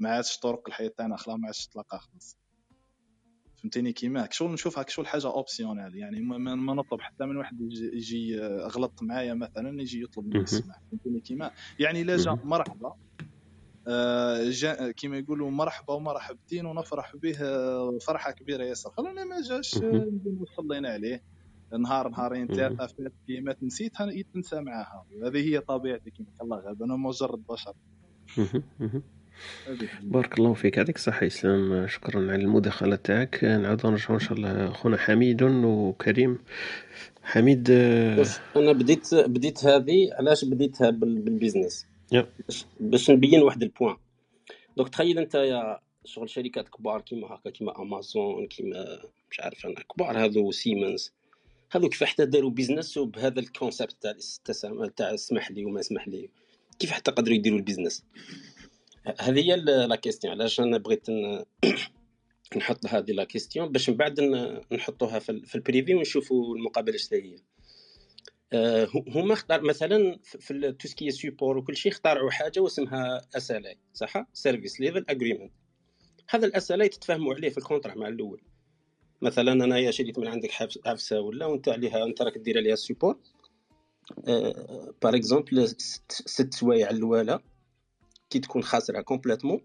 ما 0.00 0.10
عادش 0.10 0.38
طرق 0.38 0.62
الحياة 0.68 0.88
تاعنا 0.88 1.16
خلاص 1.16 1.38
ما 1.38 1.46
عادش 1.46 1.66
تلقى 1.66 1.98
خلاص. 1.98 2.38
فهمتيني 3.56 3.92
كيما؟ 3.92 4.28
شغل 4.30 4.52
نشوفها 4.52 4.82
كشغل 4.82 5.06
حاجة 5.06 5.26
اوبسيونيل 5.26 5.96
يعني 5.96 6.20
ما, 6.20 6.54
ما 6.54 6.74
نطلب 6.74 7.00
حتى 7.00 7.24
من 7.24 7.36
واحد 7.36 7.60
يجي, 7.92 8.40
غلط 8.46 9.02
معايا 9.02 9.34
مثلا 9.34 9.82
يجي 9.82 10.02
يطلب 10.02 10.26
مني 10.26 10.38
السماح. 10.38 10.80
فهمتيني 10.90 11.20
كيما؟ 11.20 11.50
يعني 11.78 12.04
لا 12.04 12.16
جا 12.16 12.38
مرحبا. 12.44 12.94
آه 13.88 14.50
جا 14.50 14.90
كيما 14.90 15.18
يقولوا 15.18 15.50
مرحبا 15.50 15.94
ومرحبتين 15.94 16.66
ونفرح 16.66 17.16
به 17.16 17.38
فرحة 17.98 18.32
كبيرة 18.32 18.64
ياسر. 18.64 18.90
خلونا 18.90 19.24
ما 19.24 19.40
جاش 19.42 19.80
صلينا 20.56 20.88
عليه. 20.88 21.22
نهار 21.78 22.08
نهارين 22.08 22.46
ثلاثة 22.46 22.86
فات 22.86 23.12
كلمات 23.28 23.62
نسيتها 23.62 24.22
تنسى 24.34 24.60
معاها. 24.60 25.06
هذه 25.24 25.38
هي 25.38 25.60
طبيعتي 25.60 26.10
كيما. 26.10 26.28
الله 26.42 26.56
غالب 26.56 26.82
أنا 26.82 26.96
مجرد 26.96 27.46
بشر. 27.46 27.74
بارك 30.02 30.38
الله 30.38 30.54
فيك. 30.54 30.76
يعطيك 30.76 30.96
الصحة 30.96 31.26
إسلام 31.26 31.86
شكرا 31.86 32.32
على 32.32 32.42
المداخلة 32.42 32.96
تاعك. 32.96 33.44
نعود 33.44 33.86
نرجعو 33.86 34.14
إن 34.14 34.20
شاء 34.20 34.32
الله. 34.32 34.72
خونا 34.72 34.96
حميد 34.96 35.42
وكريم. 35.42 36.38
حميد 37.22 37.70
أنا 37.70 38.72
بديت 38.72 39.14
بديت 39.14 39.64
هذه. 39.64 40.08
علاش 40.12 40.44
بديتها 40.44 40.90
بال 40.90 41.07
business؟ 41.07 41.86
باش 42.80 43.10
نبين 43.10 43.42
واحد 43.42 43.62
ال 43.62 43.67
point. 43.67 43.96
donc 44.76 44.88
تخيل 44.88 45.18
أنت 45.18 45.34
يا 45.34 45.78
شغل 46.04 46.30
شركات 46.30 46.68
كبار 46.68 47.00
كيما 47.00 47.26
هكا 47.26 47.50
كيما 47.50 47.82
أمازون 47.82 48.46
كيما 48.46 48.98
مش 49.30 49.40
عارف 49.40 49.66
أنا 49.66 49.74
كبار 49.74 50.24
هذو 50.24 50.50
سيمنز 50.50 51.12
هذو 51.72 51.88
كيف 51.88 52.04
حتى 52.04 52.26
داروا 52.26 52.50
business 52.50 52.96
وبهذا 52.96 53.40
ال 53.40 53.47
concept 53.47 53.96
تاع 54.44 54.88
تاع 54.96 55.14
اسمح 55.14 55.50
لي 55.50 55.64
وما 55.64 55.80
اسمح 55.80 56.08
لي. 56.08 56.28
كيف 56.78 56.90
حتى 56.90 57.10
قدروا 57.10 57.36
يديروا 57.36 57.58
ال 57.58 57.63
business 57.63 58.04
هذه 59.20 59.40
هي 59.40 59.56
la 59.56 59.96
question 59.96 60.32
علاش 60.32 60.60
أنا 60.60 60.78
بغيت 60.78 61.06
نحط 62.56 62.86
هذه 62.86 63.10
la 63.10 63.24
question 63.24 63.72
باش 63.72 63.90
من 63.90 63.96
بعد 63.96 64.20
نحطوها 64.72 65.18
في 65.18 65.54
ال 65.54 65.61
privé 65.61 65.94
ونشوفوا 65.94 66.56
المقابلة 66.56 66.94
إيش 66.94 67.12
هي. 67.12 67.36
آه، 68.52 68.88
هما 69.08 69.32
اختار 69.32 69.62
مثلا 69.62 70.18
في 70.22 70.72
tout 70.72 70.89
ce 70.89 70.97
qui 70.97 71.10
support 71.10 71.58
وكل 71.58 71.76
شيء 71.76 71.92
اخترعوا 71.92 72.30
حاجة 72.30 72.60
واسمها 72.60 73.20
SLA 73.36 73.78
صح؟ 73.92 74.26
service 74.32 74.80
level 74.80 75.04
agreement 75.08 75.52
هذا 76.30 76.72
ال 76.72 76.82
SLA 76.82 76.88
تتفاهموا 76.88 77.34
عليه 77.34 77.48
في 77.48 77.58
ال 77.58 77.62
contrat 77.62 77.94
مع 77.94 78.08
الأول. 78.08 78.42
مثلا 79.22 79.52
انايا 79.52 79.90
شريت 79.90 80.18
من 80.18 80.28
عندك 80.28 80.50
حفصه 80.86 81.20
ولا 81.20 81.46
وأنت 81.46 81.68
عليها 81.68 82.04
أنت 82.04 82.22
راك 82.22 82.38
دير 82.38 82.58
عليها 82.58 82.72
ال 82.72 82.78
support 82.78 83.18
par 85.02 85.14
exemple 85.16 85.68
ست 86.08 86.54
سوايع 86.54 86.90
الأولى. 86.90 87.40
كي 88.30 88.38
تكون 88.38 88.62
خاسرها 88.62 89.00
complètement 89.00 89.60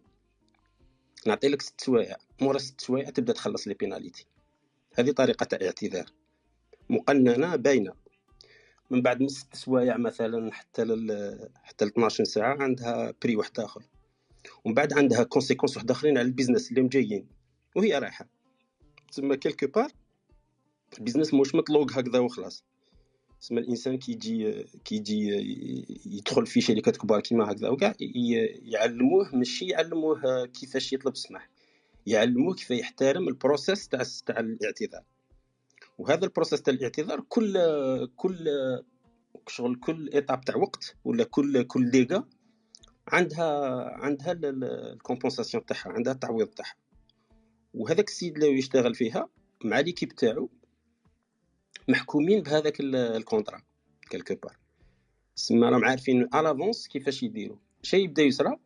نعطي 1.25 1.47
لك 1.47 1.61
ست 1.61 1.81
سوايع. 1.81 2.17
مورا 2.41 2.57
ست 2.57 2.81
سوايع 2.81 3.09
تبدا 3.09 3.33
تخلص 3.33 3.67
لي 3.67 3.73
pénalité. 3.73 4.25
هذه 4.93 5.11
طريقة 5.11 5.65
اعتذار. 5.65 6.05
مقننة 6.89 7.55
باينة. 7.55 7.93
من 8.89 9.01
بعد 9.01 9.21
من 9.21 9.27
ست 9.27 9.55
سوايع 9.55 9.97
مثلا 9.97 10.53
حتى 10.53 10.83
لل 10.83 11.49
حتى 11.63 11.85
ل 11.85 11.87
12 11.87 12.23
ساعة 12.23 12.63
عندها 12.63 13.13
prix 13.23 13.35
واحد 13.35 13.59
آخر. 13.59 13.83
ومن 14.65 14.73
بعد 14.73 14.93
عندها 14.93 15.23
conséquences 15.23 15.75
واحد 15.75 15.91
آخرين 15.91 16.17
على 16.17 16.27
ال 16.27 16.32
business 16.32 16.71
اللي 16.71 16.87
جايين. 16.87 17.27
وهي 17.75 17.99
رايحة. 17.99 18.27
تسمى 19.11 19.37
quelque 19.37 19.67
part 19.67 19.91
ال 20.97 21.01
business 21.01 21.33
مش 21.33 21.55
مطلوق 21.55 21.91
هكذا 21.91 22.19
وخلاص. 22.19 22.63
تسمى 23.41 23.59
الإنسان 23.59 23.97
كيجي 23.97 24.63
كيجي 24.85 25.27
يدخل 26.05 26.45
في 26.45 26.61
شركات 26.61 26.97
كبار 26.97 27.19
كيما 27.21 27.51
هكذا. 27.51 27.69
وكاع 27.69 27.95
يعلموه 28.61 29.35
ماشي 29.35 29.65
يعلموه 29.65 30.45
كيفاش 30.45 30.93
يطلب 30.93 31.13
السماح 31.13 31.49
يعلموه 32.05 32.55
كيف 32.55 32.71
يحترم 32.71 33.27
ال 33.27 33.35
process 33.35 33.87
تاع 33.87 34.03
تاع 34.25 34.39
الاعتذار. 34.39 35.03
وهذا 35.97 36.25
ال 36.25 36.30
process 36.30 36.61
تاع 36.61 36.73
الاعتذار 36.73 37.19
كل 37.29 37.57
كل 38.15 38.49
شغل 39.47 39.75
كل 39.75 40.09
étape 40.09 40.41
تاع 40.41 40.55
وقت 40.55 40.95
ولا 41.03 41.23
كل 41.23 41.63
كل 41.63 41.91
dégât 41.91 42.27
عندها 43.07 43.81
عندها 43.89 44.31
ال 44.43 44.53
compensation 44.53 45.65
تاعها 45.65 45.89
عندها 45.89 46.13
التعويض 46.13 46.47
تاعها. 46.47 46.75
وهذاك 47.73 48.07
السيد 48.07 48.35
اللي 48.35 48.57
يشتغل 48.57 48.95
فيها 48.95 49.29
مع 49.63 49.79
l'équipe 49.79 50.09
تاعو 50.15 50.49
محكومين 51.87 52.41
بهذاك 52.41 52.77
ال 52.79 52.89
contrat 52.89 53.61
quelque 54.09 54.35
part 54.43 54.57
سما 55.35 55.69
راهم 55.69 55.85
عارفين 55.85 56.21
à 56.21 56.28
l'avance 56.28 56.87
كيفاش 56.87 57.23
يديروا. 57.23 57.57
شيء 57.83 58.03
يبدا 58.03 58.23
يصرى 58.23 58.57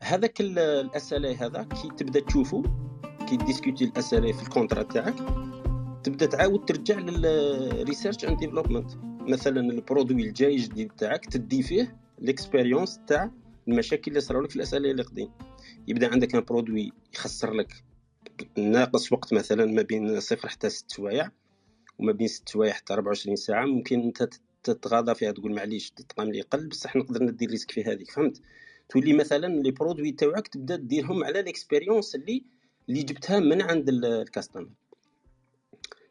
هذاك 0.00 0.40
ال 0.40 0.64
SLA 0.64 1.36
هذا 1.36 1.62
كي 1.62 1.88
تبدا 1.96 2.20
تشوفو 2.20 2.62
كي 3.28 3.36
discuter 3.36 3.84
ال 3.84 3.96
SLA 3.96 4.32
في 4.32 4.42
ال 4.42 4.47
contrat 4.47 4.82
تاعك 4.82 5.14
تبدا 6.04 6.26
تعاود 6.26 6.64
ترجع 6.64 6.98
لل 6.98 7.23
research 7.23 8.24
and 8.24 8.38
development 8.38 8.90
مثلا 9.20 9.60
ال 9.60 9.68
produit 9.68 10.22
الجاي 10.22 10.56
جديد 10.56 10.92
تاعك 10.92 11.26
تدي 11.26 11.62
فيه 11.62 11.96
l'expérience 12.18 13.00
تاع 13.06 13.30
المشاكل 13.68 14.10
اللي 14.10 14.20
صاروا 14.20 14.42
لك 14.42 14.50
في 14.50 14.56
ال 14.56 14.64
SLA 14.64 14.90
اللي 14.90 15.02
قديم. 15.02 15.30
يبدا 15.88 16.12
عندك 16.12 16.34
un 16.34 16.40
produit 16.40 16.92
يخسر 17.14 17.52
لك 17.52 17.84
ناقص 18.58 19.12
وقت 19.12 19.32
مثلا 19.32 19.66
ما 19.66 19.82
بين 19.82 20.20
صفر 20.20 20.48
حتى 20.48 20.70
ست 20.70 20.90
سوايع 20.90 21.30
وما 21.98 22.12
بين 22.12 22.28
ست 22.28 22.48
سوايع 22.48 22.72
حتى 22.72 22.92
24 22.92 23.36
ساعة. 23.36 23.64
ممكن 23.64 24.00
أنت 24.00 24.28
تتغاضى 24.64 25.14
فيها 25.14 25.32
تقول 25.32 25.54
معليش 25.54 25.90
تقام 25.90 26.30
لي 26.30 26.40
قل 26.40 26.68
بصح 26.68 26.96
نقدر 26.96 27.22
ندير 27.22 27.50
risque 27.50 27.70
في 27.70 27.84
هذيك 27.84 28.10
فهمت؟ 28.10 28.40
تولي 28.88 29.12
مثلا 29.12 29.46
les 29.46 29.70
produits 29.70 30.12
تاعك 30.12 30.48
تبدا 30.48 30.76
ديرهم 30.76 31.24
على 31.24 31.42
l'expérience 31.42 32.14
اللي 32.14 32.44
اللي 32.88 33.02
جبتها 33.02 33.40
من 33.40 33.62
عند 33.62 33.88
ال 33.88 33.96
customer. 33.96 34.70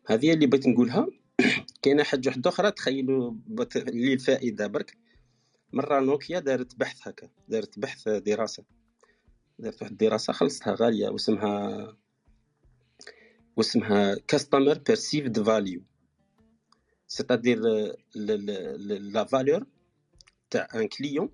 هذه 0.08 0.34
اللي 0.34 0.48
بغيت 0.48 0.68
نقولها. 0.68 1.08
كاينة 1.82 2.04
حاجة 2.04 2.30
واحدة 2.30 2.50
أخرى 2.50 2.72
تخيلوا 2.72 3.34
لي 3.76 4.14
الفائدة 4.14 4.68
برك. 4.68 4.98
مرة 5.74 6.00
نوكيا 6.00 6.40
دارت 6.40 6.76
بحث 6.76 7.08
هكا 7.08 7.30
دارت 7.48 7.80
بحث 7.80 8.08
دراسة. 8.10 8.64
دارت 9.60 9.82
واحد 9.82 9.92
الدراسة 9.92 10.34
خلصتها 10.34 10.76
غالية 10.76 11.10
واسمها 11.10 11.98
واسمها 13.58 14.16
customer 14.28 14.78
perceived 14.78 15.44
value 15.44 15.82
c'est-à-dire 17.08 17.60
la 18.16 19.24
valeur 19.24 19.66
تاع 20.50 20.68
un 20.76 20.88
client 20.88 21.30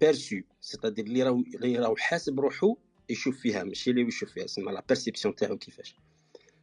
perçu 0.00 0.36
c'est-à-dire 0.60 1.04
اللي 1.04 1.22
راهو 1.22 1.40
اللي 1.54 1.78
راهو 1.78 1.96
حاسب 1.96 2.40
روحو 2.40 2.76
يشوف 3.08 3.40
فيها 3.40 3.64
ماشي 3.64 3.90
اللي 3.90 4.02
يشوف 4.02 4.32
فيها 4.32 4.44
اسمها 4.44 4.72
la 4.72 4.84
perception 4.88 5.34
تاعو 5.34 5.58
كيفاش 5.58 5.96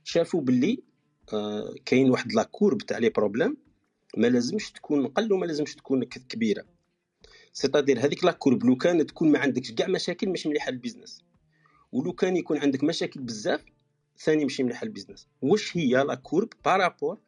شافوا 0.03 0.41
باللي 0.41 0.83
آه 1.33 1.75
كاين 1.85 2.09
واحد 2.09 2.33
la 2.33 2.43
courbe 2.43 2.77
تاع 2.77 2.97
les 2.97 3.09
problèmes 3.09 3.57
ما 4.17 4.27
لازمش 4.27 4.71
تكون 4.71 5.07
قل 5.07 5.33
وما 5.33 5.45
لازمش 5.45 5.75
تكون 5.75 6.03
كبيره 6.03 6.65
c'est-à-dire 7.53 8.05
هذيك 8.05 8.23
la 8.23 8.31
courbe 8.31 8.63
لو 8.63 8.75
كان 8.75 9.05
تكون 9.05 9.31
ما 9.31 9.39
عندكش 9.39 9.71
كاع 9.71 9.87
مشاكل 9.87 10.29
مش 10.29 10.47
مليحه 10.47 10.69
ال 10.69 10.75
business 10.75 11.23
ولو 11.91 12.13
كان 12.13 12.37
يكون 12.37 12.57
عندك 12.57 12.83
مشاكل 12.83 13.19
بزاف 13.19 13.65
ثاني 14.23 14.43
ماشي 14.43 14.63
مليحه 14.63 14.83
ال 14.83 14.88
business 14.88 15.27
واش 15.41 15.77
هي 15.77 16.03
la 16.03 16.15
courbe 16.15 16.49
par 16.65 16.81
rapport 16.81 17.19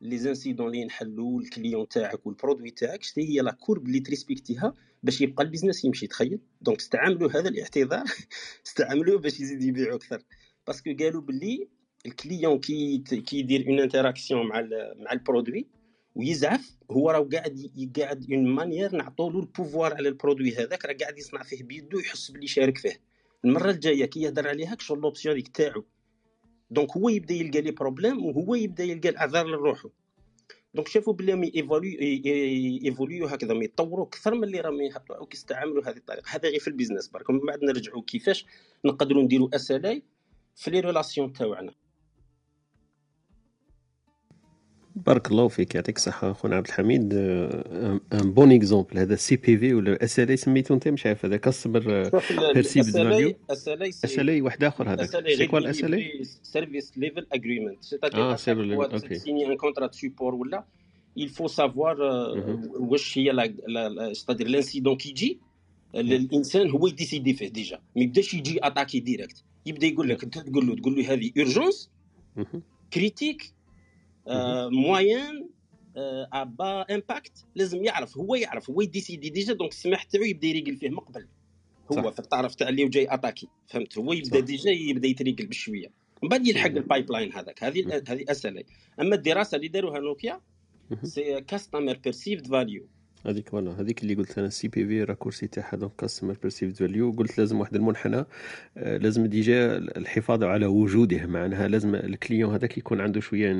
les 0.00 0.18
incidents 0.18 0.66
اللي 0.66 0.84
نحلو 0.84 1.40
ال 1.40 1.47
client 1.47 1.88
تاعك 1.88 2.26
وال 2.26 2.36
produit 2.36 2.70
تاعك؟ 2.70 3.02
شتي 3.02 3.28
هي 3.28 3.40
la 3.40 3.52
courbe 3.52 3.86
اللي 3.86 4.00
ت 4.00 4.07
respecter 4.07 4.67
ها 4.67 4.74
باش 5.02 5.20
يبقى 5.20 5.44
ال 5.44 5.48
business 5.48 5.84
يمشي 5.84 6.06
تخيل؟ 6.06 6.40
donc 6.60 6.78
استعملوا 6.78 7.30
هذا 7.30 7.48
الاعتذار 7.48 8.04
استعملوه 8.66 9.18
باش 9.18 9.40
يزيد 9.40 9.62
يبيعوا 9.62 9.96
أكثر. 9.96 10.22
parce 10.66 10.84
que 10.84 10.94
قالوا 11.00 11.22
باللي 11.22 11.68
ال 12.06 12.14
client 12.14 12.60
كي 12.60 12.98
كيدير 12.98 13.68
une 13.68 13.80
interaction 13.80 14.46
مع 14.46 14.68
مع 14.96 15.12
ال 15.12 15.19
produit 15.19 15.66
ويزعف 16.14 16.76
هو 16.90 17.10
راه 17.10 17.28
قاعد 17.32 17.90
قاعد 17.98 18.32
une 18.32 18.54
manière 18.54 18.96
نعطوا 18.96 19.30
له 19.30 19.40
ال 19.40 19.47
pouvoir 19.47 19.94
على 19.94 20.08
ال 20.08 20.14
produit 20.14 20.54
هذاك 20.56 20.84
راه 20.84 20.96
قاعد 21.00 21.18
يصنع 21.18 21.42
فيه 21.42 21.62
بيدو 21.62 21.98
يحس 21.98 22.30
باللي 22.30 22.46
شارك 22.46 22.78
فيه. 22.78 23.00
المرة 23.44 23.70
الجاية 23.70 24.04
كي 24.04 24.20
يهضر 24.22 24.48
عليها 24.48 24.76
شغل 24.80 25.00
l'option 25.00 25.42
تاعو 25.42 25.84
donc 26.70 26.96
هو 26.96 27.08
يبدا 27.08 27.34
يلقى 27.34 27.60
les 27.60 27.70
problèmes 27.70 28.26
وهو 28.26 28.54
يبدا 28.54 28.84
يلقى 28.84 29.08
الاعذار 29.08 29.46
لروحو 29.46 29.90
donc 30.74 30.88
شافوا 30.88 31.12
بلي 31.12 31.34
mieux 31.34 31.52
évoluer 32.84 33.26
هكذا 33.26 33.54
mieux 33.54 33.64
يطوروا 33.64 34.06
أكثر 34.06 34.34
من 34.34 34.44
اللي 34.44 34.60
راهم 34.60 34.80
يهبطوا 34.80 35.26
كيستعملوا 35.26 35.88
هذه 35.88 35.96
الطريقة 35.96 36.24
هذا 36.28 36.48
غير 36.48 36.60
في 36.60 36.68
ال 36.68 36.72
business 36.72 37.08
برك 37.08 37.30
من 37.30 37.40
بعد 37.46 37.64
نرجعوا 37.64 38.02
كيفاش 38.02 38.46
نقدروا 38.84 39.22
نديروا 39.22 39.56
SLA 39.56 40.02
في 40.56 40.70
les 40.70 40.80
relations 40.80 41.32
تاعنا 41.32 41.74
بارك 44.96 45.30
الله 45.30 45.48
فيك 45.48 45.74
يعطيك 45.74 45.96
الصحة 45.96 46.32
خونا 46.32 46.56
عبد 46.56 46.66
الحميد 46.66 47.14
un 47.14 48.00
bon 48.12 48.52
exemple 48.52 48.98
هذا 48.98 49.14
CPV 49.14 49.74
ولا 49.74 50.04
SLA 50.04 50.36
سميتو 50.36 50.74
انت 50.74 50.88
مش 50.88 51.06
عارف 51.06 51.24
هذا 51.24 51.36
customer 51.36 52.10
perceived 52.54 52.92
value 52.92 53.34
SLA 54.04 54.40
واحد 54.40 54.64
اخر 54.64 54.92
هذاك 54.92 55.28
c'est 55.28 55.46
quoi 55.46 55.84
ال 55.84 55.94
SLA 55.94 56.24
service 56.42 56.98
level 56.98 57.26
agreement 57.32 57.94
آه 58.14 58.36
service 58.36 58.64
level 58.66 58.92
OK 58.94 59.14
c'est 59.14 59.46
un 59.46 59.56
contrat 59.56 59.90
support 59.92 60.34
ولا 60.34 60.64
il 61.18 61.28
faut 61.28 61.48
savoir 61.48 61.96
واش 62.80 63.18
هي 63.18 63.54
c'est-à-dire 64.12 64.48
l'incident 64.48 64.96
كي 64.96 65.08
يجي 65.08 65.38
الانسان 65.94 66.70
هو 66.70 66.86
ي 66.86 66.92
décider 66.92 67.34
فيه 67.34 67.48
déjà 67.48 67.80
ما 67.96 68.02
يبداش 68.02 68.34
يجي 68.34 68.66
attaquer 68.66 69.00
direct 69.00 69.44
يبدا 69.66 69.86
يقول 69.86 70.08
لك 70.08 70.24
انت 70.24 70.38
تقول 70.38 70.66
له 70.66 70.76
تقول 70.76 70.96
له 70.96 71.12
هذه 71.12 71.30
urgence 71.38 71.90
critique 72.92 73.52
moyen 74.72 75.48
à 76.32 76.48
bas 76.48 76.94
impact 76.94 77.46
لازم 77.54 77.84
يعرف 77.84 78.18
هو 78.18 78.34
يعرف 78.34 78.70
هو 78.70 78.80
ي 78.80 78.86
décider 78.86 79.30
déjà 79.30 79.52
donc 79.52 79.70
السماح 79.70 80.02
تاعو 80.02 80.24
يبدا 80.24 80.46
يريقل 80.48 80.76
فيه 80.76 80.88
من 80.88 80.98
قبل. 80.98 81.26
هو 81.92 81.96
صح. 81.96 82.08
في 82.08 82.18
الطرف 82.18 82.54
تاع 82.54 82.68
اللي 82.68 82.88
جاي 82.88 83.14
attaquer 83.14 83.48
فهمت؟ 83.66 83.98
هو 83.98 84.12
يبدا 84.12 84.40
déjà 84.40 84.70
يبدا 84.70 85.08
يتريقل 85.08 85.46
بشوية. 85.46 85.90
من 86.22 86.28
بعد 86.28 86.46
يلحق 86.46 86.66
ال 86.66 87.12
pipeline 87.12 87.32
هذاك. 87.32 87.64
هذه 87.64 88.02
هذه 88.08 88.24
أسئلة. 88.28 88.64
أما 89.00 89.14
الدراسة 89.14 89.56
اللي 89.56 89.68
داروها 89.68 90.00
نوكيا 90.00 90.40
c'est 91.02 91.40
customer 91.40 91.94
perceived 92.04 92.46
value 92.46 92.88
هذيك 93.26 93.48
voilà 93.48 93.80
هذيك 93.80 94.02
اللي 94.02 94.14
قلت 94.14 94.38
أنا 94.38 94.46
ال 94.46 94.68
CPV 94.68 95.04
raccourci 95.04 95.46
تاعها 95.46 95.76
donc 95.76 95.92
customer 95.98 96.36
perceived 96.42 96.76
value 96.76 97.10
قلت 97.10 97.38
لازم 97.38 97.60
واحد 97.60 97.74
المنحنى 97.74 98.24
آه، 98.76 98.96
لازم 98.96 99.26
déjà 99.26 99.76
الحفاظ 99.76 100.42
على 100.42 100.66
وجوده. 100.66 101.26
معناها 101.26 101.68
لازم 101.68 101.94
ال 101.94 102.03
client 102.03 102.54
هذاك 102.54 102.78
يكون 102.78 103.00
عنده 103.00 103.20
شوية 103.20 103.50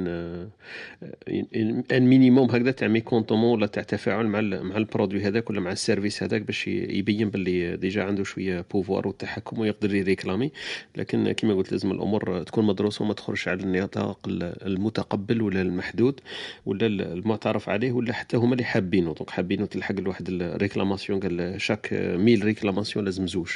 un 1.93 2.03
minimum 2.09 2.51
هكذا 2.51 2.71
تاع 2.71 2.89
mécontentement 2.89 3.59
ولا 3.59 3.67
تاع 3.67 3.83
تفاعل 3.83 4.27
مع 4.27 4.41
مع 4.41 4.77
ال 4.77 4.82
produit 4.82 5.23
هذاك 5.23 5.51
ولا 5.51 5.61
مع 5.61 5.73
ال 5.73 5.79
service 5.79 6.23
هذاك 6.23 6.43
باش 6.43 6.69
يبين 6.69 7.31
باللي 7.31 7.77
déjà 7.77 8.05
عنده 8.05 8.25
شوية 8.25 8.65
pouvoir 8.73 9.09
والتحكم 9.09 9.59
ويقدر 9.59 9.95
ي 9.95 10.00
réclamer. 10.00 10.51
لكن 10.97 11.33
كما 11.33 11.55
قلت 11.55 11.73
لازم 11.73 11.91
الأمور 11.91 12.43
تكون 12.43 12.67
مدروسة 12.67 13.05
وما 13.05 13.15
تخرجش 13.15 13.49
على 13.49 13.63
النطاق 13.63 14.19
المتقبل 14.67 15.43
ولا 15.43 15.63
المحدود 15.63 16.21
ولا 16.67 16.87
المعترف 16.87 17.69
عليه 17.69 17.93
ولا 17.93 18.13
حتى 18.13 18.37
هما 18.37 18.53
اللي 18.53 18.65
حابينه. 18.65 19.15
donc 19.15 19.31
حابين 19.31 19.50
بينو 19.51 19.67
تلحق 19.67 19.95
لواحد 20.01 20.29
ال 20.29 20.36
réclamation 20.36 21.21
قال 21.21 21.61
chaque 21.61 21.89
mille 21.93 22.45
réclamations 22.45 23.05
لازم 23.05 23.27
زوج. 23.27 23.51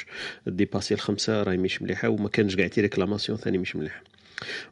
dépasser 0.47 0.93
الخمسة 0.93 1.43
راهي 1.43 1.57
مش 1.57 1.81
مليحة 1.81 2.09
وما 2.09 2.29
كانش 2.29 2.55
قاعد 2.55 2.71
réclamation 2.77 3.37
ثاني 3.37 3.57
مش 3.57 3.75
مليحه 3.75 4.03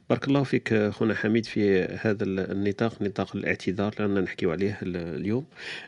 بارك 0.09 0.27
الله 0.27 0.43
فيك 0.43 0.89
خونا 0.89 1.15
حميد 1.15 1.45
في 1.45 1.81
هذا 1.83 2.23
النطاق 2.23 3.01
نطاق 3.01 3.35
الاعتذار 3.35 3.95
لأننا 3.99 4.21
نحكيو 4.21 4.51
عليه 4.51 4.79
اليوم. 4.83 5.45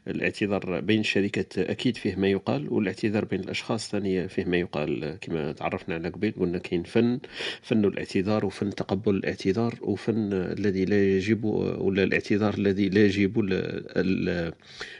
الاعتذار 0.07 0.79
بين 0.79 0.99
الشركات 0.99 1.57
أكيد 1.57 1.97
فيه 1.97 2.15
ما 2.15 2.27
يقال 2.27 2.73
والاعتذار 2.73 3.25
بين 3.25 3.39
الأشخاص 3.39 3.91
ثاني 3.91 4.27
فيه 4.27 4.45
ما 4.45 4.57
يقال. 4.57 5.17
كما 5.21 5.51
تعرفنا 5.51 5.95
على 5.95 6.09
قبيل 6.09 6.33
قلنا 6.39 6.57
كاين 6.57 6.83
فن 6.83 7.19
فن 7.61 7.85
الاعتذار 7.85 8.45
وفن 8.45 8.69
تقبل 8.69 9.15
الاعتذار 9.15 9.75
وفن 9.81 10.33
الذي 10.33 10.85
لا 10.85 11.03
يجب 11.15 11.43
ولا 11.43 12.03
الاعتذار 12.03 12.53
الذي 12.53 12.89
لا 12.89 13.05
يجب 13.05 13.49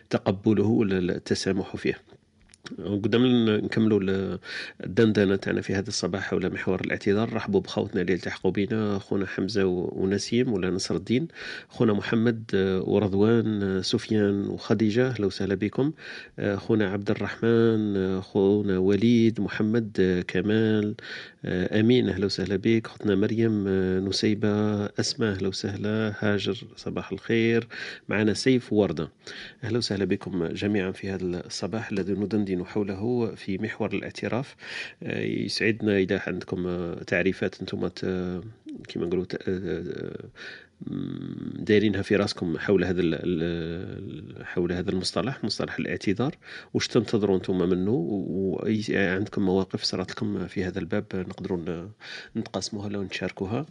تقبله 0.10 0.66
ولا 0.68 0.98
التسامح 0.98 1.76
فيه. 1.76 2.15
قدام 2.80 3.50
نكملوا 3.50 4.38
الدندنة 4.84 5.36
تاعنا 5.36 5.62
في 5.62 5.74
هذا 5.74 5.88
الصباح 5.88 6.24
حول 6.24 6.54
محور 6.54 6.82
الاعتذار. 6.82 7.34
رحبوا 7.34 7.62
بخوتنا 7.62 8.02
اللي 8.02 8.14
التحقوا 8.14 8.52
بنا 8.52 9.00
خونا 9.00 9.26
حمزة 9.26 9.66
ونسيم 9.66 10.54
ولا 10.54 10.70
نصر 10.70 10.96
الدين. 10.96 11.28
خونا 11.70 11.94
محمد 11.94 12.44
ورضوان 12.88 13.80
سفيان 13.84 14.48
وخديجة 14.48 15.08
أهلا 15.08 15.26
وسهلا 15.26 15.56
بكم. 15.56 15.92
خونا 16.56 16.90
عبد 16.92 17.12
الرحمن 17.12 18.22
خونا 18.22 18.78
وليد 18.78 19.42
محمد 19.42 20.24
كمال 20.28 20.96
أمين 21.46 22.10
أهلا 22.10 22.26
وسهلا 22.26 22.56
بك. 22.56 22.86
اختنا 22.86 23.16
مريم 23.16 23.68
نسيبة 24.08 24.86
أسماء 24.86 25.32
أهلا 25.32 25.48
وسهلا. 25.48 26.14
هاجر 26.20 26.58
صباح 26.76 27.12
الخير. 27.12 27.68
معنا 28.10 28.34
سيف 28.34 28.74
وورده 28.74 29.10
أهلا 29.64 29.78
وسهلا 29.78 30.06
بكم 30.06 30.46
جميعا 30.48 30.92
في 30.92 31.10
هذا 31.10 31.26
الصباح 31.46 31.92
الذي 31.92 32.14
ندندن 32.14 32.55
الذين 32.56 32.66
حوله 32.66 33.36
في 33.36 33.58
محور 33.58 33.94
الاعتراف. 33.94 34.56
آه، 35.04 35.22
يسعدنا 35.22 35.98
إذا 35.98 36.22
عندكم 36.28 36.68
آه، 36.68 37.04
تعريفات 37.04 37.62
أنتم 37.62 37.88
كما 38.88 39.06
نقولوا 39.06 39.26
آه، 39.48 40.30
دايرينها 41.60 42.02
في 42.02 42.16
راسكم 42.16 42.58
حول 42.58 42.86
هذا 42.86 43.02
حول 44.44 44.72
هذا 44.74 44.92
المصطلح 44.92 45.44
مصطلح 45.44 45.80
الاعتذار. 45.80 46.36
واش 46.74 46.88
تنتظروا 46.88 47.38
أنتم 47.38 47.70
منه؟ 47.70 47.92
وأي 47.92 48.84
عندكم 48.98 49.42
مواقف 49.46 49.84
صارت 49.84 50.12
لكم 50.12 50.48
في 50.48 50.64
هذا 50.64 50.80
الباب 50.80 51.06
نقدروا 51.14 51.90
نتقاسموها 52.36 52.88
ولا 52.88 53.04
نتشاركوها 53.04 53.66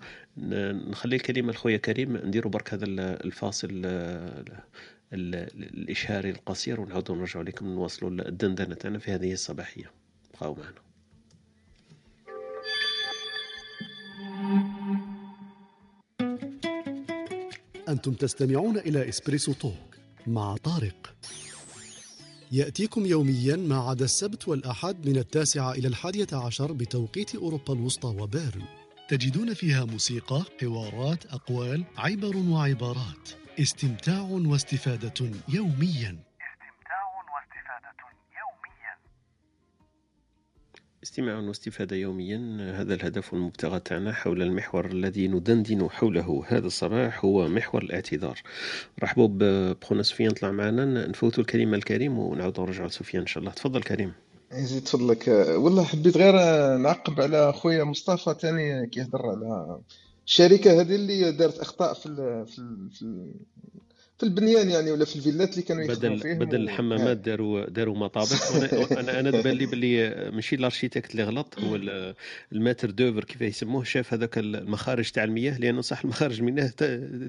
نخلي 0.91 1.16
الكلمة 1.16 1.53
لخويا 1.53 1.76
كريم 1.76 2.16
نديروا 2.16 2.53
برك 2.53 2.74
هذا 2.74 2.85
الفاصل 3.24 3.82
الإشهاري 5.15 6.31
القصير 6.31 6.81
ونعودوا 6.81 7.17
نرجعوا 7.17 7.45
لكم 7.45 7.67
نواصلوا 7.67 8.11
الدندنة 8.11 8.75
تاعنا 8.75 8.99
في 8.99 9.11
هذه 9.11 9.33
الصباحية. 9.33 9.91
بقاو 10.35 10.55
معنا. 10.55 10.85
أنتم 17.89 18.12
تستمعون 18.12 18.77
إلى 18.79 19.09
إسبريسو 19.09 19.53
توك 19.53 19.97
مع 20.27 20.57
طارق. 20.57 21.15
يأتيكم 22.53 23.07
يوميا 23.07 23.57
ما 23.57 23.77
عدا 23.77 24.05
السبت 24.05 24.49
والأحد 24.49 25.09
من 25.09 25.17
التاسعة 25.17 25.73
إلى 25.73 25.89
الحادية 25.89 26.27
عشر 26.33 26.73
بتوقيت 26.73 27.35
أوروبا 27.35 27.75
الوسطى 27.75 28.09
وبيرن. 28.09 28.62
تجدون 29.09 29.55
فيها 29.55 29.85
موسيقى، 29.85 30.45
حوارات، 30.61 31.27
أقوال، 31.27 31.85
عبر 31.97 32.37
وعبارات. 32.37 33.44
استمتاع 33.61 34.21
واستفادة 34.21 35.31
يوميا. 35.49 36.19
استمتاع 36.49 37.03
واستفادة 37.35 37.95
يوميا. 38.41 38.97
استماع 41.03 41.39
واستفادة 41.39 41.97
يوميا 41.97 42.73
هذا 42.81 42.95
الهدف 42.95 43.33
والمبتغى 43.33 43.81
تاعنا 43.81 44.13
حول 44.13 44.43
المحور 44.43 44.87
الذي 44.87 45.29
ندندن 45.29 45.91
حوله 45.91 46.45
هذا 46.49 46.67
الصباح 46.67 47.25
هو 47.25 47.49
محور 47.49 47.83
الاعتذار. 47.83 48.43
رحبوا 49.03 49.29
بخونا 49.31 50.03
سفيان 50.03 50.31
طلع 50.31 50.51
معنا 50.51 51.07
نفوتوا 51.07 51.43
الكلمة 51.43 51.77
الكريم 51.77 52.19
ونعاودوا 52.19 52.67
نرجعوا 52.67 52.89
لسفيان 52.89 53.21
إن 53.21 53.27
شاء 53.27 53.41
الله. 53.41 53.53
تفضل 53.53 53.83
كريم. 53.83 54.13
يزيد 54.53 54.89
فضلك 54.89 55.29
والله 55.29 55.85
حبيت 55.85 56.17
غير 56.17 56.35
نعقب 56.77 57.21
على 57.21 57.53
خويا 57.53 57.85
مصطفى 57.85 58.35
تاني 58.35 58.87
كيهضر 58.87 59.27
على 59.27 59.81
الشركة 60.27 60.81
هذه 60.81 60.95
اللي 60.95 61.33
دارت 61.33 61.59
أخطاء 61.59 61.95
في 61.95 62.07
ال 62.07 62.47
في 62.47 62.59
ال 62.59 62.91
في, 62.91 63.35
في 64.19 64.23
البنيان 64.23 64.71
يعني 64.71 64.91
ولا 64.91 65.05
في 65.05 65.17
الفيلات 65.17 65.51
اللي 65.51 65.62
كانوا 65.62 65.83
يخدموا 65.83 66.17
فيهم 66.17 66.39
بدل 66.39 66.61
الحمامات 66.61 67.17
داروا 67.17 67.71
داروا 67.71 67.97
مطابخ. 67.97 68.57
أنا 69.01 69.21
أنا 69.21 69.31
تبان 69.31 69.57
لي 69.57 69.67
باللي 69.67 70.31
ماشي 70.31 70.57
الأرشيتكت 70.57 71.11
اللي 71.11 71.23
غلط. 71.23 71.59
هو 71.59 71.81
الماتر 72.53 72.91
دوفر 72.91 73.25
كيف 73.25 73.41
يسموه 73.41 73.85
شاف 73.85 74.15
هذاك 74.15 74.39
المخارج 74.39 75.11
تاع 75.11 75.25
المياه 75.25 75.59
لأنه 75.59 75.81
صح 75.81 76.05
المخارج 76.05 76.43
منه 76.43 76.67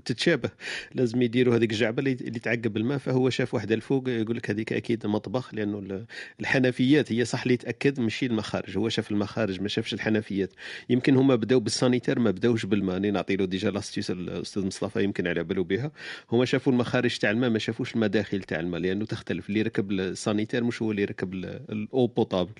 تتشابه. 0.05 0.49
لازم 0.93 1.21
يديروا 1.21 1.55
هذيك 1.55 1.71
الجعبة 1.71 1.99
اللي 1.99 2.39
تعقب 2.39 2.77
الماء. 2.77 2.97
فهو 2.97 3.29
شاف 3.29 3.53
واحدة 3.53 3.75
الفوق 3.75 4.09
يقول 4.09 4.37
لك 4.37 4.49
هذيك 4.49 4.73
أكيد 4.73 5.07
مطبخ 5.07 5.53
لأنه 5.53 6.05
الحنفيات 6.39 7.11
هي 7.11 7.25
صح 7.25 7.41
اللي 7.41 7.57
تأكد 7.57 7.99
ماشي 7.99 8.25
المخارج. 8.25 8.77
هو 8.77 8.89
شاف 8.89 9.11
المخارج 9.11 9.61
ما 9.61 9.67
شافش 9.67 9.93
الحنفيات. 9.93 10.53
يمكن 10.89 11.15
هما 11.15 11.35
بداو 11.35 11.59
بال 11.59 11.70
sanitaire 11.70 12.19
ما 12.19 12.31
بداوش 12.31 12.65
بالماء. 12.65 12.99
نعطي 12.99 13.35
له 13.35 13.45
déjà 13.45 13.71
l'astuce 13.71 14.11
الأستاذ 14.11 14.65
مصطفى 14.65 15.03
يمكن 15.03 15.27
على 15.27 15.43
بالو 15.43 15.63
بها. 15.63 15.91
هما 16.31 16.45
شافوا 16.45 16.74
المخارج 16.75 17.17
تاع 17.17 17.31
الماء 17.31 17.49
ما 17.49 17.59
شافوش 17.59 17.95
المداخل 17.95 18.43
تاع 18.43 18.59
الماء 18.59 18.81
لأنه 18.81 19.05
تختلف. 19.05 19.49
اللي 19.49 19.61
ركب 19.61 19.91
ال 19.91 19.98
sanitaire 19.98 20.63
مش 20.63 20.81
هو 20.81 20.91
اللي 20.91 21.05
ركب 21.05 21.33
ال 21.33 22.07
eau 22.07 22.21
potable 22.21 22.53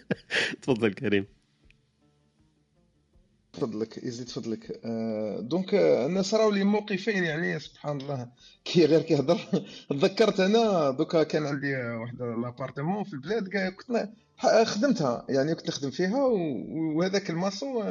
تفضل 0.62 0.92
كريم. 0.94 1.26
فضلك 3.52 4.04
يزيد 4.04 4.28
فضلك 4.28 4.80
آه 4.84 5.40
donc 5.40 5.74
الناس 5.74 6.34
راهو 6.34 6.50
لي 6.50 6.64
موقفين 6.64 7.24
يعني 7.24 7.58
سبحان 7.58 8.00
الله. 8.00 8.28
كي 8.64 8.86
غير 8.86 9.02
كيهضر 9.02 9.40
تذكرت 9.90 10.40
أنا 10.40 10.90
دوكا 10.90 11.22
كان 11.22 11.46
عندي 11.46 11.76
واحد 11.76 12.22
l'appartement 12.22 13.04
في 13.04 13.12
البلاد 13.12 13.48
كنت 13.48 14.08
خدمتها. 14.64 15.26
يعني 15.28 15.54
كنت 15.54 15.68
نخدم 15.68 15.90
فيها 15.90 16.24
وهذاك 16.96 17.30
الماسو 17.30 17.82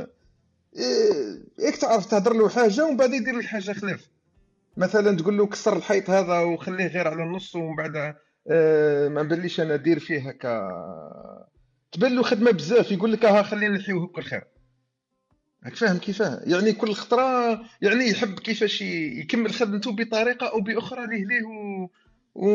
إيه، 0.78 1.44
ياك 1.60 1.76
تعرف 1.76 2.06
تهضر 2.06 2.34
له 2.34 2.50
حاجة 2.50 2.86
ومن 2.86 2.98
بعد 2.98 3.14
يدير 3.14 3.38
لك 3.38 3.46
حاجة 3.46 3.72
خلاف. 3.72 4.11
مثلا 4.78 5.18
تقول 5.18 5.38
له 5.38 5.48
كسر 5.48 5.78
الحيط 5.78 6.10
هذا 6.10 6.40
وخليه 6.40 6.88
غير 6.88 7.08
على 7.08 7.24
النص 7.24 7.56
ومن 7.56 7.76
بعد 7.76 8.16
آه 8.48 9.08
ما 9.08 9.24
باليش 9.24 9.60
أنا 9.60 9.76
دير 9.76 10.00
فيه 10.00 10.30
هكا 10.30 11.48
تبان 11.92 12.16
له 12.16 12.24
خدمة 12.24 12.52
بزاف 12.52 12.92
يقول 12.92 13.12
لك 13.12 13.26
ها 13.26 13.44
خلينا 13.44 13.78
نحيوه 13.78 14.08
بكل 14.08 14.24
خير 14.24 14.44
راك 15.66 15.76
فاهم 15.76 15.98
كيفاه؟ 15.98 16.42
يعني 16.46 16.74
كل 16.74 16.94
خطرة 16.94 17.52
يعني 17.82 18.10
يحب 18.10 18.40
كيفاش 18.40 18.82
يكمل 18.82 19.54
خدمته 19.54 19.92
بطريقة 19.92 20.48
أو 20.48 20.62
بأخرى 20.62 21.08
ليه 21.08 21.26
ليه 21.26 21.44
و... 21.46 21.90
و... 22.36 22.48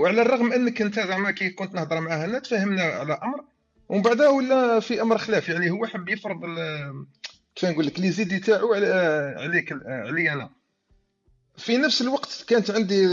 وعلى 0.00 0.22
الرغم 0.22 0.52
أنك 0.52 0.82
أنت 0.82 1.00
زعما 1.00 1.30
كي 1.30 1.50
كنت 1.50 1.74
نهضر 1.74 2.00
معاه 2.00 2.24
أنا 2.24 2.38
تفاهمنا 2.38 2.82
على 2.82 3.12
أمر 3.12 3.44
ومن 3.88 4.02
بعد 4.02 4.20
ولا 4.20 4.80
في 4.80 5.02
أمر 5.02 5.18
خلاف 5.18 5.48
يعني 5.48 5.70
هو 5.70 5.86
حب 5.86 6.08
يفرض 6.08 6.44
كيف 7.54 7.70
نقول 7.70 7.86
لك 7.86 8.00
لي 8.00 8.10
زيدي 8.10 8.38
تاعو 8.38 8.74
عليك 8.74 9.72
علي 9.86 10.32
أنا. 10.32 10.50
في 11.56 11.76
نفس 11.76 12.02
الوقت 12.02 12.44
كانت 12.48 12.70
عندي 12.70 13.06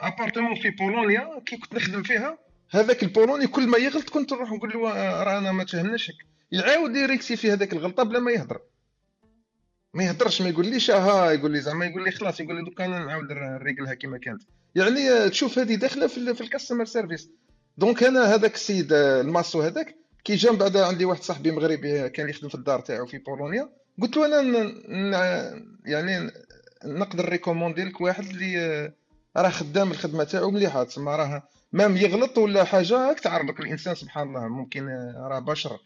appartement 0.00 0.56
آه، 0.56 0.62
في 0.62 0.70
بولونيا 0.70 1.40
كي 1.46 1.56
كنت 1.56 1.74
نخدم 1.74 2.02
فيها 2.02 2.38
هذاك 2.70 3.02
البولوني 3.02 3.46
كل 3.46 3.66
ما 3.66 3.78
يغلط 3.78 4.10
كنت 4.10 4.32
نروح 4.32 4.52
نقول 4.52 4.70
له 4.70 4.92
آه، 4.92 5.22
رانا 5.22 5.52
ما 5.52 5.64
تفهمناش 5.64 6.12
يعاود 6.52 6.96
ي 6.96 7.00
rectifier 7.00 7.36
في 7.36 7.52
هذاك 7.52 7.72
الغلطة 7.72 8.02
بلا 8.02 8.18
ما 8.18 8.32
يهضر. 8.32 8.60
ما 9.94 10.04
يهضرش 10.04 10.42
ما 10.42 10.48
يقوليش 10.48 10.90
ها 10.90 11.30
يقول 11.30 11.52
لي 11.52 11.60
زعما 11.60 11.86
يقول 11.86 12.04
لي 12.04 12.10
خلاص 12.10 12.40
يقول 12.40 12.56
لي 12.56 12.64
دوكا 12.64 12.84
أنا 12.84 12.98
نعاود 12.98 13.32
نريقلها 13.32 13.94
كما 13.94 14.18
كانت. 14.18 14.42
يعني 14.74 15.10
آه، 15.10 15.28
تشوف 15.28 15.58
هذه 15.58 15.74
داخلة 15.74 16.06
في, 16.06 16.34
في 16.34 16.40
ال 16.40 16.45
customer 16.45 16.84
service 16.84 17.30
donc 17.78 18.02
أنا 18.02 18.34
هذاك 18.34 18.54
السيد 18.54 18.92
الماسو 18.92 19.62
هذاك 19.62 19.96
كي 20.24 20.34
جا 20.34 20.50
من 20.50 20.58
بعد 20.58 20.76
عندي 20.76 21.04
واحد 21.04 21.22
صاحبي 21.22 21.50
مغربي 21.50 22.08
كان 22.08 22.28
يخدم 22.28 22.48
في 22.48 22.54
الدار 22.54 22.80
تاعو 22.80 23.06
في 23.06 23.18
بولونيا 23.18 23.68
قلت 24.02 24.16
له 24.16 24.40
أنا 24.40 24.72
يعني 25.86 26.30
نقدر 26.84 27.28
recommander 27.28 27.84
لك 27.84 28.00
واحد 28.00 28.24
اللي 28.24 28.92
راه 29.36 29.48
خدام 29.48 29.90
الخدمة 29.90 30.24
تاعو 30.24 30.50
مليحه 30.50 30.84
تسمى 30.84 31.12
راه 31.12 31.42
même 31.72 31.96
يغلط 31.96 32.38
ولا 32.38 32.64
حاجة 32.64 33.08
راك 33.08 33.20
تعرف 33.20 33.60
الانسان 33.60 33.94
سبحان 33.94 34.28
الله 34.28 34.48
ممكن 34.48 34.88
راه 35.16 35.38
بشر 35.38 35.78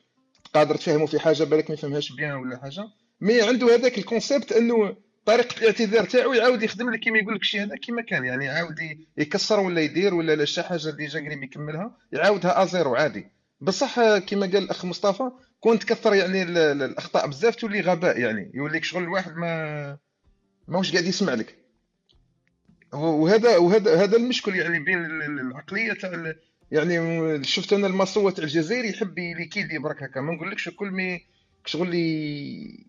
قادر 0.55 0.75
تفهمه 0.77 1.07
في 1.07 1.21
حاجة 1.21 1.45
بالك 1.45 1.71
ما 1.71 1.75
يفهمهاش 1.75 2.13
bien 2.13 2.33
ولا 2.33 2.59
حاجة. 2.59 2.85
mais 3.21 3.43
عنده 3.43 3.75
هذاك 3.75 3.99
ال 3.99 4.05
concept 4.05 4.53
أنه 4.53 4.97
طريقة 5.27 5.59
الاعتذار 5.59 6.05
تاعو 6.05 6.33
يعاود 6.33 6.63
يخدم 6.63 6.91
لك 6.91 7.01
كيما 7.01 7.19
يقول 7.19 7.35
لك 7.35 7.45
شي 7.45 7.61
هذا 7.61 7.77
كيما 7.77 8.03
كان 8.03 8.25
يعني 8.25 8.45
يعاود 8.45 8.77
يكسر 9.17 9.61
ولا 9.61 9.81
يدير 9.81 10.15
ولا 10.15 10.37
لا 10.37 10.45
شي 10.45 10.63
حاجة 10.63 10.89
اللي 10.89 11.07
جا 11.07 11.21
قريب 11.21 11.43
يكملها 11.43 11.97
يعاودها 12.13 12.63
à 12.63 12.69
zéro 12.69 12.95
عادي. 12.95 13.38
بصح 13.61 14.19
كيما 14.19 14.47
قال 14.47 14.57
الأخ 14.57 14.85
مصطفى 14.85 15.31
كون 15.61 15.79
تكثر 15.79 16.15
يعني 16.15 16.43
الأخطاء 16.43 17.27
بزاف 17.27 17.57
تولي 17.57 17.81
غباء 17.81 18.19
يعني 18.19 18.51
يوليك 18.55 18.85
شغل 18.85 19.03
الواحد 19.03 19.37
ما 19.37 19.99
ماهوش 20.69 20.93
قاعد 20.93 21.05
يسمع 21.05 21.35
لك. 21.35 21.59
وهذا 22.93 23.57
وهذا 23.57 24.03
هذا 24.03 24.17
المشكل 24.17 24.55
يعني 24.55 24.79
بين 24.79 25.05
العقلية 25.41 25.93
تاع 25.93 26.35
يعني 26.71 27.45
شفت 27.45 27.73
أنا 27.73 27.87
المصوت 27.87 28.37
تاع 28.37 28.45
الجزائر 28.45 28.85
يحب 28.85 29.19
ليكيدي 29.19 29.79
برك 29.79 30.03
هكا 30.03 30.21
ما 30.21 30.33
نقولكش 30.33 30.69
كل 30.69 30.91
مي 30.91 31.27
شغل 31.65 31.91
لي 31.91 32.87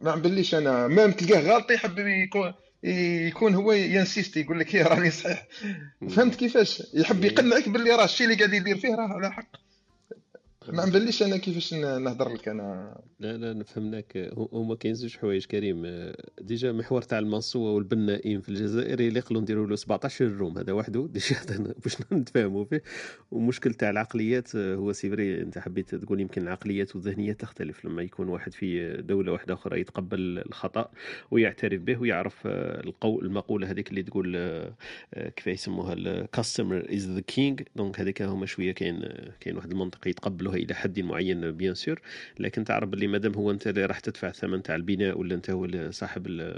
ما 0.00 0.16
نبليش 0.16 0.54
أنا 0.54 0.88
ما 0.88 1.06
تلقاه 1.06 1.40
غلط 1.40 1.70
يحب 1.70 1.98
يكون 1.98 2.52
يكون 2.82 3.54
هو 3.54 3.72
ينسيست 3.72 4.36
يقول 4.36 4.60
لك 4.60 4.74
راني 4.90 5.10
صحيح. 5.10 5.46
فهمت 6.10 6.34
كيفاش؟ 6.34 6.82
يحب 6.94 7.24
يقنعك 7.24 7.68
باللي 7.68 7.90
راه 7.90 8.04
الشيء 8.04 8.26
اللي 8.26 8.38
قاعد 8.38 8.52
يدير 8.52 8.78
فيه 8.78 8.94
راه 8.94 9.08
على 9.08 9.32
حق. 9.32 9.67
ما 10.72 10.86
نبليش 10.86 11.22
أنا 11.22 11.36
كيفاش 11.36 11.74
نهضر 11.74 12.28
لك 12.28 12.48
أنا. 12.48 13.00
لا 13.20 13.36
لا 13.36 13.64
فهمناك. 13.64 14.30
هما 14.52 14.74
كاين 14.74 14.94
زوج 14.94 15.16
حوايج 15.16 15.44
كريم. 15.44 16.12
déjà 16.40 16.72
محور 16.72 17.02
تاع 17.02 17.18
ال 17.18 17.26
maçons 17.26 17.72
والبنائين 17.72 18.40
في 18.40 18.48
الجزائر 18.48 19.00
يقلوا 19.00 19.40
نديروا 19.42 19.66
له 19.66 19.76
17 19.76 20.24
روم. 20.24 20.58
هذا 20.58 20.72
وحده. 20.72 21.08
déjà 21.12 21.36
باش 21.84 21.96
نتفاهموا 22.12 22.64
فيه. 22.64 22.82
ومشكل 23.30 23.74
تاع 23.74 23.90
العقليات 23.90 24.56
هو 24.56 24.92
c'est 24.92 25.20
vrai 25.20 25.42
أنت 25.42 25.58
حبيت 25.58 25.94
تقول 25.94 26.20
يمكن 26.20 26.42
العقليات 26.42 26.96
والذهنيات 26.96 27.40
تختلف 27.40 27.84
لما 27.84 28.02
يكون 28.02 28.28
واحد 28.28 28.52
في 28.52 28.96
دولة 29.02 29.32
واحدة 29.32 29.54
أخرى 29.54 29.80
يتقبل 29.80 30.42
الخطأ 30.46 30.90
ويعترف 31.30 31.80
به 31.80 32.00
ويعرف 32.00 32.46
القول 32.46 33.24
المقولة 33.24 33.70
هذيك 33.70 33.90
اللي 33.90 34.02
تقول 34.02 34.36
كيف 35.36 35.46
يسموها 35.46 35.92
ال 35.92 36.02
customer 36.02 36.86
is 36.94 37.10
the 37.10 37.20
king 37.20 37.56
donc 37.76 38.00
هذيك 38.00 38.22
هما 38.22 38.46
شوية 38.46 38.72
كاين 38.72 39.08
كاين 39.40 39.56
واحد 39.56 39.70
المنطق 39.70 40.08
يتقبلوها 40.08 40.57
إلى 40.58 40.74
حد 40.74 41.00
معين 41.00 41.50
bien 41.52 41.74
sûr 41.74 42.00
لكن 42.40 42.64
تعرف 42.64 42.88
باللي 42.88 43.06
مادام 43.06 43.34
هو 43.34 43.50
أنت 43.50 43.66
اللي 43.66 43.84
راح 43.86 44.00
تدفع 44.00 44.28
الثمن 44.28 44.62
تاع 44.62 44.74
البناء 44.74 45.18
ولا 45.18 45.34
أنت 45.34 45.50
هو 45.50 45.90
صاحب 45.90 46.52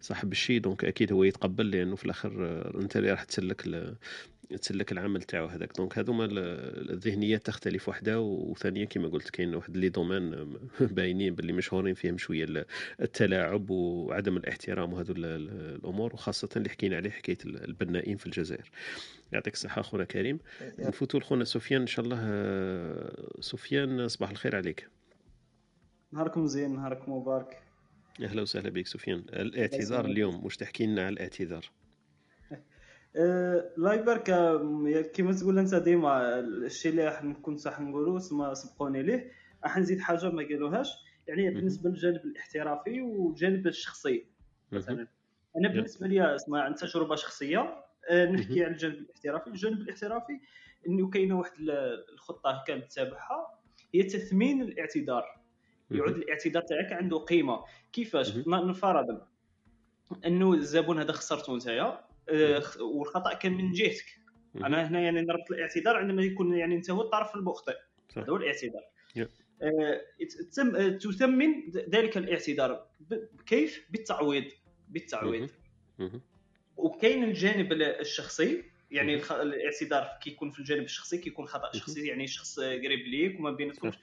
صاحب 0.00 0.32
الشيء 0.32 0.60
donc 0.60 0.84
أكيد 0.84 1.12
هو 1.12 1.24
يتقبل 1.24 1.70
لأنه 1.70 1.96
في 1.96 2.04
الآخر 2.04 2.32
أنت 2.80 2.96
اللي 2.96 3.10
راح 3.10 3.24
تسلك 3.24 3.66
تسلك 4.56 4.92
العمل 4.92 5.22
تاعو 5.22 5.46
هذاك. 5.46 5.76
donc 5.76 5.98
هذوما 5.98 6.28
الذهنيات 6.30 7.46
تختلف 7.46 7.88
وحدة 7.88 8.20
وثانيا 8.20 8.84
كما 8.84 9.08
قلت 9.08 9.30
كاين 9.30 9.54
واحد 9.54 9.76
les 9.76 9.88
domaines 9.88 10.56
باينين 10.80 11.34
باللي 11.34 11.52
مشهورين 11.52 11.94
فيهم 11.94 12.18
شوية 12.18 12.66
التلاعب 13.00 13.70
وعدم 13.70 14.36
الاحترام 14.36 14.92
وهذو 14.92 15.14
الأمور 15.16 16.14
وخاصة 16.14 16.48
اللي 16.56 16.68
حكينا 16.68 16.96
عليه 16.96 17.10
حكاية 17.10 17.38
البنائين 17.44 18.16
في 18.16 18.26
الجزائر. 18.26 18.70
يعطيك 19.32 19.54
الصحة 19.54 19.82
خونا 19.82 20.04
كريم. 20.04 20.38
نفوتوا 20.78 21.20
لخونا 21.20 21.44
سفيان 21.44 21.80
إن 21.80 21.86
شاء 21.86 22.04
الله 22.04 22.20
سفيان 23.40 24.08
صباح 24.08 24.30
الخير 24.30 24.56
عليك. 24.56 24.88
نهاركم 26.12 26.46
زين 26.46 26.74
نهاركم 26.74 27.12
مبارك. 27.12 27.62
أهلا 28.22 28.42
وسهلا 28.42 28.70
بك 28.70 28.86
سفيان. 28.86 29.24
الاعتذار 29.32 30.04
اليوم 30.04 30.44
واش 30.44 30.56
تحكي 30.56 30.86
لنا 30.86 31.06
على 31.06 31.12
الاعتذار؟ 31.12 31.70
الله 33.16 33.94
يبارك 33.94 34.30
كيما 35.10 35.32
تقول 35.32 35.58
أنت 35.58 35.74
ديما 35.74 36.40
الشيء 36.40 36.90
اللي 36.92 37.34
كنت 37.42 37.60
صح 37.60 37.80
نقولوا 37.80 38.18
تما 38.18 38.54
سبقوني 38.54 39.02
ليه 39.02 39.32
راح 39.64 39.78
نزيد 39.78 40.00
حاجة 40.00 40.30
ما 40.30 40.42
قالوهاش. 40.42 40.88
يعني 41.26 41.50
بالنسبة 41.50 41.90
للجانب 41.90 42.24
الاحترافي 42.24 43.00
والجانب 43.00 43.66
الشخصي 43.66 44.26
مثلا. 44.72 45.06
أنا 45.56 45.68
بالنسبة 45.68 46.06
لي 46.06 46.34
اسمع 46.34 46.62
عن 46.62 46.74
تجربة 46.74 47.16
شخصية 47.16 47.84
نحكي 48.12 48.64
على 48.64 48.72
الجانب 48.72 48.94
الاحترافي. 48.94 49.50
الجانب 49.50 49.80
الاحترافي 49.80 50.40
إنه 50.88 51.10
كاينة 51.10 51.38
واحد 51.38 51.52
الخطة 52.12 52.64
كانت 52.66 52.92
تتابعها 52.92 53.60
هي 53.94 54.02
تثمين 54.02 54.62
الاعتذار. 54.62 55.24
يعود 55.90 56.16
الاعتذار 56.16 56.62
تاعك 56.62 56.92
عنده 56.92 57.18
قيمة. 57.18 57.64
كيفاش؟ 57.92 58.36
نفرض 58.46 59.20
أنه 60.26 60.54
الزبون 60.54 60.98
هذا 60.98 61.12
خسرته 61.12 61.56
نتايا. 61.56 62.11
والخطأ 62.80 63.34
كان 63.34 63.52
من 63.52 63.72
جهتك. 63.72 64.18
أنا 64.56 64.88
هنا 64.88 65.00
يعني 65.00 65.20
نربط 65.20 65.50
الاعتذار 65.50 65.96
عندما 65.96 66.22
يكون 66.22 66.56
يعني 66.56 66.74
أنت 66.74 66.90
هو 66.90 67.00
الطرف 67.00 67.34
المخطئ. 67.36 67.76
هذا 68.16 68.30
هو 68.30 68.36
الاعتذار. 68.36 68.82
آه، 69.62 70.00
آه، 70.76 70.88
تثمن 70.88 71.70
ذلك 71.70 72.16
الاعتذار. 72.16 72.86
كيف؟ 73.46 73.86
بالتعويض. 73.90 74.44
بالتعويض. 74.88 75.50
وكاين 76.76 77.24
الجانب 77.24 77.72
الشخصي. 77.72 78.64
يعني 78.90 79.14
الاعتذار 79.30 80.18
كيكون 80.22 80.50
في 80.50 80.58
الجانب 80.58 80.82
الشخصي 80.82 81.18
كيكون 81.18 81.46
خطأ 81.46 81.72
شخصي 81.78 82.06
يعني 82.06 82.26
شخص 82.26 82.60
قريب 82.60 83.06
ليك 83.06 83.38
وما 83.38 83.50
بيناتكمش 83.50 83.94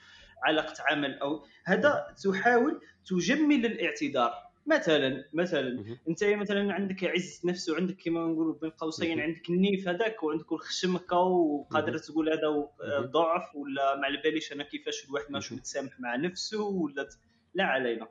علاقة 0.43 0.73
عمل 0.79 1.19
أو 1.19 1.45
هذا 1.65 2.15
تحاول 2.23 2.81
تجمل 3.05 3.65
الاعتذار. 3.65 4.48
مثلا 4.69 5.25
مثلا 5.33 5.97
أنت 6.09 6.23
مثلا 6.23 6.73
عندك 6.73 7.03
عز 7.03 7.41
نفس 7.45 7.69
وعندك 7.69 7.95
كما 8.05 8.27
نقولوا 8.27 8.55
بين 8.61 8.69
قوسين 8.69 9.19
عندك 9.19 9.49
النيف 9.49 9.87
هذاك 9.87 10.23
وعندك 10.23 10.51
الخشم 10.51 10.95
هكا 10.95 11.15
وقادر 11.15 11.97
تقول 11.97 12.29
هذا 12.29 12.67
ضعف 12.99 13.55
ولا 13.55 13.95
ما 13.95 14.05
على 14.05 14.21
باليش 14.23 14.53
أنا 14.53 14.63
كيفاش 14.63 15.05
الواحد 15.09 15.31
ماشي 15.31 15.55
متسامح 15.55 15.99
مع 15.99 16.15
نفسه 16.15 16.63
ولا 16.63 17.09
لا 17.53 17.63
علينا. 17.63 18.07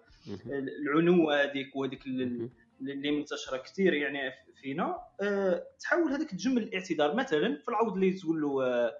العنوه 0.46 1.42
هذيك 1.42 1.76
وهذيك 1.76 2.06
اللي 2.06 3.10
منتشرة 3.10 3.56
كثير 3.56 3.94
يعني 3.94 4.32
فينا. 4.62 4.98
أه 5.20 5.66
تحاول 5.80 6.12
هذاك 6.12 6.30
تجمل 6.30 6.62
الاعتذار. 6.62 7.14
مثلا 7.14 7.56
في 7.62 7.68
العوض 7.68 7.94
اللي 7.94 8.12
تقول 8.12 8.42
له 8.42 8.64
أه 8.64 8.92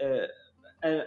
أه 0.00 0.30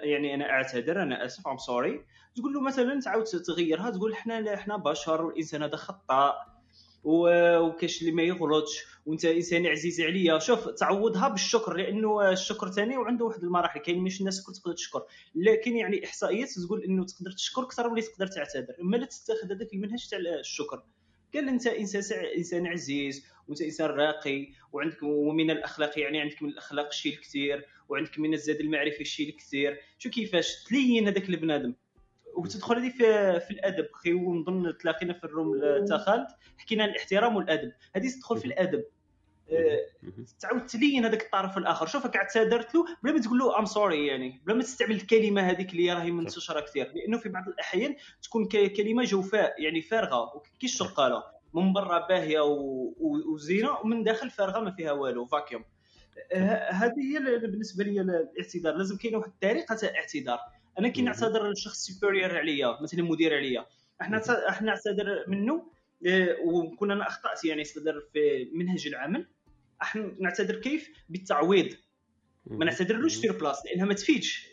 يعني 0.04 0.36
أنا 0.36 0.50
أعتذر 0.50 1.02
أنا 1.02 1.26
آسف 1.26 1.48
I'm 1.48 1.58
sorry 1.58 2.06
تقول 2.40 2.54
له 2.54 2.62
مثلا 2.62 3.02
تعاود 3.02 3.24
تغيرها 3.26 3.90
تقول 3.90 4.12
إحنا 4.12 4.54
إحنا 4.54 4.78
بشر 4.78 5.26
والانسان 5.26 5.64
هذا 5.64 5.76
خطاء 5.76 6.60
وكاش 7.04 8.02
اللي 8.02 8.12
ما 8.12 8.24
يغلطش 8.24 8.86
وأنت 9.06 9.26
إنسان 9.26 9.68
عزيز 9.68 10.02
عليا. 10.02 10.40
شوف 10.40 10.70
تعوضها 10.70 11.28
بالشكر 11.28 11.74
لأنه 11.74 12.32
الشكر 12.32 12.72
ثاني 12.72 12.98
وعنده 12.98 13.26
واحد 13.26 13.44
المراحل. 13.44 13.80
كاين 13.80 14.00
مش 14.00 14.20
الناس 14.20 14.40
الكل 14.40 14.54
تقدر 14.54 14.74
تشكر. 14.74 15.04
لكن 15.36 15.78
يعني 15.78 16.06
إحصائيات 16.06 16.50
تقول 16.50 16.84
إنه 16.84 17.06
تقدر 17.06 17.32
تشكر 17.32 17.62
أكثر 17.62 17.90
من 17.90 18.02
تقدر 18.02 18.28
تعتذر. 18.28 18.76
أما 18.82 18.98
لا 18.98 19.06
تتخذ 19.06 19.52
هذاك 19.52 19.74
المنهج 19.74 20.08
تاع 20.10 20.20
الشكر. 20.20 20.84
قال 21.34 21.50
أنت 21.50 21.68
إنسان 21.68 22.26
إنسان 22.38 22.68
عزيز 22.68 23.26
وأنت 23.48 23.62
إنسان 23.62 23.88
راقي 23.88 24.48
وعندك 24.74 25.04
ومن 25.04 25.52
الأخلاق 25.52 26.00
يعني 26.00 26.22
عندك 26.22 26.44
من 26.44 26.50
الأخلاق 26.50 26.88
الشيء 26.88 27.14
الكثير 27.14 27.66
وعندك 27.90 28.20
من 28.20 28.34
الزاد 28.34 28.60
المعرفي 28.60 29.02
الشيء 29.02 29.30
الكثير. 29.30 29.80
شو 29.98 30.10
كيفاش 30.10 30.64
تلين 30.64 31.08
هذاك 31.08 31.30
البنادم. 31.30 31.74
وتدخل 32.36 32.76
هذه 32.76 32.90
في, 32.90 33.40
في 33.40 33.52
الأدب. 33.52 33.88
خي 33.94 34.14
ونظن 34.14 34.78
تلاقينا 34.78 35.14
في 35.14 35.24
الروم 35.24 35.60
تاع 35.88 35.98
خالد 35.98 36.28
حكينا 36.58 36.84
عن 36.84 36.90
الاحترام 36.90 37.36
والأدب. 37.36 37.72
هذه 37.96 38.10
تدخل 38.10 38.38
في 38.38 38.46
الأدب. 38.46 38.84
أه 39.52 39.86
تعاود 40.40 40.66
تلين 40.66 41.06
هذاك 41.06 41.24
الطرف 41.24 41.58
الآخر. 41.58 41.88
شوف 41.88 42.08
قاعد 42.08 42.28
تعتذر 42.28 42.76
له 42.76 42.86
بلا 43.04 43.14
ما 43.14 43.20
تقول 43.22 43.40
له 43.40 43.60
I'm 43.60 43.66
sorry 43.66 44.08
يعني. 44.08 44.42
بلا 44.46 44.56
ما 44.56 44.64
تستعمل 44.64 44.96
الكلمة 44.96 45.42
هذيك 45.42 45.72
اللي 45.72 45.94
راهي 45.94 46.12
منتشرة 46.12 46.60
كثير. 46.60 46.92
لأنه 46.96 47.18
في 47.18 47.30
بعض 47.30 47.48
الأحيان 47.48 47.96
تكون 48.24 48.46
كلمة 48.48 49.04
جوفاء 49.04 49.62
يعني 49.64 49.82
فارغة. 49.82 50.44
كي 50.60 50.66
الشقاله 50.66 51.24
من 51.54 51.74
برا 51.74 52.08
باهية 52.08 52.40
وزينة 53.34 53.80
ومن 53.80 54.04
داخل 54.04 54.30
فارغة 54.30 54.60
ما 54.60 54.72
فيها 54.72 54.92
والو. 54.92 55.26
vacuum 55.26 55.66
أه 56.32 56.72
هذه 56.72 57.00
هي 57.00 57.38
بالنسبة 57.38 57.84
لي 57.84 58.02
الاعتذار. 58.02 58.76
لازم 58.76 58.98
كاينة 58.98 59.18
واحد 59.18 59.30
الطريقة 59.30 59.76
تاع 59.76 59.90
اعتذار 59.90 60.40
أنا 60.80 60.88
كي 60.88 61.02
نعتذر 61.02 61.52
لشخص 61.52 61.86
supérieur 61.86 62.38
عليا 62.38 62.82
مثلا 62.82 63.04
مدير 63.04 63.38
عليا. 63.38 63.66
إحنا 64.02 64.22
إحنا 64.50 64.68
نعتذر 64.68 65.26
منه 65.28 65.72
آه، 66.08 66.38
وكنا 66.46 66.94
أنا 66.94 67.08
أخطأت 67.08 67.46
يعني 67.46 67.62
استدر 67.62 68.04
في 68.14 68.50
منهج 68.54 68.88
العمل. 68.88 69.28
إحنا 69.82 70.16
نعتذر 70.20 70.56
كيف؟ 70.56 70.90
بالتعويض. 71.10 71.74
ما 72.46 72.66
نعتذرلوش 72.66 73.16
في 73.16 73.28
place 73.28 73.66
لأنها 73.66 73.86
ما 73.86 73.94
تفيدش. 73.94 74.50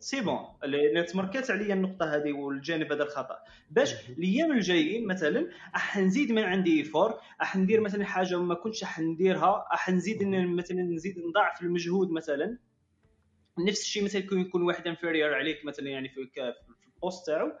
c'est 0.00 0.20
bon 0.20 0.38
لأن 0.64 1.06
تمركات 1.06 1.50
عليا 1.50 1.74
النقطة 1.74 2.16
هذه 2.16 2.32
والجانب 2.32 2.92
هذا 2.92 3.02
الخطأ. 3.02 3.38
باش 3.70 3.94
الأيام 4.10 4.52
الجايين 4.52 5.06
مثلا 5.06 5.48
راح 5.74 5.98
نزيد 5.98 6.32
من 6.32 6.42
عندي 6.42 6.84
effort 6.84 7.14
راح 7.40 7.56
ندير 7.56 7.80
مثلا 7.80 8.04
حاجة 8.04 8.38
ما 8.38 8.54
كنتش 8.54 8.82
راح 8.82 9.00
نديرها 9.00 9.66
راح 9.70 9.90
نزيد 9.90 10.24
مثلا 10.24 10.82
نزيد 10.82 11.18
نضاعف 11.18 11.62
المجهود 11.62 12.10
مثلا. 12.10 12.58
نفس 13.58 13.80
الشيء 13.80 14.04
مثلا 14.04 14.22
يكون 14.22 14.40
يكون 14.40 14.62
واحد 14.62 14.86
inférieur 14.86 15.34
عليك 15.34 15.64
مثلا 15.64 15.88
يعني 15.88 16.08
في 16.08 16.14
في 16.34 16.86
ال 16.96 17.01
poste 17.01 17.26
تاعو 17.26 17.52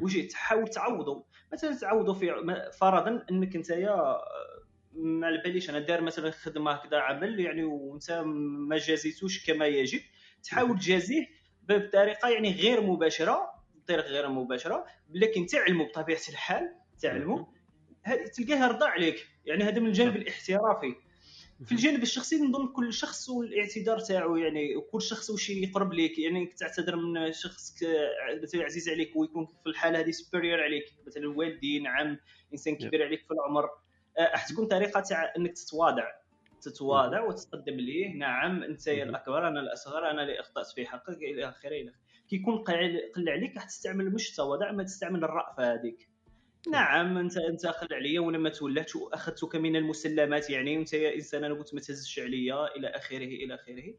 وجي 0.00 0.22
تحاول 0.22 0.68
تعوضه 0.68 1.24
مثلا 1.52 1.78
تعوضه 1.78 2.14
في 2.14 2.26
فرضا 2.80 3.26
إنك 3.30 3.56
أنت 3.56 3.70
يا 3.70 4.16
ما 4.92 5.26
على 5.26 5.42
باليش 5.44 5.70
أنا 5.70 5.78
دار 5.78 6.00
مثلا 6.00 6.30
خدمة 6.30 6.72
هكذا 6.72 6.98
عمل 6.98 7.40
يعني 7.40 7.64
وأنت 7.64 8.22
ما 8.68 8.76
جازيتوش 8.76 9.46
كما 9.46 9.66
يجب. 9.66 10.00
تحاول 10.42 10.78
تجازيه 10.78 11.26
بطريقة 11.68 12.28
يعني 12.28 12.52
غير 12.52 12.80
مباشرة 12.80 13.50
بطريقة 13.74 14.08
غير 14.08 14.28
مباشرة 14.28 14.86
لكن 15.10 15.46
تعلمه 15.46 15.84
بطبيعة 15.84 16.20
الحال 16.28 16.74
تعلمه 17.00 17.46
تلقاه 18.36 18.64
يرضى 18.64 18.84
عليك. 18.84 19.26
يعني 19.44 19.64
هذا 19.64 19.80
من 19.80 19.86
الجانب 19.86 20.16
الاحترافي. 20.16 20.94
في 21.64 21.72
الجانب 21.72 22.02
الشخصي 22.02 22.36
نظن 22.36 22.72
كل 22.72 22.92
شخص 22.92 23.28
والاعتذار 23.28 23.98
تاعو 23.98 24.36
يعني 24.36 24.80
كل 24.92 25.02
شخص 25.02 25.30
وش 25.30 25.50
يقرب 25.50 25.92
لك 25.92 26.18
يعني 26.18 26.46
تعتذر 26.46 26.96
من 26.96 27.32
شخص 27.32 27.74
مثلا 28.42 28.64
عزيز 28.64 28.88
عليك 28.88 29.16
ويكون 29.16 29.46
في 29.46 29.68
الحالة 29.68 30.00
هذه 30.00 30.10
سوبيريور 30.10 30.62
عليك 30.62 30.84
مثلا 31.06 31.28
والدين 31.28 31.86
عم 31.86 32.18
إنسان 32.52 32.76
كبير 32.76 33.04
عليك 33.04 33.20
في 33.20 33.30
العمر. 33.30 33.68
راح 34.18 34.48
تكون 34.48 34.66
طريقة 34.66 35.00
تاع 35.00 35.32
إنك 35.36 35.52
تتواضع. 35.52 36.04
تتواضع 36.62 37.20
وتقدم 37.20 37.74
ليه. 37.74 38.14
نعم 38.14 38.62
أنت 38.62 38.86
يا 38.86 39.04
الأكبر 39.04 39.48
أنا 39.48 39.60
الأصغر 39.60 40.10
أنا 40.10 40.22
اللي 40.22 40.40
أخطأت 40.40 40.66
في 40.66 40.86
حقك 40.86 41.16
إلى 41.16 41.48
آخره 41.48 41.68
إلى 41.68 41.90
آخره. 41.90 42.00
كيكون 42.28 42.58
قل 43.16 43.28
عليك 43.28 43.54
راح 43.54 43.64
تستعمل 43.64 44.10
مش 44.10 44.30
التواضع 44.30 44.72
ما 44.72 44.82
تستعمل 44.82 45.24
الرأفة 45.24 45.74
هذيك. 45.74 46.08
نعم 46.72 47.18
انت 47.18 47.36
انت 47.36 47.66
خل 47.66 47.94
عليا 47.94 48.20
وأنا 48.20 48.38
ما 48.38 48.48
تولهتش 48.48 48.96
وأخذتك 48.96 49.56
من 49.56 49.76
المسلمات. 49.76 50.50
يعني 50.50 50.76
وانت 50.76 50.92
يا 50.92 51.14
إنسان 51.14 51.44
أنا 51.44 51.54
قلت 51.54 51.74
ما 51.74 51.80
تهزش 51.80 52.18
عليا 52.18 52.76
إلى 52.76 52.88
آخره 52.88 53.16
إلى 53.16 53.54
آخره. 53.54 53.94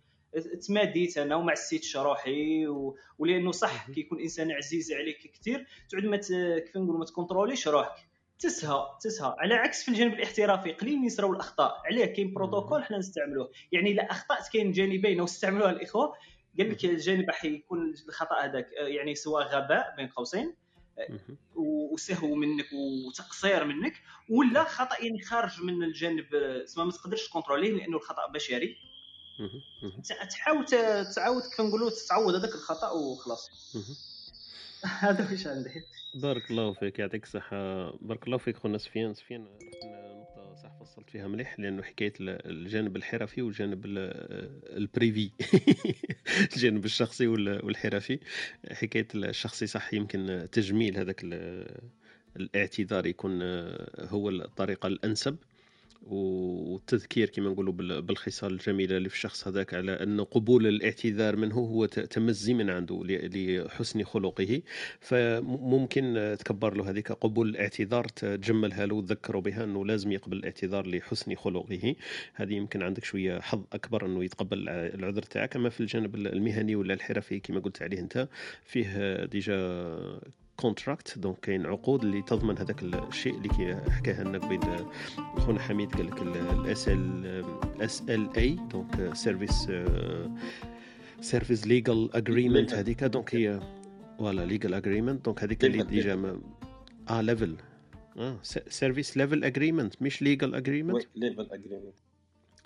تماديت 0.68 1.18
أنا 1.18 1.36
وما 1.36 1.52
عسيتش 1.52 1.98
روحي 1.98 2.68
و... 2.68 2.98
ولأنه 3.20 3.52
صح 3.52 3.92
كيكون 3.92 4.22
إنسان 4.22 4.52
عزيز 4.52 4.92
عليك 4.92 5.32
كثير 5.34 5.68
تعود 5.90 6.06
ما 6.06 6.18
كيف 6.18 6.78
نقولوا 6.78 7.00
ما 7.00 7.06
تكونتروليش 7.06 7.68
روحك. 7.68 8.08
تسهى 8.40 8.86
تسهى. 9.02 9.36
على 9.40 9.54
عكس 9.54 9.84
في 9.84 9.92
الجانب 9.92 10.14
الاحترافي 10.14 10.72
قليل 10.72 11.06
يصراو 11.06 11.34
الأخطاء. 11.34 11.82
عليه 11.86 12.06
كاين 12.06 12.34
بروتوكول 12.34 12.84
حنا 12.84 12.98
نستعملوه. 12.98 13.52
يعني 13.72 13.92
إلا 13.92 14.12
أخطأت 14.12 14.48
كاين 14.54 14.72
جانبين 14.72 15.22
واستعملوها 15.22 15.72
الإخوة. 15.72 16.14
قال 16.60 16.70
لك 16.70 16.86
الجانب 16.86 17.30
راح 17.30 17.46
يكون 17.46 17.94
الخطأ 18.08 18.46
هذاك. 18.46 18.68
يعني 18.78 19.16
سواء 19.16 19.44
غباء 19.48 19.96
بين 19.98 20.08
قوسين 20.08 20.56
وسهو 21.56 22.36
منك 22.36 22.68
وتقصير 22.74 23.66
منك 23.66 23.94
ولا 24.30 24.64
خطأ 24.64 25.04
يعني 25.04 25.22
خارج 25.22 25.62
من 25.62 25.84
الجانب 25.84 26.26
ما 26.78 26.92
تقدرش 26.92 27.28
تكونتروليه 27.28 27.72
لأنه 27.72 27.98
الخطأ 27.98 28.28
بشري. 28.28 28.78
تحاول 30.30 30.66
تعاود 31.16 31.42
كيف 31.42 31.62
نقولوا 31.62 31.92
تعوض 32.10 32.36
هذاك 32.36 32.56
الخطأ 32.56 32.92
وخلاص. 32.92 33.50
هذا 35.00 35.32
واش 35.32 35.48
عندي 35.48 35.84
بارك 36.16 36.52
الله 36.52 36.74
فيك 36.74 37.00
يعطيك 37.00 37.24
الصحة. 37.24 37.92
بارك 38.02 38.28
الله 38.28 38.38
فيك 38.38 38.58
خونا 38.58 38.78
سفيان. 38.78 39.14
سفيان 39.14 39.48
فصلت 40.88 41.10
فيها 41.10 41.28
مليح 41.28 41.60
لأنه 41.60 41.84
حكاية 41.84 42.14
الجانب 42.20 42.96
الحرفي 42.96 43.42
والجانب 43.42 43.82
البريفي 43.86 45.32
الجانب 46.56 46.86
الشخصي 46.86 47.28
والحرفي. 47.28 48.20
حكاية 48.72 49.08
الشخصي 49.16 49.68
صح 49.68 49.94
يمكن 49.94 50.48
تجميل 50.52 50.98
هذاك 50.98 51.22
الاعتذار 52.36 53.06
يكون 53.06 53.42
هو 54.00 54.30
الطريقة 54.30 54.88
الأنسب. 54.88 55.38
والتذكير 56.02 57.30
كما 57.30 57.50
نقولوا 57.50 57.74
بالخصال 58.02 58.54
الجميله 58.54 58.98
اللي 58.98 59.10
في 59.10 59.16
الشخص 59.16 59.48
هذاك 59.48 59.74
على 59.74 59.92
أن 59.92 60.22
قبول 60.22 60.68
الاعتذار 60.68 61.36
منه 61.36 61.56
هو 61.56 61.86
تمزي 61.86 62.54
من 62.54 62.70
عنده 62.70 63.04
لحسن 63.06 64.04
خلقه. 64.04 64.62
فممكن 65.00 66.36
تكبر 66.40 66.78
له 66.78 66.90
هذيك 66.90 67.12
قبول 67.12 67.50
الاعتذار 67.50 68.06
تجملها 68.06 68.86
له 68.86 68.96
وتذكره 68.96 69.40
بها 69.40 69.64
أنه 69.64 69.86
لازم 69.86 70.12
يقبل 70.12 70.38
الاعتذار 70.38 70.88
لحسن 70.88 71.36
خلقه. 71.36 71.96
هذه 72.34 72.54
يمكن 72.54 72.82
عندك 72.82 73.04
شوية 73.04 73.40
حظ 73.40 73.64
أكبر 73.74 74.06
أنه 74.06 74.24
يتقبل 74.24 74.70
العذر 74.70 75.22
تاعك. 75.22 75.56
أما 75.56 75.70
في 75.70 75.80
الجانب 75.80 76.16
المهني 76.16 76.76
ولا 76.76 76.94
الحرفي 76.94 77.40
كما 77.40 77.60
قلت 77.60 77.82
عليه 77.82 78.00
أنت 78.00 78.28
فيه 78.66 79.26
déjà 79.26 79.58
contrat 80.58 81.20
donc 81.20 81.40
كاين 81.40 81.66
عقود 81.66 82.04
اللي 82.04 82.22
تضمن 82.22 82.58
هذاك 82.58 82.84
الشيء 82.84 83.38
اللي 83.38 83.82
حكاها 83.92 84.24
لنا 84.24 84.38
قبيل 84.38 84.60
خونا 85.38 85.60
حميد 85.60 85.92
قال 85.96 86.08
لك 86.08 86.22
ال 86.22 87.44
SL 87.82 88.02
SLA 88.10 88.38
donc 88.38 89.14
service 89.14 89.72
service 91.22 91.68
legal 91.68 92.16
agreement 92.16 92.74
هذيك. 92.74 93.04
donc 93.04 93.36
هي 93.36 93.60
voilà 94.18 94.46
legal 94.46 94.74
agreement 94.74 95.26
donc 95.26 95.44
هذيك 95.44 95.66
اللي 95.66 95.84
déjà 95.84 96.40
آه 97.10 97.22
level 97.22 97.56
آه 98.18 98.40
service 98.68 99.18
level 99.18 99.44
agreement 99.44 100.02
مش 100.02 100.22
legal 100.22 100.56
agreement 100.56 101.04
level 101.16 101.48
agreement 101.52 101.96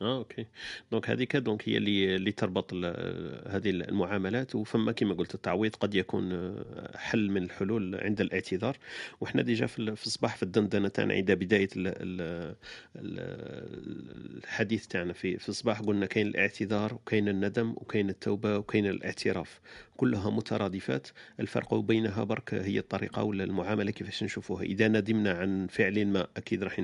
آه 0.02 0.18
OK. 0.18 0.46
donc 0.92 1.10
هذيك 1.10 1.36
donc 1.36 1.70
هي 1.70 1.78
اللي 1.78 2.16
اللي 2.16 2.32
تربط 2.32 2.74
هذه 3.48 3.70
المعاملات. 3.70 4.56
وفما 4.56 4.92
كما 4.92 5.14
قلت 5.14 5.36
التعويض 5.36 5.76
قد 5.76 5.96
يكون 5.96 6.32
آه، 6.34 6.98
حل 6.98 7.30
من 7.30 7.44
الحلول 7.44 7.96
عند 7.96 8.22
الاعتذار. 8.22 8.78
وحنا 9.22 9.42
ديجا 9.42 9.66
في 9.66 9.80
الصباح 9.80 10.36
في 10.38 10.44
الدندنة 10.44 10.88
تاعنا 10.88 11.14
عند 11.14 11.32
بداية 11.32 11.70
الحديث 12.96 14.88
تاعنا 14.88 15.14
في 15.14 15.38
في 15.38 15.50
الصباح 15.50 15.82
قلنا 15.82 16.06
كاين 16.06 16.28
الاعتذار 16.28 16.94
وكاين 16.94 17.30
الندم 17.30 17.72
وكاين 17.72 18.10
التوبة 18.10 18.58
وكاين 18.58 18.86
الاعتراف. 18.88 19.60
كلها 20.02 20.30
مترادفات 20.30 21.08
الفرق 21.40 21.76
بينها 21.76 22.24
برك 22.24 22.54
هي 22.54 22.80
الطريقة 22.80 23.24
ولا 23.24 23.44
المعاملة 23.44 23.92
كيفاش 23.92 24.24
نشوفوها؟ 24.24 24.64
إذا 24.64 24.88
ندمنا 24.88 25.32
عن 25.32 25.68
فعل 25.68 26.06
ما 26.06 26.28
أكيد 26.38 26.64
راح 26.64 26.82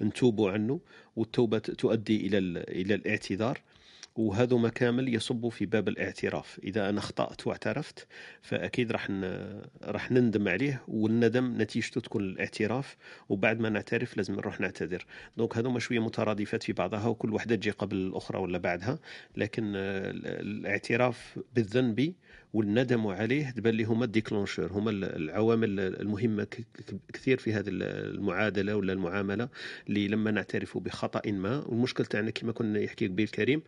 نتوبوا 0.00 0.50
عنه 0.50 0.80
والتوبة 1.16 1.58
تؤدي 1.58 2.26
إلى 2.26 2.38
إلى 2.68 2.94
الاعتذار 2.94 3.58
وهذو 4.16 4.70
كامل 4.70 5.14
يصب 5.14 5.48
في 5.48 5.66
باب 5.66 5.88
الاعتراف. 5.88 6.60
إذا 6.64 6.88
أنا 6.88 6.98
أخطأت 6.98 7.46
واعترفت 7.46 8.06
فأكيد 8.42 8.92
راح 8.92 9.10
راح 9.82 10.10
نندم 10.10 10.48
عليه 10.48 10.82
والندم 10.88 11.62
نتيجته 11.62 12.00
تكون 12.00 12.24
الاعتراف 12.24 12.96
وبعد 13.28 13.60
ما 13.60 13.68
نعترف 13.68 14.16
لازم 14.16 14.34
نروح 14.34 14.60
نعتذر. 14.60 15.06
donc 15.36 15.56
هذوما 15.56 15.78
شوية 15.78 15.98
مترادفات 15.98 16.62
في 16.62 16.72
بعضها 16.72 17.06
وكل 17.06 17.34
وحدة 17.34 17.56
تجي 17.56 17.70
قبل 17.70 17.96
الأخرى 17.96 18.38
ولا 18.38 18.58
بعدها 18.58 18.98
لكن 19.36 19.72
الاعتراف 19.76 21.38
بالذنب 21.54 22.14
والندم 22.52 23.06
عليه 23.06 23.50
تبان 23.50 23.74
لي 23.74 23.84
هما 23.84 24.04
ال 24.04 24.09
déclencheurs 24.09 24.72
هما 24.72 24.90
العوامل 24.90 25.80
المهمة 25.80 26.46
كثير 27.12 27.38
في 27.38 27.52
هذه 27.52 27.68
المعادلة 27.68 28.76
ولا 28.76 28.92
المعاملة 28.92 29.48
اللي 29.88 30.08
لما 30.08 30.30
نعترف 30.30 30.78
بخطأ 30.78 31.30
ما. 31.30 31.64
والمشكل 31.66 32.06
تاعنا 32.06 32.30
كما 32.30 32.52
كنا 32.52 32.80
يحكي 32.80 33.06
قبيل 33.06 33.28
كريم 33.28 33.62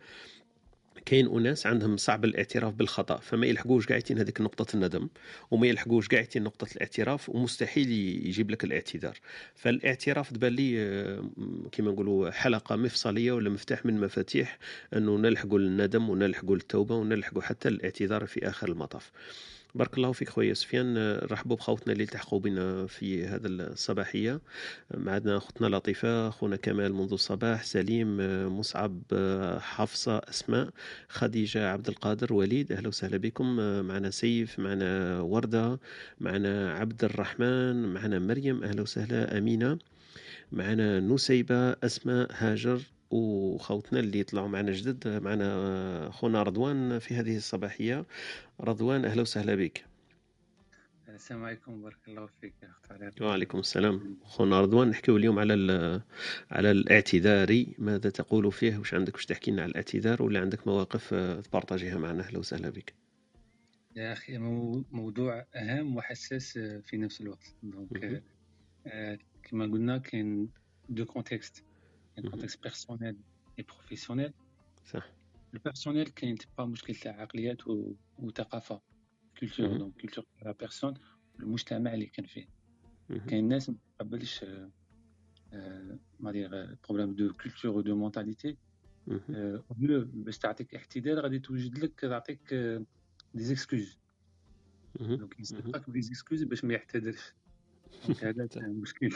كاين 1.05 1.27
أناس 1.27 1.67
عندهم 1.67 1.97
صعب 1.97 2.25
الاعتراف 2.25 2.73
بالخطأ 2.73 3.17
فما 3.17 3.47
يلحقوش 3.47 3.87
قاعدين 3.87 4.19
هذيك 4.19 4.41
نقطة 4.41 4.75
الندم 4.75 5.09
وما 5.51 5.67
يلحقوش 5.67 6.07
قاعدين 6.07 6.43
نقطة 6.43 6.67
الاعتراف 6.75 7.29
ومستحيل 7.29 7.91
يجيب 8.27 8.51
لك 8.51 8.63
الاعتذار. 8.63 9.17
فالاعتراف 9.55 10.33
تبان 10.33 10.53
لي 10.53 10.81
آه، 10.81 11.23
كما 11.71 11.91
نقولوا 11.91 12.31
حلقة 12.31 12.75
مفصلية 12.75 13.31
ولا 13.31 13.49
مفتاح 13.49 13.85
من 13.85 13.99
مفاتيح 13.99 14.57
أنه 14.93 15.17
نلحقوا 15.17 15.59
الندم 15.59 16.09
ونلحقوا 16.09 16.55
التوبة 16.55 16.95
ونلحقوا 16.95 17.41
حتى 17.41 17.69
الاعتذار 17.69 18.25
في 18.25 18.49
آخر 18.49 18.69
المطاف. 18.69 19.11
بارك 19.75 19.97
الله 19.97 20.11
فيك 20.11 20.29
خويا 20.29 20.53
سفيان. 20.53 21.17
رحبوا 21.17 21.55
بخوتنا 21.55 21.93
اللي 21.93 22.03
التحقوا 22.03 22.39
بنا 22.39 22.87
في 22.87 23.25
هذا 23.25 23.47
الصباحية. 23.47 24.41
معنا 24.97 25.37
أختنا 25.37 25.67
لطيفة 25.67 26.27
أخونا 26.27 26.55
كمال 26.55 26.93
منذ 26.93 27.13
الصباح 27.13 27.63
سليم 27.63 28.17
مصعب 28.59 29.01
حفصة 29.59 30.17
أسماء 30.17 30.69
خديجة 31.09 31.69
عبد 31.69 31.87
القادر 31.87 32.33
وليد 32.33 32.71
أهلا 32.71 32.87
وسهلا 32.87 33.17
بكم. 33.17 33.55
معنا 33.83 34.09
سيف 34.09 34.59
معنا 34.59 35.21
وردة 35.21 35.79
معنا 36.19 36.73
عبد 36.73 37.03
الرحمن 37.03 37.93
معنا 37.93 38.19
مريم 38.19 38.63
أهلا 38.63 38.81
وسهلا 38.81 39.37
أمينة. 39.37 39.77
معنا 40.51 40.99
نسيبة 40.99 41.71
أسماء 41.71 42.27
هاجر 42.31 42.81
وخوتنا 43.11 43.99
اللي 43.99 44.19
يطلعوا 44.19 44.47
معنا 44.47 44.71
جدد 44.71 45.23
معنا 45.23 46.09
خونا 46.11 46.43
رضوان 46.43 46.99
في 46.99 47.15
هذه 47.15 47.37
الصباحية. 47.37 48.05
رضوان 48.61 49.05
أهلا 49.05 49.21
وسهلا 49.21 49.55
بك. 49.55 49.85
السلام 51.09 51.43
عليكم 51.43 51.81
بارك 51.81 51.97
الله 52.07 52.29
فيك 52.41 52.53
اخت 52.63 53.21
وعليكم 53.21 53.59
السلام. 53.59 54.17
خونا 54.23 54.61
رضوان 54.61 54.89
نحكيو 54.89 55.17
اليوم 55.17 55.39
على 55.39 55.53
على 56.51 56.71
الاعتذار. 56.71 57.65
ماذا 57.77 58.09
تقول 58.09 58.51
فيه؟ 58.51 58.77
واش 58.77 58.93
عندك؟ 58.93 59.15
واش 59.15 59.25
تحكي 59.25 59.51
لنا 59.51 59.61
على 59.61 59.69
الاعتذار؟ 59.71 60.23
ولا 60.23 60.39
عندك 60.39 60.67
مواقف 60.67 61.13
تبارطاجيها 61.43 61.97
معنا؟ 61.97 62.23
أهلا 62.23 62.39
وسهلا 62.39 62.69
بك. 62.69 62.93
يا 63.95 64.13
أخي 64.13 64.37
موضوع 64.91 65.45
أهم 65.55 65.95
وحساس 65.95 66.57
في 66.57 66.97
نفس 66.97 67.21
الوقت. 67.21 67.55
donc 67.63 68.23
آه 68.87 69.17
كما 69.43 69.65
قلنا 69.65 69.97
كاين 69.97 70.49
deux 70.89 71.05
contextes. 71.05 71.63
كاين 72.15 72.29
contexte 72.29 72.63
personnel 72.63 73.17
et 73.59 73.63
professionnel 73.63 74.33
صح 74.85 75.09
ال 75.53 75.58
personnel 75.58 76.07
كاين 76.07 76.37
تبقى 76.37 76.67
مشكل 76.67 76.95
تاع 76.95 77.21
عقليات 77.21 77.57
وثقافه 78.17 78.81
culture 79.39 79.77
donc 79.77 80.01
culture 80.01 80.25
la 80.41 80.51
personne 80.51 80.93
المجتمع 81.39 81.93
اللي 81.93 82.05
كان 82.05 82.25
فيه 82.25 82.47
كاين 83.27 83.47
ناس 83.47 83.69
ما 83.69 83.75
تقبلش 83.99 84.45
ما 86.19 86.31
دير 86.31 86.77
problème 86.89 87.15
de 87.15 87.33
culture 87.33 87.71
و 87.71 87.79
de 87.79 87.95
mentalité 87.95 88.57
mieux 89.77 90.05
باش 90.13 90.37
تعطيك 90.37 90.75
اعتذار 90.75 91.19
غادي 91.19 91.39
توجد 91.39 91.77
لك 91.77 91.99
تعطيك 91.99 92.53
des 93.33 93.43
excuses 93.43 93.99
donc 94.99 95.39
يسبقك 95.39 95.89
des 95.89 96.01
excuses 96.01 96.43
باش 96.43 96.63
ما 96.65 96.73
يعتذرش 96.73 97.33
donc 98.07 98.23
هذا 98.23 98.47
مشكل 98.67 99.09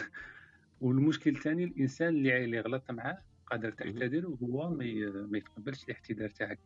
والمشكل 0.82 1.36
الثاني 1.36 1.64
الإنسان 1.64 2.10
اللي 2.10 2.46
اللي 2.46 2.60
غلط 2.60 2.92
معاه 2.92 3.18
قادر 3.48 3.72
تعتذر 3.72 4.28
وهو 4.28 4.70
ما 4.70 5.38
يتقبلش 5.38 5.84
الاعتذار 5.84 6.30
تاعك. 6.30 6.60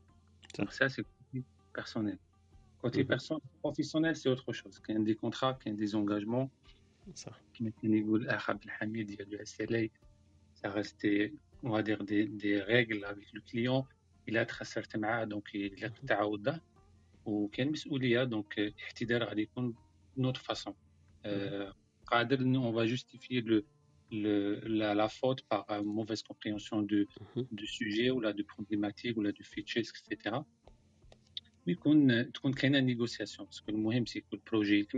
donc 0.57 0.71
ça 0.71 0.87
c'est 0.87 1.03
personnel 1.75 2.17
côté 2.81 3.03
personne 3.03 3.39
professionnel 3.63 4.15
c'est 4.15 4.29
autre 4.29 4.51
chose 4.53 4.79
كاين 4.79 5.03
des 5.03 5.13
contrats 5.13 5.51
كاين 5.51 5.75
des 5.75 5.85
engagements 5.85 6.49
صح. 7.15 7.41
كما 7.53 7.71
كان 7.81 7.93
يقول 7.93 8.21
الاخ 8.21 8.49
عبد 8.49 8.63
الحميد 8.63 9.07
ديال 9.07 9.41
ال 9.41 9.54
SLA 9.54 9.91
ça 10.55 10.73
reste 10.73 11.33
on 11.65 11.69
va 11.69 11.81
dire 11.83 12.01
des, 12.11 12.25
des 12.43 12.61
règles 12.61 13.03
avec 13.05 13.27
le 13.33 13.41
client. 13.41 13.85
إلى 14.29 14.45
تخسرت 14.45 14.97
معاه 14.97 15.23
donc 15.23 15.55
يليق 15.55 15.93
تعاود 16.07 16.59
وكاين 17.25 17.71
مسؤوليه 17.71 18.23
donc 18.23 18.59
الاعتذار 18.59 19.23
غادي 19.23 19.41
يكون 19.41 19.75
نوت 20.17 20.37
فاسون 20.37 20.73
قادر 22.07 22.37
on 22.37 22.73
va 22.75 22.95
justifier 22.95 23.63
la, 24.11 25.09
faute 25.09 25.41
par 25.43 25.69
euh, 25.71 25.83
mauvaise 25.83 26.23
compréhension 26.23 26.81
mhm. 26.81 27.05
du, 27.51 27.67
sujet 27.67 28.09
ou 28.09 28.19
la 28.19 28.33
de 28.33 28.43
problématique 28.43 29.17
ou 29.17 29.21
la 29.21 29.31
de 29.31 29.43
features, 29.43 29.81
etc. 29.81 30.37
Mais 31.65 31.75
qu'on 31.75 32.51
crée 32.51 32.67
une 32.67 32.79
négociation. 32.79 33.45
Parce 33.45 33.61
que 33.61 33.71
le 33.71 33.77
moins, 33.77 34.01
c'est 34.05 34.21
que 34.21 34.27
le 34.33 34.39
projet 34.39 34.79
est 34.79 34.93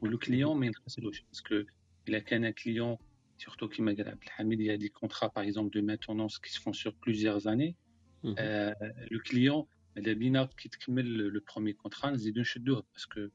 ou 0.00 0.06
le 0.06 0.18
client 0.18 0.54
m'intéresse 0.54 0.96
Parce 1.30 1.40
que 1.40 1.66
il 2.06 2.12
y 2.12 2.16
a 2.16 2.36
un 2.36 2.52
client, 2.52 3.00
surtout 3.36 3.68
qui 3.68 3.82
m'a 3.82 3.92
il 3.92 4.62
y 4.62 4.70
a 4.70 4.76
des 4.76 4.90
contrats, 4.90 5.28
par 5.28 5.42
exemple, 5.42 5.74
de 5.74 5.80
maintenance 5.80 6.38
qui 6.38 6.52
se 6.52 6.60
font 6.60 6.72
sur 6.72 6.94
plusieurs 6.94 7.48
années. 7.48 7.76
Mhm. 8.22 8.36
Euh, 8.38 8.72
le 9.10 9.18
client, 9.18 9.68
il 9.96 10.06
y 10.06 10.36
a 10.36 10.48
qui 10.58 10.70
termine 10.70 11.06
le 11.06 11.40
premier 11.40 11.74
contrat, 11.74 12.10
nous 12.10 12.18
dit 12.18 12.32
deux. 12.32 12.82
Parce 12.92 13.06
que 13.06 13.30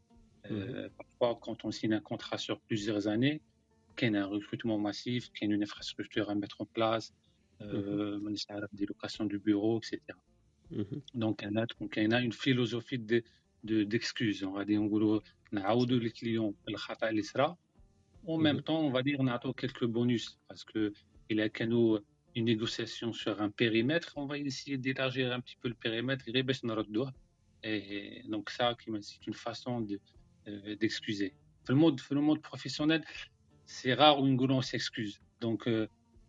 euh, 0.50 0.84
mhm. 0.84 0.90
parfois, 0.98 1.40
quand 1.42 1.66
on 1.66 1.72
signe 1.72 1.94
un 1.94 2.00
contrat 2.00 2.38
sur 2.38 2.60
plusieurs 2.62 3.08
années, 3.08 3.42
كاين 3.97 4.17
un 4.17 4.27
recrutement 4.27 4.79
massif 4.79 5.31
كاين 5.35 5.53
une 5.53 5.63
infrastructure 5.63 6.31
à 6.31 6.35
mettre 6.35 6.61
en 6.61 6.67
place 6.67 7.13
مانيش 7.61 8.47
عارف 8.51 8.71
des 8.75 8.87
locations 8.87 9.25
du 9.25 9.39
bureau 9.39 9.81
etc 9.81 10.17
دونك 11.15 11.45
هنا 11.45 11.65
تكون 11.65 11.89
كاينه 11.89 12.19
اون 12.19 12.31
فيلوزوفي 12.31 12.97
دي 12.97 13.25
ديكسكوز 13.65 14.45
غادي 14.45 14.77
نقولوا 14.77 15.21
نعاودوا 15.53 15.99
للكليون 15.99 16.55
الخطا 16.69 17.09
اللي 17.09 17.23
صرا 17.23 17.57
و 18.25 18.37
ميم 18.37 18.61
طون 18.61 18.77
اون 18.77 18.93
فادير 18.93 19.23
نعطيو 19.23 19.53
كيلكو 19.53 19.87
بونوس 19.87 20.39
باسكو 20.51 20.91
الا 21.31 21.47
كانوا 21.47 21.99
une 22.37 22.45
négociation 22.45 23.15
sur 23.15 23.41
un 23.41 23.51
périmètre, 23.51 24.13
on 24.17 24.27
va 24.27 24.37
essayer 24.37 24.77
d'élargir 24.77 25.33
un 25.33 25.41
petit 25.41 25.57
peu 25.61 25.69
le 25.69 25.75
périmètre 25.75 26.25
et 27.63 28.23
donc 28.29 28.51
ça, 28.51 28.77
c'est 29.01 29.27
une 29.27 29.35
façon 29.35 29.87
d'excuser. 30.81 31.31
De, 31.31 31.33
euh, 31.33 31.37
dans, 31.67 31.75
le 31.75 31.81
monde, 31.81 31.97
dans 31.97 32.15
le 32.15 32.21
monde 32.21 32.43
professionnel, 32.43 33.03
c'est 33.72 33.94
rare 33.94 34.22
où 34.22 34.28
une 34.28 34.40
on 34.52 34.62
s'excuse. 34.62 35.20
Donc 35.40 35.70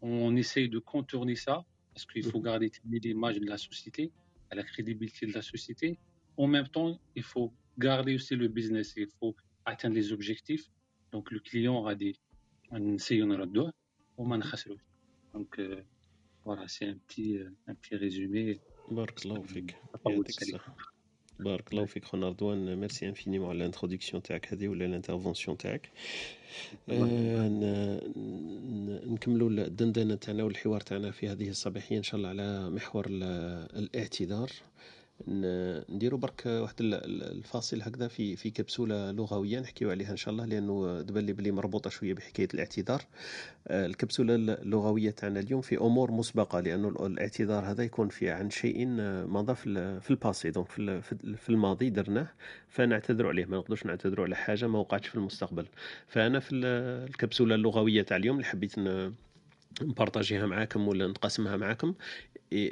on 0.01 0.37
essaye 0.37 0.69
de 0.69 0.79
contourner 0.79 1.37
ça 1.37 1.65
parce 1.93 2.07
qu'il 2.07 2.25
faut 2.25 2.41
garder 2.41 2.71
l'image 2.85 3.39
de 3.39 3.47
la 3.47 3.59
société 3.59 4.13
à 4.51 4.55
la 4.55 4.63
crédibilité 4.63 5.27
de 5.27 5.33
la 5.33 5.43
société. 5.43 5.99
En 6.37 6.47
même 6.47 6.69
temps, 6.69 7.01
il 7.15 7.23
faut 7.23 7.53
garder 7.79 8.15
aussi 8.15 8.35
le 8.37 8.49
business, 8.49 8.95
il 8.97 9.09
faut 9.19 9.35
atteindre 9.65 9.97
les 9.97 10.13
objectifs. 10.13 10.71
Donc 11.11 11.31
le 11.31 11.41
client 11.41 11.77
aura 11.77 11.95
des 11.95 12.15
donc 15.35 15.59
euh, 15.59 15.83
voilà, 16.45 16.67
c'est 16.69 16.87
un 16.87 16.97
petit, 17.07 17.39
euh, 17.39 17.51
un 17.67 17.75
petit 17.75 17.97
résumé. 17.97 18.61
بارك 21.43 21.73
الله 21.73 21.85
فيك 21.85 22.05
خونا 22.05 22.29
رضوان 22.29 22.77
merci 22.77 23.09
infiniment 23.09 23.49
على 23.49 23.57
ال 23.57 23.62
introduction 23.62 24.23
تاعك 24.23 24.53
هذه 24.53 24.69
ولا 24.69 24.85
ال 24.87 24.92
intervention 24.92 25.59
تاعك 25.59 25.91
آه 26.91 27.49
نكملوا 29.07 29.51
الدندنه 29.51 30.15
تاعنا 30.15 30.45
والحوار 30.45 30.81
تاعنا 30.81 31.11
في 31.11 31.29
هذه 31.29 31.49
الصباحيه 31.49 31.99
ان 31.99 32.03
شاء 32.03 32.17
الله 32.17 32.29
على 32.29 32.71
محور 32.71 33.07
الاعتذار 33.09 34.51
نديروا 35.29 36.19
برك 36.19 36.43
واحد 36.47 36.75
الفاصل 36.81 37.83
هكذا 37.83 38.09
في 38.09 38.37
في 38.37 38.51
كبسولة 38.51 39.11
لغوية 39.11 39.61
نحكيو 39.61 39.91
عليها 39.91 40.11
إن 40.11 40.17
شاء 40.17 40.33
الله 40.33 40.45
لأنه 40.45 41.03
تبان 41.03 41.27
لي 41.27 41.33
بلي 41.33 41.51
مربوطة 41.51 41.91
شوية 41.91 42.15
بحكاية 42.15 42.49
الاعتذار. 42.55 43.03
آه، 43.69 43.87
الكبسولة 43.87 44.35
اللغوية 44.35 45.11
تاعنا 45.11 45.41
اليوم 45.41 45.61
في 45.61 45.77
أمور 45.79 46.11
مسبقة 46.11 46.61
لأنه 46.61 46.89
الاعتذار 46.89 47.65
هذا 47.65 47.85
يكون 47.85 48.09
في 48.09 48.31
عن 48.31 48.51
شيء 48.51 48.87
مضى 49.27 49.55
في 49.55 50.11
ال 50.11 50.17
passé 50.17 50.51
donc 50.51 50.69
في 51.37 51.49
الماضي 51.49 51.91
درناه 51.91 52.29
فنعتذر 52.69 53.29
عليه 53.29 53.45
ما 53.45 53.57
نقدرش 53.57 53.87
نعتذروا 53.87 54.27
على 54.27 54.37
حاجة 54.37 54.67
ما 54.67 54.79
وقعتش 54.79 55.09
في 55.09 55.15
المستقبل. 55.15 55.67
فأنا 56.09 56.41
في 56.41 56.55
الكبسولة 56.55 57.55
اللغوية 57.55 58.03
تاع 58.03 58.17
اليوم 58.17 58.37
اللي 58.37 58.47
حبيت 58.47 58.75
نبارطاجيها 59.83 60.47
معاكم 60.47 60.89
ولا 60.89 61.07
نقسمها 61.07 61.57
معاكم. 61.57 61.95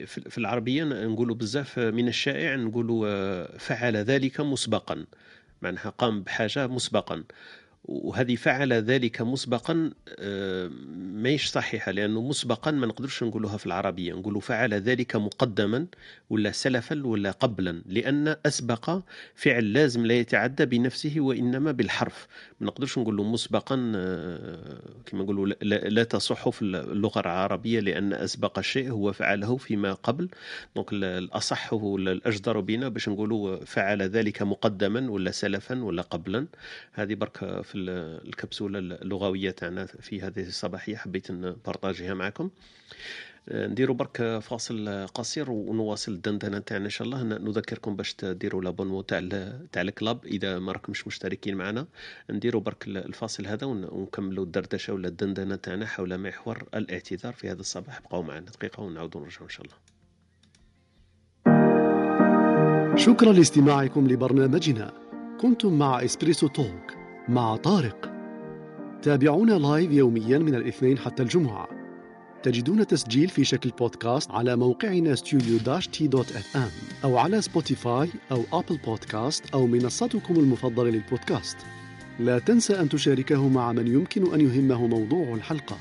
في 0.07 0.39
العربية 0.39 0.85
نقولوا 0.85 1.37
بزاف 1.37 1.79
من 1.79 2.09
الشائع 2.09 2.57
نقولوا 2.57 3.07
آه، 3.09 3.59
فعل 3.59 3.97
ذلك 3.97 4.41
مسبقا. 4.41 5.05
معناها 5.63 5.91
قام 5.91 6.23
بحاجة 6.23 6.67
مسبقا. 6.67 7.25
وهذه 7.85 8.37
فعل 8.37 8.73
ذلك 8.73 9.23
مسبقا 9.23 9.91
آه، 10.19 10.71
ماهيش 10.97 11.47
صحيحة 11.47 11.93
لأنه 11.93 12.23
مسبقا 12.23 12.71
ما 12.71 12.87
نقدرش 12.87 13.23
نقولوها 13.23 13.57
في 13.57 13.67
العربية. 13.67 14.13
نقولوا 14.13 14.41
فعل 14.41 14.75
ذلك 14.75 15.17
مقدما 15.17 15.87
ولا 16.31 16.53
سلفا 16.53 17.07
ولا 17.07 17.31
قبلا 17.31 17.83
لأن 17.87 18.37
أسبق 18.47 19.01
فعل 19.35 19.73
لازم 19.73 20.07
لا 20.07 20.15
يتعدى 20.15 20.67
بنفسه 20.67 21.15
وإنما 21.19 21.73
بالحرف. 21.73 22.29
ما 22.61 22.67
نقدرش 22.67 22.99
نقولوا 22.99 23.25
مسبقا 23.25 23.93
آه، 23.97 24.81
كما 25.07 25.23
نقولوا 25.23 25.47
لا 25.63 26.05
تصح 26.05 26.49
في 26.49 26.63
اللغة 26.63 27.21
العربية 27.21 27.81
لأن 27.81 28.13
أسبق 28.13 28.59
الشيء 28.59 28.91
هو 28.91 29.13
فعله 29.13 29.57
فيما 29.57 29.93
قبل. 29.93 30.29
دونك 30.77 30.93
الأصح 30.93 31.73
الأجدر 31.73 32.61
بنا 32.61 32.89
باش 32.89 33.09
نقولوا 33.09 33.65
فعل 33.65 34.03
ذلك 34.03 34.43
مقدما 34.43 35.11
ولا 35.11 35.31
سلفا 35.31 35.85
ولا 35.85 36.03
قبلا. 36.03 36.47
هذه 36.93 37.15
برك 37.15 37.63
في 37.63 37.79
الكبسولة 38.25 38.79
اللغوية 38.79 39.51
تاعنا 39.51 39.87
في 39.87 40.21
هذه 40.21 40.47
الصباحية 40.47 40.97
حبيت 40.97 41.31
نبارطاجيها 41.31 42.15
معكم. 42.15 42.51
نديروا 43.49 43.97
برك 43.97 44.39
فاصل 44.39 45.07
قصير 45.15 45.51
ونواصل 45.51 46.13
الدندنه 46.13 46.59
تاعنا 46.59 46.85
إن 46.85 46.91
شاء 46.91 47.07
الله. 47.07 47.23
نذكركم 47.23 47.97
باش 47.97 48.17
ديروا 48.25 48.63
لابونمون 48.63 49.07
تاع 49.07 49.19
تاع 49.73 49.83
الكلاب. 49.83 50.25
إذا 50.25 50.59
ما 50.59 50.73
راكمش 50.73 51.07
مشتركين 51.07 51.57
معنا 51.57 51.87
نديروا 52.31 52.63
برك 52.63 52.85
الفاصل 52.87 53.47
هذا 53.47 53.67
ونكملوا 53.67 54.45
الدردشة 54.45 54.93
ولا 54.93 55.09
الدندنة 55.09 55.57
تاعنا 55.57 55.87
حول 55.87 56.19
محور 56.19 56.69
الاعتذار 56.75 57.33
في 57.33 57.51
هذا 57.51 57.61
الصباح. 57.61 58.01
بقاو 58.01 58.23
معنا 58.23 58.47
دقيقة 58.47 58.83
ونعاودوا 58.83 59.21
نرجعوا 59.21 59.45
إن 59.45 59.49
شاء 59.49 59.67
الله. 59.67 59.77
شكرا 62.97 63.33
لاستماعكم 63.33 64.09
لبرنامجنا. 64.09 64.93
كنتم 65.41 65.79
مع 65.79 66.05
إسبريسو 66.05 66.49
توك 66.49 66.95
مع 67.29 67.57
طارق. 67.57 68.13
تابعونا 69.03 69.53
live 69.53 69.93
يوميا 69.93 70.39
من 70.39 70.55
الاثنين 70.55 70.99
حتى 70.99 71.23
الجمعة. 71.23 71.80
تجدون 72.43 72.87
تسجيل 72.87 73.29
في 73.29 73.45
شكل 73.45 73.71
بودكاست 73.71 74.31
على 74.31 74.57
موقعنا 74.57 75.15
ام 76.57 76.71
أو 77.05 77.19
على 77.19 77.43
سبوتيفاي 77.43 78.09
أو 78.33 78.45
أبل 78.53 78.77
بودكاست 78.77 79.45
أو 79.55 79.67
منصتكم 79.67 80.35
المفضلة 80.37 80.91
للبودكاست. 80.91 81.57
لا 82.19 82.39
تنسى 82.39 82.81
أن 82.81 82.89
تشاركه 82.89 83.49
مع 83.49 83.73
من 83.73 83.87
يمكن 83.87 84.35
أن 84.35 84.41
يهمه 84.41 84.87
موضوع 84.87 85.35
الحلقة. 85.35 85.79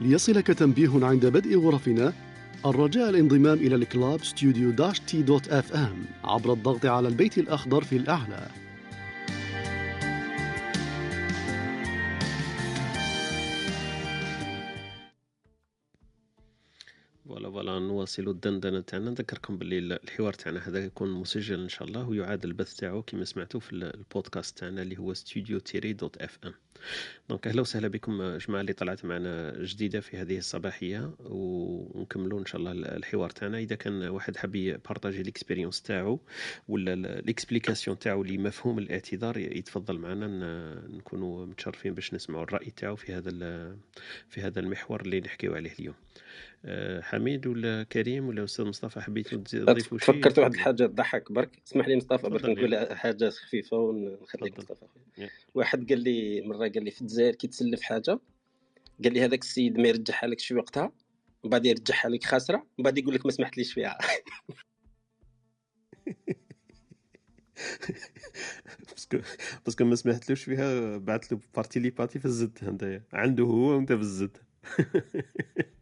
ليصلك 0.00 0.46
تنبيه 0.46 1.06
عند 1.06 1.26
بدء 1.26 1.58
غرفنا 1.58 2.12
الرجاء 2.66 3.10
الانضمام 3.10 3.58
إلى 3.58 3.74
ال 3.74 3.84
club 3.84 4.22
ام 5.72 6.04
عبر 6.24 6.52
الضغط 6.52 6.86
على 6.86 7.08
البيت 7.08 7.38
الأخضر 7.38 7.84
في 7.84 7.96
الأعلى. 7.96 8.61
voilà 18.02 18.10
نواصلوا 18.10 18.32
الدندنة 18.32 18.80
تاعنا 18.80 19.10
نذكركم 19.10 19.58
باللي 19.58 19.98
الحوار 20.04 20.32
تاعنا 20.32 20.68
هذا 20.68 20.84
يكون 20.84 21.10
مسجل 21.10 21.60
إن 21.60 21.68
شاء 21.68 21.88
الله 21.88 22.08
ويعاد 22.08 22.44
البث 22.44 22.74
تاعو 22.74 23.02
كما 23.02 23.24
سمعتوا 23.24 23.60
في 23.60 23.72
البودكاست 23.72 24.58
تاعنا 24.58 24.82
اللي 24.82 24.98
هو 24.98 25.14
ستوديو 25.14 25.58
تيري 25.58 25.92
dot 25.92 26.16
FM 26.16 26.54
donc 27.28 27.46
أهلا 27.46 27.60
وسهلا 27.60 27.88
بكم 27.88 28.36
جماعة 28.36 28.60
اللي 28.60 28.72
طلعت 28.72 29.04
معنا 29.04 29.62
جديدة 29.64 30.00
في 30.00 30.16
هذه 30.16 30.38
الصباحية 30.38 31.14
ونكملوا 31.20 32.40
إن 32.40 32.46
شاء 32.46 32.60
الله 32.60 32.72
الحوار 32.72 33.30
تاعنا. 33.30 33.58
إذا 33.58 33.76
كان 33.76 34.02
واحد 34.02 34.36
حاب 34.36 34.54
يبارطاجي 34.54 35.22
l'expérience 35.22 35.82
تاعو 35.82 36.20
ولا 36.68 36.94
l'explication 37.20 37.98
تاعو 37.98 38.22
لمفهوم 38.22 38.78
الاعتذار 38.78 39.38
يتفضل 39.38 39.98
معنا. 39.98 40.26
نكونوا 40.88 41.46
متشرفين 41.46 41.94
باش 41.94 42.14
نسمعوا 42.14 42.44
الرأي 42.44 42.70
تاعو 42.70 42.96
في 42.96 43.12
هذا 43.12 43.30
في 44.28 44.40
هذا 44.40 44.60
المحور 44.60 45.00
اللي 45.00 45.20
نحكيو 45.20 45.54
عليه 45.54 45.72
اليوم. 45.78 45.94
حميد 47.00 47.46
ولا 47.46 47.82
كريم 47.82 48.28
ولا 48.28 48.44
أستاذ 48.44 48.64
مصطفى 48.64 49.00
حبيتوا 49.00 49.38
تضيفوا 49.38 49.98
شيء 49.98 50.14
تفكرت 50.14 50.38
واحد 50.38 50.54
الحاجة 50.54 50.86
تضحك 50.86 51.32
برك. 51.32 51.62
اسمح 51.66 51.88
لي 51.88 51.96
مصطفى 51.96 52.28
برك 52.28 52.44
نقول 52.44 52.96
حاجة 52.96 53.30
خفيفة 53.30 53.76
ونخليك 53.76 54.58
مصطفى 54.58 54.86
واحد 55.54 55.88
قال 55.88 56.00
لي 56.00 56.40
مرة 56.40 56.68
قال 56.68 56.84
لي 56.84 56.90
في 56.90 57.00
الجزائر 57.00 57.34
كي 57.34 57.46
تسلف 57.48 57.82
حاجة 57.82 58.20
قال 59.04 59.12
لي 59.12 59.24
هذاك 59.24 59.42
السيد 59.42 59.78
ما 59.78 59.88
يرجعها 59.88 60.26
لك 60.26 60.40
شي 60.40 60.54
وقتها 60.54 60.92
ومن 61.42 61.50
بعد 61.50 61.66
يرجعها 61.66 62.08
لك 62.08 62.24
خاسرة 62.24 62.56
ومن 62.56 62.84
بعد 62.84 62.98
يقول 62.98 63.14
لك 63.14 63.26
ما 63.26 63.32
سمحتليش 63.32 63.72
فيها. 63.72 63.98
باسكو 68.90 69.18
باسكو 69.64 69.84
ما 69.84 69.94
سمحتلوش 69.94 70.44
فيها 70.44 70.98
بعث 70.98 71.32
له 71.32 71.40
بارتي 71.54 71.80
لي 71.80 71.90
باتي 71.90 72.18
في 72.18 72.24
الزد 72.24 72.58
انت 72.62 73.00
عنده 73.12 73.44
هو 73.44 73.76
وانت 73.76 73.92
في 73.92 74.00
الزد. 74.00 74.36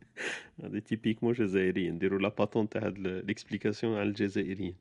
هذه 0.64 0.78
تيبيكمون 0.78 1.32
جزائريين 1.32 1.94
نديروا 1.94 2.18
لا 2.18 2.28
باتون 2.28 2.68
تاع 2.68 2.86
هاد 2.86 2.98
ليكسبليكاسيون 2.98 3.98
على 3.98 4.09
الجزائريين 4.09 4.74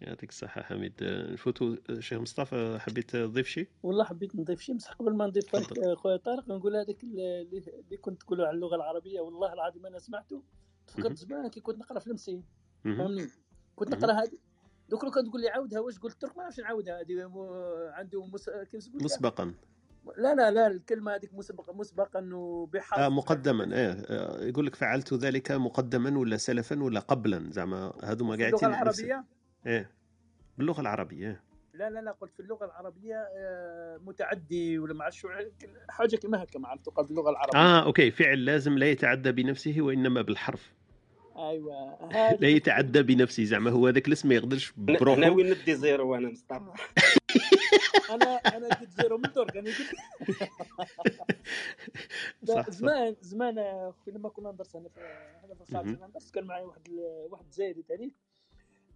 يعطيك 0.00 0.30
الصحة 0.30 0.62
حميد 0.62 0.92
نفوتوا 1.02 1.76
شيخ 1.98 2.20
مصطفى 2.20 2.78
حبيت 2.80 3.10
تضيف 3.10 3.46
شيء؟ 3.46 3.68
والله 3.82 4.04
حبيت 4.04 4.36
نضيف 4.36 4.60
شيء 4.60 4.74
بصح 4.74 4.92
قبل 4.92 5.14
ما 5.14 5.26
نضيف 5.26 5.56
لك 5.56 5.94
خويا 5.94 6.16
طارق 6.16 6.48
نقول 6.48 6.76
هذاك 6.76 7.04
اللي, 7.04 7.96
كنت 8.00 8.20
تقولوا 8.20 8.46
على 8.46 8.54
اللغة 8.54 8.76
العربية 8.76 9.20
والله 9.20 9.52
العظيم 9.52 9.86
أنا 9.86 9.98
سمعته 9.98 10.42
تفكرت 10.86 11.16
زمان 11.16 11.48
كي 11.48 11.60
كنت 11.60 11.78
نقرا 11.78 11.98
في 11.98 12.06
المسي 12.06 12.42
فهمني 12.84 13.26
كنت 13.76 13.94
نقرا 13.94 14.12
هذه 14.12 14.38
دوك 14.88 15.04
لو 15.04 15.10
كان 15.10 15.24
تقول 15.24 15.40
لي 15.40 15.48
عاودها 15.48 15.80
واش 15.80 15.98
قلت 15.98 16.24
لك 16.24 16.36
ما 16.36 16.42
نعرفش 16.42 16.60
نعاودها 16.60 17.00
هذه 17.00 17.30
عنده 17.94 18.26
مس... 18.26 18.50
كيف 18.50 18.88
مسبقا 18.94 19.54
لا 20.16 20.34
لا 20.34 20.50
لا 20.50 20.66
الكلمة 20.66 21.14
هذيك 21.14 21.34
مسبقا 21.34 21.72
مسبقا 21.72 22.30
وبحرف 22.32 22.98
آه 22.98 23.08
مقدما 23.08 23.76
إيه 23.76 23.90
آه 23.90 24.44
يقول 24.44 24.66
لك 24.66 24.74
فعلت 24.74 25.14
ذلك 25.14 25.52
مقدما 25.52 26.18
ولا 26.18 26.36
سلفا 26.36 26.82
ولا 26.82 27.00
قبلا 27.00 27.50
زعما 27.52 27.92
هذوما 28.04 28.36
قاعدين 28.36 28.50
باللغة 28.50 28.66
العربيه 28.66 29.24
إيه 29.66 29.90
باللغة 30.58 30.80
العربية 30.80 31.28
إيه. 31.28 31.42
لا 31.74 31.90
لا 31.90 32.00
لا 32.00 32.12
قلت 32.12 32.32
في 32.34 32.40
اللغة 32.40 32.64
العربية 32.64 33.14
آه، 33.14 33.98
متعدي 34.06 34.78
ولا 34.78 34.94
ما 34.94 35.04
عرفش 35.04 35.26
حاجة 35.88 36.16
كما 36.16 36.42
هكا 36.42 36.58
مع 36.58 36.76
تقال 36.76 37.06
باللغة 37.06 37.30
العربية. 37.30 37.58
آه 37.58 37.84
أوكي 37.84 38.10
فعل 38.10 38.44
لازم 38.44 38.78
لا 38.78 38.86
يتعدى 38.86 39.32
بنفسه 39.32 39.76
وإنما 39.78 40.22
بالحرف. 40.22 40.72
أيوه. 41.48 41.98
لا 42.40 42.48
يتعدى 42.48 43.02
بنفسه 43.02 43.44
زعما 43.44 43.70
هو 43.70 43.86
هذاك 43.86 44.08
الاسم 44.08 44.28
ما 44.28 44.34
يقدرش 44.34 44.72
بروحه. 44.76 45.18
أنا 45.18 45.30
وين 45.30 45.50
ندي 45.50 45.74
زيرو 45.74 46.12
وأنا 46.12 46.30
مصطفى. 46.30 46.72
أنا 48.14 48.36
أنا 48.36 48.68
ديت 48.68 48.90
زيرو 48.90 49.18
من 49.18 49.32
درك 49.36 49.56
أنا 49.56 49.70
قلت 52.46 52.70
زمان 52.78 53.16
زمان 53.20 53.54
لما 54.06 54.28
كنا 54.28 54.52
ندرس 54.52 54.76
أنا 54.76 54.88
في 54.88 55.00
هنا 55.76 56.18
في 56.18 56.32
كان 56.32 56.44
معي 56.44 56.62
واحد 56.62 56.88
واحد 57.30 57.50
جزائري 57.50 57.82
تاني. 57.82 58.14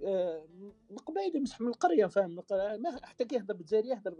آه، 0.04 0.46
من 0.90 0.96
قبيلة 0.96 1.40
مسح 1.40 1.60
من 1.60 1.68
القرية 1.68 2.06
فاهم؟ 2.06 2.34
ما 2.34 3.00
حتى 3.02 3.24
كي 3.24 3.34
يهضر 3.34 3.54
بالجزائري 3.54 3.88
يهضر 3.88 4.14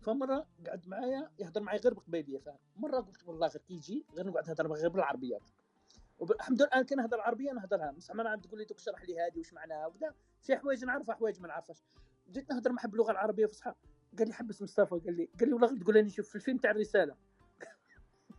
فمرة 0.00 0.46
قعد 0.66 0.88
معايا 0.88 1.30
يهضر 1.38 1.62
معايا 1.62 1.80
غير 1.80 1.94
بالقبايلية 1.94 2.38
فاهم؟ 2.38 2.58
مرة 2.76 3.00
قلت 3.00 3.28
والله 3.28 3.46
غير 3.46 3.62
كي 3.68 3.74
يجي 3.74 4.04
غير 4.16 4.26
نقعد 4.26 4.48
نهضر 4.48 4.72
غير 4.72 4.88
بالعربيه 4.88 5.38
الحمد 6.22 6.62
لله 6.62 6.68
الان 6.68 6.84
كي 6.84 6.94
نهضر 6.94 7.16
العربية 7.16 7.52
نهضرها 7.52 7.90
بصح 7.90 8.14
ما 8.14 8.22
نعرف 8.22 8.40
تقول 8.40 8.58
لي 8.58 8.64
دوك 8.64 8.78
اشرح 8.78 9.02
لي 9.02 9.14
هذه 9.14 9.38
واش 9.38 9.52
معناها 9.52 9.86
وكذا. 9.86 10.14
في 10.42 10.56
حوايج 10.56 10.84
نعرفها 10.84 11.14
حوايج 11.14 11.40
ما 11.40 11.48
نعرفهاش. 11.48 11.82
جيت 12.32 12.50
نهضر 12.50 12.72
معاه 12.72 12.86
باللغة 12.86 13.10
العربية 13.10 13.46
فصحى. 13.46 13.74
قال 14.18 14.28
لي 14.28 14.34
حبس 14.34 14.62
مصطفى 14.62 14.90
قال 14.90 15.16
لي 15.16 15.28
قال 15.40 15.48
لي 15.48 15.54
والله 15.54 15.78
تقول 15.78 15.94
لي 15.94 16.02
نشوف 16.02 16.28
في 16.28 16.34
الفيلم 16.34 16.58
تاع 16.58 16.70
الرسالة. 16.70 17.14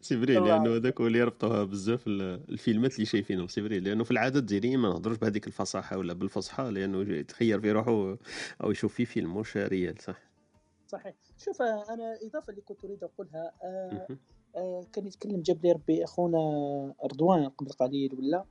c'est 0.00 0.20
vrai 0.20 0.34
لأنه 0.34 0.76
هذاك 0.76 1.00
هو 1.00 1.06
اللي 1.06 1.18
يربطوها 1.18 1.64
بزاف 1.64 2.04
الفيلمات 2.06 2.94
اللي 2.94 3.06
شايفينهم. 3.06 3.48
c'est 3.48 3.62
vrai 3.62 3.80
لأنه 3.80 4.04
في 4.04 4.10
العادة 4.10 4.38
الجزائريين 4.38 4.78
ما 4.78 4.88
نهضروش 4.88 5.16
بهذيك 5.16 5.46
الفصاحة 5.46 5.98
ولا 5.98 6.12
بالفصحى 6.12 6.70
لأنه 6.70 7.14
يتخير 7.14 7.60
في 7.60 7.72
روحه 7.72 8.16
أو 8.62 8.70
يشوف 8.70 8.94
في 8.94 9.04
فيلم 9.04 9.36
مش 9.36 9.56
ريال 9.56 10.02
صح؟ 10.02 10.22
صحيح. 10.86 11.14
شوف 11.38 11.62
أنا 11.62 12.18
إضافة 12.22 12.50
اللي 12.50 12.60
كنت 12.60 12.84
أريد 12.84 13.04
أقولها 13.04 13.52
آه 13.62 14.06
كان 14.92 15.06
يتكلم 15.06 15.42
جاب 15.42 15.64
لي 15.64 15.72
ربي 15.72 16.04
أخونا 16.04 16.38
رضوان 17.04 17.48
قبل 17.48 17.70
قليل 17.70 18.14
ولا. 18.14 18.44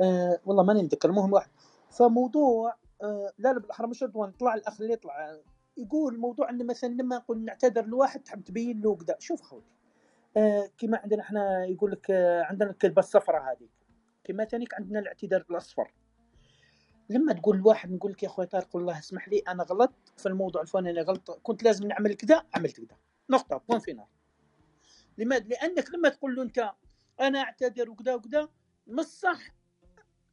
آه 0.00 0.40
والله 0.46 0.62
ماني 0.62 0.82
نتذكر 0.82 1.08
المهم 1.08 1.32
واحد. 1.32 1.50
فموضوع 1.90 2.74
آه 3.02 3.32
لا 3.38 3.52
لا 3.52 3.58
بالأحرى 3.58 3.86
مش 3.86 4.02
رضوان 4.02 4.30
طلع 4.32 4.54
الأخ 4.54 4.80
اللي 4.80 4.96
طلع 4.96 5.40
يقول 5.76 6.18
موضوع 6.18 6.50
إن 6.50 6.66
مثلا 6.66 6.88
لما 6.88 7.16
نقول 7.16 7.44
نعتذر 7.44 7.86
لواحد 7.86 8.22
تحب 8.22 8.44
تبين 8.44 8.80
له 8.80 8.96
كذا. 8.96 9.16
شوف 9.18 9.42
خوتي 9.42 9.72
آه 10.36 10.70
كما 10.78 10.98
عندنا 10.98 11.22
إحنا 11.22 11.64
يقول 11.64 11.90
لك 11.90 12.10
آه 12.10 12.42
عندنا 12.42 12.70
الكلبه 12.70 13.00
الصفراء 13.00 13.42
هذه 13.42 13.68
كما 14.24 14.44
ثانيك 14.44 14.74
عندنا 14.74 14.98
الاعتذار 14.98 15.44
الاصفر 15.50 15.94
لما 17.10 17.32
تقول 17.32 17.56
لواحد 17.56 17.92
نقول 17.92 18.12
لك 18.12 18.22
يا 18.22 18.28
أخوي 18.28 18.46
طارق 18.46 18.76
والله 18.76 18.98
اسمح 18.98 19.28
لي 19.28 19.38
أنا 19.38 19.62
غلط 19.62 19.92
في 20.16 20.26
الموضوع 20.26 20.62
الفلاني 20.62 21.00
غلط 21.00 21.30
كنت 21.42 21.62
لازم 21.62 21.86
نعمل 21.86 22.14
كذا 22.14 22.42
عملت 22.54 22.76
كذا. 22.80 22.96
نقطة 23.30 23.62
point 23.68 23.78
final. 23.80 24.04
لماذا؟ 25.18 25.44
لأنك 25.44 25.94
لما 25.94 26.08
تقول 26.08 26.36
له 26.36 26.42
أنت 26.42 26.72
أنا 27.20 27.40
أعتذر 27.40 27.90
وكذا 27.90 28.14
وكذا 28.14 28.48
مش 28.86 29.04
صح 29.04 29.54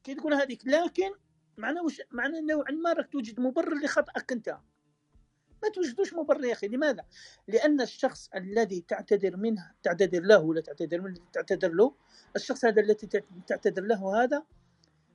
كي 0.03 0.15
تقول 0.15 0.33
هذيك. 0.33 0.67
لكن 0.67 1.11
معناه 1.57 1.83
وش؟ 1.83 2.01
معناه 2.11 2.39
نوعا 2.39 2.71
ما 2.71 2.93
راك 2.93 3.11
توجد 3.11 3.39
مبرر 3.39 3.75
لخطأك 3.83 4.31
أنت. 4.31 4.57
ما 5.63 5.69
توجدوش 5.69 6.13
مبرر 6.13 6.45
يا 6.45 6.53
أخي. 6.53 6.67
لماذا؟ 6.67 7.05
لأن 7.47 7.81
الشخص 7.81 8.29
الذي 8.35 8.81
تعتذر 8.87 9.37
منه 9.37 9.71
تعتذر 9.83 10.21
له 10.21 10.39
ولا 10.39 10.61
تعتذر 10.61 11.01
منه 11.01 11.15
تعتذر 11.33 11.73
له 11.73 11.95
الشخص 12.35 12.65
هذا 12.65 12.81
الذي 12.81 13.07
تعتذر 13.47 13.83
له 13.83 14.23
هذا 14.23 14.43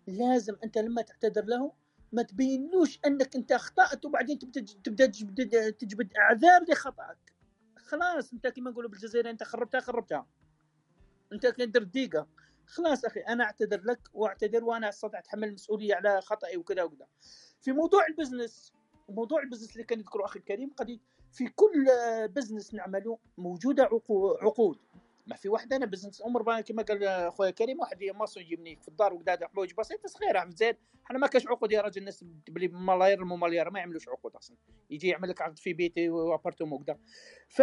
لازم 0.07 0.57
أنت 0.65 0.79
لما 0.79 1.03
تعتذر 1.03 1.45
له 1.45 1.73
ما 2.13 2.23
تبينلوش 2.23 2.99
أنك 3.07 3.37
أنت 3.37 3.53
أخطأت 3.53 4.05
وبعدين 4.05 4.39
تبدأ 4.39 4.61
تبدأ 4.85 5.71
تجبد 5.71 6.13
أعذار 6.17 6.65
لخطأك. 6.69 7.36
خلاص 7.87 8.33
انت 8.33 8.47
كما 8.47 8.71
نقولوا 8.71 8.91
بالجزائر 8.91 9.31
انت 9.31 9.43
خربتها 9.43 9.81
خربتها. 9.81 10.27
انت 11.33 11.47
كدير 11.47 11.83
دقيقه 11.83 12.27
خلاص 12.67 13.05
أخي 13.05 13.21
أنا 13.21 13.45
أعتذر 13.45 13.83
لك 13.85 14.01
وأعتذر 14.15 14.65
وأنا 14.65 14.89
أستطيع 14.89 15.21
أتحمل 15.21 15.49
المسؤولية 15.49 15.95
على 15.95 16.21
خطأي 16.21 16.57
وكذا 16.57 16.83
وكذا. 16.83 17.07
في 17.63 17.73
موضوع 17.73 18.07
البزنس 18.07 18.73
موضوع 19.09 19.43
البزنس 19.43 19.73
اللي 19.73 19.85
كان 19.85 19.99
يذكره 20.01 20.25
أخي 20.25 20.39
الكريم 20.39 20.71
قد 20.77 21.01
في 21.33 21.49
كل 21.49 21.87
بزنس 22.29 22.75
نعمله 22.75 23.19
موجودة 23.39 23.83
عقود. 24.43 24.79
ما 25.27 25.37
في 25.37 25.49
واحد 25.49 25.73
أنا 25.73 25.87
بزنس 25.87 26.23
عمر 26.23 26.61
كما 26.61 26.83
قال 26.83 27.33
خويا 27.33 27.51
كريم 27.51 27.81
واحد 27.81 28.05
maçon 28.05 28.43
يجيبني 28.43 28.77
في 28.77 28.89
الدار 28.89 29.15
وكذا 29.15 29.49
حوايج 29.49 29.75
بسيطه 29.79 30.09
صغيره 30.09 30.51
زين؟ 30.51 30.75
إحنا 31.07 31.19
ما 31.19 31.27
كاش 31.27 31.47
عقود 31.47 31.73
يا 31.73 31.81
راجل 31.81 32.01
الناس 32.01 32.25
بلي 32.49 32.69
ملايير 32.69 33.23
المليار 33.23 33.71
ما 33.71 33.79
يعملوش 33.79 34.09
عقود 34.09 34.37
أصلا. 34.37 34.57
يجي 34.91 35.09
يعمل 35.09 35.29
لك 35.29 35.43
عقد 35.43 35.59
في 35.59 35.73
بيتي 35.73 36.09
و 36.09 36.14
appartement 36.14 36.73
وكذا 36.73 36.99
ف 37.49 37.63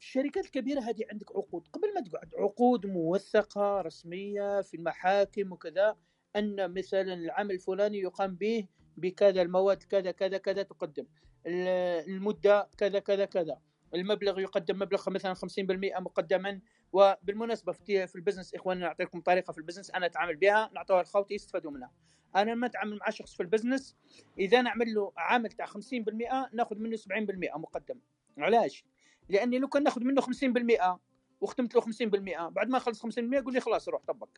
الشركات 0.00 0.44
الكبيرة 0.44 0.80
هذه 0.80 1.04
عندك 1.12 1.30
عقود. 1.30 1.68
قبل 1.72 1.94
ما 1.94 2.00
تقعد 2.00 2.34
عقود 2.38 2.86
موثقة 2.86 3.80
رسمية 3.80 4.60
في 4.60 4.76
المحاكم 4.76 5.52
وكذا 5.52 5.96
أن 6.36 6.74
مثلا 6.74 7.14
العمل 7.14 7.54
الفلاني 7.54 7.98
يقام 7.98 8.34
به 8.36 8.68
بكذا 8.96 9.42
المواد 9.42 9.82
كذا 9.82 10.10
كذا 10.10 10.38
كذا 10.38 10.62
تقدم. 10.62 11.06
المدة 11.46 12.70
كذا 12.78 12.98
كذا 12.98 13.24
كذا. 13.24 13.60
المبلغ 13.94 14.40
يقدم 14.40 14.78
مبلغ 14.78 15.10
مثلا 15.10 15.34
50% 15.34 16.00
مقدما. 16.00 16.60
وبالمناسبة 16.92 17.72
في 17.72 18.16
البزنس 18.16 18.54
إخواننا 18.54 18.86
نعطيكم 18.86 19.20
طريقة 19.20 19.52
في 19.52 19.58
البزنس 19.58 19.90
أنا 19.90 20.06
أتعامل 20.06 20.36
بها. 20.36 20.70
نعطوها 20.74 21.02
لخوتي 21.02 21.34
يستفادوا 21.34 21.70
منها. 21.70 21.92
أنا 22.36 22.50
لما 22.50 22.66
أتعامل 22.66 22.98
مع 22.98 23.10
شخص 23.10 23.34
في 23.34 23.42
البزنس 23.42 23.96
إذا 24.38 24.62
نعمل 24.62 24.94
له 24.94 25.12
عامل 25.16 25.48
تاع 25.52 25.66
50% 25.66 26.48
نأخذ 26.52 26.78
منه 26.78 26.96
70% 26.96 27.58
مقدم. 27.58 28.00
علاش؟ 28.38 28.84
لأني 29.28 29.58
لو 29.58 29.68
كان 29.68 29.82
نأخذ 29.82 30.04
منه 30.04 30.20
50% 30.20 30.98
وختمت 31.40 31.74
له 31.74 31.80
50% 31.80 32.48
بعد 32.48 32.68
ما 32.68 32.78
خلص 32.78 33.06
50% 33.06 33.18
يقول 33.18 33.54
لي 33.54 33.60
خلاص 33.60 33.88
روح 33.88 34.02
طبق. 34.02 34.28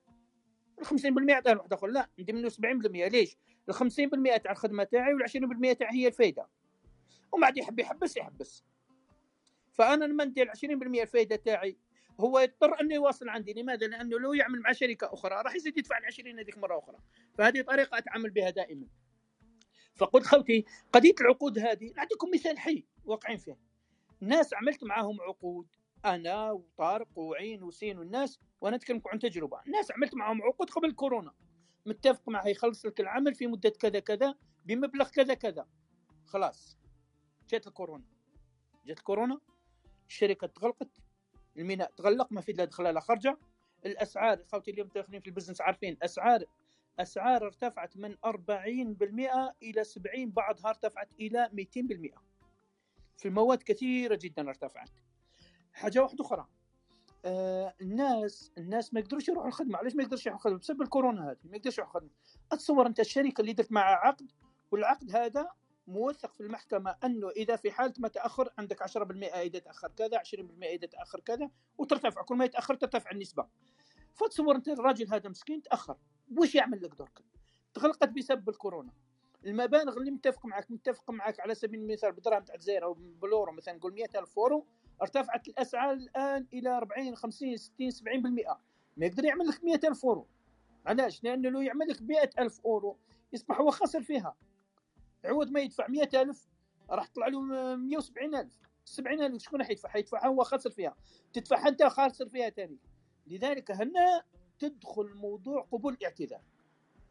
ال 0.79 0.87
50% 0.87 1.31
اعطيه 1.31 1.57
واحد 1.57 1.73
اخر 1.73 1.87
لا 1.87 2.09
ندي 2.19 2.33
منه 2.33 2.49
70% 2.49 2.55
ليش؟ 3.09 3.37
ال 3.69 3.75
50% 3.75 4.39
تاع 4.43 4.53
الخدمة 4.53 4.85
تاعي 4.85 5.15
وال 5.15 5.23
20% 5.23 5.73
تاعي 5.73 6.03
هي 6.03 6.07
الفايدة. 6.07 6.49
وما 7.33 7.47
عاد 7.47 7.57
يحب 7.57 7.79
يحبس 7.79 8.17
يحبس. 8.17 8.65
فأنا 9.73 10.05
لما 10.05 10.25
ندي 10.25 10.43
ال 10.43 10.51
20% 10.51 11.03
الفايدة 11.03 11.37
تاعي 11.37 11.77
هو 12.21 12.39
يضطر 12.39 12.81
أنه 12.81 12.95
يواصل 12.95 13.29
عندي. 13.29 13.53
لماذا؟ 13.53 13.87
لأنه 13.87 14.19
لو 14.19 14.33
يعمل 14.33 14.61
مع 14.61 14.73
شركة 14.73 15.13
أخرى 15.13 15.35
راح 15.35 15.55
يزيد 15.55 15.79
يدفع 15.79 15.99
ال 15.99 16.05
20 16.05 16.39
هذيك 16.39 16.59
مرة 16.59 16.79
أخرى. 16.79 16.99
فهذه 17.35 17.63
طريقة 17.63 17.99
أتعامل 17.99 18.31
بها 18.31 18.51
دائما. 18.51 18.87
فقلت 19.95 20.27
خوتي 20.27 20.65
قضية 20.93 21.15
العقود 21.21 21.59
هذه 21.59 21.93
نعطيكم 21.97 22.31
مثال 22.35 22.59
حي 22.59 22.85
واقعين 23.05 23.39
فيه. 23.39 23.59
ناس 24.21 24.55
عملت 24.55 24.85
معاهم 24.85 25.21
عقود 25.21 25.67
أنا 26.05 26.51
وطارق 26.51 27.19
وعين 27.19 27.63
وسين 27.63 27.99
والناس 27.99 28.41
وأنا 28.61 28.77
اتكلم 28.77 29.03
عن 29.07 29.19
تجربة. 29.19 29.61
ناس 29.67 29.93
عملت 29.93 30.15
معاهم 30.15 30.43
عقود 30.43 30.71
قبل 30.71 30.93
كورونا. 30.93 31.33
متفق 31.87 32.29
معه 32.29 32.49
يخلص 32.49 32.87
لك 32.87 33.01
العمل 33.01 33.35
في 33.35 33.47
مدة 33.47 33.71
كذا 33.71 33.99
كذا 33.99 34.35
بمبلغ 34.65 35.09
كذا 35.09 35.35
كذا. 35.35 35.67
خلاص. 36.27 36.79
جات 37.49 37.67
الكورونا. 37.67 38.05
جات 38.87 38.99
الكورونا 38.99 39.41
الشركة 40.13 40.47
تغلقت 40.47 40.89
الميناء 41.57 41.91
تغلق 41.97 42.33
ما 42.33 42.41
في 42.41 42.53
لا 42.53 42.65
دخل 42.65 42.85
لا 42.85 43.01
خرجة. 43.01 43.39
الأسعار 43.87 44.45
خوتي 44.53 44.71
اليوم 44.71 44.89
داخلين 44.95 45.21
في 45.21 45.27
البزنس 45.27 45.61
عارفين 45.61 45.97
أسعار 46.03 46.45
أسعار 46.99 47.47
ارتفعت 47.47 47.97
من 47.97 48.17
40% 48.27 48.29
إلى 49.63 49.85
70 49.85 50.31
بعضها 50.31 50.69
ارتفعت 50.69 51.09
إلى 51.21 51.51
200% 52.15 52.19
في 53.17 53.31
مواد 53.31 53.63
كثيرة 53.63 54.19
جدا 54.23 54.49
ارتفعت. 54.49 54.91
حاجة 55.73 56.03
واحدة 56.03 56.25
أخرى 56.25 56.47
آه 57.25 57.75
الناس 57.81 58.53
الناس 58.59 58.95
ما 58.95 59.01
يقدروش 59.01 59.29
يروحوا 59.29 59.49
الخدمة. 59.49 59.79
علاش 59.79 59.95
ما 59.95 60.03
يقدروش 60.03 60.27
يروحوا 60.27 60.41
الخدمة؟ 60.41 60.59
بسبب 60.59 60.83
الكورونا 60.83 61.31
هذه 61.31 61.39
ما 61.45 61.57
يقدروش 61.57 61.79
يروحوا 61.79 62.01
الخدمة. 62.01 62.17
أتصور 62.53 62.87
أنت 62.87 63.01
الشركة 63.01 63.41
اللي 63.41 63.53
درت 63.53 63.73
معها 63.73 63.95
عقد 63.95 64.31
والعقد 64.71 65.17
هذا 65.17 65.49
موثق 65.87 66.35
في 66.35 66.41
المحكمة 66.41 66.97
أنه 67.05 67.31
إذا 67.31 67.57
في 67.57 67.71
حالة 67.71 67.95
ما 67.99 68.09
تأخر 68.09 68.53
عندك 68.59 68.83
10% 68.83 68.97
إذا 69.35 69.59
تأخر 69.59 69.89
كذا 69.89 70.19
20% 70.19 70.63
إذا 70.63 70.87
تأخر 70.87 71.21
كذا 71.21 71.51
وترتفع. 71.79 72.23
كل 72.23 72.37
ما 72.37 72.45
يتأخر 72.45 72.75
ترتفع 72.75 73.11
النسبة. 73.11 73.47
فتصور 74.15 74.57
أنت 74.57 74.69
الراجل 74.69 75.15
هذا 75.15 75.29
مسكين 75.29 75.63
تأخر. 75.63 75.97
وش 76.39 76.55
يعمل 76.55 76.83
لك 76.83 76.95
درك 76.95 77.23
تغلقت 77.75 78.09
بسبب 78.09 78.49
الكورونا. 78.49 78.93
المبالغ 79.45 79.97
اللي 79.97 80.11
متفق 80.11 80.47
معك 80.47 80.71
متفق 80.71 81.11
معك 81.11 81.41
على 81.41 81.55
سبيل 81.55 81.81
المثال 81.81 82.13
بدراهم 82.13 82.45
تاع 82.45 82.55
الجزائر 82.55 82.85
أو 82.85 82.93
بالورو 82.95 83.53
مثلا 83.53 83.75
نقول 83.75 83.93
100000 83.93 84.39
أورو 84.39 84.67
ارتفعت 85.03 85.49
الأسعار 85.49 85.93
الآن 85.93 86.47
إلى 86.53 86.77
40 86.77 87.17
50 87.17 87.57
60 87.57 87.91
70% 87.91 87.97
ما 88.97 89.07
يقدر 89.07 89.25
يعمل 89.25 89.47
لك 89.47 89.65
100000 89.65 90.05
أورو. 90.05 90.27
علاش؟ 90.87 91.25
لأنه 91.25 91.49
لو 91.49 91.61
يعمل 91.61 91.89
لك 91.89 92.03
100000 92.03 92.61
أورو 92.65 92.97
يصبح 93.33 93.61
هو 93.61 93.71
خاسر 93.71 94.03
فيها. 94.03 94.35
عوض 95.25 95.51
ما 95.51 95.61
يدفع 95.61 95.89
100000 95.89 96.49
راح 96.91 97.07
تطلع 97.07 97.29
له 97.29 97.41
170000 97.41 98.59
70000 98.85 99.43
شكون 99.43 99.61
راح 99.61 99.71
يدفع؟ 99.71 99.89
حيدفعها 99.89 100.27
هو 100.27 100.45
خاسر 100.45 100.71
فيها 100.71 100.97
تدفع 101.33 101.69
أنت 101.69 101.83
خاسر 101.83 102.29
فيها 102.29 102.51
ثاني 102.51 102.79
لذلك 103.27 103.71
هنا 103.71 104.23
تدخل 104.59 105.15
موضوع 105.15 105.63
قبول 105.73 105.93
الاعتذار. 105.95 106.43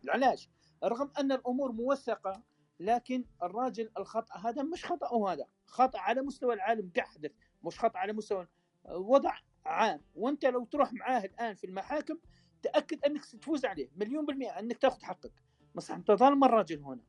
علاش؟ 0.10 0.50
رغم 0.84 1.12
أن 1.20 1.32
الأمور 1.32 1.72
موثقة 1.72 2.44
لكن 2.80 3.26
الراجل 3.44 3.90
الخطأ 3.98 4.38
هذا 4.38 4.64
مش 4.64 4.86
خطأه 4.86 5.34
هذا. 5.34 5.48
خطأ 5.66 6.00
على 6.00 6.22
مستوى 6.22 6.54
العالم 6.54 6.92
قاعد 6.96 7.08
حدث 7.08 7.32
مش 7.64 7.80
خطأ 7.80 8.00
على 8.00 8.14
مستوى 8.14 8.48
وضع 8.90 9.38
عام. 9.66 10.02
وأنت 10.16 10.46
لو 10.46 10.66
تروح 10.66 10.94
معاه 10.94 11.26
الآن 11.26 11.56
في 11.56 11.64
المحاكم 11.64 12.18
تأكد 12.64 13.06
أنك 13.06 13.24
ستفوز 13.24 13.66
عليه 13.66 13.90
مليون 13.96 14.26
بالمئة 14.26 14.60
أنك 14.60 14.78
تأخذ 14.78 15.04
حقك. 15.04 15.34
بس 15.76 15.92
أنت 15.92 16.12
ظالم 16.12 16.44
الراجل 16.44 16.84
هنا. 16.84 17.04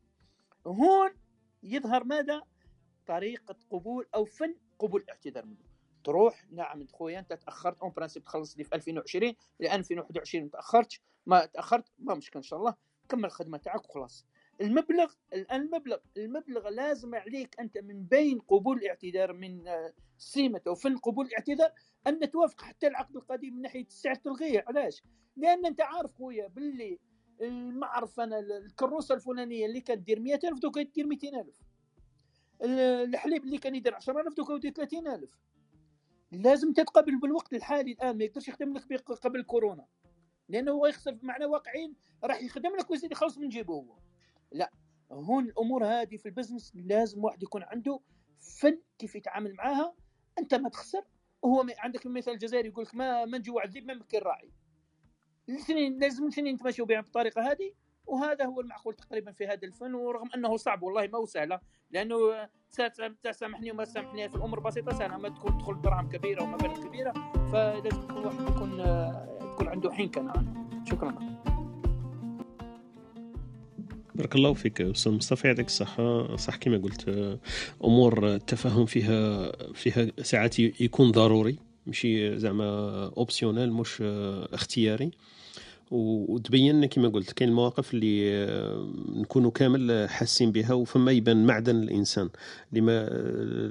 هون 0.66 1.10
يظهر 1.62 2.04
ماذا؟ 2.04 2.42
طريقة 3.06 3.56
قبول 3.70 4.06
أو 4.14 4.24
فن 4.24 4.54
قبول 4.78 5.02
الاعتذار 5.02 5.46
منه. 5.46 5.72
تروح 6.04 6.46
نعم 6.50 6.86
خويا 6.86 7.18
أنت 7.18 7.32
تأخرت 7.32 7.80
en 7.80 7.92
principe 7.96 8.24
تخلص 8.24 8.58
لي 8.58 8.64
في 8.64 8.74
2020 8.74 9.34
ل 9.60 9.66
2021 9.66 10.44
ما 10.44 10.50
تأخرتش 10.50 11.00
ما 11.26 11.46
تأخرت 11.46 11.92
ما 11.98 12.14
مشكل 12.14 12.38
إن 12.38 12.42
شاء 12.42 12.58
الله 12.58 12.74
كمل 13.08 13.24
الخدمة 13.24 13.58
تاعك 13.58 13.90
وخلاص. 13.90 14.26
المبلغ 14.60 15.12
الان 15.32 15.60
المبلغ 15.60 15.98
المبلغ 16.16 16.68
لازم 16.68 17.14
عليك 17.14 17.60
أنت 17.60 17.78
من 17.78 18.04
بين 18.04 18.38
قبول 18.38 18.78
الاعتذار 18.78 19.32
من 19.32 19.68
آه، 19.68 19.92
سيمة 20.18 20.60
أو 20.66 20.74
فن 20.74 20.96
قبول 20.96 21.26
الاعتذار 21.26 21.72
أن 22.06 22.30
توافق 22.30 22.60
حتى 22.60 22.86
العقد 22.86 23.16
القديم 23.16 23.54
من 23.54 23.62
ناحية 23.62 23.86
السعر 23.86 24.14
تلغيه 24.14 24.64
علاش؟ 24.68 25.02
لأن 25.36 25.66
أنت 25.66 25.80
عارف 25.80 26.14
خويا 26.14 26.48
باللي 26.48 26.98
المعرف 27.42 28.20
أنا 28.20 28.38
الكروسة 28.38 29.14
الفلانية 29.14 29.66
اللي 29.66 29.80
كانت 29.80 30.06
دير 30.06 30.20
100000 30.20 30.58
دوكا 30.58 30.82
تدير 30.82 31.06
200000 31.06 31.46
الحليب 32.62 33.44
اللي 33.44 33.58
كان 33.58 33.74
يدير 33.74 33.94
10000 33.94 34.34
دوكا 34.34 34.52
يدير 34.52 34.72
30000 34.72 35.28
لازم 36.32 36.72
تتقبل 36.72 37.20
بالوقت 37.20 37.54
الحالي 37.54 37.92
الآن 37.92 38.18
ما 38.18 38.24
يقدرش 38.24 38.48
يخدم 38.48 38.74
لك 38.74 39.02
قبل 39.02 39.42
كورونا. 39.42 39.86
لأنه 40.48 40.72
هو 40.72 40.86
يخسر 40.86 41.18
معنى 41.22 41.44
واقعين 41.44 41.94
راح 42.24 42.42
يخدم 42.42 42.76
لك 42.76 42.90
ويزيد 42.90 43.12
يخلص 43.12 43.38
من 43.38 43.48
جيبه 43.48 43.74
هو. 43.74 43.96
لا 44.52 44.72
هون 45.12 45.44
الأمور 45.44 45.86
هذه 45.86 46.16
في 46.16 46.26
البزنس 46.26 46.72
لازم 46.74 47.24
واحد 47.24 47.42
يكون 47.42 47.62
عنده 47.62 48.00
فن 48.40 48.78
كيف 48.98 49.14
يتعامل 49.14 49.54
معاها. 49.54 49.94
أنت 50.38 50.54
ما 50.54 50.68
تخسر 50.68 51.04
وهو 51.42 51.66
عندك 51.78 52.06
المثال 52.06 52.32
الجزائري 52.32 52.68
يقول 52.68 52.84
لك 52.84 52.94
ما 52.94 53.24
من 53.24 53.42
جوع 53.42 53.64
الذئب 53.64 53.86
ما 53.86 53.94
مكن 53.94 54.18
راعي 54.18 54.52
الاثنين 55.48 55.98
لازم 55.98 56.24
الاثنين 56.24 56.54
يتماشوا 56.54 56.86
بها 56.86 57.00
بالطريقة 57.00 57.50
هذه 57.52 57.72
وهذا 58.06 58.44
هو 58.44 58.60
المعقول 58.60 58.94
تقريبا 58.94 59.32
في 59.32 59.46
هذا 59.46 59.64
الفن 59.64 59.94
ورغم 59.94 60.28
أنه 60.34 60.56
صعب 60.56 60.82
والله 60.82 61.06
ما 61.06 61.18
هو 61.18 61.26
سهله 61.26 61.60
لأنه 61.90 62.16
سامحني 63.30 63.70
وما 63.70 63.84
سامحني 63.84 64.28
في 64.28 64.34
الأمور 64.34 64.60
بسيطة 64.60 64.98
سهلة 64.98 65.16
ما 65.16 65.28
تكون 65.28 65.58
تدخل 65.58 65.80
دراهم 65.80 66.08
كبيرة 66.08 66.42
ومبالغ 66.42 66.86
كبيرة 66.86 67.12
فلازم 67.52 68.02
يكون 68.02 68.24
واحد 68.24 68.40
يكون 68.40 68.80
يكون 69.52 69.68
عنده 69.68 69.92
حنكه 69.92 70.32
شكرا. 70.90 71.14
بارك 74.14 74.34
الله 74.34 74.52
فيك 74.52 74.80
أستاذ 74.80 75.12
مصطفى 75.12 75.48
يعطيك 75.48 75.66
الصحة. 75.66 76.36
صح 76.36 76.56
كما 76.56 76.78
قلت 76.78 77.08
أمور 77.84 78.26
التفاهم 78.34 78.86
فيها 78.86 79.52
فيها 79.72 80.22
ساعات 80.22 80.58
يكون 80.58 81.10
ضروري. 81.10 81.58
ماشي 81.86 82.38
زعما 82.38 82.64
اوبسيونيل 83.16 83.72
مش 83.72 84.02
اختياري. 84.52 85.10
وتبين 85.92 86.86
كما 86.86 87.08
قلت 87.08 87.32
كاين 87.32 87.50
المواقف 87.50 87.94
اللي 87.94 88.44
آه، 88.44 88.92
نكونوا 89.16 89.50
كامل 89.50 90.08
حاسين 90.08 90.52
بها 90.52 90.72
وفما 90.72 91.12
يبان 91.12 91.46
معدن 91.46 91.76
الإنسان. 91.76 92.30
لما 92.72 92.92
آه، 92.92 93.08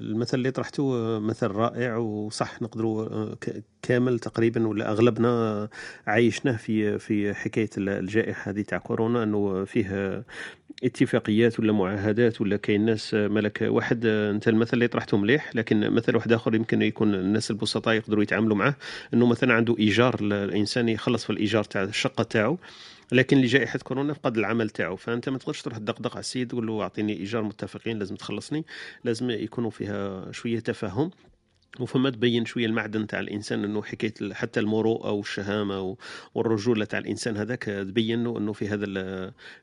المثل 0.01 0.37
اللي 0.37 0.51
طرحته 0.51 0.95
آه، 0.95 1.19
مثل 1.19 1.47
رائع 1.47 1.97
وصح 1.97 2.61
نقدروا 2.61 3.35
كامل 3.81 4.19
تقريبا 4.19 4.67
ولا 4.67 4.91
أغلبنا 4.91 5.69
عايشناه 6.07 6.57
في 6.57 6.99
في 6.99 7.33
حكاية 7.33 7.69
الجائحة 7.77 8.51
هذه 8.51 8.61
تاع 8.61 8.77
كورونا 8.77 9.23
أنه 9.23 9.65
فيه 9.65 10.23
اتفاقيات 10.83 11.59
ولا 11.59 11.71
معاهدات 11.73 12.41
ولا 12.41 12.57
كاين 12.57 12.85
ناس 12.85 13.13
ملك 13.13 13.59
واحد 13.61 14.05
انت 14.05 14.47
المثل 14.47 14.73
اللي 14.73 14.87
طرحته 14.87 15.17
مليح 15.17 15.55
لكن 15.55 15.89
مثل 15.89 16.15
واحد 16.15 16.31
آخر 16.33 16.55
يمكن 16.55 16.81
يكون 16.81 17.15
الناس 17.15 17.51
البسطاء 17.51 17.93
يقدروا 17.93 18.23
يتعاملوا 18.23 18.57
معه 18.57 18.75
إنه 19.13 19.25
مثلا 19.25 19.53
عنده 19.53 19.75
إيجار 19.79 20.15
الإنسان 20.21 20.89
يخلص 20.89 21.23
في 21.23 21.29
الإيجار 21.29 21.63
تاع 21.63 21.83
الشقة 21.83 22.23
تاعو 22.23 22.57
لكن 23.11 23.37
لجائحة 23.37 23.79
كورونا 23.79 24.13
فقد 24.13 24.37
العمل 24.37 24.69
تاعو. 24.69 24.95
فأنت 24.95 25.29
ما 25.29 25.37
تقدرش 25.37 25.61
تروح 25.61 25.77
تدقدق 25.77 26.11
على 26.11 26.19
السيد 26.19 26.47
تقول 26.47 26.67
له 26.67 26.81
أعطيني 26.81 27.13
إيجار 27.13 27.43
متفقين 27.43 27.99
لازم 27.99 28.15
تخلصني 28.15 28.65
لازم 29.03 29.29
يكونوا 29.29 29.69
فيها 29.69 30.31
شوية 30.31 30.59
تفاهم. 30.59 31.11
وفما 31.79 32.09
تبين 32.09 32.45
شوية 32.45 32.65
المعدن 32.65 33.07
تاع 33.07 33.19
الإنسان 33.19 33.63
إنه 33.63 33.83
حكاية 33.83 34.33
حتى 34.33 34.59
المروءة 34.59 35.11
والشهامة 35.11 35.97
والرجولة 36.35 36.85
تاع 36.85 36.99
الإنسان 36.99 37.37
هذاك 37.37 37.63
تبين 37.63 38.23
له 38.23 38.37
إنه 38.37 38.53
في 38.53 38.67
هذا 38.67 38.85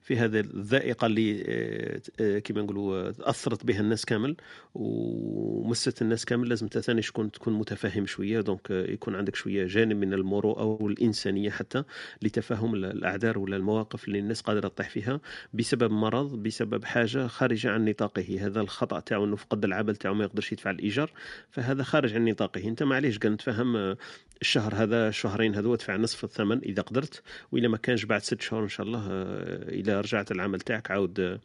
في 0.02 0.16
هذا 0.16 0.40
الذائقة 0.40 1.06
اللي 1.06 1.44
آه، 1.48 2.01
آه، 2.20 2.39
كما 2.39 2.62
نقولوا 2.62 3.12
أثرت 3.20 3.64
بها 3.64 3.80
الناس 3.80 4.05
كامل 4.05 4.36
ومست 4.74 6.02
الناس 6.02 6.24
كامل 6.24 6.48
لازم 6.48 6.66
ثاني 6.66 7.01
تكون 7.01 7.30
تكون 7.30 7.55
متفهم 7.55 8.06
شوية. 8.06 8.40
دونك 8.40 8.70
يكون 8.70 9.14
عندك 9.14 9.36
شوية 9.36 9.66
جانب 9.66 9.97
من 9.97 10.14
المروءة 10.14 10.64
والإنسانية 10.64 11.51
حتى 11.51 11.85
لتفهم 12.22 12.74
الأعذار 12.74 13.39
ولا 13.39 13.56
المواقف 13.56 14.09
اللي 14.09 14.18
الناس 14.18 14.40
قادرة 14.40 14.68
تطيح 14.68 14.90
فيها 14.90 15.20
بسبب 15.55 15.90
مرض 15.90 16.43
بسبب 16.43 16.85
حاجة 16.85 17.26
خارجة 17.26 17.70
عن 17.70 17.85
نطاقه. 17.85 18.39
هذا 18.40 18.60
الخطأ 18.60 19.01
تاعو 19.01 19.24
إنه 19.24 19.36
فقد 19.36 19.64
العمل 19.64 19.97
تاعو 19.97 20.14
ما 20.14 20.24
يقدرش 20.24 20.52
يدفع 20.52 20.70
الإيجار 20.70 21.10
فهذا 21.51 21.82
خارج 21.98 22.14
عن 22.14 22.24
نطاقه. 22.24 22.68
أنت 22.68 22.82
معليش 22.82 23.18
قال 23.18 23.32
نتفهم 23.32 23.76
آه، 23.76 23.96
الشهر 24.40 24.74
هذا 24.74 25.08
الشهرين 25.08 25.54
هذو 25.54 25.74
ادفع 25.74 25.96
نصف 25.96 26.24
الثمن 26.24 26.58
إذا 26.58 26.82
قدرت 26.82 27.22
واذا 27.52 27.68
ما 27.68 27.76
كانش 27.76 28.04
بعد 28.04 28.22
ست 28.22 28.40
شهور 28.40 28.62
إن 28.62 28.68
شاء 28.68 28.86
الله 28.86 29.08
آه، 29.10 29.68
إذا 29.68 30.00
رجعت 30.00 30.30
العمل 30.30 30.60
تاعك 30.60 30.90
عاود 30.90 31.20
آه، 31.20 31.40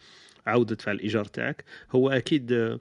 عاود 0.46 0.72
ادفع 0.72 0.92
الإيجار 0.92 1.26
تاعك. 1.26 1.64
هو 1.92 2.10
أكيد 2.10 2.78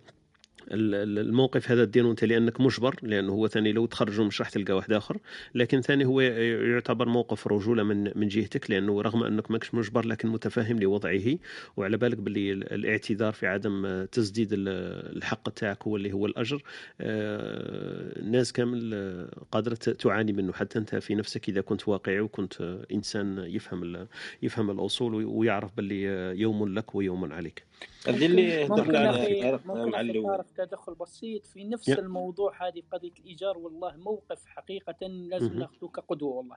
الموقف 0.71 1.71
هذا 1.71 1.85
ديرو 1.85 2.11
أنت 2.11 2.25
لأنك 2.25 2.61
مجبر 2.61 2.97
لأنه 3.03 3.33
هو 3.33 3.49
ثاني 3.49 3.73
لو 3.73 3.87
تخرجوا 3.87 4.25
مش 4.25 4.41
راح 4.41 4.51
تلقى 4.51 4.73
واحد 4.73 4.93
آخر. 4.93 5.19
لكن 5.55 5.81
ثاني 5.81 6.05
هو 6.05 6.21
يعتبر 6.21 7.09
موقف 7.09 7.47
رجولة 7.47 7.83
من 7.83 8.13
من 8.19 8.29
جهتك 8.29 8.71
لأنه 8.71 9.03
رغم 9.03 9.23
أنك 9.23 9.51
ماكش 9.51 9.75
مجبر 9.75 10.07
لكن 10.07 10.29
متفاهم 10.29 10.79
لوضعه. 10.79 11.39
وعلى 11.77 11.97
بالك 11.97 12.17
باللي 12.17 12.53
الاعتذار 12.53 13.33
في 13.33 13.47
عدم 13.47 14.05
تسديد 14.05 14.49
الحق 14.53 15.49
تاعك 15.51 15.83
هو 15.83 15.97
اللي 15.97 16.13
هو 16.13 16.27
الأجر. 16.27 16.63
آه، 17.01 18.21
الناس 18.21 18.53
كامل 18.53 19.29
قادرة 19.53 19.75
تعاني 19.75 20.33
منه. 20.33 20.53
حتى 20.53 20.79
أنت 20.79 20.95
في 20.95 21.15
نفسك 21.15 21.49
إذا 21.49 21.61
كنت 21.61 21.89
واقعي 21.89 22.21
وكنت 22.21 22.79
إنسان 22.93 23.39
يفهم 23.39 24.07
يفهم 24.43 24.71
الأصول 24.71 25.25
ويعرف 25.25 25.77
باللي 25.77 26.03
يوم 26.41 26.69
لك 26.69 26.95
ويوم 26.95 27.33
عليك. 27.33 27.72
هذه 28.09 28.27
اللي 28.27 28.69
ممكن 28.69 28.97
عليها 28.97 29.61
مع 29.65 30.01
الأول 30.01 30.45
تدخل 30.45 30.95
بسيط 30.95 31.47
في 31.47 31.65
نفس 31.65 31.89
يب. 31.89 31.99
الموضوع 31.99 32.69
هذه 32.69 32.83
قضية 32.93 33.13
الإيجار 33.21 33.59
والله 33.59 33.97
موقف 33.97 34.47
حقيقة 34.47 35.07
لازم 35.07 35.59
ناخذه 35.59 35.87
كقدوة 35.89 36.37
والله. 36.37 36.57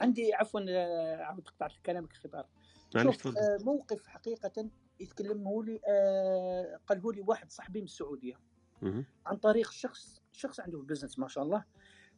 عندي 0.00 0.34
عفوا 0.34 0.60
آه، 0.68 1.16
عاود 1.16 1.48
قطعت 1.48 1.72
كلامك 1.86 2.12
شوف 3.02 3.26
آه 3.26 3.58
موقف 3.60 4.06
حقيقة 4.06 4.70
يتكلمه 5.00 5.64
لي 5.64 5.80
آه 5.88 6.80
قاله 6.86 7.12
لي 7.12 7.20
واحد 7.20 7.50
صاحبي 7.50 7.78
من 7.80 7.84
السعودية. 7.84 8.34
عن 9.26 9.36
طريق 9.36 9.70
شخص 9.70 10.22
شخص 10.32 10.60
عنده 10.60 10.78
بزنس 10.78 11.18
ما 11.18 11.28
شاء 11.28 11.44
الله. 11.44 11.64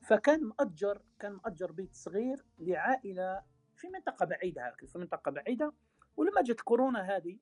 فكان 0.09 0.45
مأجر 0.45 1.03
كان 1.19 1.33
مأجر 1.33 1.73
بيت 1.73 1.95
صغير 1.95 2.45
لعائلة 2.59 3.43
في 3.77 3.89
منطقة 3.89 4.27
بعيدة 4.27 4.75
في 4.87 4.99
منطقة 4.99 5.31
بعيدة. 5.31 5.73
ولما 6.17 6.43
جت 6.43 6.61
كورونا 6.61 7.17
هذه 7.17 7.39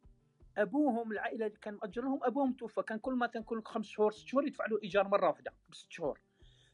أبوهم 0.57 1.13
العائلة 1.13 1.47
اللي 1.47 1.59
كان 1.59 1.75
مأجر 1.75 2.03
لهم 2.03 2.25
أبوهم 2.25 2.53
توفى. 2.53 2.83
كان 2.83 2.99
كل 2.99 3.15
ما 3.15 3.27
كان 3.27 3.43
كل 3.43 3.63
خمس 3.63 3.87
شهور 3.87 4.13
ست 4.13 4.27
شهور 4.27 4.47
يدفع 4.47 4.67
له 4.67 4.79
إيجار 4.83 5.09
مرة 5.09 5.29
واحدة 5.29 5.55
بست 5.71 5.91
شهور. 5.91 6.21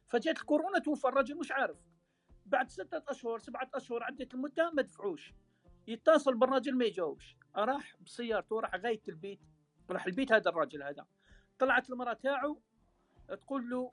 فجات 0.07 0.39
الكورونا 0.39 0.79
توفى 0.79 1.09
الرجل 1.09 1.39
مش 1.39 1.53
عارف. 1.53 1.77
بعد 2.47 2.71
ستة 2.71 3.03
أشهر 3.09 3.39
سبعة 3.39 3.71
أشهر 3.75 4.03
عدت 4.03 4.35
المدة 4.35 4.71
ما 4.71 4.83
دفعوش. 4.83 5.35
يتصل 5.87 6.35
بالراجل 6.35 6.77
ما 6.77 6.85
يجاوبش. 6.85 7.37
راح 7.57 7.97
بسيارته 8.01 8.61
راح 8.61 8.75
غاية 8.75 9.03
البيت. 9.09 9.41
راح 9.91 10.07
البيت 10.07 10.33
هذا 10.33 10.51
الراجل 10.51 10.83
هذا. 10.83 11.07
طلعت 11.59 11.91
المرأة 11.91 12.13
تاعو 12.13 12.61
تقول 13.29 13.71
له 13.71 13.93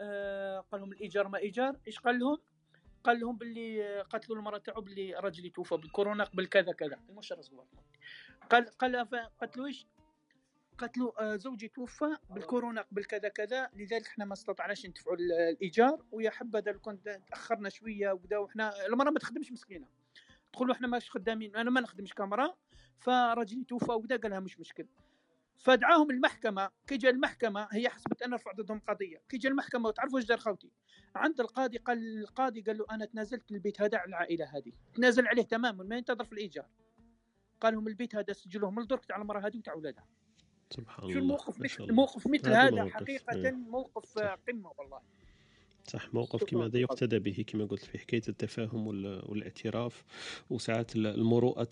آه 0.00 0.60
قال 0.60 0.80
لهم 0.80 0.92
الإيجار 0.92 1.28
ما 1.28 1.38
إيجار. 1.38 1.76
إيش 1.86 1.98
قال 1.98 2.18
لهم؟ 2.18 2.38
قال 3.04 3.20
لهم 3.20 3.36
باللي 3.36 4.00
قتلوا 4.00 4.38
المرأة 4.38 4.58
تاعو 4.58 4.80
باللي 4.80 5.14
راجلي 5.14 5.50
توفى 5.50 5.76
بالكورونا 5.76 6.24
قبل 6.24 6.46
كذا 6.46 6.72
كذا. 6.72 7.00
المشرس 7.08 7.52
قال 8.50 8.66
قال 8.66 8.96
قالت 9.40 9.58
إيش 9.58 9.86
قالت 10.78 10.98
له 10.98 11.36
زوجي 11.36 11.68
توفى 11.68 12.16
بالكورونا 12.30 12.82
قبل 12.82 13.04
كذا 13.04 13.28
كذا 13.28 13.70
لذلك 13.74 14.06
إحنا 14.06 14.24
ما 14.24 14.32
استطعناش 14.32 14.86
ندفعوا 14.86 15.16
الإيجار. 15.16 16.04
ويا 16.12 16.30
حبذا 16.30 16.72
لو 16.72 16.80
كنت 16.80 17.20
تأخرنا 17.28 17.68
شوية 17.68 18.12
وكذا 18.12 18.38
وحنا 18.38 18.86
المرأة 18.86 19.10
ما 19.10 19.18
تخدمش 19.18 19.52
مسكينة. 19.52 19.86
تقول 20.52 20.68
له 20.68 20.74
إحنا 20.74 20.86
ماش 20.86 21.10
خدامين 21.10 21.56
أنا 21.56 21.70
ما 21.70 21.80
نخدمش 21.80 22.14
كاميرا. 22.14 22.54
فراجلي 22.98 23.64
توفى 23.64 23.92
وكذا 23.92 24.16
قال 24.16 24.30
لها 24.30 24.40
مش 24.40 24.60
مشكل. 24.60 24.86
فدعاهم 25.58 26.10
المحكمة. 26.10 26.70
كي 26.86 26.96
جا 26.96 27.10
المحكمة 27.10 27.68
هي 27.72 27.88
حسبت 27.88 28.22
أنا 28.22 28.36
رفع 28.36 28.52
ضدهم 28.52 28.80
قضية. 28.88 29.22
كي 29.28 29.38
جا 29.38 29.48
المحكمة 29.48 29.88
وتعرفوا 29.88 30.18
إيش 30.18 30.26
دار 30.26 30.38
خوتي؟ 30.38 30.70
عند 31.14 31.40
القاضي 31.40 31.78
قال 31.78 32.18
القاضي 32.18 32.60
قال 32.60 32.78
له 32.78 32.86
أنا 32.90 33.04
تنازلت 33.04 33.50
البيت 33.50 33.80
هذا 33.80 33.98
على 33.98 34.08
العائلة 34.08 34.56
هذه. 34.56 34.72
تنازل 34.94 35.26
عليه 35.26 35.42
تماما 35.42 35.84
ما 35.84 35.96
ينتظر 35.96 36.24
في 36.24 36.32
الإيجار. 36.32 36.66
قال 37.64 37.74
لهم 37.74 37.88
البيت 37.88 38.16
هذا 38.16 38.32
سجلوه 38.32 38.70
من 38.70 38.78
الدرك 38.78 39.04
تاع 39.04 39.16
المرأة 39.16 39.40
هذه 39.40 39.58
وتاع 39.58 39.72
اولادها 39.72 40.04
سبحان 40.70 41.02
الله 41.04 41.14
شو 41.14 41.18
الموقف 41.18 41.60
مثل 41.60 41.92
موقف 41.92 42.26
مثل 42.26 42.52
هذا 42.52 42.84
حقيقة 42.84 43.50
موقف 43.50 44.18
قمة 44.18 44.72
والله. 44.78 45.00
صح 45.86 46.14
موقف 46.14 46.44
كما 46.44 46.66
هذا 46.66 46.78
يقتدى 46.78 47.18
به 47.18 47.44
كما 47.46 47.64
قلت 47.64 47.84
في 47.84 47.98
حكاية 47.98 48.22
التفاهم 48.28 48.86
والاعتراف 48.86 50.04
وساعات 50.50 50.96
المروءه 50.96 51.64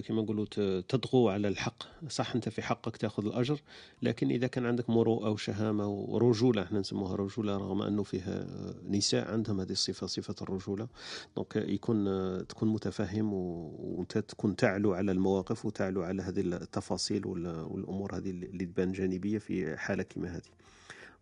كما 0.00 0.22
نقولوا 0.22 0.44
تطغو 0.80 1.28
على 1.28 1.48
الحق. 1.48 1.82
صح 2.08 2.34
أنت 2.34 2.48
في 2.48 2.62
حقك 2.62 2.96
تأخذ 2.96 3.26
الأجر 3.26 3.60
لكن 4.02 4.30
إذا 4.30 4.46
كان 4.46 4.66
عندك 4.66 4.90
مروءه 4.90 5.30
وشهامه 5.30 5.88
ورجوله 5.88 6.62
إحنا 6.62 6.80
نسموها 6.80 7.16
رجولة 7.16 7.56
رغم 7.56 7.82
أنه 7.82 8.02
فيها 8.02 8.46
نساء 8.88 9.30
عندهم 9.30 9.60
هذه 9.60 9.72
الصفة 9.72 10.06
صفة 10.06 10.34
الرجولة. 10.42 10.88
دونك 11.36 11.56
يكون 11.56 12.04
تكون 12.46 12.68
متفهم 12.68 13.32
وأنت 13.32 14.18
تكون 14.18 14.56
تعلو 14.56 14.92
على 14.92 15.12
المواقف 15.12 15.66
وتعلو 15.66 16.02
على 16.02 16.22
هذه 16.22 16.40
التفاصيل 16.40 17.26
والأمور 17.26 18.16
هذه 18.16 18.30
اللي 18.30 18.64
تبان 18.66 18.92
جانبية 18.92 19.38
في 19.38 19.76
حالة 19.76 20.02
كما 20.02 20.36
هذه. 20.36 20.71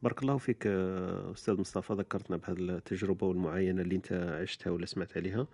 بارك 0.02 0.22
الله 0.22 0.38
فيك 0.38 0.66
أستاذ 0.66 1.60
مصطفى. 1.60 1.92
ذكرتنا 1.92 2.36
بهذه 2.36 2.58
التجربه 2.58 3.26
والمعاينه 3.26 3.82
اللي 3.82 3.96
انت 3.96 4.12
عشتها 4.12 4.70
ولا 4.70 4.86
سمعت 4.86 5.16
عليها. 5.16 5.46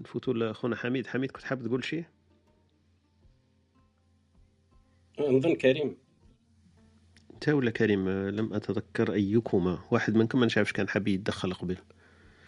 نفوتوا 0.00 0.34
لاخونا 0.34 0.76
حميد. 0.76 1.06
حميد 1.06 1.30
كنت 1.30 1.44
حاب 1.44 1.66
تقول 1.66 1.84
شيء؟ 1.84 2.04
نظن 5.20 5.54
كريم. 5.54 5.96
انت 7.34 7.48
ولا 7.48 7.70
كريم؟ 7.70 8.08
لم 8.08 8.54
أتذكر 8.54 9.12
أيكما. 9.12 9.78
واحد 9.90 10.14
منكم 10.14 10.40
ما 10.40 10.48
نعرفش 10.56 10.72
كان 10.72 10.88
حاب 10.88 11.08
يتدخل 11.08 11.54
قبل. 11.54 11.76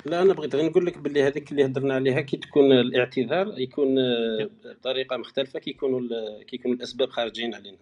لا 0.07 0.23
أنا 0.23 0.33
بغيت 0.33 0.55
غير 0.55 0.67
نقول 0.67 0.87
لك 0.87 0.99
باللي 0.99 1.23
هذيك 1.23 1.53
اللي 1.53 1.65
هضرنا 1.65 1.95
عليها 1.95 2.21
كي 2.21 2.37
تكون 2.37 2.73
الاعتذار 2.73 3.59
يكون 3.59 3.97
بطريقة 4.65 5.17
مختلفة 5.17 5.59
كيكونوا 5.59 6.01
كيكونوا 6.43 6.77
الأسباب 6.77 7.11
خارجين 7.11 7.55
علينا. 7.55 7.79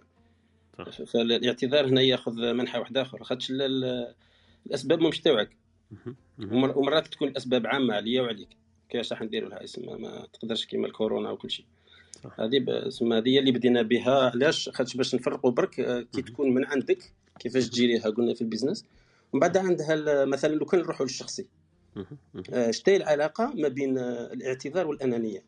فالاعتذار 1.06 1.86
هنا 1.86 2.00
ياخذ 2.00 2.52
منحى 2.52 2.78
واحد 2.78 2.96
اخر 2.96 3.24
خاطش 3.24 3.52
الأسباب 4.66 5.00
مش 5.00 5.20
تاعك 5.20 5.56
ومرات 6.52 7.06
تكون 7.08 7.28
الأسباب 7.28 7.66
عامة 7.66 7.94
عليا 7.94 8.22
وعليك. 8.22 8.48
كيفاش 8.88 9.12
راح 9.12 9.22
نديروا 9.22 9.48
لها 9.48 9.64
اسم 9.64 10.02
ما 10.02 10.26
تقدرش 10.32 10.66
كيما 10.66 10.86
الكورونا 10.86 11.30
وكل 11.30 11.50
شيء. 11.50 11.66
هذه 12.38 12.64
اسمها 12.68 13.18
هذه 13.18 13.38
اللي 13.38 13.52
بدينا 13.52 13.82
بها. 13.82 14.30
علاش؟ 14.30 14.68
خاطش 14.68 14.96
باش 14.96 15.14
نفرقوا 15.14 15.50
برك 15.50 15.80
آه، 15.80 16.00
كي 16.00 16.22
تكون 16.22 16.54
من 16.54 16.64
عندك 16.64 17.12
كيفاش 17.38 17.68
تجيريها 17.68 18.10
قلنا 18.10 18.34
في 18.34 18.40
البيزنس. 18.40 18.84
ومن 19.32 19.40
بعد 19.40 19.56
عندها 19.56 20.24
مثلا 20.24 20.54
لو 20.54 20.66
كان 20.66 20.80
نروحوا 20.80 21.06
للشخصي. 21.06 21.46
آه، 22.52 22.70
شتي 22.70 22.96
العلاقة 22.96 23.52
ما 23.54 23.68
بين 23.68 23.98
الاعتذار 23.98 24.86
والأنانية. 24.86 25.42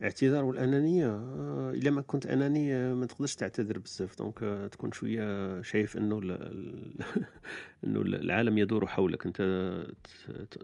الاعتذار 0.00 0.44
والأنانية 0.44 1.06
آه، 1.06 1.70
إلا 1.74 1.90
ما 1.90 2.02
كنت 2.02 2.26
اناني 2.26 2.94
ما 2.94 3.06
تقدرش 3.06 3.34
تعتذر 3.34 3.78
بزاف. 3.78 4.18
donc 4.18 4.42
آه، 4.42 4.66
تكون 4.66 4.92
شوية 4.92 5.62
شايف 5.62 5.96
إنه 5.96 6.18
إنه 7.84 8.00
العالم 8.00 8.58
يدور 8.58 8.86
حولك. 8.86 9.26
أنت 9.26 9.42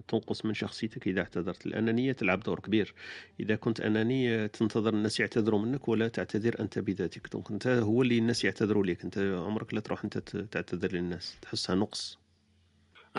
تنقص 0.08 0.44
من 0.44 0.54
شخصيتك 0.54 1.06
إذا 1.08 1.20
اعتذرت. 1.20 1.66
الأنانية 1.66 2.12
تلعب 2.12 2.40
دور 2.40 2.60
كبير. 2.60 2.94
إذا 3.40 3.56
كنت 3.56 3.80
اناني 3.80 4.48
تنتظر 4.48 4.94
الناس 4.94 5.20
يعتذروا 5.20 5.60
منك 5.60 5.88
ولا 5.88 6.08
تعتذر 6.08 6.60
أنت 6.60 6.78
بذاتك. 6.78 7.28
دونك 7.32 7.50
أنت 7.50 7.66
هو 7.66 8.02
اللي 8.02 8.18
الناس 8.18 8.44
يعتذروا 8.44 8.86
لك 8.86 9.04
أنت 9.04 9.18
عمرك 9.18 9.74
لا 9.74 9.80
تروح 9.80 10.04
أنت 10.04 10.18
تعتذر 10.50 10.92
للناس. 10.92 11.36
تحسها 11.42 11.76
نقص. 11.76 12.18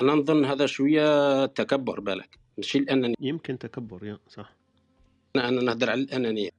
أنا 0.02 0.14
نظن 0.14 0.46
هذا 0.46 0.66
شوية 0.66 1.46
تكبر 1.46 2.00
بالك. 2.00 2.40
ماشي 2.58 2.78
الأنانية. 2.78 3.16
يمكن 3.20 3.58
تكبر 3.58 4.06
يا 4.06 4.18
صح. 4.28 4.63
أنا 5.36 5.62
نهدر 5.62 5.90
على 5.90 6.02
الأنانية. 6.02 6.50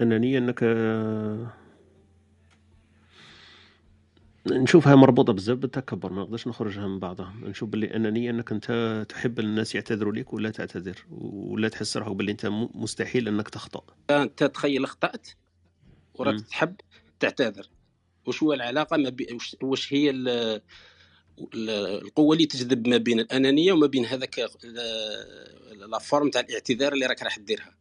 أنانية 0.00 0.38
أنك 0.38 0.64
نشوفها 4.46 4.94
مربوطة 4.94 5.32
بزاف 5.32 5.58
بالتكبر 5.58 6.12
ما 6.12 6.22
نقدرش 6.22 6.48
نخرجها 6.48 6.86
من 6.86 6.98
بعضها. 6.98 7.34
نشوف 7.42 7.68
باللي 7.68 7.96
أنانية 7.96 8.30
أنك 8.30 8.52
أنت 8.52 9.06
تحب 9.08 9.38
الناس 9.40 9.74
يعتذروا 9.74 10.12
لك 10.12 10.32
ولا 10.32 10.50
تعتذر 10.50 11.04
ولا 11.10 11.68
تحس 11.68 11.96
روحك 11.96 12.12
باللي 12.12 12.32
أنت 12.32 12.46
مستحيل 12.74 13.28
أنك 13.28 13.48
تخطأ. 13.48 13.82
أنت 14.10 14.44
تخيل 14.44 14.84
أخطأت 14.84 15.28
وراك 16.14 16.40
تحب 16.40 16.74
تعتذر. 17.20 17.70
وش 18.26 18.42
هو 18.42 18.52
العلاقة 18.52 18.96
ما 18.96 19.08
بي... 19.08 19.38
وش 19.62 19.92
هي 19.92 20.10
القوة 21.54 22.32
اللي 22.32 22.46
تجذب 22.46 22.88
ما 22.88 22.96
بين 22.96 23.20
الأنانية 23.20 23.72
وما 23.72 23.86
بين 23.86 24.06
هذاك 24.06 24.38
la 25.74 25.98
forme 25.98 26.30
تاع 26.30 26.40
الاعتذار 26.40 26.92
اللي 26.92 27.06
راك 27.06 27.22
راح 27.22 27.38
ديرها. 27.38 27.74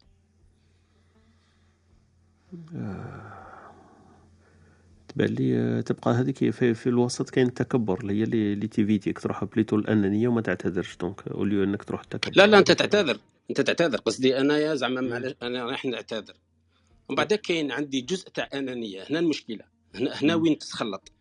تبان 5.07 5.27
لي 5.27 5.81
تبقى 5.83 6.11
هذيك 6.11 6.49
في, 6.49 6.73
في 6.73 6.87
الوسط 6.89 7.29
كاين 7.29 7.47
التكبر 7.47 8.01
اللي 8.01 8.13
هي 8.19 8.23
اللي 8.23 8.67
t'évite 8.67 9.04
que 9.04 9.19
تروح 9.19 9.43
plutôt 9.43 9.75
الأنانية 9.75 10.27
وما 10.27 10.41
تعتذرش 10.41 10.95
donc 10.97 11.27
au 11.27 11.39
lieu 11.39 11.63
إنك 11.63 11.83
تروح 11.83 12.01
التكبر 12.01 12.33
لا 12.35 12.47
لا 12.47 12.59
أنت 12.59 12.71
تعتذر 12.71 13.19
أنت 13.49 13.61
تعتذر 13.61 13.97
قصدي 13.97 14.39
انايا 14.39 14.75
زعما 14.75 15.33
أنا 15.41 15.65
راح 15.65 15.85
نعتذر. 15.85 16.33
ومن 17.09 17.15
بعد 17.15 17.33
كاين 17.33 17.71
عندي 17.71 18.01
جزء 18.01 18.29
تاع 18.29 18.49
أنانية 18.53 19.03
هنا 19.09 19.19
المشكلة 19.19 19.63
هنا 19.95 20.13
هنا 20.13 20.35
وين 20.35 20.57
تتخلط؟ 20.57 21.11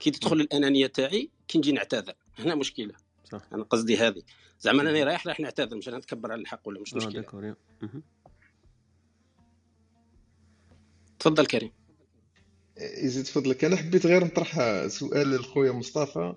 كي 0.00 0.10
تدخل 0.10 0.40
الأنانية 0.40 0.86
تاعي 0.86 1.30
كي 1.48 1.58
نجي 1.58 1.72
نعتذر. 1.72 2.14
هنا 2.38 2.54
مشكلة. 2.54 2.94
صح. 3.32 3.42
أنا 3.52 3.62
قصدي 3.62 3.96
هذه. 3.96 4.22
زعما 4.60 4.82
أنا 4.82 5.04
رايح 5.04 5.26
راح 5.26 5.40
نعتذر 5.40 5.76
مش 5.76 5.88
نتكبر 5.88 6.32
على 6.32 6.40
الحق 6.40 6.68
ولا 6.68 6.80
مش 6.80 6.94
آه، 6.94 6.96
مشكلة. 6.96 7.54
تفضل 11.18 11.46
كريم. 11.46 11.70
يزيد 12.78 13.26
فضلك. 13.26 13.64
أنا 13.64 13.76
حبيت 13.76 14.06
غير 14.06 14.24
نطرح 14.24 14.86
سؤال 14.86 15.34
لخويا 15.34 15.72
مصطفى. 15.72 16.34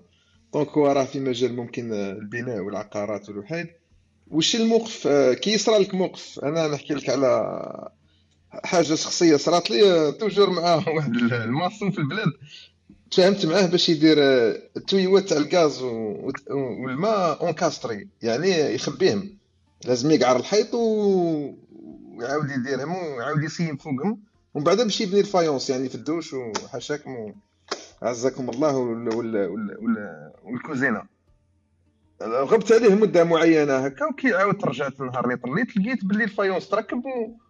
donc 0.52 0.68
هو 0.68 0.86
راه 0.86 1.04
في 1.04 1.20
مجال 1.20 1.56
ممكن 1.56 1.92
البناء 1.92 2.60
والعقارات 2.60 3.28
والوحيد. 3.28 3.66
وش 4.26 4.56
الموقف؟ 4.56 5.08
كي 5.40 5.52
يصرى 5.52 5.78
لك 5.78 5.94
موقف. 5.94 6.40
أنا 6.42 6.68
نحكي 6.68 6.94
لك 6.94 7.08
على 7.08 7.90
حاجة 8.64 8.94
شخصية 8.94 9.36
صرات 9.36 9.70
لي 9.70 10.12
toujours 10.12 10.50
مع 10.50 10.74
واحد 10.96 11.16
ال 11.16 11.28
maçon 11.28 11.90
في 11.90 11.98
البلاد. 11.98 12.32
تفاهمت 13.10 13.46
معاه 13.46 13.66
باش 13.66 13.88
يدير 13.88 14.16
التويوات 14.76 15.28
تاع 15.28 15.36
الغاز 15.36 15.82
والماء 16.50 17.42
encastrés. 17.46 18.08
يعني 18.22 18.74
يخبيهم. 18.74 19.36
لازم 19.84 20.10
يقعر 20.10 20.36
الحيط 20.36 20.74
ويعاود 20.74 22.50
يديرهم 22.50 22.96
ويعاود 22.96 23.42
يسيم 23.42 23.76
فوقهم. 23.76 24.20
ومن 24.54 24.64
بعد 24.64 24.80
باش 24.80 25.00
يبني 25.00 25.20
ال 25.20 25.26
faïence 25.26 25.70
يعني 25.70 25.88
في 25.88 25.94
الدوش 25.94 26.34
وحاشاكم 26.34 27.32
عزكم 28.02 28.50
الله 28.50 28.76
والكوزينة. 30.44 31.02
غبت 32.22 32.72
عليه 32.72 32.94
مدة 32.94 33.24
معينة 33.24 33.76
هكا 33.76 34.06
وكي 34.06 34.34
عاودت 34.34 34.64
رجعت 34.64 35.00
النهار 35.00 35.24
اللي 35.24 35.36
طليت 35.36 35.76
لقيت 35.76 36.04
باللي 36.04 36.24
ال 36.24 36.30
faïence 36.30 36.68
تركب 36.68 37.02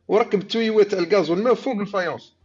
وركب 0.09 0.41
التويوات 0.41 0.91
تاع 0.91 0.99
الغاز 0.99 1.31
والماء 1.31 1.55
فوق 1.55 1.75
ال 1.75 1.81
faïence. 1.81 2.36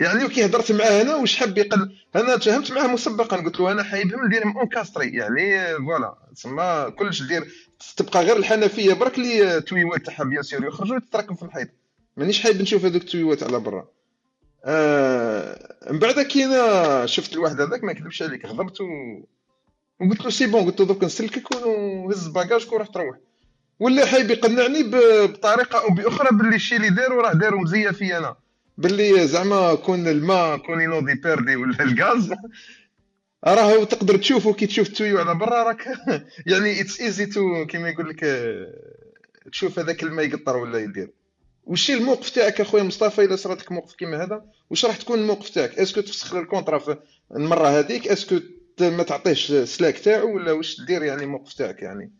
يعني 0.00 0.28
كي 0.28 0.44
هضرت 0.44 0.72
معاه 0.72 1.02
أنا 1.02 1.14
واش 1.14 1.36
حاب 1.36 1.58
يقل 1.58 1.96
أنا 2.16 2.36
تفاهمت 2.36 2.72
معاه 2.72 2.86
مسبقا 2.86 3.36
قلت 3.36 3.60
له 3.60 3.72
أنا 3.72 3.82
حايبهم 3.82 4.26
نديرهم 4.26 4.58
encastrés 4.58 5.10
يعني 5.16 5.76
voilà. 5.76 6.14
تسمى 6.36 6.92
كلش 6.98 7.22
دير 7.22 7.52
تبقى 7.96 8.24
غير 8.24 8.36
الحنفية 8.36 8.94
برك 8.94 9.18
لي 9.18 9.60
تويوات 9.60 10.06
تاعها 10.06 10.24
bien 10.24 10.42
sûr 10.42 10.64
يخرجوا 10.64 10.98
تتراكم 10.98 11.34
في 11.34 11.42
الحيط. 11.42 11.68
مانيش 12.16 12.42
حايب 12.42 12.62
نشوف 12.62 12.84
هذوك 12.84 13.02
التويوات 13.02 13.42
على 13.42 13.60
برا. 13.60 13.88
آه 14.64 15.76
من 15.90 15.98
بعد 15.98 16.20
كي 16.20 16.44
أنا 16.44 17.06
شفت 17.06 17.32
الواحد 17.32 17.60
هذاك 17.60 17.84
ما 17.84 17.92
نكذبش 17.92 18.22
عليك 18.22 18.46
هضرت. 18.46 18.78
وقلت 20.00 20.24
له 20.24 20.30
c'est 20.30 20.46
bon 20.46 20.64
قلت 20.64 20.80
له 20.80 20.86
دوك 20.86 21.04
نسلكك 21.04 21.50
وهز 21.66 22.26
bagage 22.26 22.65
ك 22.65 22.72
وروح 22.72 22.88
تروح. 22.88 23.16
ولا 23.80 24.06
حايب 24.06 24.30
يقنعني 24.30 24.82
بطريقة 24.82 25.80
أو 25.82 25.88
بأخرى 25.94 26.28
باللي 26.38 26.56
الشيء 26.56 26.78
اللي 26.78 26.90
دارو 26.90 27.20
راه 27.20 27.32
دارو 27.32 27.58
مزية 27.58 27.90
فيا 27.90 28.18
أنا. 28.18 28.36
باللي 28.80 29.26
زعما 29.26 29.74
كون 29.74 30.08
الماء 30.08 30.56
كون 30.56 30.80
ينوضي 30.80 31.14
بيردي 31.14 31.56
ولا 31.56 31.82
الغاز 31.82 32.32
راه 33.44 33.84
تقدر 33.84 34.16
تشوفه 34.16 34.52
كي 34.52 34.66
تشوف 34.66 34.88
le 34.88 34.97
tuyau 34.97 35.18
على 35.18 35.34
برا 35.34 35.62
راك 35.62 35.84
يعني 36.50 36.80
it's 36.80 37.00
easy 37.00 37.26
to 37.26 37.66
كيما 37.66 37.88
يقول 37.88 38.08
لك 38.08 38.24
تشوف 39.52 39.78
هذاك 39.78 40.02
الماء 40.02 40.26
يقطر 40.26 40.56
ولا 40.56 40.78
يدير. 40.78 41.10
وشي 41.64 41.94
الموقف 41.94 42.30
تاعك 42.30 42.60
أخويا 42.60 42.82
مصطفى؟ 42.82 43.24
إلا 43.24 43.36
صراتك 43.36 43.72
موقف 43.72 43.94
كيما 43.94 44.24
هذا 44.24 44.44
واش 44.70 44.84
راح 44.84 44.96
تكون 44.96 45.18
الموقف 45.18 45.48
تاعك؟ 45.50 45.78
est-ce 45.78 45.93
que 45.93 46.00
تفسخ 46.00 46.34
ال 46.34 46.39
contrat 46.39 46.78
في 46.78 46.96
المرة 47.36 47.68
هذيك؟ 47.68 48.08
est-ce 48.08 48.29
que 48.29 48.40
ما 48.80 49.02
تعطيش 49.02 49.52
سلاك 49.52 49.98
تاعو 49.98 50.36
ولا 50.36 50.52
واش 50.52 50.80
دير 50.80 51.02
يعني 51.02 51.22
الموقف 51.22 51.52
تاعك 51.52 51.82
يعني؟ 51.82 52.12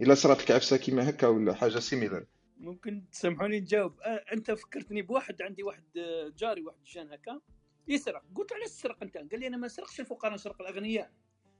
إلا 0.00 0.14
صرات 0.14 0.42
لك 0.42 0.50
عفسة 0.50 0.76
كيما 0.76 1.08
هكا 1.10 1.26
ولا 1.26 1.54
حاجة 1.54 1.78
similaire 1.78 2.24
ممكن 2.64 3.10
تسامحوني 3.10 3.60
نجاوب 3.60 4.00
أه 4.00 4.24
أنت 4.32 4.50
فكرتني 4.50 5.02
بواحد 5.02 5.42
عندي 5.42 5.62
واحد 5.62 5.84
آه، 5.98 6.32
جاري 6.36 6.62
واحد 6.62 6.84
جان 6.84 7.12
هكا. 7.12 7.40
يسرق. 7.88 8.22
قلت 8.34 8.50
له 8.50 8.56
علاش 8.56 8.68
تسرق 8.68 9.02
أنت؟ 9.02 9.16
قال 9.16 9.40
لي 9.40 9.46
أنا 9.46 9.56
ما 9.56 9.66
نسرقش 9.66 10.00
الفقراء 10.00 10.34
نسرق 10.34 10.60
الأغنياء. 10.60 11.12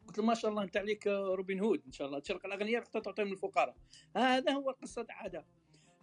قلت 0.06 0.18
له 0.18 0.24
ما 0.24 0.34
شاء 0.34 0.50
الله 0.50 0.62
أنت 0.62 0.76
عليك 0.76 1.06
روبن 1.06 1.60
هود 1.60 1.82
إن 1.86 1.92
شاء 1.92 2.06
الله. 2.06 2.18
تسرق 2.18 2.46
الأغنياء 2.46 2.82
حتى 2.82 3.00
تعطيهم 3.00 3.32
الفقراء 3.32 3.76
هذا 4.16 4.52
هو 4.52 4.70
القصة 4.70 5.06
عادة. 5.10 5.46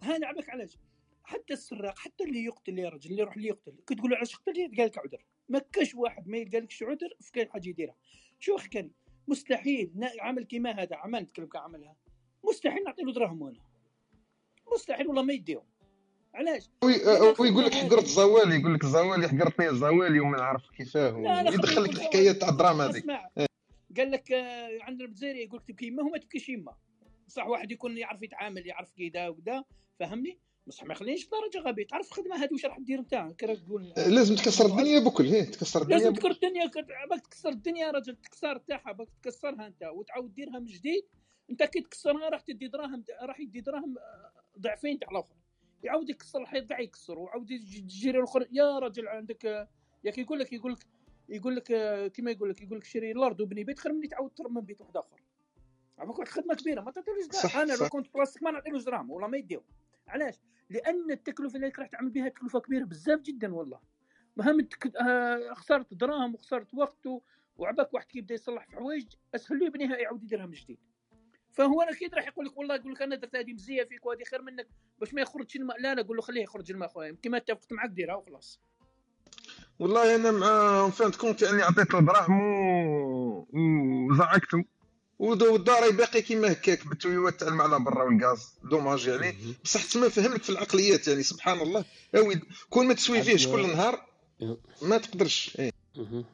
ها 0.02 0.18
نعبك 0.18 0.50
علاش؟ 0.50 0.78
حتى 1.24 1.52
السراق 1.52 1.98
حتى 1.98 2.24
اللي 2.24 2.44
يقتل 2.44 2.78
يا 2.78 2.88
رجل 2.88 3.10
اللي 3.10 3.22
يروح 3.22 3.36
اللي 3.36 3.48
يقتل. 3.48 3.74
كي 3.86 3.94
تقول 3.94 4.10
له 4.10 4.16
علاش 4.16 4.36
قتل؟ 4.36 4.54
قال 4.54 4.86
لك 4.86 4.98
عذر. 4.98 5.24
ما 5.48 5.58
كاش 5.58 5.94
واحد 5.94 6.28
ما 6.28 6.38
يلقى 6.38 6.60
لكش 6.60 6.82
عذر 6.82 7.08
في 7.20 7.32
كاين 7.32 7.50
حاجة 7.50 7.68
يديرها. 7.68 7.96
شو 8.38 8.56
حكاني 8.58 8.92
مستحيل. 9.28 9.92
عمل 10.20 10.44
كيما 10.44 10.70
هذا؟ 10.70 10.96
عمل 10.96 11.20
نتكلم 11.20 11.46
كعملها 11.46 11.96
مستحيل 12.44 12.84
نعطي 12.84 13.02
له 13.02 13.12
دراهم 13.12 13.44
أنا 13.44 13.71
مستحيل 14.74 15.06
والله 15.06 15.22
ما 15.22 15.32
يديهم. 15.32 15.62
علاش؟ 16.34 16.70
ويقول 17.38 17.64
لك 17.64 17.74
حقرت 17.74 18.06
زوالي 18.06 18.60
يقول 18.60 18.74
لك 18.74 18.86
زوالي 18.86 19.28
حقرتني 19.28 19.78
زوالي 19.78 20.20
وما 20.20 20.36
نعرف 20.36 20.70
كيفاه. 20.70 21.42
يدخل 21.46 21.82
لك 21.82 21.90
الحكايات 21.90 22.36
تاع 22.36 22.48
الدراما 22.48 22.86
هذيك. 22.86 23.04
قال 23.96 24.10
لك 24.10 24.32
آه، 24.32 24.78
عندنا 24.80 25.08
الجزائري 25.08 25.42
يقول 25.42 25.60
لك 25.60 25.68
تبكي 25.68 25.86
يما 25.86 26.02
هو 26.02 26.08
ما 26.08 26.18
تبكيش 26.18 26.48
يما 26.48 26.74
صح 27.28 27.46
واحد 27.46 27.72
يكون 27.72 27.98
يعرف 27.98 28.22
يتعامل 28.22 28.66
يعرف 28.66 28.92
كذا 28.98 29.28
وكذا 29.28 29.64
فهمني؟ 30.00 30.38
بصح 30.66 30.84
ما 30.84 30.92
يخلينيش 30.92 31.26
بدرجه 31.26 31.68
غبي 31.68 31.84
تعرف 31.84 32.08
الخدمة 32.08 32.36
هذه 32.36 32.52
واش 32.52 32.64
راح 32.64 32.78
دير 32.78 32.98
انت؟ 32.98 33.34
تقول 33.38 33.92
لازم 33.96 34.36
تكسر 34.36 34.66
الدنيا 34.66 34.98
بكل 34.98 35.26
هي 35.26 35.42
تكسر 35.42 35.82
الدنيا 35.82 35.98
لازم 35.98 36.14
تكسر 36.14 36.30
الدنيا 36.30 36.70
باك 37.10 37.26
تكسر 37.26 37.48
الدنيا 37.48 37.90
راجل 37.90 38.16
تكسر 38.16 38.56
تاعها 38.56 38.92
باك 38.92 39.08
تكسرها 39.22 39.66
انت 39.66 39.82
وتعاود 39.82 40.34
ديرها 40.34 40.58
من 40.58 40.66
جديد. 40.66 41.04
انت 41.50 41.62
كي 41.62 41.80
تكسرها 41.80 42.28
راح 42.28 42.40
تدي 42.40 42.68
دراهم 42.68 43.04
راح 43.22 43.40
يدي 43.40 43.60
دراهم 43.60 43.94
ضعفين 44.58 44.98
تاع 44.98 45.08
الآخر. 45.10 45.34
يعاود 45.82 46.10
يكسر 46.10 46.40
الحيط 46.42 46.68
كاع 46.68 46.80
يكسر 46.80 47.18
وعاود 47.18 47.50
يجري 47.50 48.18
الآخر 48.18 48.48
يا 48.52 48.78
رجل 48.78 49.08
عندك 49.08 49.44
يا 50.04 50.10
كي 50.10 50.20
يقول 50.20 50.38
لك 50.38 50.52
يقول 50.52 50.72
لك 50.72 50.86
يقول 51.28 51.56
لك 51.56 51.64
كيما 52.12 52.30
يقول 52.30 52.50
لك 52.50 52.62
يقول 52.62 52.78
لك 52.78 52.84
شري 52.84 53.12
الأرض 53.12 53.40
وبني 53.40 53.64
بيت 53.64 53.78
خير 53.78 53.92
من 53.92 54.08
تعاود 54.08 54.30
ترمم 54.30 54.60
بيت 54.60 54.80
واحد 54.80 54.96
آخر. 54.96 55.22
عفاك 55.98 56.28
خدمة 56.28 56.54
كبيرة 56.54 56.80
ما 56.80 56.90
تعطيلوش 56.90 57.56
أنا 57.56 57.72
لو 57.72 57.88
كنت 57.88 58.14
بلاصتك 58.14 58.42
ما 58.42 58.50
نعطيلوش 58.50 58.84
دراهم 58.84 59.10
والله 59.10 59.28
ما 59.28 59.36
يديو. 59.36 59.62
علاش؟ 60.08 60.34
لأن 60.70 61.10
التكلفة 61.10 61.56
اللي 61.56 61.72
راح 61.78 61.86
تعمل 61.86 62.10
بها 62.10 62.28
تكلفة 62.28 62.60
كبيرة 62.60 62.84
بزاف 62.84 63.20
جدا 63.20 63.54
والله. 63.54 63.80
مهم 64.36 64.60
تك... 64.60 64.96
آه 64.96 65.54
خسرت 65.54 65.94
دراهم 65.94 66.34
وخسرت 66.34 66.74
وقت 66.74 67.06
وعباك 67.56 67.94
واحد 67.94 68.06
كيبدا 68.06 68.34
يصلح 68.34 68.66
في 68.66 68.76
حوايج 68.76 69.06
أسهل 69.34 69.58
له 69.58 69.66
يبنيها 69.66 69.96
يعاود 69.96 70.22
يديرها 70.24 70.46
من 70.46 70.52
جديد. 70.52 70.78
فهو 71.52 71.82
أكيد 71.82 72.14
راح 72.14 72.26
يقول 72.26 72.46
لك 72.46 72.58
والله 72.58 72.74
يقول 72.74 72.92
لك 72.92 73.02
أنا 73.02 73.16
درت 73.16 73.36
هذه 73.36 73.52
مزية 73.52 73.84
فيك 73.84 74.06
وهذه 74.06 74.22
خير 74.30 74.42
منك 74.42 74.66
باش 75.00 75.14
ما 75.14 75.22
يخرجش 75.22 75.56
الماء 75.56 75.80
لا 75.80 75.94
لا 75.94 76.02
قول 76.02 76.16
له 76.16 76.22
خليه 76.22 76.42
يخرج 76.42 76.70
الماء 76.72 76.88
خويا 76.88 77.16
كيما 77.22 77.36
اتفقت 77.36 77.72
معك 77.72 77.90
ديرها 77.90 78.14
وخلاص. 78.14 78.60
والله 79.78 80.14
أنا 80.14 80.30
مع 80.30 80.90
فهمت 80.90 81.16
كنت 81.16 81.42
يعني 81.42 81.62
عطيت 81.62 81.94
له 81.94 82.00
دراهم 82.00 82.40
وزعقته. 84.10 84.64
والدار 85.18 85.90
باقي 85.90 86.22
كيما 86.22 86.52
هكاك 86.52 86.86
بالتويوات 86.86 87.40
تاع 87.40 87.48
الماء 87.48 87.66
على 87.66 87.78
برا 87.84 88.04
والغاز. 88.04 88.54
دوماج 88.70 89.06
يعني. 89.06 89.36
بصح 89.64 89.84
تما 89.84 90.08
فهمك 90.08 90.42
في 90.42 90.50
العقليات 90.50 91.08
يعني 91.08 91.22
سبحان 91.22 91.60
الله. 91.60 91.84
كون 92.70 92.86
ما 92.86 92.94
تسوي 92.94 93.22
فيهش 93.22 93.46
كل 93.46 93.66
نهار 93.66 94.06
ما 94.82 94.98
تقدرش. 94.98 95.56
إيه. 95.58 95.71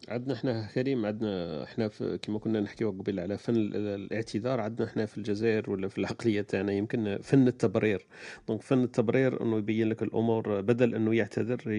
عندنا 0.08 0.34
إحنا 0.34 0.68
كريم 0.74 1.06
عندنا 1.06 1.64
إحنا 1.64 1.88
كما 2.22 2.38
كنا 2.38 2.60
نحكيو 2.60 2.90
قبل 2.90 3.20
على 3.20 3.38
فن 3.38 3.56
الاعتذار 3.56 4.60
عندنا 4.60 4.88
إحنا 4.88 5.06
في 5.06 5.18
الجزائر 5.18 5.70
ولا 5.70 5.88
في 5.88 5.98
العقلية 5.98 6.40
تاعنا 6.42 6.72
يمكن 6.72 7.18
فن 7.22 7.48
التبرير. 7.48 8.06
دونك 8.48 8.62
فن 8.62 8.82
التبرير 8.84 9.42
إنه 9.42 9.58
يبين 9.58 9.88
لك 9.88 10.02
الأمور 10.02 10.60
بدل 10.60 10.94
إنه 10.94 11.14
يعتذر 11.14 11.70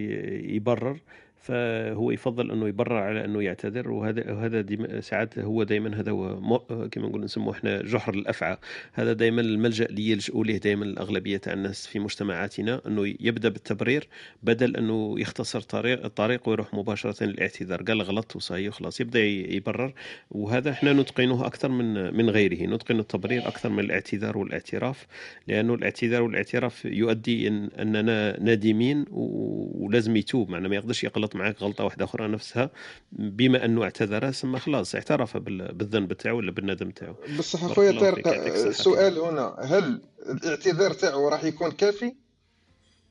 يبرر. 0.55 0.99
فهو 1.41 2.11
يفضل 2.11 2.51
أنه 2.51 2.67
يبرر 2.67 2.97
على 2.97 3.25
أنه 3.25 3.43
يعتذر 3.43 3.91
وهذا 3.91 4.31
وهذا 4.31 4.65
ساعات 4.99 5.39
هو 5.39 5.63
دائما 5.63 5.99
هذا 5.99 6.11
هو 6.11 6.59
كما 6.91 7.07
نقول 7.07 7.23
نسموه 7.23 7.53
إحنا 7.53 7.81
جحر 7.81 8.13
الأفعى. 8.13 8.57
هذا 8.93 9.13
دائما 9.13 9.41
الملجأ 9.41 9.85
اللي 9.85 10.09
يلجؤوا 10.09 10.45
ليه 10.45 10.57
دائما 10.57 10.85
الأغلبية 10.85 11.37
تاع 11.37 11.53
الناس 11.53 11.87
في 11.87 11.99
مجتمعاتنا 11.99 12.81
أنه 12.87 13.15
يبدأ 13.19 13.49
بالتبرير 13.49 14.07
بدل 14.43 14.75
أنه 14.77 15.19
يختصر 15.19 15.61
طريق 15.61 16.05
الطريق 16.05 16.49
ويروح 16.49 16.73
مباشرة 16.73 17.23
للاعتذار. 17.23 17.83
قال 17.83 18.01
غلطت 18.01 18.35
وصحيح 18.35 18.73
خلاص 18.73 19.01
يبدأ 19.01 19.19
يبرر. 19.25 19.93
وهذا 20.31 20.71
إحنا 20.71 20.93
نتقنه 20.93 21.45
أكثر 21.45 21.69
من 21.69 22.17
من 22.17 22.29
غيره. 22.29 22.67
نتقن 22.75 22.99
التبرير 22.99 23.47
أكثر 23.47 23.69
من 23.69 23.79
الاعتذار 23.79 24.37
والاعتراف 24.37 25.07
لأنه 25.47 25.73
الاعتذار 25.73 26.21
والاعتراف 26.23 26.85
يؤدي 26.85 27.47
إن 27.47 27.69
أننا 27.79 28.39
نادمين 28.39 29.05
ولازم 29.09 30.15
يتوب 30.15 30.49
معنا 30.49 30.67
ما 30.67 30.75
يقدرش 30.75 31.03
يغلط 31.03 31.28
غلط 31.29 31.35
معك 31.35 31.61
غلطة 31.61 31.83
واحدة 31.83 32.05
أخرى 32.05 32.27
نفسها 32.27 32.71
بما 33.11 33.65
أنه 33.65 33.83
اعتذر 33.83 34.31
ثم 34.31 34.57
خلاص 34.57 34.95
اعترف 34.95 35.37
بالذنب 35.37 36.13
تاعو 36.13 36.37
ولا 36.37 36.51
بالندم 36.51 36.91
تاعو 36.91 37.15
بصح 37.39 37.63
أخويا 37.63 37.99
طارق 37.99 38.27
السؤال 38.27 39.19
هنا 39.19 39.55
هل 39.59 40.01
الاعتذار 40.29 40.93
تاعو 40.93 41.27
راح 41.27 41.43
يكون 41.43 41.71
كافي؟ 41.71 42.15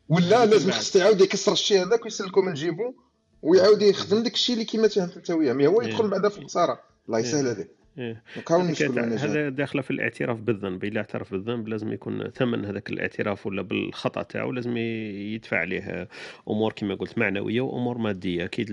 ولا 0.08 0.46
لازم 0.46 0.70
خص 0.70 0.96
يعاود 0.96 1.20
يكسر 1.20 1.52
الشيء 1.52 1.86
هذاك 1.86 2.04
ويسلكو 2.04 2.42
من 2.42 2.54
جيبو 2.54 2.94
ويعاود 3.42 3.82
يخدم 3.82 4.22
داك 4.22 4.34
الشيء 4.34 4.54
اللي 4.54 4.64
كيما 4.64 4.88
تفهمت 4.88 5.16
انت 5.16 5.30
وياه 5.30 5.68
هو 5.68 5.82
يدخل 5.82 6.08
بعدا 6.08 6.28
في 6.28 6.38
الخسارة. 6.38 6.80
الله 7.06 7.18
يسهل 7.18 7.68
إيه. 7.98 8.22
هذا 9.18 9.48
داخلة 9.48 9.82
في 9.82 9.90
الاعتراف 9.90 10.40
بالذنب. 10.40 10.84
اذا 10.84 10.98
اعترف 10.98 11.32
بالذنب 11.32 11.68
لازم 11.68 11.92
يكون 11.92 12.30
ثمن 12.30 12.64
هذاك 12.64 12.90
الاعتراف 12.90 13.46
ولا 13.46 13.62
بالخطأ 13.62 14.22
تاعو 14.22 14.52
لازم 14.52 14.76
يدفع 14.76 15.58
عليه 15.58 16.08
أمور 16.50 16.72
كما 16.72 16.94
قلت 16.94 17.18
معنوية 17.18 17.60
وأمور 17.60 17.98
مادية. 17.98 18.44
أكيد 18.44 18.68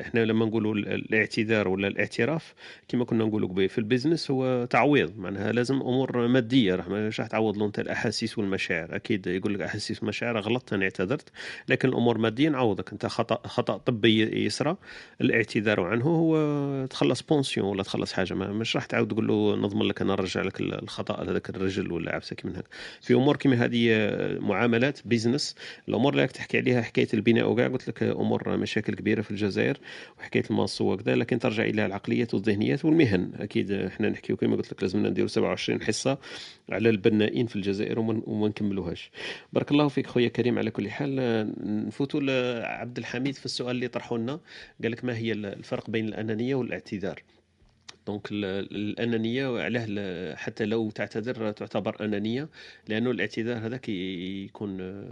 إحنا 0.00 0.24
لما 0.24 0.46
نقولوا 0.46 0.74
الاعتذار 0.74 1.68
ولا 1.68 1.88
الاعتراف 1.88 2.54
كما 2.88 3.04
كنا 3.04 3.24
نقولوا 3.24 3.68
في 3.68 3.78
ال 3.78 3.84
business 3.84 4.30
هو 4.30 4.64
تعويض. 4.64 5.18
معناها 5.18 5.52
لازم 5.52 5.74
أمور 5.80 6.26
مادية 6.26 6.74
راح 6.74 6.88
مش 6.88 7.20
راح 7.20 7.28
تعوض 7.28 7.58
له 7.58 7.66
انت 7.66 7.78
الأحاسيس 7.78 8.38
والمشاعر. 8.38 8.96
أكيد 8.96 9.26
يقول 9.26 9.54
لك 9.54 9.60
أحاسيس 9.60 10.02
ومشاعر 10.02 10.40
غلطت 10.40 10.72
أنا 10.72 10.84
اعتذرت. 10.84 11.28
لكن 11.68 11.88
الأمور 11.88 12.18
مادية 12.18 12.48
نعوضك. 12.48 12.92
أنت 12.92 13.06
خطا 13.06 13.48
خطأ 13.48 13.76
طبي 13.76 14.44
يسرى 14.44 14.76
الاعتذار 15.20 15.80
عنه 15.80 16.04
هو 16.04 16.86
تخلص 16.86 17.22
pension 17.22 17.66
ولا 17.66 17.82
تخلص 17.82 18.12
حاجة 18.12 18.31
حاجة 18.34 18.52
مش 18.52 18.76
راح 18.76 18.84
تعاود 18.84 19.08
تقول 19.08 19.26
له 19.26 19.56
نضمن 19.56 19.82
لك 19.82 20.02
أنا 20.02 20.12
نرجع 20.12 20.42
لك 20.42 20.60
الخطأ 20.60 21.30
هذاك 21.30 21.50
الرجل 21.50 21.92
ولا 21.92 22.14
عفسك 22.14 22.46
من 22.46 22.56
هكا 22.56 22.68
في 23.00 23.14
أمور 23.14 23.36
كما 23.36 23.64
هذه 23.64 24.08
معاملات 24.40 25.00
business 25.04 25.56
الأمور 25.88 26.12
اللي 26.12 26.26
تحكي 26.26 26.58
عليها 26.58 26.82
حكاية 26.82 27.08
البناء 27.14 27.50
وكاع 27.50 27.68
قلت 27.68 27.88
لك 27.88 28.02
أمور 28.02 28.56
مشاكل 28.56 28.94
كبيرة 28.94 29.22
في 29.22 29.30
الجزائر 29.30 29.78
وحكاية 30.18 30.44
الماس 30.50 30.80
وكذا 30.80 31.14
لكن 31.14 31.38
ترجع 31.38 31.64
إلى 31.64 31.86
العقليات 31.86 32.34
والذهنيات 32.34 32.84
والمهن. 32.84 33.30
أكيد 33.40 33.72
إحنا 33.72 34.08
نحكيو 34.08 34.36
كما 34.36 34.56
قلت 34.56 34.72
لك 34.72 34.82
لازمنا 34.82 35.08
نديروا 35.10 35.28
27 35.28 35.82
حصة 35.82 36.18
على 36.70 36.88
البنائين 36.88 37.46
في 37.46 37.56
الجزائر 37.56 37.98
وما 37.98 38.48
نكملوهاش. 38.48 39.10
بارك 39.52 39.70
الله 39.70 39.88
فيك 39.88 40.06
خويا 40.06 40.28
كريم 40.28 40.58
على 40.58 40.70
كل 40.70 40.90
حال. 40.90 41.16
نفوتوا 41.86 42.20
لعبد 42.20 42.98
الحميد 42.98 43.34
في 43.34 43.44
السؤال 43.44 43.76
اللي 43.76 43.88
طرحوا 43.88 44.18
لنا. 44.18 44.40
قال 44.82 44.92
لك 44.92 45.04
ما 45.04 45.16
هي 45.16 45.32
الفرق 45.32 45.90
بين 45.90 46.08
الأنانية 46.08 46.54
والإعتذار؟ 46.54 47.22
donc 48.06 48.28
الأنانية 48.32 49.60
علاه 49.60 50.34
حتى 50.34 50.64
لو 50.64 50.90
تعتذر 50.90 51.52
تعتبر 51.52 52.04
أنانية 52.04 52.48
لأنه 52.88 53.10
الاعتذار 53.10 53.66
هذاك 53.66 53.88
يكون 53.88 55.02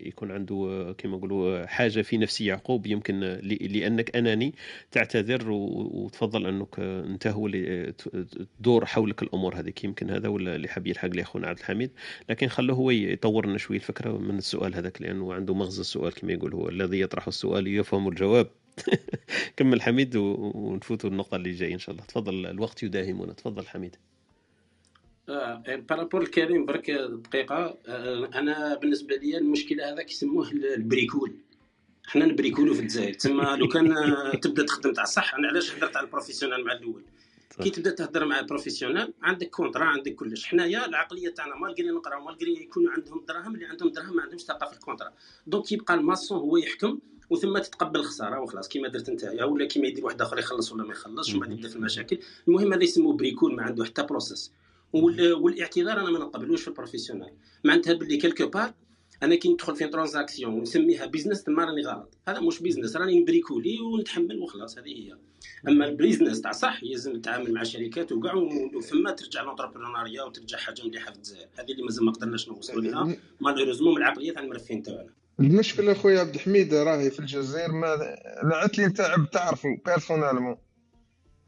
يكون 0.00 0.30
عنده 0.30 0.94
كما 0.98 1.16
نقولوا 1.16 1.66
حاجة 1.66 2.02
في 2.02 2.18
نفس 2.18 2.40
يعقوب 2.40 2.86
يمكن 2.86 3.20
لأنك 3.20 4.16
أناني 4.16 4.54
تعتذر 4.90 5.50
وتفضل 5.50 6.46
أنك 6.46 6.80
انت 6.80 7.26
هو 7.26 7.46
اللي 7.46 7.92
تدور 8.58 8.86
حولك 8.86 9.22
الأمور 9.22 9.56
هذيك. 9.58 9.84
يمكن 9.84 10.10
هذا 10.10 10.28
ولا 10.28 10.56
اللي 10.56 10.68
حاب 10.68 10.86
يلحق 10.86 11.08
لي 11.08 11.22
أخونا 11.22 11.48
عبد 11.48 11.58
الحميد. 11.58 11.90
لكن 12.28 12.48
خلوه 12.48 12.76
هو 12.76 12.90
يطور 12.90 13.46
لنا 13.46 13.58
شوية 13.58 13.78
الفكرة 13.78 14.18
من 14.18 14.38
السؤال 14.38 14.74
هذاك 14.74 15.02
لأنه 15.02 15.34
عنده 15.34 15.54
مغزى 15.54 15.80
السؤال 15.80 16.14
كما 16.14 16.32
يقول 16.32 16.54
هو 16.54 16.68
الذي 16.68 17.00
يطرح 17.00 17.26
السؤال 17.28 17.66
يفهم 17.66 18.08
الجواب. 18.08 18.50
كمل 19.56 19.82
حميد 19.82 20.16
ونفوتوا 20.16 21.10
النقطة 21.10 21.36
اللي 21.36 21.52
جاي 21.52 21.74
إن 21.74 21.78
شاء 21.78 21.94
الله. 21.94 22.04
تفضل 22.06 22.46
الوقت 22.46 22.82
يداهمنا. 22.82 23.32
تفضل 23.32 23.66
حميد. 23.66 23.96
آه 25.28 25.62
par 25.88 25.98
rapport 25.98 26.22
الكريم 26.22 26.66
برك 26.66 26.90
دقيقة. 26.90 27.78
آه 27.88 28.30
أنا 28.34 28.74
بالنسبة 28.74 29.16
لي 29.16 29.38
المشكلة 29.38 29.92
هذا 29.92 30.02
كيسموه 30.02 30.50
ال 30.50 30.59
bricole. 30.59 31.32
حنا 32.06 32.24
نبريكولو 32.26 32.74
في 32.74 32.80
الجزائر. 32.80 33.14
تما 33.14 33.56
لو 33.56 33.68
كان 33.68 33.94
تبدا 34.42 34.62
تخدم 34.66 34.92
تاع 34.92 35.04
صح 35.04 35.34
أنا 35.34 35.48
علاش 35.48 35.74
هدرت 35.74 35.96
على 35.96 36.06
ال 36.06 36.10
professionnel 36.10 36.64
مع 36.64 36.72
الأول؟ 36.72 37.02
كي 37.62 37.70
تبدا 37.70 37.90
تهضر 37.90 38.24
مع 38.24 38.40
professionnel 38.40 39.12
عندك 39.22 39.50
contrat 39.50 39.84
عندك 39.84 40.14
كلش. 40.14 40.44
حنايا 40.46 40.86
العقلية 40.86 41.28
تاعنا 41.28 41.56
malgré 41.56 41.90
نقراو 41.90 42.24
malgré 42.24 42.62
يكونوا 42.62 42.92
عندهم 42.92 43.24
دراهم 43.28 43.54
اللي 43.54 43.66
عندهم 43.66 43.88
دراهم 43.88 44.16
ما 44.16 44.22
عندهمش 44.22 44.40
ثقة 44.40 44.66
في 44.66 44.72
ال 44.72 44.77
contrat 44.77 45.12
donc 45.46 45.72
يبقى 45.72 45.94
ال 45.94 46.01
maçon 46.01 46.38
هو 46.38 46.56
يحكم 46.56 46.98
وثم 47.30 47.58
تتقبل 47.58 48.00
الخسارة 48.00 48.40
وخلاص. 48.40 48.68
كيما 48.68 48.88
درت 48.88 49.08
أنت 49.08 49.24
ولا 49.24 49.66
كيما 49.66 49.86
يدير 49.86 50.04
واحد 50.04 50.22
آخر 50.22 50.38
يخلص 50.38 50.72
ولا 50.72 50.84
ما 50.84 50.92
يخلصش 50.92 51.34
ومن 51.34 51.40
بعد 51.40 51.52
يبدأ 51.52 51.68
في 51.68 51.76
المشاكل. 51.76 52.18
المهم 52.48 52.72
هذا 52.72 52.84
يسموه 52.84 53.16
bricole 53.16 53.56
ما 53.56 53.62
عنده 53.62 53.84
حتى 53.84 54.02
processus 54.02 54.52
والاعتذار 54.92 56.00
أنا 56.00 56.10
ما 56.10 56.18
نقبلوش 56.18 56.62
في 56.62 56.68
ال 56.68 56.72
professionnel 56.72 57.30
معناتها 57.64 57.94
باللي 57.94 58.16
quelque 58.16 58.46
part 58.46 58.74
أنا 59.22 59.34
كي 59.34 59.52
ندخل 59.52 59.76
في 59.76 59.86
transaction 59.86 60.54
ونسميها 60.54 61.06
business 61.06 61.42
تما 61.44 61.64
راني 61.64 61.82
غلط. 61.82 62.14
هذا 62.28 62.40
مش 62.40 62.62
business 62.62 62.96
راني 62.96 63.20
نبريكولي 63.20 63.80
ونتحمل 63.80 64.38
وخلاص 64.38 64.78
هذه 64.78 64.88
هي. 64.88 65.16
أما 65.68 65.88
ال 65.88 65.94
business 65.94 66.40
تاع 66.40 66.52
صح 66.52 66.82
لازم 66.82 67.16
نتعامل 67.16 67.52
مع 67.52 67.62
شركات 67.62 68.12
وكاع 68.12 68.34
وفما 68.74 69.10
ترجع 69.10 69.42
l'entrepreneuriat 69.42 70.22
وترجع 70.22 70.58
حاجة 70.58 70.82
مليحة 70.82 71.10
في 71.10 71.16
الجزائر. 71.16 71.48
هذه 71.58 71.72
اللي 71.72 71.82
مازال 71.82 72.04
ما 72.04 72.12
قدرناش 72.12 72.48
نوصلوا 72.48 72.82
لها. 72.82 73.16
malheureusement 73.40 73.94
من 73.94 73.98
العقلية 73.98 74.32
تاع 74.32 74.42
المرفين 74.42 74.82
تاعنا. 74.82 75.10
المشكلة 75.40 75.94
خويا 75.94 76.20
عبد 76.20 76.34
الحميد 76.34 76.74
راهي 76.74 77.10
في 77.10 77.20
الجزائر 77.20 77.72
ما 77.72 78.16
العتلي 78.42 78.86
نتاع 78.86 79.16
تعرفوا 79.32 79.76
personnellement 79.86 80.56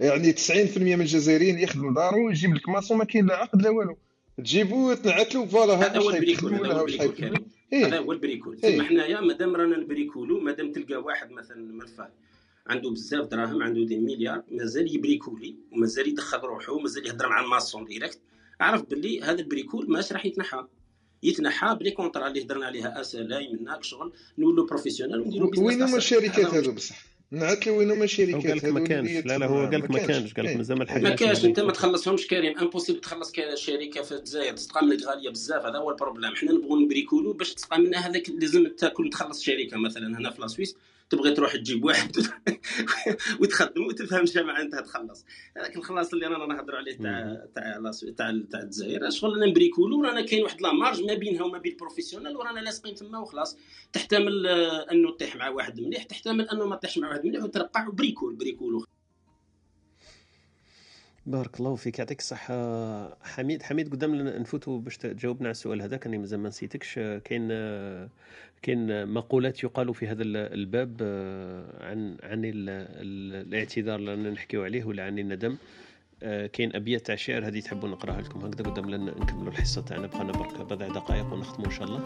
يعني 0.01 0.33
90% 0.33 0.79
من 0.79 1.01
الجزائريين 1.01 1.59
يخدم 1.59 1.95
دارو 1.95 2.27
ويجيب 2.27 2.55
لك 2.55 2.69
maçon 2.69 2.99
ما 2.99 3.05
كاين 3.05 3.27
لا 3.27 3.37
عقد 3.37 3.63
لا 3.63 3.71
والو. 3.71 3.97
تجيبو 4.39 4.95
تنعتلو 4.95 5.47
voilà 5.47 5.75
هذا 5.75 5.99
هو 5.99 6.11
ال 6.11 6.16
bricole 6.16 6.55
هذا 6.55 6.73
هو 6.73 6.87
ال 6.87 6.94
bricole 6.94 7.45
إيه؟ 7.73 7.87
هذا 7.87 7.99
هو 7.99 8.13
ال 8.13 8.18
bricole. 8.18 8.59
إيه؟ 8.65 8.83
حنايا 8.83 9.21
مادام 9.21 9.57
رانا 9.57 9.77
نبريكولو 9.77 10.41
مادام 10.41 10.73
تلقى 10.73 10.95
واحد 10.95 11.31
مثلا 11.31 11.73
مرفه 11.73 12.09
عنده 12.67 12.91
بزاف 12.91 13.27
دراهم 13.27 13.63
عنده 13.63 13.85
des 13.85 13.99
milliards 13.99 14.43
مازال 14.51 14.95
يبريكولي 14.95 15.57
ومازال 15.73 16.09
يدخل 16.09 16.39
روحه 16.39 16.73
ومازال 16.73 17.07
يهضر 17.07 17.29
مع 17.29 17.41
ال 17.45 17.51
maçon 17.51 17.85
direct. 17.85 18.21
اعرف 18.61 18.83
باللي 18.83 19.23
هذا 19.23 19.41
ال 19.41 19.47
bricole 19.47 19.91
ماش 19.91 20.13
راح 20.13 20.27
يتنحى. 20.27 20.65
يتنحى 21.23 21.75
بلي 21.75 21.91
contrat 21.91 22.29
اللي 22.29 22.45
هضرنا 22.45 22.67
عليها 22.67 23.01
اسالاي 23.01 23.49
منك 23.53 23.85
شغل 23.85 24.13
نولو 24.39 24.67
professionnel 24.67 25.21
ونديرو 25.21 25.51
business 25.51 25.67
وين 25.67 25.83
هما 25.83 25.97
الشركات 25.97 26.55
هذو 26.55 26.73
بصح؟ 26.73 26.97
نعت 27.31 27.67
له 27.67 27.73
وين 27.73 27.91
هما 27.91 28.05
الشركات 28.05 28.47
قال 28.47 28.57
لك 28.57 28.65
ما 28.65 28.85
كانش. 28.85 29.11
لا 29.11 29.39
لا 29.39 29.47
هو 29.47 29.67
قال 29.67 29.81
لك 29.81 29.91
ما 29.91 29.99
كانش. 29.99 30.35
قال 30.35 30.45
لك 30.45 30.57
مازال 30.57 30.79
ما 30.79 30.85
لحقناش 30.85 31.11
ما 31.11 31.17
كانش. 31.17 31.45
أنت 31.45 31.61
ما 31.61 31.73
تخلصهمش 31.73 32.27
كريم 32.27 32.59
impossible 32.59 33.01
تخلص 33.01 33.33
شركه 33.55 34.03
في 34.03 34.13
الجزائر. 34.13 34.57
تسقى 34.57 34.87
لك 34.87 35.03
غاليه 35.03 35.31
بزاف. 35.31 35.67
هذا 35.67 35.79
هو 35.79 35.91
ال 35.91 35.95
problème. 35.95 36.35
حنا 36.35 36.53
نبغوا 36.53 36.79
نبريكولو 36.79 37.33
باش 37.33 37.55
تسقى 37.55 37.79
منها 37.79 38.01
هذاك 38.01 38.31
لازم 38.31 38.69
تاكل 38.69 39.11
تخلص 39.11 39.43
شركة 39.43 39.77
مثلا 39.77 40.19
هنا 40.19 40.31
في 40.31 40.41
la 40.41 40.50
Suisse 40.50 40.77
تبغي 41.11 41.35
تروح 41.35 41.57
تجيب 41.57 41.85
واحد 41.85 42.17
وتخدم 43.41 43.87
وتفهم 43.87 44.25
جامعه 44.25 44.61
أنت 44.61 44.75
تخلص. 44.75 45.25
هذاك 45.57 45.77
الخلاص 45.77 46.13
اللي 46.13 46.27
رانا 46.27 46.55
نهضروا 46.55 46.79
عليه 46.79 46.97
تاع 46.97 47.47
تاع 47.55 47.91
تاع 48.17 48.43
تاع 48.51 48.61
الجزائر 48.61 49.11
شغل 49.11 49.49
نبريكولو 49.51 50.03
رانا 50.03 50.21
كاين 50.21 50.43
واحد 50.43 50.61
la 50.61 50.73
marge 50.73 51.03
ما 51.03 51.15
بينها 51.15 51.43
وما 51.43 51.59
بين 51.59 51.73
ال 51.73 51.77
professionnel 51.77 52.37
ورانا 52.37 52.61
لاصقين 52.61 52.95
تما 52.95 53.19
وخلاص. 53.19 53.57
تحتمل 53.93 54.47
أنه 54.93 55.11
تطيح 55.13 55.37
مع 55.37 55.49
واحد 55.49 55.81
مليح 55.81 56.03
تحتمل 56.03 56.49
أنه 56.49 56.67
ما 56.67 56.77
تطيحش 56.77 56.99
مع 56.99 57.09
واحد 57.09 57.27
مليح 57.27 57.43
وترقع 57.43 57.89
bricole 57.89 58.35
بريكولو 58.37 58.85
بارك 61.27 61.61
الله 61.61 61.75
فيك. 61.77 61.99
يعطيك 61.99 62.19
الصحة. 62.19 62.55
حميد 63.25 63.63
حميد 63.63 63.93
قدام 63.93 64.15
نفوتوا 64.15 64.79
باش 64.81 64.97
تجاوبنا 64.97 65.45
على 65.49 65.51
السؤال 65.51 65.83
هذاك 65.83 66.07
أنا 66.07 66.19
مازال 66.19 66.41
ما 66.41 66.49
نسيتكش 66.49 66.95
كاين 66.95 67.49
كاين 68.63 69.09
مقولات 69.09 69.65
يقال 69.65 69.95
في 69.95 70.07
هذا 70.07 70.23
الباب 70.23 71.03
عن 71.81 72.17
عن 72.23 72.43
الاعتذار 72.45 73.99
اللي 73.99 74.31
نحكيو 74.31 74.65
عليه 74.65 74.85
ولا 74.85 75.05
عن 75.05 75.19
الندم. 75.19 75.57
آه، 76.23 76.47
كاين 76.47 76.77
أبيات 76.77 77.07
تاع 77.07 77.15
شعر 77.15 77.47
هذه 77.47 77.61
تحبوا 77.61 77.89
نقراها 77.89 78.21
لكم. 78.21 78.41
هكذا 78.41 78.71
قدام 78.71 78.91
لنا 78.91 79.19
نكملوا 79.21 79.53
الحصة 79.53 79.83
تاعنا. 79.83 80.07
بقانا 80.07 80.33
برك 80.33 80.61
بضع 80.61 80.89
دقائق 80.89 81.33
ونختموا 81.33 81.67
إن 81.67 81.71
شاء 81.71 81.85
الله. 81.85 82.03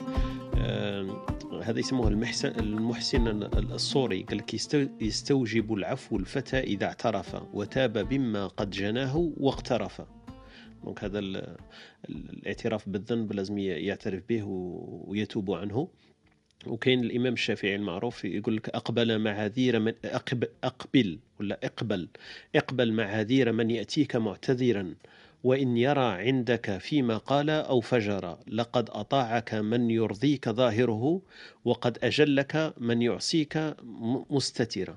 آه، 0.59 1.27
هذا 1.63 1.79
يسموه 1.79 2.09
المحسن 2.09 2.49
المحسن 2.59 3.43
الصوري. 3.55 4.23
قال 4.23 4.39
لك 4.39 4.55
يستوجب 5.03 5.75
العفو 5.75 6.17
الفتى 6.17 6.61
إذا 6.61 6.87
اعترف 6.87 7.43
وتاب 7.55 8.09
بما 8.09 8.47
قد 8.47 8.71
جناه 8.71 9.33
واقترف. 9.37 10.03
دونك 10.85 11.05
هذا 11.05 11.19
الاعتراف 12.09 12.89
بالذنب 12.89 13.33
لازم 13.33 13.59
يعترف 13.59 14.23
به 14.29 14.45
ويتوب 15.07 15.51
عنه. 15.51 15.89
وكاين 16.67 17.05
الإمام 17.05 17.33
الشافعي 17.33 17.77
المعروف 17.77 18.25
يقول 18.25 18.57
لك 18.57 18.69
أقبل 18.69 19.19
معاذير 19.19 19.79
من 19.79 19.93
اقبل, 20.05 20.49
أقبل 20.65 21.19
ولا 21.41 21.59
إقبل. 21.65 22.09
إقبل 22.57 22.93
معاذير 22.93 23.53
من 23.53 23.71
يأتيك 23.71 24.17
معتذرا 24.17 24.95
وإن 25.45 25.77
يرى 25.77 26.05
عندك 26.05 26.79
فيما 26.79 27.17
قال 27.17 27.51
أو 27.51 27.81
فجر 27.81 28.39
لقد 28.49 28.91
أطاعك 28.91 29.55
من 29.55 29.91
يرضيك 29.91 30.49
ظاهره 30.49 31.21
وقد 31.65 31.99
أجلك 32.03 32.75
من 32.79 33.03
يعصيك 33.03 33.75
مستترا. 34.31 34.97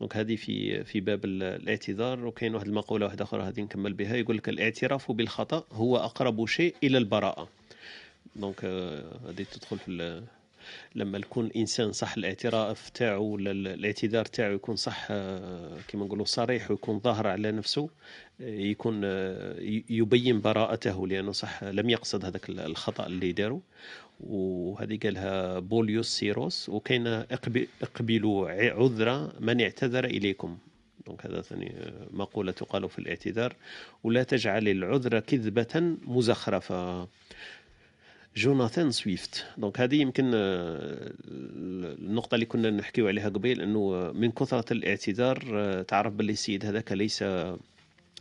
donc 0.00 0.16
هذه 0.16 0.36
في 0.36 0.84
في 0.84 1.00
باب 1.00 1.24
الاعتذار. 1.24 2.26
وكاين 2.26 2.54
واحد 2.54 2.66
المقولة 2.66 3.06
واحدة 3.06 3.24
أخرى 3.24 3.42
هذه 3.42 3.60
نكمل 3.60 3.92
بها 3.92 4.16
يقول 4.16 4.36
لك 4.36 4.48
الاعتراف 4.48 5.12
بالخطأ 5.12 5.64
هو 5.72 5.96
أقرب 5.96 6.46
شيء 6.46 6.74
إلى 6.84 6.98
البراءة. 6.98 7.48
donc 8.36 8.64
هذه 9.28 9.46
تدخل 9.52 9.78
في 9.78 10.22
لما 10.94 11.18
يكون 11.18 11.46
الانسان 11.46 11.92
صح 11.92 12.16
الاعتراف 12.16 12.88
تاعو 12.88 13.24
ولا 13.24 13.50
الاعتذار 13.50 14.24
تاعو 14.24 14.54
يكون 14.54 14.76
صح 14.76 15.06
آه، 15.10 15.78
كما 15.88 16.04
نقولوا 16.04 16.24
صريح 16.24 16.70
ويكون 16.70 17.00
ظاهر 17.00 17.26
على 17.26 17.52
نفسه 17.52 17.88
آه، 18.40 18.44
يكون 18.44 19.00
آه، 19.04 19.56
يبين 19.90 20.40
براءته 20.40 21.06
لأنه 21.06 21.32
صح 21.32 21.64
لم 21.64 21.90
يقصد 21.90 22.24
هذاك 22.24 22.50
الخطأ 22.50 23.06
اللي 23.06 23.32
داروا 23.32 23.60
وهذه 24.20 24.98
قالها 25.02 25.58
بوبليوس 25.58 26.08
سيروس 26.08 26.68
وكاين 26.68 27.06
اقبلوا 27.82 28.50
عذر 28.50 29.32
من 29.40 29.60
اعتذر 29.60 30.04
إليكم. 30.04 30.58
donc 31.06 31.26
هذا 31.26 31.42
ثاني 31.42 31.74
مقولة 32.10 32.52
تقال 32.52 32.90
في 32.90 32.98
الاعتذار. 32.98 33.56
ولا 34.04 34.22
تجعل 34.22 34.68
العذر 34.68 35.20
كذبة 35.20 35.96
مزخرفة. 36.06 37.08
جوناثان 38.36 38.90
سويفت 38.90 39.46
donc 39.58 39.80
هذه 39.80 39.96
يمكن 40.00 40.30
آه، 40.34 41.12
النقطة 41.28 42.34
اللي 42.34 42.46
كنا 42.46 42.70
نحكيو 42.70 43.08
عليها 43.08 43.28
قبيل 43.28 43.60
إنه 43.60 44.12
من 44.12 44.30
كثرة 44.30 44.72
الاعتذار 44.72 45.44
آه، 45.54 45.82
تعرف 45.82 46.12
باللي 46.12 46.32
السيد 46.32 46.66
هذاك 46.66 46.92
ليس 46.92 47.24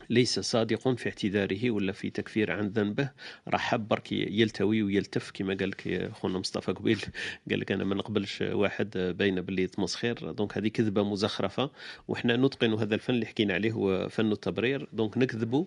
ليس 0.10 0.40
صادق 0.40 0.96
في 0.96 1.10
اعتذاره 1.10 1.72
ولا 1.72 1.92
في 1.92 2.10
تكفير 2.10 2.52
عن 2.52 2.68
ذنبه. 2.68 3.12
راح 3.48 3.76
برك 3.76 4.12
يلتوي 4.12 4.84
ويلتف 4.84 5.32
كما 5.32 5.54
قال 5.54 5.70
لك 5.70 6.12
خونا 6.14 6.40
مصطفى 6.40 6.72
قبيل. 6.72 7.06
قال 7.50 7.60
لك 7.60 7.72
أنا 7.72 7.84
ما 7.84 7.96
نقبلش 7.96 8.42
واحد 8.42 8.98
باينه 9.18 9.42
باللي 9.42 9.68
تمسخير 9.68 10.32
donc 10.32 10.58
هذه 10.58 10.68
كذبة 10.68 11.04
مزخرفة. 11.04 11.72
وحنا 12.08 12.38
نتقن 12.38 12.74
هذا 12.74 12.96
الفن 12.96 13.14
اللي 13.14 13.26
حكينا 13.26 13.54
عليه 13.54 13.72
هو 13.72 14.10
فن 14.10 14.32
التبرير. 14.32 14.88
donc 14.94 15.18
نكذبوا. 15.18 15.66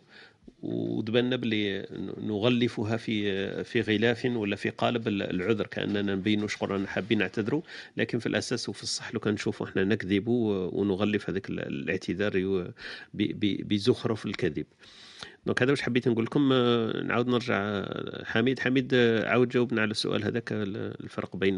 ودبنا 0.62 1.36
بلي 1.36 1.86
نغلفها 2.22 2.97
في 2.97 3.64
في 3.64 3.81
غلاف 3.81 4.24
ولا 4.24 4.56
في 4.56 4.70
قالب 4.70 5.09
العذر 5.09 5.66
كأننا 5.66 6.14
نبينوا 6.14 6.48
شكون 6.48 6.86
حابين 6.86 7.18
نعتذروا. 7.18 7.62
لكن 7.97 8.18
في 8.18 8.27
الأساس 8.27 8.68
وفي 8.68 8.82
الصح 8.82 9.14
لو 9.14 9.20
كان 9.20 9.35
نشوفوا 9.35 9.66
إحنا 9.66 9.85
نكذب 9.85 10.28
ونغلف 10.28 11.31
هذاك 11.31 11.51
الاعتذار 11.51 12.64
بزخرف 13.14 14.27
الكذب. 14.27 14.66
donc 15.47 15.62
هذا 15.62 15.70
واش 15.70 15.82
حبيت 15.82 16.09
نقول 16.09 16.24
لكم. 16.24 16.52
نعاود 17.06 17.28
نرجع 17.28 17.85
حميد. 18.24 18.59
حميد 18.59 18.94
عاود 19.24 19.48
جاوبنا 19.48 19.82
على 19.82 19.90
السؤال 19.90 20.24
هذاك 20.24 20.48
الفرق 20.52 21.36
بين 21.36 21.56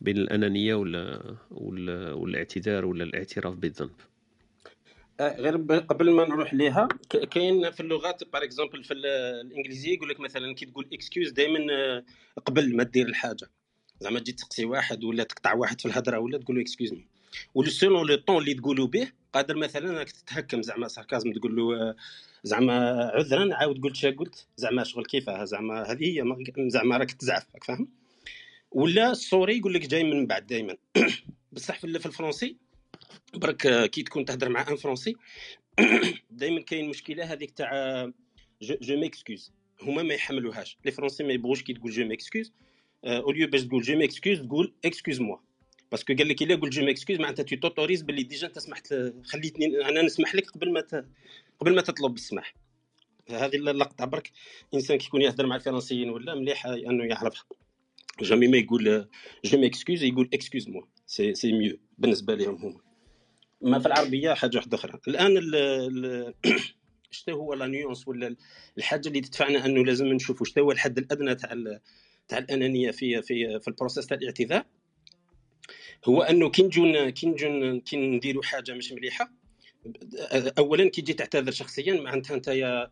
بين 0.00 0.16
الأنانية 0.16 0.74
ولا 0.74 1.20
والاعتذار 2.14 2.84
ولا 2.84 3.04
الاعتراف 3.04 3.54
بالذنب. 3.54 3.90
آه، 5.20 5.40
غير 5.40 5.56
قبل 5.80 6.10
ما 6.10 6.28
نروح 6.28 6.54
ليها 6.54 6.88
كاين 7.30 7.70
في 7.70 7.80
اللغات 7.80 8.24
par 8.32 8.44
exemple 8.44 8.84
في 8.84 8.94
الإنجليزية 8.94 9.94
يقول 9.94 10.08
لك 10.08 10.20
مثلا 10.20 10.54
كي 10.54 10.66
تقول 10.66 10.88
excuse 10.92 11.30
دائما 11.30 11.66
آه، 11.72 12.04
قبل 12.46 12.76
ما 12.76 12.82
دير 12.82 13.06
الحاجة. 13.06 13.50
زعما 14.00 14.18
تجي 14.18 14.32
تسقسي 14.32 14.64
واحد 14.64 15.04
ولا 15.04 15.24
تقطع 15.24 15.54
واحد 15.54 15.80
في 15.80 15.86
الهضرة 15.86 16.18
ولا 16.18 16.38
تقول 16.38 16.56
له 16.56 16.62
excuse 16.62 16.92
me 16.92 17.06
ولو 17.54 18.02
le 18.02 18.16
ton 18.16 18.38
اللي 18.38 18.54
تقولوا 18.54 18.86
به 18.86 19.12
قادر 19.32 19.56
مثلا 19.56 19.90
إنك 19.90 20.10
تتهكم 20.10 20.62
زعما 20.62 20.88
sarcasme 20.88 21.32
تقول 21.32 21.56
له 21.56 21.74
آه، 21.74 21.96
زعما 22.44 23.04
عذرا 23.14 23.54
عاود 23.54 23.82
قلت 23.82 23.96
شا 23.96 24.10
قلت 24.10 24.46
زعما 24.56 24.84
شغل 24.84 25.04
كيفاه 25.04 25.44
زعما 25.44 25.82
هذه 25.82 26.04
هي 26.04 26.24
زعما 26.68 26.96
راك 26.96 27.12
تزعف 27.12 27.46
فاهم؟ 27.62 27.88
ولا 28.70 29.10
ال 29.10 29.18
sorry 29.18 29.58
يقول 29.58 29.74
لك 29.74 29.86
جاي 29.86 30.04
من 30.04 30.26
بعد 30.26 30.46
دائما 30.46 30.76
بصح 31.52 31.78
في 31.78 32.06
الفرنسي 32.06 32.56
برك 33.38 33.90
كي 33.90 34.02
تكون 34.02 34.24
تهضر 34.24 34.48
مع 34.48 34.68
un 34.68 34.76
Français 34.76 35.14
دائما 36.30 36.60
كاين 36.60 36.88
مشكلة 36.88 37.24
هذيك 37.24 37.50
تاع 37.50 38.04
je 38.62 39.00
m'excuse 39.00 39.52
هما 39.82 40.02
ما 40.02 40.14
يحملوهاش. 40.14 40.78
les 40.84 40.90
Français 40.90 41.24
ما 41.24 41.32
يبغوش 41.32 41.62
كي 41.62 41.74
تقول 41.74 41.90
je 41.90 42.04
m'excuse 42.04 42.52
au 43.04 43.19
lieu 43.19 43.48
باش 43.48 43.62
تقول 43.62 43.82
je 43.82 43.96
m'excuse 43.96 44.40
تقول 44.40 44.74
excuse-moi 44.84 45.20
parce 45.20 45.36
que 45.90 46.14
قال 46.14 46.28
لك 46.28 46.42
إلا 46.42 46.54
قلت 46.54 46.72
je 46.72 46.84
m'excuse 46.84 47.18
معناتها 47.18 47.42
tu 47.42 47.56
t'autorises 47.56 48.02
باللي 48.02 48.22
déjà 48.22 48.46
أنت 48.46 48.58
سمحت 48.58 48.94
خليتني 49.24 49.88
أنا 49.88 50.02
نسمح 50.02 50.34
لك 50.34 50.50
قبل 50.50 50.72
ما 50.72 50.80
ت... 50.80 51.06
قبل 51.60 51.74
ما 51.74 51.82
تطلب 51.82 52.14
السماح. 52.14 52.54
هذه 53.30 53.56
اللقطه 53.56 54.04
برك. 54.04 54.30
إنسان 54.74 54.98
كيكون 54.98 55.22
يهضر 55.22 55.46
مع 55.46 55.56
الفرنسيين 55.56 56.10
ولا 56.10 56.34
مليح 56.34 56.66
أنه 56.66 57.04
يعرفها 57.04 57.44
jamais 58.20 58.48
ما 58.48 58.56
يقول 58.56 59.08
je 59.44 59.58
m'excuse 59.58 60.02
يقول 60.02 60.28
excuse-moi 60.34 60.82
c'est 61.06 61.34
c'est 61.34 61.52
mieux 61.52 61.78
بالنسبة 61.98 62.34
لهم 62.34 62.54
هما. 62.54 62.80
ما 63.64 63.78
في 63.78 63.86
العربية 63.86 64.34
حاجة 64.34 64.56
واحدة 64.56 64.76
أخرى. 64.76 65.00
الآن 65.08 65.36
شنو 67.10 67.36
هو 67.36 67.54
la 67.54 67.66
nuance 67.66 68.08
ولا 68.08 68.36
الحاجة 68.78 69.08
اللي 69.08 69.20
تدفعنا 69.20 69.66
أنه 69.66 69.84
لازم 69.84 70.06
نشوفوا 70.06 70.46
شنو 70.46 70.64
هو 70.64 70.72
الحد 70.72 70.98
الأدنى 70.98 71.34
تاع 71.34 71.78
تاع 72.28 72.38
الأنانية 72.38 72.90
في 72.90 73.22
في 73.22 73.60
في 73.60 73.68
ال 73.68 73.73
process 73.73 74.06
تاع 74.06 74.16
الاعتذار. 74.16 74.64
هو 76.04 76.22
أنه 76.22 76.50
كي 76.50 76.62
نجون 76.62 77.10
كي 77.10 77.26
نجون 77.26 77.80
كي 77.80 77.96
نديروا 77.96 78.42
حاجة 78.42 78.72
مش 78.74 78.92
مليحة 78.92 79.32
اولا 80.58 80.90
كي 80.90 81.02
تجي 81.02 81.12
تعتذر 81.12 81.52
شخصيا 81.52 82.00
معناتها 82.00 82.34
أنت 82.34 82.88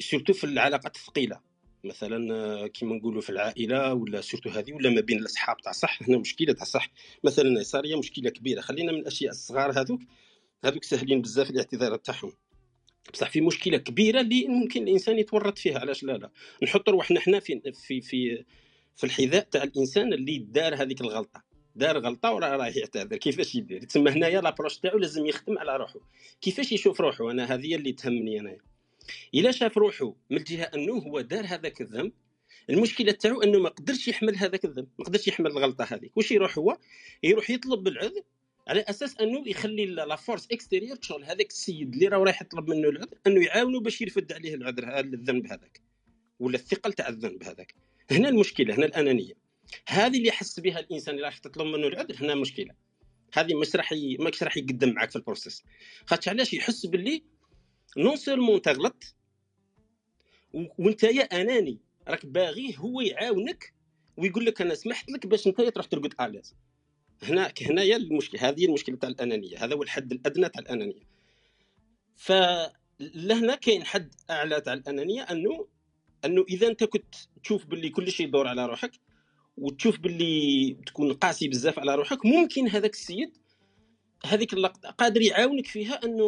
surtout 0.00 0.32
في 0.32 0.44
العلاقات 0.44 0.96
الثقيلة. 0.96 1.40
مثلا 1.84 2.66
كيما 2.66 2.96
نقولوا 2.96 3.20
في 3.20 3.30
العائلة 3.30 3.94
ولا 3.94 4.20
surtout 4.20 4.50
هذه 4.50 4.72
ولا 4.72 4.90
ما 4.90 5.00
بين 5.00 5.18
الأصحاب 5.18 5.56
تاع 5.56 5.72
صح 5.72 6.02
هنا 6.02 6.18
مشكلة 6.18 6.52
تاع 6.52 6.64
صح. 6.64 6.90
مثلا 7.24 7.62
صار 7.62 7.96
مشكلة 7.98 8.30
كبيرة. 8.30 8.60
خلينا 8.60 8.92
من 8.92 8.98
الأشياء 8.98 9.30
الصغار 9.30 9.80
هذوك 9.80 10.00
هذوك 10.64 10.84
سهلين 10.84 11.22
بزاف 11.22 11.50
الاعتذار 11.50 11.96
تاعهم. 11.96 12.32
بصح 13.12 13.30
في 13.30 13.40
مشكلة 13.40 13.78
كبيرة 13.78 14.20
اللي 14.20 14.48
ممكن 14.48 14.82
الإنسان 14.82 15.18
يتورط 15.18 15.58
فيها 15.58 15.78
علاش 15.78 16.02
لا 16.02 16.12
لا. 16.12 16.30
نحط 16.62 16.88
روحنا 16.88 17.20
حنا 17.20 17.40
في 17.40 17.60
في 17.72 18.00
في 18.00 18.44
في 18.96 19.04
الحذاء 19.04 19.44
تاع 19.44 19.62
الإنسان 19.62 20.12
اللي 20.12 20.38
دار 20.38 20.74
هذيك 20.74 21.00
الغلطة. 21.00 21.44
دار 21.76 21.98
غلطة 21.98 22.32
وراه 22.32 22.56
راه 22.56 22.66
يعتذر. 22.66 23.16
كيفاش 23.16 23.54
يدير؟ 23.54 23.84
تسمى 23.84 24.10
هنايا 24.10 24.40
لابروش 24.40 24.78
تاعو 24.78 24.98
لازم 24.98 25.26
يخدم 25.26 25.58
على 25.58 25.76
روحه 25.76 26.00
كيفاش 26.40 26.72
يشوف 26.72 27.00
روحه 27.00 27.30
أنا 27.30 27.54
هذه 27.54 27.74
اللي 27.74 27.92
تهمني 27.92 28.40
أنا 28.40 28.56
إلا 29.34 29.50
شاف 29.50 29.78
روحه 29.78 30.14
من 30.30 30.36
الجهة 30.36 30.64
أنه 30.64 30.92
هو 30.92 31.20
دار 31.20 31.44
هذاك 31.46 31.80
الذنب 31.80 32.12
المشكلة 32.70 33.12
تاعو 33.12 33.42
أنه 33.42 33.58
ما 33.58 33.68
قدرش 33.68 34.08
يحمل 34.08 34.36
هذاك 34.36 34.64
الذنب 34.64 34.88
ما 34.98 35.04
قدرش 35.04 35.28
يحمل 35.28 35.50
الغلطة 35.50 35.84
هذيك. 35.84 36.16
واش 36.16 36.32
يروح 36.32 36.58
هو؟ 36.58 36.78
يروح 37.22 37.50
يطلب 37.50 37.82
بالعذر 37.82 38.22
على 38.68 38.80
أساس 38.80 39.20
أنه 39.20 39.48
يخلي 39.48 39.86
la 39.86 40.16
force 40.16 40.48
extérieure 40.52 40.98
شغل 41.00 41.24
هذاك 41.24 41.50
السيد 41.50 41.94
اللي 41.94 42.08
راه 42.08 42.18
رايح 42.18 42.42
يطلب 42.42 42.68
منه 42.70 42.88
العذر 42.88 43.18
أنه 43.26 43.44
يعاونوا 43.44 43.80
باش 43.80 44.00
يرفد 44.00 44.32
عليه 44.32 44.54
العذر 44.54 44.84
هذا 44.84 45.00
الذنب 45.00 45.46
هذاك. 45.46 45.80
ولا 46.40 46.56
الثقل 46.56 46.92
تاع 46.92 47.08
الذنب 47.08 47.42
هذاك. 47.42 47.74
هنا 48.10 48.28
المشكلة 48.28 48.74
هنا 48.74 48.86
الأنانية. 48.86 49.34
هذه 49.88 50.16
اللي 50.16 50.28
يحس 50.28 50.60
بها 50.60 50.80
الإنسان 50.80 51.14
اللي 51.14 51.26
راح 51.26 51.38
تطلب 51.38 51.66
منه 51.66 51.86
العذر 51.86 52.16
هنا 52.20 52.34
مشكلة. 52.34 52.74
هذه 53.32 53.54
مش 53.54 53.76
راح 53.76 53.94
ماكش 54.18 54.42
راح 54.42 54.56
يقدم 54.56 54.92
معك 54.92 55.10
في 55.10 55.16
ال 55.16 55.21
process. 55.21 55.62
خاطر 56.06 56.30
علاش 56.30 56.54
يحس 56.54 56.86
باللي 56.86 57.22
non 57.96 58.16
seulement 58.16 58.62
تغلط 58.62 59.14
وانت 60.78 61.02
يا 61.02 61.22
اناني 61.22 61.78
راك 62.08 62.26
باغيه 62.26 62.76
هو 62.76 63.00
يعاونك 63.00 63.74
ويقول 64.16 64.46
لك 64.46 64.60
أنا 64.60 64.74
سمحت 64.74 65.10
لك 65.10 65.26
باش 65.26 65.46
انت 65.46 65.60
تروح 65.60 65.86
ترقد 65.86 66.14
اليز 66.20 66.54
هنا 67.22 67.52
هنايا 67.62 67.96
المشكلة 67.96 68.48
هذه 68.48 68.66
المشكلة 68.66 68.96
تاع 68.96 69.08
الانانيه 69.08 69.64
هذا 69.64 69.74
هو 69.74 69.82
الحد 69.82 70.12
الادنى 70.12 70.48
تاع 70.48 70.60
الانانيه 70.62 71.02
فلهنا 72.16 73.54
كاين 73.54 73.84
حد 73.84 74.14
اعلى 74.30 74.60
تاع 74.60 74.72
الانانيه 74.72 75.22
انه 75.22 75.66
انه 76.24 76.44
اذا 76.48 76.66
انت 76.66 76.84
كنت 76.84 77.14
تشوف 77.42 77.66
باللي 77.66 77.88
كل 77.88 78.10
شيء 78.10 78.26
يدور 78.26 78.48
على 78.48 78.66
روحك 78.66 78.92
وتشوف 79.56 79.98
باللي 79.98 80.76
تكون 80.86 81.12
قاسي 81.12 81.48
بزاف 81.48 81.78
على 81.78 81.94
روحك 81.94 82.26
ممكن 82.26 82.68
هذاك 82.68 82.92
السيد 82.92 83.36
هذيك 84.24 84.52
اللقطه 84.52 84.90
قادر 84.90 85.22
يعاونك 85.22 85.66
فيها 85.66 86.04
انه 86.04 86.24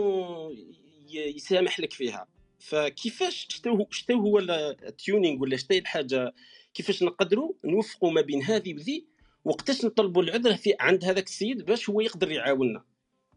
يسامح 1.14 1.80
لك 1.80 1.92
فيها. 1.92 2.26
فكيفاش 2.58 3.46
شتو 3.50 3.86
شتو 3.90 4.14
هو 4.14 4.38
التيونينغ 4.38 5.42
ولا 5.42 5.56
شتو 5.56 5.74
الحاجة؟ 5.74 6.34
كيفاش 6.74 7.02
نقدروا 7.02 7.52
نوفقوا 7.64 8.10
ما 8.10 8.20
بين 8.20 8.42
هذه 8.42 8.74
وذي؟ 8.74 9.06
وقتاش 9.44 9.84
نطلبوا 9.84 10.22
العذر 10.22 10.56
في 10.56 10.74
عند 10.80 11.04
هذاك 11.04 11.26
السيد 11.26 11.64
باش 11.64 11.90
هو 11.90 12.00
يقدر 12.00 12.32
يعاوننا؟ 12.32 12.84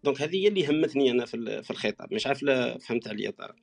دونك 0.03 0.21
هذه 0.21 0.35
هي 0.35 0.47
اللي 0.47 0.67
همتني 0.67 1.11
أنا 1.11 1.25
في 1.25 1.69
الخطاب. 1.71 2.13
مش 2.13 2.27
عارف 2.27 2.43
لا 2.43 2.77
فهمت 2.77 3.07
عليا 3.07 3.31
طارق. 3.31 3.55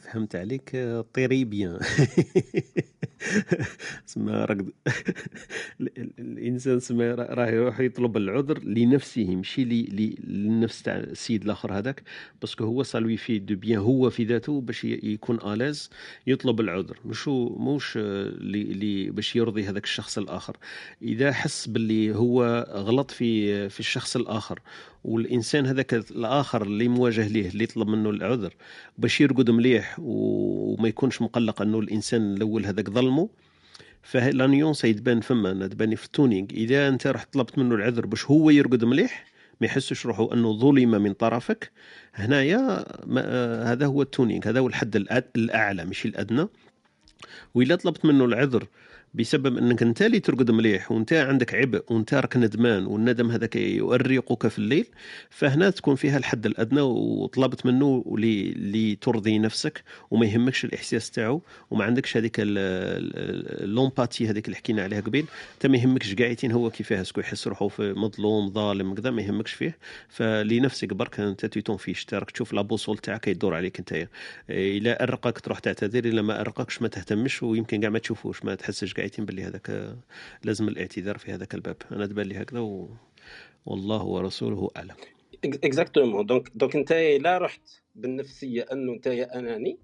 فهمت 0.00 0.36
عليك 0.36 0.70
très 1.14 1.44
bien. 1.44 1.80
سما 4.06 4.44
راك 4.44 4.58
الإنسان 6.18 6.80
سما 6.80 7.14
راه 7.14 7.46
يروح 7.50 7.80
يطلب 7.80 8.16
العذر 8.16 8.58
لنفسه 8.64 9.36
ماشي 9.36 9.64
للنفس 9.64 10.82
تاع 10.82 10.96
السيد 10.96 11.44
الآخر 11.44 11.72
هذاك 11.78 12.02
parce 12.40 12.55
que 12.55 12.64
هو 12.64 12.82
ça 12.82 12.96
lui 12.96 13.16
fait 13.16 13.38
du 13.38 13.56
bien 13.56 13.78
هو 13.78 14.10
في 14.10 14.24
ذاته 14.24 14.60
باش 14.60 14.84
يكون 14.84 15.36
à 15.52 15.57
l'aise 15.57 15.90
يطلب 16.26 16.60
العذر. 16.60 16.98
مش 17.04 17.28
موش 17.28 17.96
لي 17.98 19.10
باش 19.10 19.36
يرضي 19.36 19.64
هذاك 19.64 19.84
الشخص 19.84 20.18
الآخر. 20.18 20.56
إذا 21.02 21.32
حس 21.32 21.66
باللي 21.68 22.14
هو 22.14 22.66
غلط 22.70 23.10
في 23.10 23.68
في 23.68 23.80
الشخص 23.80 24.16
الآخر 24.16 24.60
والإنسان 25.04 25.66
هذاك 25.66 25.94
الآخر 25.94 26.62
اللي 26.62 26.88
مواجه 26.88 27.28
ليه 27.28 27.48
اللي 27.48 27.64
يطلب 27.64 27.88
منه 27.88 28.10
العذر 28.10 28.54
باش 28.98 29.20
يرقد 29.20 29.50
مليح 29.50 29.96
وما 29.98 30.88
يكونش 30.88 31.22
مقلق 31.22 31.62
أنه 31.62 31.78
الإنسان 31.78 32.34
الأول 32.34 32.66
هذاك 32.66 32.90
ظلمه. 32.90 33.28
فلا 34.02 34.46
نيونس 34.46 34.84
يتبان 34.84 35.20
فما 35.20 35.66
تباني 35.66 35.96
في 35.96 36.04
التونينغ 36.04 36.46
إذا 36.52 36.88
أنت 36.88 37.06
رحت 37.06 37.32
طلبت 37.32 37.58
منه 37.58 37.74
العذر 37.74 38.06
باش 38.06 38.24
هو 38.24 38.50
يرقد 38.50 38.84
مليح 38.84 39.26
ما 39.60 39.66
يحسش 39.66 40.06
روحه 40.06 40.34
أنه 40.34 40.58
ظلم 40.58 40.90
من 40.90 41.12
طرفك. 41.12 41.72
هنايا 42.14 42.84
هذا 43.72 43.86
هو 43.86 44.02
ال 44.02 44.09
tuning 44.09 44.48
هذا 44.48 44.60
هو 44.60 44.66
الحد 44.66 44.96
الأعلى 45.36 45.84
مش 45.84 46.06
الأدنى. 46.06 46.46
واذا 47.54 47.74
طلبت 47.76 48.04
منه 48.04 48.24
العذر 48.24 48.66
بسبب 49.14 49.58
أنك 49.58 49.82
أنت 49.82 50.02
اللي 50.02 50.20
ترقد 50.20 50.50
مليح 50.50 50.92
وأنت 50.92 51.12
عندك 51.12 51.54
عبء 51.54 51.82
وأنت 51.90 52.14
راك 52.14 52.36
ندمان 52.36 52.86
والندم 52.86 53.30
هذاك 53.30 53.56
يؤرقك 53.56 54.48
في 54.48 54.58
الليل 54.58 54.86
فهنا 55.30 55.70
تكون 55.70 55.94
فيها 55.94 56.18
الحد 56.18 56.46
الأدنى 56.46 56.80
وطلبت 56.80 57.66
منه 57.66 58.04
لترضي 58.56 59.38
نفسك 59.38 59.82
وما 60.10 60.26
يهمكش 60.26 60.64
الإحساس 60.64 61.10
تاعو 61.10 61.42
وما 61.70 61.84
عندكش 61.84 62.16
هذيك 62.16 62.36
ال 62.38 62.55
l'empathie 62.55 64.28
هذيك 64.30 64.46
اللي 64.46 64.56
حكينا 64.56 64.82
عليها 64.82 65.00
قبيل. 65.00 65.26
انت 65.54 65.66
ما 65.66 65.76
يهمكش 65.78 66.14
قاعدين 66.14 66.52
هو 66.52 66.70
كيفاه 66.70 67.02
est-ce 67.02 67.14
que 67.14 67.20
يحس 67.20 67.46
روحه 67.46 67.68
في 67.68 67.92
مظلوم 67.92 68.52
ظالم 68.52 68.94
كذا 68.94 69.10
ما 69.10 69.22
يهمكش 69.22 69.52
فيه. 69.52 69.78
فلنفسك 70.08 70.92
برك 70.92 71.20
أنت 71.20 71.46
tu 71.46 71.56
t'en 71.56 71.76
fiches 71.76 72.06
راك 72.12 72.30
تشوف 72.30 72.52
la 72.52 72.61
boussole 72.61 72.98
تاعك 72.98 73.28
يدور 73.28 73.54
عليك 73.54 73.78
أنت. 73.78 74.08
إلا 74.50 75.02
أرقك 75.02 75.40
تروح 75.40 75.58
تعتذر 75.58 76.04
إلا 76.04 76.22
ما 76.22 76.40
أرقكش 76.40 76.82
ما 76.82 76.88
تهتمش 76.88 77.42
ويمكن 77.42 77.80
كاع 77.80 77.90
ما 77.90 77.98
تشوفوش 77.98 78.44
ما 78.44 78.54
تحسش 78.54 78.94
قاعدين 79.00 79.24
باللي 79.24 79.42
هذاك 79.42 79.96
لازم 80.44 80.68
الاعتذار 80.68 81.18
في 81.18 81.32
هذاك 81.32 81.54
الباب. 81.54 81.76
أنا 81.92 82.06
تبان 82.06 82.26
لي 82.26 82.42
هكذا 82.42 82.60
و... 82.60 82.88
والله 83.66 84.04
ورسوله 84.04 84.70
أعلم. 84.76 84.96
exactement. 85.44 86.26
donc 86.26 86.50
donc 86.54 86.76
أنت 86.76 86.92
لا 87.20 87.38
رحت 87.38 87.60
بالنفسية 87.94 88.62
انه 88.72 88.92
أنت 88.92 89.06
أناني. 89.06 89.78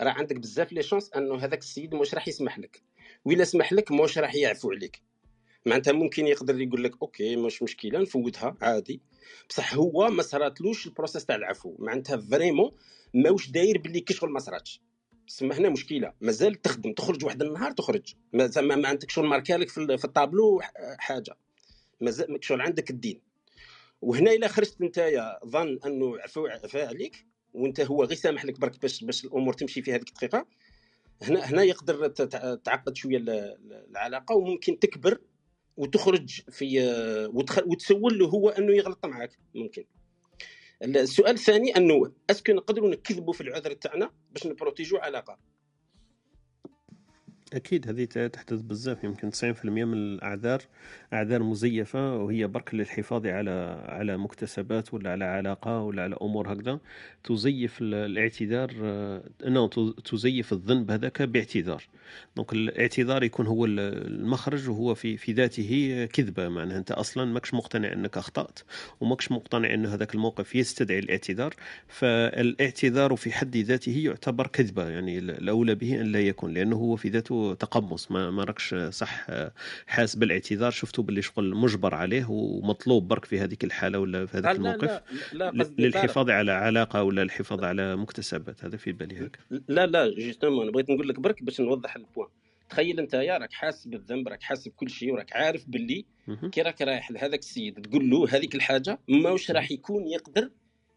راه 0.00 0.10
عندك 0.10 0.36
بزاف 0.36 0.72
les 0.72 0.82
chances 0.82 1.12
انه 1.12 1.34
هذاك 1.34 1.58
السيد 1.58 1.94
مش 1.94 2.14
راح 2.14 2.28
يسمح 2.28 2.58
لك. 2.58 2.82
وإلا 3.24 3.44
سمح 3.44 3.72
لك 3.72 3.92
مش 3.92 4.18
راح 4.18 4.34
يعفو 4.34 4.70
عليك. 4.70 5.02
معناتها 5.66 5.92
ممكن 5.92 6.26
يقدر 6.26 6.60
يقول 6.60 6.84
لك 6.84 7.02
OK 7.02 7.36
مش 7.36 7.62
مشكلة 7.62 7.98
نفوتها 7.98 8.56
عادي. 8.62 9.00
بصح 9.48 9.74
هو 9.74 10.08
ما 10.08 10.22
صراتلوش 10.22 10.86
ال 10.86 10.91
process 10.91 11.24
تاع 11.24 11.36
العفو. 11.36 11.76
معناتها 11.78 12.16
vraiment 12.16 12.70
ماوش 13.14 13.50
داير 13.50 13.78
باللي 13.78 14.00
كي 14.00 14.14
شغل 14.14 14.30
ما 14.30 14.38
صراتش. 14.38 14.80
تسمى 15.28 15.54
هنا 15.54 15.68
مشكلة. 15.68 16.12
مازال 16.20 16.54
تخدم 16.54 16.92
تخرج 16.92 17.24
واحد 17.24 17.42
النهار 17.42 17.70
تخرج. 17.70 18.14
ما, 18.32 18.50
ما 18.60 18.88
عندك 18.88 19.10
شغل 19.10 19.26
ماركالك 19.26 19.68
في, 19.68 20.04
الطابلو 20.04 20.60
حاجة. 20.98 21.36
مازال 22.00 22.38
شغل 22.40 22.60
عندك 22.60 22.90
الدين. 22.90 23.20
وهنا 24.02 24.32
إلا 24.32 24.48
خرجت 24.48 24.80
أنت 24.80 25.20
ظن 25.46 25.78
أنه 25.86 26.18
عفو 26.18 26.46
عفا 26.46 26.86
عليك 26.86 27.26
وأنت 27.54 27.80
هو 27.80 28.04
غير 28.04 28.16
سامح 28.16 28.44
لك 28.44 28.60
برك 28.60 28.82
باش 28.82 29.04
باش 29.04 29.24
الأمور 29.24 29.52
تمشي 29.52 29.82
في 29.82 29.92
هذيك 29.92 30.08
الدقيقه 30.08 30.46
هنا 31.22 31.40
هنا 31.40 31.62
يقدر 31.62 32.08
تعقد 32.56 32.96
شوية 32.96 33.18
العلاقة 33.90 34.36
وممكن 34.36 34.78
تكبر 34.78 35.20
وتخرج 35.76 36.40
في 36.50 36.80
وتسول 37.66 38.18
له 38.18 38.26
هو 38.26 38.48
أنه 38.48 38.72
يغلط 38.72 39.06
معك 39.06 39.38
ممكن. 39.54 39.84
السؤال 40.82 41.34
الثاني 41.34 41.76
أنه 41.76 42.12
اسكو 42.30 42.52
نقدروا 42.52 42.90
نكذبوا 42.90 43.32
في 43.32 43.40
العذر 43.40 43.72
تاعنا 43.72 44.10
باش 44.30 44.46
نبروتيجوا 44.46 45.00
علاقة. 45.00 45.38
أكيد 47.54 47.88
هذه 47.88 48.04
تحدث 48.04 48.60
بزاف. 48.60 49.04
يمكن 49.04 49.30
90% 49.30 49.64
من 49.64 49.94
الأعذار 49.94 50.62
أعذار 51.12 51.42
مزيفة 51.42 52.16
وهي 52.16 52.46
برك 52.46 52.74
للحفاظ 52.74 53.26
على 53.26 53.84
على 53.88 54.16
مكتسبات 54.16 54.94
ولا 54.94 55.10
على 55.10 55.24
علاقة 55.24 55.82
ولا 55.82 56.02
على 56.02 56.16
أمور 56.22 56.52
هكذا. 56.52 56.80
تزيف 57.24 57.78
الاعتذار 57.82 58.70
non 59.44 59.66
تزيف 60.04 60.52
الذنب 60.52 60.90
هذاك 60.90 61.22
باعتذار. 61.22 61.82
donc 62.36 62.52
الاعتذار 62.52 63.22
يكون 63.22 63.46
هو 63.46 63.64
المخرج 63.64 64.68
وهو 64.68 64.94
في 64.94 65.16
في 65.16 65.32
ذاته 65.32 66.08
كذبة. 66.12 66.48
معناها 66.48 66.78
أنت 66.78 66.90
أصلا 66.90 67.24
ماكش 67.24 67.54
مقتنع 67.54 67.92
أنك 67.92 68.16
أخطأت 68.18 68.58
وماكش 69.00 69.32
مقتنع 69.32 69.74
أن 69.74 69.86
هذاك 69.86 70.14
الموقف 70.14 70.54
يستدعي 70.54 70.98
الاعتذار. 70.98 71.54
فالاعتذار 71.88 73.16
في 73.16 73.32
حد 73.32 73.56
ذاته 73.56 73.98
يعتبر 74.04 74.46
كذبة 74.46 74.88
يعني 74.88 75.18
الأولى 75.18 75.74
به 75.74 76.00
أن 76.00 76.06
لا 76.06 76.20
يكون 76.20 76.54
لأنه 76.54 76.76
هو 76.76 76.96
في 76.96 77.08
ذاته 77.08 77.43
تقمص. 77.52 78.10
ما, 78.10 78.30
ما 78.30 78.44
راكش 78.44 78.74
صح 78.74 79.26
حاس 79.86 80.16
بالاعتذار. 80.16 80.70
شفتوا 80.70 81.04
باللي 81.04 81.22
شغل 81.22 81.54
مجبر 81.54 81.94
عليه 81.94 82.26
ومطلوب 82.30 83.08
برك 83.08 83.24
في 83.24 83.40
هذيك 83.40 83.64
الحالة 83.64 83.98
ولا 83.98 84.26
في 84.26 84.38
هذاك 84.38 84.56
الموقف؟ 84.56 85.02
لا 85.32 85.50
لا 85.50 85.50
لا 85.50 85.70
للحفاظ 85.78 86.30
على 86.30 86.52
علاقة 86.52 87.02
ولا 87.02 87.22
الحفاظ 87.22 87.64
على 87.64 87.96
مكتسبات؟ 87.96 88.64
هذا 88.64 88.76
في 88.76 88.92
بالي 88.92 89.26
هكا. 89.26 89.38
لا 89.68 89.86
لا 89.86 90.14
justement 90.18 90.70
بغيت 90.70 90.90
نقول 90.90 91.08
لك 91.08 91.20
برك 91.20 91.42
باش 91.42 91.60
نوضح 91.60 91.96
ال 91.96 92.01
point 92.01 92.28
تخيل 92.70 92.98
أنت 93.00 93.14
يا 93.14 93.38
راك 93.38 93.52
حاسس 93.52 93.86
بالذنب 93.86 94.28
راك 94.28 94.42
حاسس 94.42 94.68
بكل 94.68 94.90
شيء 94.90 95.12
وراك 95.12 95.32
عارف 95.32 95.64
باللي 95.68 96.04
كي 96.52 96.62
راك 96.62 96.82
رايح 96.82 97.10
لهذاك 97.10 97.38
السيد 97.38 97.82
تقول 97.82 98.10
له 98.10 98.26
هذيك 98.30 98.54
الحاجة 98.54 98.98
ماوش 99.08 99.50
راح 99.50 99.70
يكون 99.70 100.06
يقدر 100.06 100.50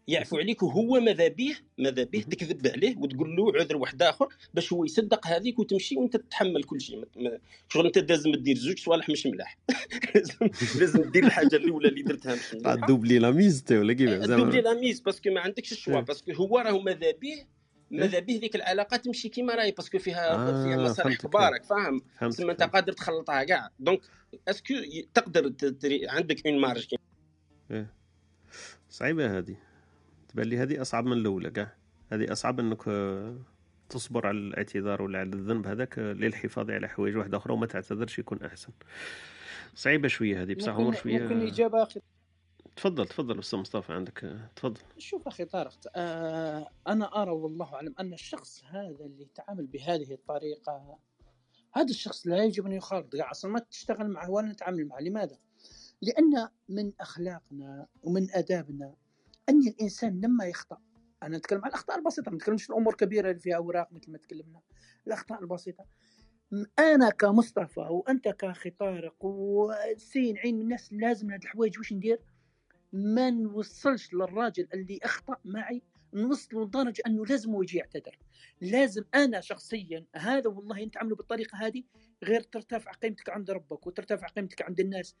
يعفو 0.08 0.38
عليك 0.38 0.62
وهو 0.62 1.00
ماذا 1.00 1.28
به 1.28 1.56
ماذا 1.78 2.04
به 2.04 2.20
تكذب 2.20 2.66
عليه 2.66 2.96
وتقول 2.96 3.36
له 3.36 3.52
عذر 3.56 3.76
واحد 3.76 4.02
آخر 4.02 4.28
باش 4.54 4.72
هو 4.72 4.84
يصدق 4.84 5.26
هذيك 5.26 5.58
وتمشي 5.58 5.96
وانت 5.96 6.16
تتحمل 6.16 6.64
كل 6.64 6.80
شيء. 6.80 7.04
شغل 7.68 7.86
انت 7.86 7.98
لازم 7.98 8.32
دير 8.32 8.56
زوج 8.56 8.78
صوالح 8.78 9.10
مش 9.10 9.26
ملاح. 9.26 9.58
لازم 10.80 11.10
دير 11.10 11.24
الحاجة 11.24 11.56
الأولى 11.56 11.88
اللي 11.88 12.02
درتها 12.02 12.34
مش 12.34 12.54
ملاح. 12.54 12.74
doubler 12.88 13.18
la 13.18 13.30
mise 13.30 13.64
ولا 13.70 13.92
كيف 13.92 14.10
doubler 14.10 14.60
la 14.60 14.74
mise 14.74 15.00
parce 15.00 15.19
que 15.19 15.30
ما 15.30 15.40
عندكش 15.40 15.72
ال 15.72 15.77
choix 15.77 16.00
parce 16.00 16.20
que 16.20 16.32
هو 16.32 16.58
راهو 16.58 16.80
ماذا 16.80 17.10
به 17.10 17.44
ماذا 17.90 18.18
به 18.18 18.38
ذيك 18.40 18.56
العلاقة 18.56 18.96
تمشي 18.96 19.28
كيما 19.28 19.54
راهي 19.54 19.70
parce 19.70 19.88
que 19.88 19.98
فيها 19.98 20.34
آه 20.34 20.64
فيها 20.64 20.76
مصالح 20.76 21.16
كبارك 21.16 21.64
فاهم؟ 21.64 22.02
تسمى 22.30 22.52
أنت 22.52 22.62
قادر 22.62 22.92
تخلطها 22.92 23.44
كاع. 23.44 23.70
donc 23.78 24.00
est-ce 24.48 24.65
que 24.65 24.74
تقدر 25.14 25.52
عندك 26.08 26.46
une 26.46 26.60
marge 26.60 26.94
صعيبة 28.90 29.38
هذه. 29.38 29.67
تبان 30.28 30.46
لي 30.46 30.58
هذه 30.58 30.82
أصعب 30.82 31.06
من 31.06 31.12
الأولى 31.12 31.50
كاع. 31.50 31.74
هذه 32.12 32.32
أصعب 32.32 32.60
أنك 32.60 32.88
آه، 32.88 33.36
تصبر 33.88 34.26
على 34.26 34.38
الاعتذار 34.38 35.02
ولا 35.02 35.18
على 35.18 35.28
الذنب 35.28 35.66
هذاك 35.66 35.98
آه، 35.98 36.12
للحفاظ 36.12 36.70
على 36.70 36.88
حوايج 36.88 37.16
واحدة 37.16 37.36
أخرى 37.38 37.52
وما 37.52 37.66
تعتذرش 37.66 38.18
يكون 38.18 38.42
أحسن. 38.42 38.72
صعيبة 39.74 40.08
شوية 40.08 40.42
هذه 40.42 40.54
بصح 40.54 40.72
عمر 40.72 40.92
شوية 40.94 41.18
ممكن 41.22 41.46
إجابة 41.46 41.82
أخي. 41.82 42.00
تفضل 42.76 43.06
تفضل 43.06 43.38
أستاذ 43.38 43.58
مصطفى 43.58 43.92
عندك 43.92 44.24
آه، 44.24 44.50
تفضل. 44.56 44.80
شوف 44.98 45.26
أخي 45.26 45.44
طارق 45.44 45.78
آه 45.96 46.68
أنا 46.88 47.22
أرى 47.22 47.30
والله 47.30 47.74
أعلم 47.74 47.94
أن 48.00 48.12
الشخص 48.12 48.64
هذا 48.64 49.04
اللي 49.04 49.22
يتعامل 49.22 49.66
بهذه 49.66 50.12
الطريقة 50.12 50.98
هذا 51.72 51.90
الشخص 51.90 52.26
لا 52.26 52.44
يجب 52.44 52.66
أن 52.66 52.72
يخالط. 52.72 53.14
أصلا 53.14 53.50
ما 53.50 53.58
تشتغل 53.58 54.08
معه 54.08 54.30
ولا 54.30 54.52
نتعامل 54.52 54.86
معه. 54.86 55.00
لماذا؟ 55.00 55.38
لأن 56.02 56.48
من 56.68 56.92
أخلاقنا 57.00 57.86
ومن 58.02 58.30
آدابنا 58.30 58.94
ان 59.48 59.68
الإنسان 59.68 60.20
لما 60.20 60.44
يخطأ 60.44 60.78
أنا 61.22 61.36
اتكلم 61.36 61.60
عن 61.64 61.68
الأخطاء 61.68 61.98
البسيطة 61.98 62.30
ما 62.30 62.36
نتكلمش 62.36 62.64
في 62.64 62.70
الأمور 62.70 62.92
الكبيرة 62.92 63.30
اللي 63.30 63.40
فيها 63.40 63.56
أوراق 63.56 63.92
مثل 63.92 64.12
ما 64.12 64.18
تكلمنا 64.18 64.60
الأخطاء 65.06 65.40
البسيطة. 65.40 65.84
أنا 66.78 67.10
كمصطفى 67.10 67.80
وأنت 67.80 68.28
كاخي 68.28 68.70
طارق 68.70 69.24
وسين 69.24 70.38
عين 70.38 70.54
من 70.54 70.62
الناس 70.62 70.92
لازم 70.92 71.30
هاد 71.30 71.42
الحوايج 71.42 71.78
واش 71.78 71.92
ندير. 71.92 72.20
ما 72.92 73.30
نوصلش 73.30 74.14
للراجل 74.14 74.68
اللي 74.74 74.98
أخطأ 75.02 75.36
معي 75.44 75.82
نوصل 76.14 76.62
لدرجة 76.62 77.02
أنه 77.06 77.26
لازم 77.26 77.62
يجي 77.62 77.78
يعتذر. 77.78 78.18
لازم 78.60 79.04
أنا 79.14 79.40
شخصيا 79.40 80.04
هذا 80.14 80.48
والله 80.48 80.82
أنت 80.82 80.96
عمله 80.96 81.16
بالطريقة 81.16 81.58
هذه 81.58 81.82
غير 82.24 82.40
ترتفع 82.40 82.92
قيمتك 82.92 83.30
عند 83.30 83.50
ربك 83.50 83.86
وترتفع 83.86 84.26
قيمتك 84.26 84.62
عند 84.62 84.80
الناس. 84.80 85.16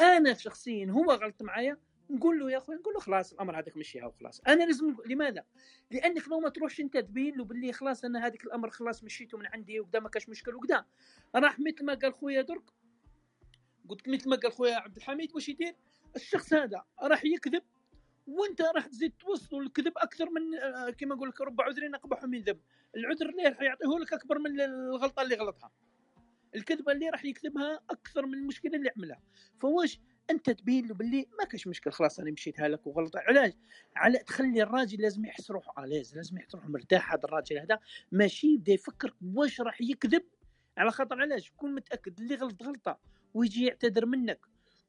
أنا 0.00 0.34
شخصيا 0.34 0.90
هو 0.90 1.12
غلط 1.12 1.42
معايا 1.42 1.76
نقول 2.10 2.40
له 2.40 2.50
يا 2.50 2.58
أخوي 2.58 2.76
نقول 2.76 2.94
له 2.94 3.00
خلاص 3.00 3.32
الأمر 3.32 3.58
هذاك 3.58 3.76
مشيها 3.76 4.06
وخلاص 4.06 4.40
أنا 4.48 4.64
لازم 4.64 4.96
لماذا؟ 5.06 5.44
لأنك 5.90 6.28
لو 6.28 6.40
ما 6.40 6.48
تروحش 6.48 6.80
أنت 6.80 6.96
تبين 6.96 7.36
له 7.36 7.44
باللي 7.44 7.72
خلاص 7.72 8.04
أنا 8.04 8.26
هذاك 8.26 8.44
الأمر 8.44 8.70
خلاص 8.70 9.04
مشيته 9.04 9.38
من 9.38 9.46
عندي 9.46 9.80
وكذا 9.80 10.00
ما 10.00 10.08
كاش 10.08 10.28
مشكل 10.28 10.54
وكذا. 10.54 10.86
راح 11.34 11.60
مثل 11.60 11.84
ما 11.84 11.94
قال 11.94 12.14
خويا 12.14 12.42
درك 12.42 12.70
قلت 13.88 14.08
مثل 14.08 14.28
ما 14.28 14.36
قال 14.36 14.52
خويا 14.52 14.74
عبد 14.74 14.96
الحميد 14.96 15.34
واش 15.34 15.48
يدير؟ 15.48 15.74
الشخص 16.16 16.52
هذا 16.52 16.84
راح 17.02 17.24
يكذب 17.24 17.62
وأنت 18.26 18.62
راح 18.62 18.86
تزيد 18.86 19.12
توصل 19.20 19.56
الكذب 19.56 19.92
أكثر 19.96 20.30
من 20.30 20.54
آه، 20.54 20.90
كما 20.90 21.14
نقول 21.14 21.28
لك 21.28 21.40
رب 21.40 21.60
عذر 21.60 21.90
اقبح 21.94 22.24
من 22.24 22.40
ذنب. 22.40 22.60
العذر 22.96 23.28
اللي 23.28 23.42
راح 23.42 23.62
يعطيه 23.62 23.98
لك 24.00 24.12
أكبر 24.12 24.38
من 24.38 24.60
الغلطة 24.60 25.22
اللي 25.22 25.34
غلطها. 25.34 25.72
الكذبة 26.54 26.92
اللي 26.92 27.08
راح 27.08 27.24
يكذبها 27.24 27.80
أكثر 27.90 28.26
من 28.26 28.34
المشكلة 28.34 28.76
اللي 28.76 28.90
عملها. 28.96 29.22
فواش 29.60 30.00
أنت 30.30 30.50
تبين 30.50 30.86
له 30.88 30.94
باللي 30.94 31.26
ما 31.38 31.44
كاش 31.44 31.66
مشكل 31.66 31.92
خلاص 31.92 32.20
أنا 32.20 32.30
مشيتها 32.30 32.68
لك 32.68 32.86
وغلط 32.86 33.16
علاش؟ 33.16 33.52
على 33.96 34.18
تخلي 34.18 34.62
الراجل 34.62 35.02
لازم 35.02 35.24
يحس 35.24 35.50
روحه. 35.50 35.84
اليز 35.84 36.16
لازم 36.16 36.36
يحس 36.36 36.54
روحه 36.54 36.68
مرتاح. 36.68 37.12
هذا 37.12 37.24
الراجل 37.24 37.58
هذا 37.58 37.78
ماشي 38.12 38.46
يبدأ 38.46 38.72
يفكر 38.72 39.14
واش 39.34 39.60
راح 39.60 39.80
يكذب. 39.80 40.22
على 40.76 40.90
خاطر 40.90 41.20
علاش؟ 41.20 41.52
كون 41.56 41.74
متأكد 41.74 42.20
اللي 42.20 42.34
غلط 42.34 42.62
غلطة 42.62 42.98
ويجي 43.34 43.66
يعتذر 43.66 44.06
منك. 44.06 44.40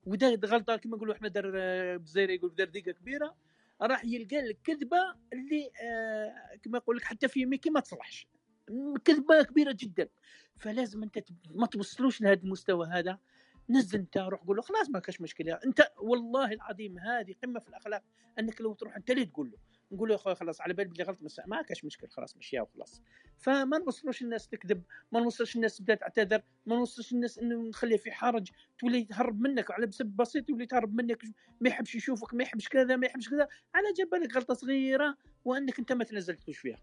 ودار 0.05 0.39
غلطة 0.45 0.75
كما 0.75 0.97
نقولوا 0.97 1.15
إحنا 1.15 1.27
دار 1.27 1.51
بزيري 1.97 2.35
يقول 2.35 2.55
دار 2.55 2.67
دقه 2.67 2.91
كبيرة. 2.91 3.35
راح 3.81 4.05
يلقى 4.05 4.41
لك 4.41 4.57
كذبة 4.63 5.15
اللي 5.33 5.71
آه 5.83 6.55
كما 6.63 6.77
يقول 6.77 6.97
لك 6.97 7.03
حتى 7.03 7.27
في 7.27 7.45
ميكي 7.45 7.69
ما 7.69 7.79
تصلحش. 7.79 8.27
كذبة 9.05 9.43
كبيرة 9.43 9.75
جدا. 9.79 10.09
فلازم 10.57 11.03
أنت 11.03 11.19
ما 11.49 11.67
توصلوش 11.67 12.21
لهذا 12.21 12.41
المستوى 12.43 12.87
هذا. 12.87 13.19
نزل 13.71 13.99
انت 13.99 14.17
روح 14.17 14.41
قول 14.41 14.55
له 14.55 14.61
خلاص 14.61 14.89
ما 14.89 14.99
كاش 14.99 15.21
مشكلة. 15.21 15.59
انت 15.65 15.91
والله 15.97 16.51
العظيم 16.51 16.99
هذه 16.99 17.35
قمة 17.43 17.59
في 17.59 17.69
الأخلاق 17.69 18.03
أنك 18.39 18.61
لو 18.61 18.73
تروح 18.73 18.95
أنت 18.95 19.11
اللي 19.11 19.25
تقول 19.25 19.51
له؟ 19.51 19.57
نقول 19.91 20.09
له 20.09 20.15
يا 20.15 20.19
أخوي 20.19 20.35
خلاص 20.35 20.61
على 20.61 20.73
بالي 20.73 20.89
بلي 20.89 21.03
غلط 21.03 21.23
بس 21.23 21.41
ما 21.47 21.61
كاش 21.61 21.85
مشكل 21.85 22.07
خلاص 22.07 22.37
مشيها 22.37 22.61
وخلاص. 22.61 23.01
فما 23.37 23.77
نوصلوش 23.77 24.21
الناس 24.21 24.47
تكذب 24.47 24.83
ما 25.11 25.19
نوصلش 25.19 25.55
الناس 25.55 25.77
تبدا 25.77 25.95
تعتذر 25.95 26.41
ما 26.65 26.75
نوصلش 26.75 27.13
الناس 27.13 27.37
إنه 27.39 27.69
نخليها 27.69 27.97
في 27.97 28.11
حرج 28.11 28.49
تولي 28.79 29.03
تهرب 29.03 29.41
منك 29.41 29.71
على 29.71 29.85
بسبب 29.85 30.15
بسيط 30.15 30.49
يولي 30.49 30.65
تهرب 30.65 30.95
منك 30.95 31.23
ما 31.61 31.69
يحبش 31.69 31.95
يشوفك 31.95 32.33
ما 32.33 32.43
يحبش 32.43 32.69
كذا 32.69 32.95
ما 32.95 33.07
يحبش 33.07 33.29
كذا. 33.29 33.47
على 33.75 33.87
جبالك 33.97 34.35
غلطة 34.35 34.53
صغيرة 34.53 35.17
وأنك 35.45 35.79
أنت 35.79 35.91
ما 35.91 36.03
تنزلتوش 36.03 36.57
فيها. 36.57 36.77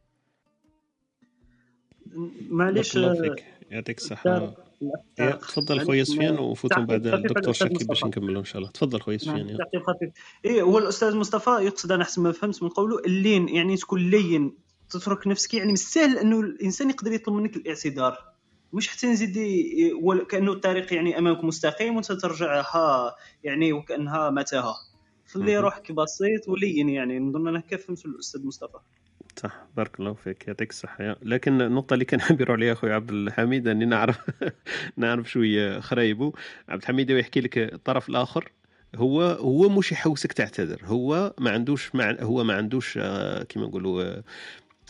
معليش 2.51 2.97
يعطيك 3.70 3.98
الصحة. 3.98 4.55
تفضل 5.16 5.80
خويا 5.80 6.05
سفيان 6.05 6.39
وفوتوا 6.39 6.82
بعد 6.82 7.06
الدكتور 7.06 7.52
شكي 7.52 7.85
باش 7.85 8.05
نكملوا 8.05 8.40
إن 8.40 8.44
شاء 8.44 8.59
الله. 8.59 8.70
تفضل 8.70 9.01
خويا 9.01 9.18
سفيان 9.18 9.47
نعم، 9.47 9.59
خفيف 9.86 10.10
اي 10.44 10.62
هو 10.62 10.78
الأستاذ 10.78 11.16
مصطفى 11.16 11.51
يقصد 11.51 11.93
أنا 11.93 12.05
حسب 12.05 12.22
ما 12.22 12.32
فهمت 12.32 12.62
من 12.62 12.68
قوله 12.68 12.98
اللين 12.98 13.48
يعني 13.48 13.76
تكون 13.76 14.10
لين 14.10 14.56
تترك 14.90 15.26
نفسك. 15.26 15.55
يعني 15.55 15.68
من 15.68 15.74
السهل 15.74 16.18
أنه 16.18 16.40
الإنسان 16.40 16.90
يقدر 16.90 17.12
يطلب 17.12 17.35
منك 17.35 17.56
الاعتذار. 17.56 18.18
مش 18.72 18.89
حتى 18.89 19.06
نزيد 19.06 19.39
كأنه 20.28 20.52
الطريق 20.52 20.94
يعني 20.94 21.18
أمامك 21.18 21.44
مستقيم 21.44 21.97
وانت 21.97 22.12
ترجع 22.12 22.60
ها 22.60 23.16
يعني 23.44 23.72
وكأنها 23.72 24.30
متاهة. 24.30 24.74
خلي 25.26 25.59
روحك 25.59 25.93
بسيط 25.93 26.48
ولين 26.48 26.89
يعني 26.89 27.18
نظن 27.18 27.48
أنا 27.48 27.60
كيف 27.60 27.86
فهمت 27.86 28.06
الأستاذ 28.06 28.47
مصطفى. 28.47 28.78
صح 29.39 29.66
بارك 29.77 30.01
الله 30.01 30.12
فيك 30.15 30.48
يعطيك 30.48 30.70
الصحة. 30.70 31.16
لكن 31.23 31.60
النقطة 31.60 31.94
اللي 31.94 32.05
كان 32.05 32.20
يروح 32.40 32.56
عليها 32.56 32.73
أخوي 32.73 32.93
عبد 32.93 33.10
الحميد 33.10 33.69
أني 33.69 33.85
نعرف 33.85 34.19
نعرف 34.97 35.31
شوية 35.31 35.81
خرايبه 35.81 36.32
عبد 36.69 36.82
الحميد 36.82 37.10
يحكي 37.10 37.40
لك 37.40 37.59
الطرف 37.59 38.09
الآخر. 38.09 38.52
هو 38.97 39.23
هو 39.23 39.69
مش 39.69 39.93
يحوسك 39.93 40.32
تعتذر 40.32 40.81
هو 40.85 41.35
ما 41.39 41.51
عندوش 41.51 41.94
مع 41.94 42.16
هو 42.20 42.44
ما 42.44 42.55
عندوش 42.55 42.98
آه، 43.02 43.43
كما 43.43 43.66
نقولوا 43.66 44.02
آه، 44.02 44.23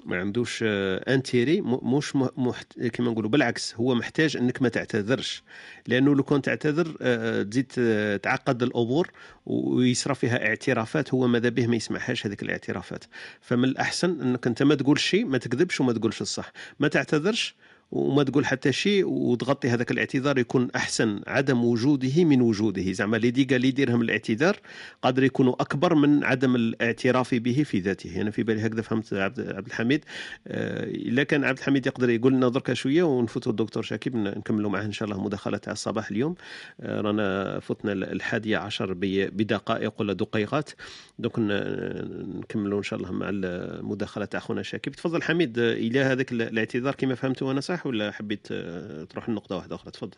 ما 0.08 0.20
عندوش 0.20 0.64
انتيري 0.66 1.58
آه، 1.58 1.80
مش 1.82 2.16
محت... 2.16 2.80
كما 2.80 3.10
نقولوا 3.10 3.30
بالعكس 3.30 3.74
هو 3.74 3.94
محتاج 3.94 4.36
انك 4.36 4.62
ما 4.62 4.68
تعتذرش. 4.68 5.42
لأنه 5.86 6.14
لو 6.14 6.22
كنت 6.22 6.44
تعتذر 6.44 6.96
آه، 7.00 7.42
تزيد 7.42 7.72
آه، 7.78 8.16
تعقد 8.16 8.62
الأمور 8.62 9.10
ويصرى 9.46 10.14
فيها 10.14 10.46
اعترافات 10.46 11.14
هو 11.14 11.26
ماذا 11.26 11.48
به 11.48 11.66
ما 11.66 11.76
يسمعهاش 11.76 12.26
هذيك 12.26 12.42
الاعترافات. 12.42 13.04
فمن 13.40 13.64
الأحسن 13.64 14.20
إنك 14.20 14.46
أنت 14.46 14.62
ما 14.62 14.74
تقول 14.74 14.98
شيء 15.00 15.26
ما 15.26 15.38
تكذبش 15.38 15.80
وما 15.80 15.92
تقولش 15.92 16.20
الصح. 16.20 16.52
ما 16.80 16.88
تعتذرش 16.88 17.54
وما 17.90 18.22
تقول 18.22 18.46
حتى 18.46 18.72
شيء 18.72 19.04
وتغطي 19.06 19.68
هذاك 19.68 19.90
الاعتذار 19.90 20.38
يكون 20.38 20.68
أحسن 20.76 21.20
عدم 21.26 21.64
وجوده 21.64 22.24
من 22.24 22.40
وجوده. 22.40 22.92
زعما 22.92 23.16
اللي 23.16 23.30
ديقا 23.30 23.56
اللي 23.56 23.68
يديرهم 23.68 24.02
الاعتذار 24.02 24.56
قادر 25.02 25.24
يكونوا 25.24 25.62
أكبر 25.62 25.94
من 25.94 26.24
عدم 26.24 26.56
الاعتراف 26.56 27.34
به 27.34 27.62
في 27.62 27.78
ذاته. 27.78 28.20
أنا 28.20 28.30
في 28.30 28.42
بالي 28.42 28.66
هكذا 28.66 28.82
فهمت 28.82 29.14
عبد 29.14 29.66
الحميد. 29.66 30.04
آه، 30.46 30.84
إلا 30.84 31.22
كان 31.22 31.44
عبد 31.44 31.58
الحميد 31.58 31.86
يقدر 31.86 32.10
يقول 32.10 32.32
لنا 32.32 32.48
دركا 32.48 32.74
شوية 32.74 33.02
ونفوتوا 33.02 33.52
الدكتور 33.52 33.82
شاكيب 33.82 34.16
نكملوا 34.16 34.70
معه 34.70 34.82
إن 34.82 34.92
شاء 34.92 35.08
الله 35.08 35.24
مداخلة 35.24 35.58
تاع 35.58 35.72
الصباح 35.72 36.10
اليوم. 36.10 36.34
آه، 36.80 37.00
رانا 37.00 37.60
فتنا 37.60 37.92
الحادية 37.92 38.56
عشر 38.56 38.92
بدقائق 38.92 39.92
ولا 40.00 40.12
دقيقات. 40.12 40.70
دوك 41.18 41.38
نكملوا 41.38 42.78
إن 42.78 42.82
شاء 42.82 42.98
الله 42.98 43.12
مع 43.12 43.26
المداخله 43.32 44.24
تاع 44.24 44.40
خونا 44.40 44.62
شاكيب. 44.62 44.92
تفضل 44.92 45.22
حميد 45.22 45.58
إلى 45.58 46.00
هذاك 46.00 46.32
الاعتذار 46.32 46.94
كما 46.94 47.14
فهمت 47.14 47.42
أنا 47.42 47.60
صح؟ 47.60 47.77
ولا 47.86 48.10
حبيت 48.10 48.48
آه، 48.52 49.04
تروح 49.04 49.28
لنقطة 49.28 49.56
واحدة 49.56 49.76
أخرى؟ 49.76 49.90
تفضل. 49.90 50.16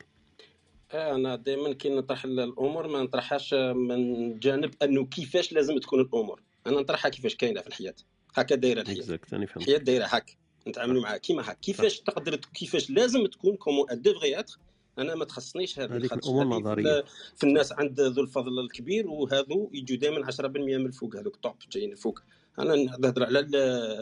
أنا 0.94 1.36
دائما 1.36 1.72
كي 1.72 1.88
نطرح 1.88 2.24
الأمور 2.24 2.88
ما 2.88 3.02
نطرحهاش 3.02 3.54
من 3.54 4.38
جانب 4.38 4.74
أنه 4.82 5.04
كيفاش 5.04 5.52
لازم 5.52 5.78
تكون 5.78 6.00
الأمور. 6.00 6.42
أنا 6.66 6.80
نطرحها 6.80 7.08
كيفاش 7.08 7.34
كاينة 7.34 7.60
في 7.60 7.66
الحياة. 7.66 7.94
هكا 8.34 8.54
دايرة 8.54 8.80
الحياة. 8.80 9.20
الحياة 9.32 9.78
دايرة 9.78 10.04
هكا 10.04 10.32
نتعاملوا 10.68 11.02
معها 11.02 11.16
كيما 11.16 11.42
هكا 11.42 11.52
كيفاش 11.52 12.00
تقدر 12.00 12.36
كيفاش 12.36 12.90
لازم 12.90 13.26
تكون 13.26 13.56
comment 13.56 13.86
devrait 13.92 14.44
أنا 14.98 15.14
ما 15.14 15.24
تخصنيش 15.24 15.78
هذه 15.78 15.96
الأمور 15.96 16.42
النظريه 16.42 17.04
في 17.36 17.44
الناس 17.44 17.72
عند 17.72 18.00
ذو 18.00 18.22
الفضل 18.22 18.60
الكبير 18.60 19.08
وهذو 19.08 19.70
يجوا 19.74 19.96
دائما 19.96 20.32
10% 20.32 20.46
من 20.46 20.86
الفوق. 20.86 21.16
هذوك 21.16 21.36
top 21.36 21.54
جايين 21.72 21.92
الفوق. 21.92 22.20
أنا 22.58 22.76
نهضر 22.76 23.24
على 23.24 23.38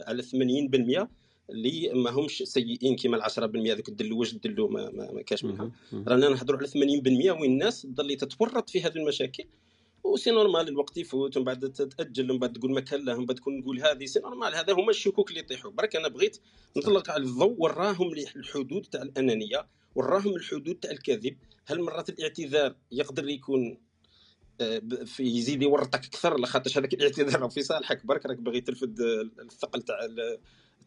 على 0.07 0.23
80% 0.23 1.09
اللي 1.51 1.91
ما 1.95 2.11
همش 2.11 2.43
سيئين 2.43 2.97
كيما 2.97 3.17
ال 3.17 3.23
10% 3.23 3.37
هذوك 3.39 3.89
الدلو 3.89 4.19
واش 4.19 4.33
الدلو 4.33 4.69
ما, 4.69 4.91
ما, 4.91 5.13
ما 5.13 5.23
كاش 5.23 5.45
منها؟ 5.45 5.71
رانا 5.93 6.29
نهضروا 6.29 6.59
على 6.59 6.69
80% 6.69 7.41
وين 7.41 7.45
الناس 7.45 7.83
تضل 7.83 8.17
تتورط 8.17 8.71
في 8.71 8.83
هذه 8.83 8.97
المشاكل 8.97 9.45
و 10.05 10.09
c'est 10.09 10.31
normal 10.31 10.69
الوقت 10.69 10.97
يفوت 10.97 11.37
ومن 11.37 11.45
بعد 11.45 11.73
تأجل 11.73 12.31
ومن 12.31 12.41
بعد 12.41 12.53
تقول 12.53 12.73
ما 12.73 12.81
كان 12.81 13.11
ومن 13.11 13.27
بعد 13.27 13.37
تكون 13.37 13.59
نقول 13.59 13.81
هذه 13.81 14.05
c'est 14.05 14.21
normal 14.21 14.55
هذا 14.55 14.73
هما 14.73 14.91
الشكوك 14.91 15.29
اللي 15.31 15.41
يطيحوا 15.41 15.71
برك 15.71 15.97
أنا 15.97 16.09
بغيت 16.09 16.39
نطلق 16.77 17.11
على 17.11 17.23
الضوء 17.23 17.55
وراهم 17.59 18.13
الحدود 18.37 18.83
تاع 18.83 19.03
الأنانية 19.03 19.67
وراهم 19.95 20.37
الحدود 20.37 20.75
تاع 20.75 20.91
الكذب. 20.91 21.37
هل 21.67 21.83
مرات 21.83 22.09
الاعتذار 22.09 22.75
يقدر 22.93 23.29
يكون 23.29 23.79
آه، 24.61 24.83
في 25.05 25.23
يزيد 25.23 25.63
يورطك 25.63 26.05
أكثر؟ 26.05 26.41
لخاطرش 26.41 26.79
هذاك 26.79 26.95
الاعتذار 26.95 27.49
في 27.55 27.63
صالحك. 27.63 28.07
برك 28.07 28.27
راك 28.27 28.39
باغي 28.39 28.61
ترفد 28.61 29.01
الثقل 29.41 29.83
تاع 29.83 29.99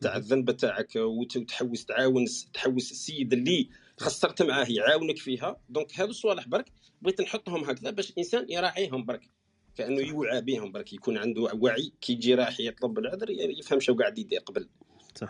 تاع 0.01 0.17
الذنب 0.17 0.51
تاعك 0.51 0.95
وتحوس 0.95 1.85
تعاون 1.85 2.25
تحوس 2.53 2.91
السيد 2.91 3.33
اللي 3.33 3.69
خسرت 3.97 4.41
معاه 4.41 4.65
يعاونك 4.69 5.17
فيها. 5.17 5.57
donc 5.69 5.99
هذو 5.99 6.09
الصوالح 6.09 6.47
برك 6.47 6.71
بغيت 7.01 7.21
نحطهم 7.21 7.63
هكذا 7.63 7.89
باش 7.91 8.11
الإنسان 8.11 8.45
يراعيهم 8.49 9.05
برك. 9.05 9.29
كأنه 9.75 10.01
يوعى 10.01 10.41
بهم 10.41 10.71
برك. 10.71 10.93
يكون 10.93 11.17
عنده 11.17 11.41
وعي. 11.41 11.91
كي 12.01 12.13
يجي 12.13 12.35
راح 12.35 12.59
يطلب 12.59 12.99
العذر 12.99 13.29
يفهم 13.29 13.79
شو 13.79 13.95
قاعد 13.95 14.19
يدير 14.19 14.39
قبل. 14.39 14.69
صح. 15.15 15.29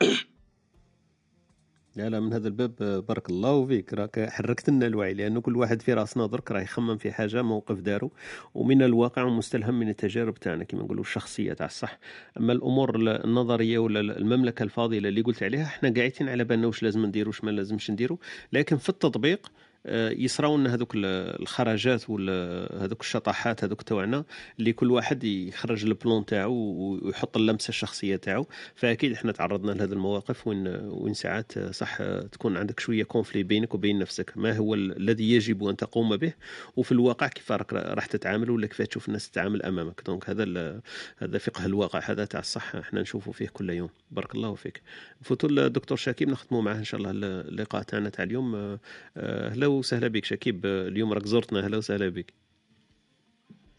لا 1.95 2.09
لا 2.09 2.19
من 2.19 2.33
هذا 2.33 2.47
الباب 2.47 2.75
بارك 3.07 3.29
الله 3.29 3.65
فيك. 3.65 3.93
راك 3.93 4.29
حركت 4.29 4.69
لنا 4.69 4.87
الوعي 4.87 5.13
لأنه 5.13 5.41
كل 5.41 5.57
واحد 5.57 5.81
في 5.81 5.93
راسنا 5.93 6.27
درك 6.27 6.51
راه 6.51 6.61
يخمم 6.61 6.97
في 6.97 7.11
حاجة 7.11 7.41
موقف 7.41 7.79
دارو. 7.79 8.11
ومن 8.53 8.81
الواقع 8.83 9.23
ومستلهم 9.23 9.79
من 9.79 9.89
التجارب 9.89 10.33
تاعنا 10.33 10.63
كما 10.63 10.83
نقولوا 10.83 11.03
الشخصية 11.03 11.53
تاع 11.53 11.65
الصح. 11.65 11.99
أما 12.37 12.53
الأمور 12.53 12.95
النظرية 12.95 13.79
ولا 13.79 13.99
المملكة 13.99 14.63
الفاضلة 14.63 15.09
اللي 15.09 15.21
قلت 15.21 15.43
عليها 15.43 15.63
إحنا 15.63 15.93
قاعدين 15.97 16.29
على 16.29 16.43
بالنا 16.43 16.67
واش 16.67 16.83
لازم 16.83 17.05
نديروا 17.05 17.27
واش 17.33 17.43
ما 17.43 17.51
لازمش 17.51 17.91
نديروا 17.91 18.17
لكن 18.53 18.77
في 18.77 18.89
التطبيق 18.89 19.47
آه، 19.47 19.51
يصراو 19.85 20.57
لنا 20.57 20.73
هذوك 20.73 20.91
الخرجات 20.95 22.09
ولا 22.09 22.69
هذوك 22.83 23.01
الشطحات 23.01 23.63
هذوك 23.63 23.81
تاعنا 23.81 24.23
اللي 24.59 24.73
كل 24.73 24.91
واحد 24.91 25.23
يخرج 25.23 25.85
ال 25.85 25.93
plan 25.93 26.25
تاعو 26.25 26.53
ويحط 26.53 27.37
اللمسة 27.37 27.69
الشخصية 27.69 28.15
تاعو. 28.15 28.47
فأكيد 28.75 29.11
إحنا 29.11 29.31
تعرضنا 29.31 29.71
لهذه 29.71 29.91
المواقف 29.91 30.47
وين 30.47 30.67
وين 30.67 31.13
ساعات 31.13 31.59
صح 31.59 31.97
تكون 32.31 32.57
عندك 32.57 32.79
شوية 32.79 33.03
conflit 33.03 33.43
بينك 33.43 33.73
وبين 33.73 33.99
نفسك. 33.99 34.33
ما 34.35 34.57
هو 34.57 34.73
الذي 34.73 35.31
يجب 35.31 35.63
أن 35.63 35.75
تقوم 35.75 36.17
به؟ 36.17 36.33
وفي 36.75 36.91
الواقع 36.91 37.27
كيف 37.27 37.51
راح 37.51 38.05
تتعامل 38.05 38.49
ولا 38.49 38.67
كيف 38.67 38.81
تشوف 38.81 39.07
الناس 39.07 39.29
تتعامل 39.29 39.63
أمامك؟ 39.63 40.01
donc 40.05 40.29
هذا 40.29 40.81
هذا 41.17 41.37
فقه 41.37 41.65
الواقع. 41.65 41.99
هذا 42.03 42.25
تاع 42.25 42.39
الصح 42.39 42.75
إحنا 42.75 43.01
نشوفه 43.01 43.31
فيه 43.31 43.47
كل 43.47 43.69
يوم. 43.69 43.89
بارك 44.11 44.35
الله 44.35 44.55
فيك. 44.55 44.81
نفوتوا 45.21 45.49
الدكتور 45.49 45.97
شاكيب 45.97 46.29
نختموا 46.29 46.61
معاه 46.61 46.75
إن 46.75 46.83
شاء 46.83 46.99
الله 47.01 47.11
اللقاء 47.11 47.83
تاعنا 47.83 48.09
تاع 48.09 48.23
اليوم. 48.23 48.55
هلا 48.55 49.65
آه، 49.65 49.70
وسهلا 49.71 50.07
بك 50.07 50.25
شكيب. 50.25 50.65
اليوم 50.65 51.13
راك 51.13 51.25
زرتنا. 51.25 51.59
أهلا 51.59 51.77
وسهلا 51.77 52.09
بك. 52.09 52.33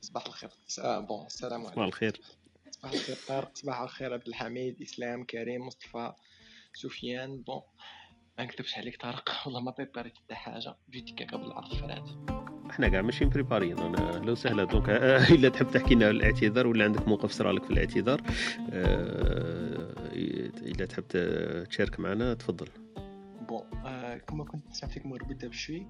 صباح 0.01 0.27
الخير. 0.27 0.51
bon 1.09 1.27
السلام 1.27 1.61
عليكم. 1.61 1.73
صباح 1.75 1.87
الخير. 1.87 2.21
صباح 2.71 2.93
الخير 2.93 3.17
طارق. 3.29 3.51
صباح 3.55 3.81
الخير 3.81 4.13
عبد 4.13 4.29
الحميد 4.29 4.83
إسلام 4.83 5.25
كريم 5.25 5.67
مصطفى 5.67 6.13
سفيان. 6.75 7.43
bon 7.43 7.61
ما 8.39 8.45
نكتبش 8.45 8.79
عليك 8.79 8.97
طارق. 9.03 9.31
والله 9.47 9.61
ما 9.61 9.71
بريباريت 9.71 10.17
حتى 10.19 10.35
حاجة. 10.35 10.77
جيت 10.91 11.33
قبل 11.33 11.45
العرض 11.45 11.75
فات 11.75 12.05
إحنا 12.71 12.89
كاع 12.89 13.03
ماشي 13.03 13.25
مبريباريين 13.25 13.79
أنا 13.79 14.17
أهلا 14.17 14.33
وسهلا. 14.33 14.65
donc 14.65 14.89
إلا 15.37 15.49
تحب 15.49 15.71
تحكي 15.71 15.95
لنا 15.95 16.11
الاعتذار 16.11 16.67
ولا 16.67 16.85
عندك 16.85 17.09
موقف 17.09 17.31
صرالك 17.33 17.65
في 17.65 17.71
الاعتذار 17.71 18.23
آه، 18.71 19.95
إلا 20.63 20.87
تحب 20.87 21.05
تشارك 21.71 22.01
معنا 22.01 22.35
تفضل. 22.35 22.69
bon 23.49 23.63
آه 23.85 24.02
كما 24.19 24.45
كنت 24.45 24.67
نسمع 24.71 24.91
فيك 24.91 25.07
مربوطه 25.07 25.49
بشوي. 25.49 25.87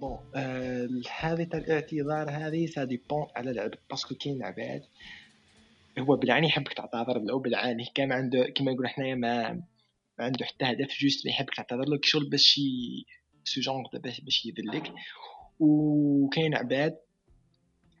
bon 0.00 0.18
آه 0.34 0.88
هذه 1.20 1.44
تاع 1.44 1.58
الاعتذار 1.58 2.30
هذه 2.30 2.66
ça 2.66 2.84
dépend 2.84 3.26
على 3.36 3.50
العبد 3.50 3.78
parce 3.90 4.05
que 4.05 4.14
كاين 4.14 4.42
عباد 4.42 4.82
هو 5.98 6.16
بالعاني 6.16 6.46
يحبك 6.46 6.72
تعتذر 6.72 7.18
له 7.18 7.38
بالعاني 7.38 7.84
كان 7.94 8.12
عنده 8.12 8.52
كما 8.56 8.72
نقول 8.72 8.88
حنايا 8.88 9.14
ما 9.14 9.52
ما 10.18 10.24
عنده 10.24 10.44
حتى 10.44 10.64
هدف 10.64 10.98
juste 11.00 11.26
ما 11.26 11.32
يحبك 11.32 11.54
تعتذر 11.54 11.88
له 11.88 11.98
كشغل 11.98 12.30
باش 12.30 12.60
ce 13.44 13.60
genre 13.60 13.88
باش 13.92 14.20
باش 14.20 14.46
يذلك. 14.46 14.92
وكاين 15.58 16.54
عباد 16.54 16.96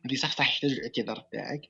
اللي 0.04 0.16
صح 0.16 0.36
صح 0.36 0.48
يحتاج 0.48 0.70
الاعتذار 0.70 1.26
تاعك. 1.32 1.60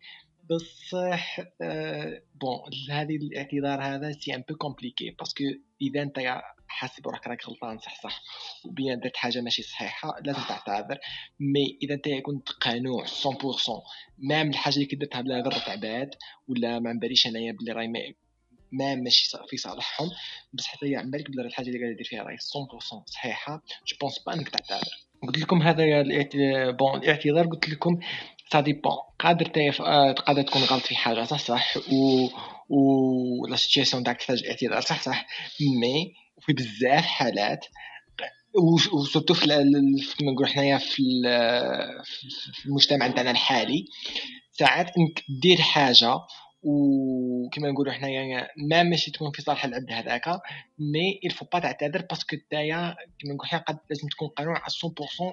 بصح 0.51 1.41
آه 1.63 2.23
bon 2.41 2.91
هذه 2.91 3.17
الاعتذار 3.17 3.83
هذا 3.83 4.13
c'est 4.13 4.35
un 4.35 4.45
peu 4.49 4.57
compliqué 4.57 5.11
parce 5.11 5.32
que 5.32 5.45
إذا 5.83 6.03
أنت 6.03 6.19
حاسب 6.69 7.09
روحك 7.09 7.27
راك 7.27 7.49
غلطان 7.49 7.79
صح 7.79 8.03
صح. 8.03 8.23
و 8.65 8.72
bien 8.72 9.01
درت 9.01 9.17
حاجة 9.17 9.41
ماشي 9.41 9.63
صحيحة 9.63 10.15
لازم 10.25 10.41
تعتذر. 10.49 10.99
mais 11.41 11.79
إذا 11.83 11.95
أنت 11.95 12.09
كنت 12.09 12.49
قانع 12.49 13.05
100% 13.05 13.09
même 14.19 14.51
الحاجة 14.51 14.75
اللي 14.75 14.87
كدرتها 14.87 15.21
بلا 15.21 15.41
غير 15.41 15.63
عباد 15.67 16.11
ولا 16.49 16.79
ما 16.79 16.93
باليش 17.03 17.27
أنايا 17.27 17.53
بلي 17.53 17.73
راهي 17.73 17.89
ما 18.73 18.95
ماشي 18.95 19.39
في 19.49 19.57
صالحهم 19.57 20.11
بس 20.53 20.67
حتى 20.67 20.87
هي 20.87 21.03
بالك 21.05 21.31
بلي 21.31 21.43
الحاجة 21.43 21.67
اللي 21.67 21.79
قاعد 21.79 21.97
دير 21.97 22.07
فيها 22.07 22.23
راهي 22.23 22.37
100% 22.37 23.05
صحيحة. 23.07 23.63
je 23.87 23.97
pense 24.01 24.19
pas 24.27 24.35
إنك 24.35 24.49
تعتذر. 24.49 25.07
قلت 25.23 25.39
لكم 25.39 25.63
هذا 25.63 25.85
bon 26.71 26.99
الاعتذار 26.99 27.47
قلت 27.47 27.69
لكم 27.69 28.01
ça 28.53 28.61
dépend 28.61 28.93
قادر 29.19 29.49
قادر 30.13 30.43
تكون 30.43 30.63
غلط 30.63 30.83
في 30.83 30.97
حاجة 30.97 31.25
صح 31.25 31.39
صح 31.39 31.77
و 31.77 32.29
و 32.69 33.47
la 33.47 33.57
situation 33.57 34.05
تاعك 34.05 34.17
تحتاج 34.17 34.45
اعتذار 34.47 34.81
صح 34.81 35.03
صح. 35.03 35.27
mais 35.81 36.15
في 36.47 36.53
بزاف 36.53 37.05
حالات. 37.05 37.67
و 38.93 38.98
surtout 38.98 39.35
في 39.35 39.45
كما 40.19 40.33
نقول 40.33 40.49
حنايا 40.49 40.79
في 40.79 41.03
المجتمع 42.67 43.09
تاعنا 43.09 43.31
الحالي 43.31 43.85
ساعات 44.53 44.87
انك 44.87 45.23
دير 45.43 45.57
حاجة 45.57 46.15
وكما 46.63 47.71
نقولوا 47.71 47.93
حنايا 47.93 48.49
ما 48.71 48.83
ماشي 48.83 49.11
تكون 49.11 49.31
في 49.31 49.43
صالح 49.43 49.65
العبد 49.65 49.93
هذاك 49.93 50.25
mais 50.79 51.21
faut 51.31 51.47
pas 51.55 51.61
تعتذر 51.61 52.03
parce 52.11 52.27
que 52.27 52.37
نتايا 52.37 52.97
كما 53.19 53.35
نقول 53.35 53.49
حنا 53.49 53.61
قد 53.61 53.79
لازم 53.91 54.09
تكون 54.09 54.29
قانع 54.29 54.55
على 54.55 54.65
100% 54.65 54.71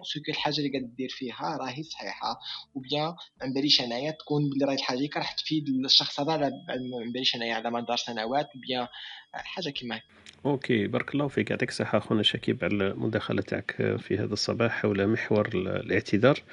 sur 0.03 0.19
الحاجة 0.30 0.57
اللي 0.57 0.70
قاعد 0.70 0.95
دير 0.95 1.10
فيها 1.10 1.57
راهي 1.57 1.84
صحيحه 1.84 2.40
و 2.76 2.84
bien 2.84 3.15
ما 3.41 3.53
باليش 3.56 3.82
انايا 3.82 4.11
تكون 4.11 4.49
بلي 4.49 4.65
راهي 4.65 4.76
الحاجة 4.76 5.10
راح 5.15 5.32
تفيد 5.32 5.70
الشخص 5.70 6.20
هذا 6.20 6.38
ما 6.38 7.11
باليش 7.14 7.36
انايا 7.36 7.53
على 7.53 7.72
مدار 7.72 7.98
سنوات 7.98 8.49
bien 8.56 8.88
حاجة 9.34 9.70
كيما 9.70 10.02
OK 10.45 10.88
بارك 10.88 11.14
الله 11.14 11.28
فيك 11.28 11.52
يعطيك 11.52 11.70
الصحة 11.70 11.98
أخونا 11.98 12.24
شكيب 12.24 12.64
على 12.64 12.74
المداخلة 12.74 13.41
تاعك 13.41 13.98
في 13.99 14.18
هذا 14.18 14.34
الصباح 14.34 14.72
حول 14.72 15.07
محور 15.07 15.48
الاعتذار. 15.56 16.44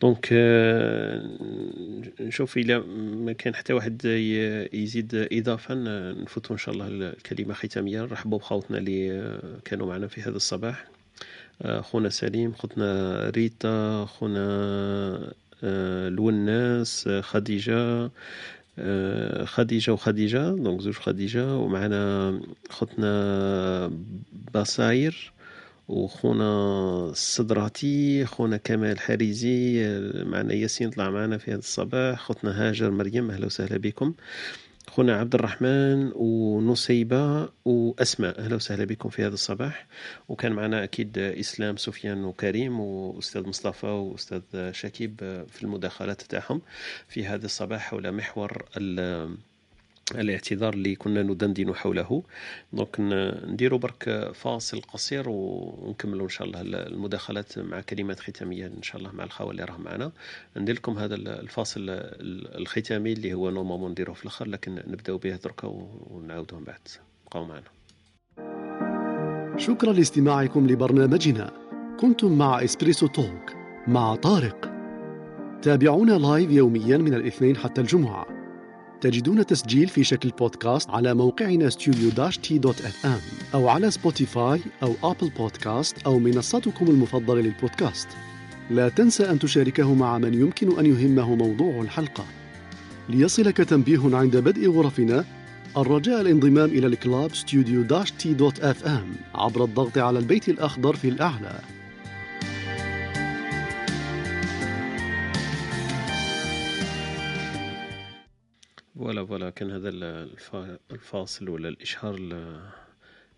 donc 0.00 0.28
نشوف 2.20 2.56
إلى 2.56 2.78
ما 2.78 3.32
كان 3.32 3.54
حتى 3.54 3.72
واحد 3.72 4.04
يزيد 4.72 5.28
اضافه 5.32 5.74
نفوتوا 6.12 6.52
إن 6.52 6.58
شاء 6.58 6.74
الله 6.74 6.86
الكلمة 6.88 7.54
ختامية. 7.54 7.83
نرحبوا 7.84 8.38
بخوتنا 8.38 8.78
اللي 8.78 9.38
كانوا 9.64 9.86
معنا 9.86 10.06
في 10.06 10.22
هذا 10.22 10.36
الصباح. 10.36 10.84
خونا 11.80 12.08
سليم 12.08 12.52
خوتنا 12.52 13.30
ريتا 13.30 14.04
خونا 14.04 15.32
الوناس 15.62 17.08
خديجة 17.20 18.10
خديجة 19.44 19.92
وخديجة 19.92 20.50
donc 20.50 20.80
زوج 20.80 20.94
خديجة 20.94 21.56
ومعنا 21.56 22.40
خوتنا 22.70 23.92
باصاير 24.54 25.32
وخونا 25.88 26.50
الصدراتي 27.10 28.24
خونا 28.26 28.56
كمال 28.56 28.98
حريزي 29.00 29.86
معنا 30.24 30.54
ياسين 30.54 30.90
طلع 30.90 31.10
معنا 31.10 31.38
في 31.38 31.50
هذا 31.50 31.58
الصباح 31.58 32.20
خوتنا 32.20 32.68
هاجر 32.68 32.90
مريم 32.90 33.30
أهلا 33.30 33.46
وسهلا 33.46 33.76
بكم. 33.76 34.14
خونا 34.88 35.16
عبد 35.20 35.34
الرحمن 35.34 36.12
ونصيبة 36.14 37.48
وأسماء. 37.64 38.38
أهلا 38.38 38.56
وسهلا 38.56 38.84
بكم 38.84 39.08
في 39.08 39.22
هذا 39.26 39.34
الصباح. 39.34 39.86
وكان 40.28 40.52
معنا 40.52 40.84
أكيد 40.84 41.18
إسلام 41.18 41.76
سفيان 41.76 42.24
وكريم 42.24 42.80
وأستاذ 42.80 43.48
مصطفى 43.48 43.86
وأستاذ 43.86 44.72
شكيب 44.72 45.44
في 45.48 45.62
المداخلات 45.62 46.22
تاعهم 46.22 46.62
في 47.08 47.26
هذا 47.26 47.46
الصباح 47.46 47.90
حول 47.90 48.12
محور 48.12 48.64
الاعتذار 50.14 50.74
اللي 50.74 50.94
كنا 50.94 51.22
ندندن 51.22 51.74
حوله. 51.74 52.22
دونك 52.72 52.96
نديروا 53.48 53.78
برك 53.78 54.30
فاصل 54.34 54.80
قصير 54.80 55.24
ونكملوا 55.28 56.24
إن 56.24 56.28
شاء 56.28 56.46
الله 56.46 56.60
المداخلات 56.60 57.58
مع 57.58 57.80
كلمات 57.80 58.20
ختامية 58.20 58.66
إن 58.66 58.82
شاء 58.82 58.96
الله 58.96 59.12
مع 59.12 59.24
الخوه 59.24 59.50
اللي 59.50 59.64
راهم 59.64 59.82
معنا. 59.82 60.12
ندير 60.56 60.74
لكم 60.74 60.98
هذا 60.98 61.14
الفاصل 61.14 61.86
الختامي 61.88 63.12
اللي 63.12 63.34
هو 63.34 63.50
normalement 63.50 63.90
نديروه 63.90 64.14
في 64.14 64.22
الأخر 64.22 64.48
لكن 64.48 64.74
نبداو 64.74 65.18
به 65.18 65.36
دركا 65.36 65.68
ونعاودوه 66.10 66.58
من 66.58 66.64
بعد. 66.64 66.88
بقاو 67.26 67.44
معنا. 67.44 67.64
شكرا 69.58 69.92
لاستماعكم 69.92 70.66
لبرنامجنا. 70.66 71.52
كنتم 72.00 72.38
مع 72.38 72.64
Espresso 72.64 73.06
Talk 73.06 73.52
مع 73.86 74.14
طارق. 74.14 74.70
تابعونا 75.62 76.12
live 76.12 76.50
يوميا 76.50 76.96
من 76.96 77.14
الاثنين 77.14 77.56
حتى 77.56 77.80
الجمعة. 77.80 78.33
تجدون 79.00 79.46
تسجيل 79.46 79.88
في 79.88 80.04
شكل 80.04 80.28
بودكاست 80.28 80.90
على 80.90 81.14
موقعنا 81.14 81.68
ام 83.04 83.20
أو 83.54 83.68
على 83.68 83.90
سبوتيفاي 83.90 84.60
أو 84.82 84.94
أبل 85.02 85.30
بودكاست 85.30 85.96
أو 86.06 86.18
منصتكم 86.18 86.86
المفضلة 86.86 87.40
للبودكاست. 87.40 88.08
لا 88.70 88.88
تنسى 88.88 89.30
أن 89.30 89.38
تشاركه 89.38 89.94
مع 89.94 90.18
من 90.18 90.34
يمكن 90.34 90.78
أن 90.78 90.86
يهمه 90.86 91.34
موضوع 91.34 91.82
الحلقة. 91.82 92.24
ليصلك 93.08 93.56
تنبيه 93.56 94.16
عند 94.16 94.36
بدء 94.36 94.70
غرفنا 94.70 95.24
الرجاء 95.76 96.20
الانضمام 96.20 96.68
إلى 96.68 96.86
ال 96.86 97.34
club 97.34 97.82
studio 98.18 98.34
t 98.34 98.60
dot 98.60 98.86
fm 98.86 99.14
عبر 99.34 99.64
الضغط 99.64 99.98
على 99.98 100.18
البيت 100.18 100.48
الأخضر 100.48 100.96
في 100.96 101.08
الأعلى. 101.08 101.60
voilà 109.04 109.26
voilà 109.26 109.50
كان 109.50 109.70
هذا 109.70 109.88
الفاصل 110.90 111.48
ولا 111.48 111.68
الإشهار 111.68 112.18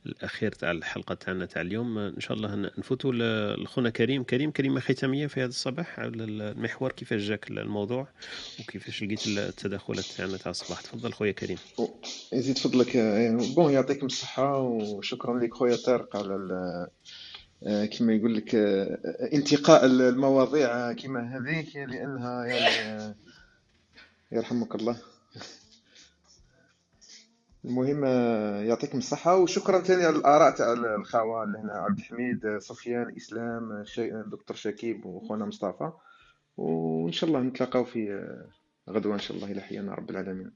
الأخير 0.06 0.52
تاع 0.52 0.70
الحلقة 0.70 1.14
تاعنا 1.14 1.47
تاع 1.47 1.62
اليوم. 1.62 1.98
إن 1.98 2.20
شاء 2.20 2.36
الله 2.36 2.55
نفوتوا 2.78 3.12
لخونا 3.56 3.90
كريم. 3.90 4.22
كريم 4.22 4.51
كلمه 4.51 4.80
ختامية 4.80 5.26
في 5.26 5.40
هذا 5.40 5.48
الصباح 5.48 6.01
على 6.01 6.24
المحور. 6.24 6.93
كيفاش 6.93 7.22
جاك 7.22 7.51
الموضوع؟ 7.51 8.09
وكيفاش 8.60 9.02
لقيت 9.02 9.26
التدخلات 9.26 10.05
تاعنا 10.05 10.36
تاع 10.36 10.51
الصباح؟ 10.51 10.80
تفضل 10.80 11.12
خويا 11.12 11.32
كريم. 11.32 11.59
يزيد 12.32 12.59
فضلك 12.59 12.97
بون 13.56 13.72
يعطيكم 13.72 14.06
الصحة 14.06 14.59
وشكرا 14.59 15.40
لك 15.40 15.55
خويا 15.55 15.76
طارق 15.76 16.16
على 16.16 16.88
كما 17.98 18.14
يقول 18.14 18.34
لك 18.34 18.55
انتقاء 19.34 19.86
المواضيع 19.86 20.93
كما 20.93 21.36
هذيك 21.36 21.76
لأنها 21.76 22.44
يعني 22.44 23.14
يرحمك 24.32 24.74
الله. 24.74 25.15
المهم 27.66 28.05
يعطيكم 28.64 28.98
الصحة 28.98 29.36
وشكرا 29.36 29.80
ثاني 29.80 30.05
على 30.05 30.16
الآراء 30.16 30.56
تاع 30.56 30.72
الخاوة 30.72 31.44
اللي 31.44 31.59
هنا 31.59 31.72
عبد 31.72 31.98
الحميد 31.98 32.59
سفيان 32.59 33.16
إسلام 33.16 33.84
دكتور 34.30 34.56
شكيب 34.56 35.06
وخونا 35.06 35.44
مصطفى. 35.44 35.93
وإن 36.56 37.12
شاء 37.12 37.30
الله 37.30 37.40
نتلاقاو 37.40 37.84
في 37.84 38.28
غدوة 38.90 39.14
إن 39.14 39.18
شاء 39.18 39.36
الله 39.36 39.51
إلى 39.52 39.60
حيانا 39.60 39.94
رب 39.94 40.10
العالمين. 40.10 40.52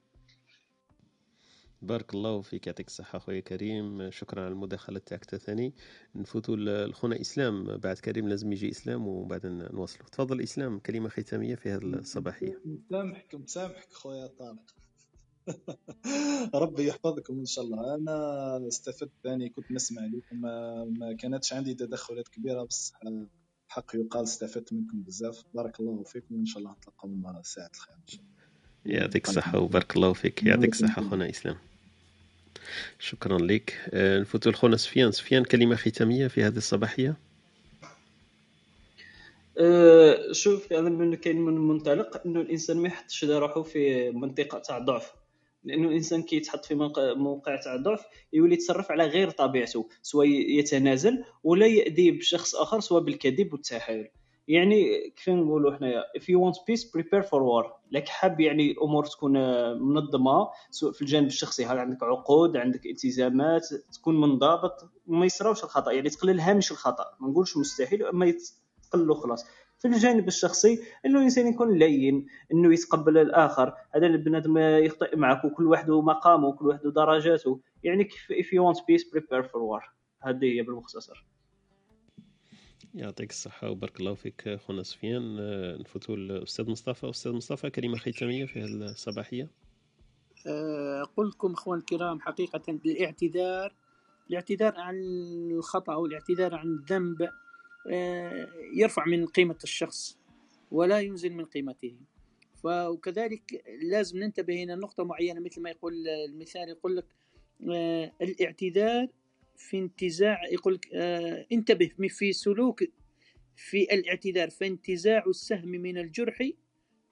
بارك 1.82 2.14
الله 2.14 2.40
فيك 2.40 2.66
يعطيك 2.66 2.86
الصحة 2.86 3.18
خويا 3.18 3.40
كريم. 3.40 4.10
شكرا 4.10 4.42
على 4.42 4.52
المداخلة 4.52 4.98
تاعك 4.98 5.24
ثاني. 5.24 5.74
نفوتوا 6.14 6.56
لخونا 6.56 7.20
إسلام. 7.20 7.76
بعد 7.76 7.96
كريم 7.96 8.28
لازم 8.28 8.52
يجي 8.52 8.70
إسلام 8.70 9.08
وبعد 9.08 9.46
نواصلوا. 9.46 10.08
تفضل 10.08 10.40
إسلام 10.40 10.78
كلمة 10.78 11.08
ختامية 11.08 11.54
في 11.54 11.70
هذه 11.70 11.82
الصباحية. 11.82 12.60
مسامحك 12.64 13.34
مسامحك 13.34 13.92
خويا 13.92 14.26
طارق. 14.26 14.79
ربي 16.54 16.86
يحفظكم 16.86 17.38
إن 17.38 17.46
شاء 17.46 17.64
الله. 17.64 17.94
أنا 17.94 18.68
استفدت 18.68 19.10
ثاني 19.24 19.48
كنت 19.48 19.72
نسمع 19.72 20.02
لكم 20.02 20.40
ما, 20.40 20.84
ما 20.84 21.12
كانتش 21.12 21.52
عندي 21.52 21.74
تدخلات 21.74 22.28
كبيرة 22.28 22.62
بس 22.62 22.92
حق 23.68 23.90
يقال 23.94 24.22
استفدت 24.22 24.72
منكم 24.72 25.02
بزاف. 25.02 25.44
بارك 25.54 25.80
الله 25.80 26.02
فيكم 26.02 26.34
وان 26.34 26.46
شاء 26.46 26.58
الله 26.58 26.72
نتلاقاو 26.72 27.42
ساعة 27.42 27.70
الخير 27.74 27.94
إن 27.94 28.06
شاء 28.06 28.20
الله. 28.20 28.98
يعطيك 28.98 29.28
الصحة 29.28 29.58
وبارك 29.58 29.96
الله 29.96 30.12
فيك. 30.12 30.42
يعطيك 30.42 30.72
الصحة 30.72 31.02
خونا 31.02 31.30
إسلام. 31.30 31.56
شكرا 32.98 33.38
لك. 33.38 33.90
آه، 33.94 34.18
نفوت 34.18 34.48
لخونا 34.48 34.76
سفيان. 34.76 35.12
سفيان 35.12 35.44
كلمة 35.44 35.76
ختامية 35.76 36.26
في 36.26 36.42
هذه 36.44 36.56
الصباحية؟ 36.56 37.16
أه 39.58 40.32
شوف 40.32 40.72
أنا 40.72 40.90
من 40.90 41.14
كاين 41.14 41.40
من 41.40 41.54
منطلق 41.54 42.22
إنه 42.26 42.40
الإنسان 42.40 42.76
ما 42.76 42.88
يحطش 42.88 43.24
روحه 43.24 43.62
في 43.62 44.10
منطقة 44.10 44.58
تاع 44.58 44.78
ضعف 44.78 45.12
لأنه 45.64 45.88
الإنسان 45.88 46.22
كيتحط 46.22 46.64
في 46.64 46.74
موقع 47.16 47.56
تاع 47.56 47.76
ضعف 47.76 48.04
يولي 48.32 48.54
يتصرف 48.54 48.90
على 48.90 49.04
غير 49.04 49.30
طبيعته 49.30 49.88
سواء 50.02 50.26
يتنازل 50.28 51.24
ولا 51.44 51.66
يأذي 51.66 52.10
بشخص 52.10 52.54
آخر 52.54 52.80
سواء 52.80 53.02
بالكذب 53.02 53.52
والتحايل 53.52 54.08
يعني 54.48 55.10
كيف 55.16 55.28
نقولوا 55.28 55.76
حنايا؟ 55.76 56.04
If 56.18 56.22
you 56.22 56.38
want 56.40 56.56
peace 56.56 56.84
prepare 56.84 57.22
for 57.22 57.40
war. 57.42 57.72
لك 57.90 58.08
حاب 58.08 58.40
يعني 58.40 58.70
الأمور 58.70 59.06
تكون 59.06 59.32
منظمة 59.78 60.48
سواء 60.70 60.92
في 60.92 61.02
الجانب 61.02 61.26
الشخصي 61.26 61.66
هل 61.66 61.78
عندك 61.78 62.02
عقود 62.02 62.56
عندك 62.56 62.86
التزامات 62.86 63.66
تكون 63.92 64.20
منضبط 64.20 64.90
وما 65.06 65.26
يصراوش 65.26 65.64
الخطأ. 65.64 65.92
يعني 65.92 66.10
تقلل 66.10 66.40
هامش 66.40 66.70
الخطأ. 66.70 67.04
ما 67.20 67.28
نقولش 67.28 67.56
مستحيل 67.56 68.06
أما 68.06 68.34
تقللوا 68.90 69.14
خلاص. 69.14 69.46
في 69.80 69.88
الجانب 69.88 70.28
الشخصي 70.28 70.80
انه 71.06 71.18
الانسان 71.18 71.46
يكون 71.46 71.78
لين 71.78 72.26
انه 72.52 72.72
يتقبل 72.72 73.18
الآخر. 73.18 73.74
هذا 73.94 74.06
البنادم 74.06 74.58
يخطئ 74.58 75.16
معك 75.16 75.44
وكل 75.44 75.66
واحد 75.66 75.90
مقامه 75.90 76.48
وكل 76.48 76.66
واحد 76.66 76.80
درجاته. 76.82 77.60
يعني 77.82 78.08
if 78.30 78.46
you 78.46 78.60
want 78.62 78.78
peace 78.78 79.04
prepare 79.04 79.44
for 79.44 79.60
war. 79.60 79.90
هذه 80.22 80.44
هي 80.44 80.62
بالمختصر. 80.62 81.26
يعطيك 82.94 83.30
الصحة 83.30 83.70
وبارك 83.70 84.00
الله 84.00 84.14
فيك 84.14 84.58
خونا 84.66 84.82
سفيان. 84.82 85.36
نفوتوا 85.80 86.16
الأستاذ 86.16 86.70
مصطفى. 86.70 87.10
أستاذ 87.10 87.32
مصطفى 87.32 87.70
كلمة 87.70 87.96
ختامية 87.96 88.44
في 88.44 88.64
الصباحية. 88.64 89.50
أقول 91.02 91.28
لكم 91.28 91.52
أخوان 91.52 91.78
الكرام 91.78 92.20
حقيقة 92.20 92.80
الاعتذار 92.86 93.74
الاعتذار 94.30 94.74
عن 94.76 94.96
الخطأ 95.52 95.92
أو 95.92 96.06
الاعتذار 96.06 96.54
عن 96.54 96.66
الذنب 96.66 97.28
يرفع 98.74 99.04
من 99.06 99.26
قيمة 99.26 99.58
الشخص 99.64 100.18
ولا 100.70 101.00
ينزل 101.00 101.32
من 101.32 101.44
قيمته. 101.44 101.96
وكذلك 102.64 103.64
لازم 103.82 104.18
ننتبه 104.18 104.62
هنا 104.62 104.74
نقطة 104.74 105.04
معينة 105.04 105.40
مثل 105.40 105.60
ما 105.62 105.70
يقول 105.70 106.08
المثال 106.08 106.68
يقول 106.68 106.96
لك 106.96 107.04
آه، 107.70 108.12
الاعتذار 108.22 109.08
في 109.56 109.78
انتزاع 109.78 110.44
يقول 110.52 110.74
لك 110.74 110.88
آه، 110.94 111.46
انتبه 111.52 111.90
في 112.08 112.32
سلوك 112.32 112.84
في 113.56 113.94
الاعتذار 113.94 114.50
فانتزاع 114.50 115.24
السهم 115.26 115.68
من 115.68 115.98
الجرح 115.98 116.50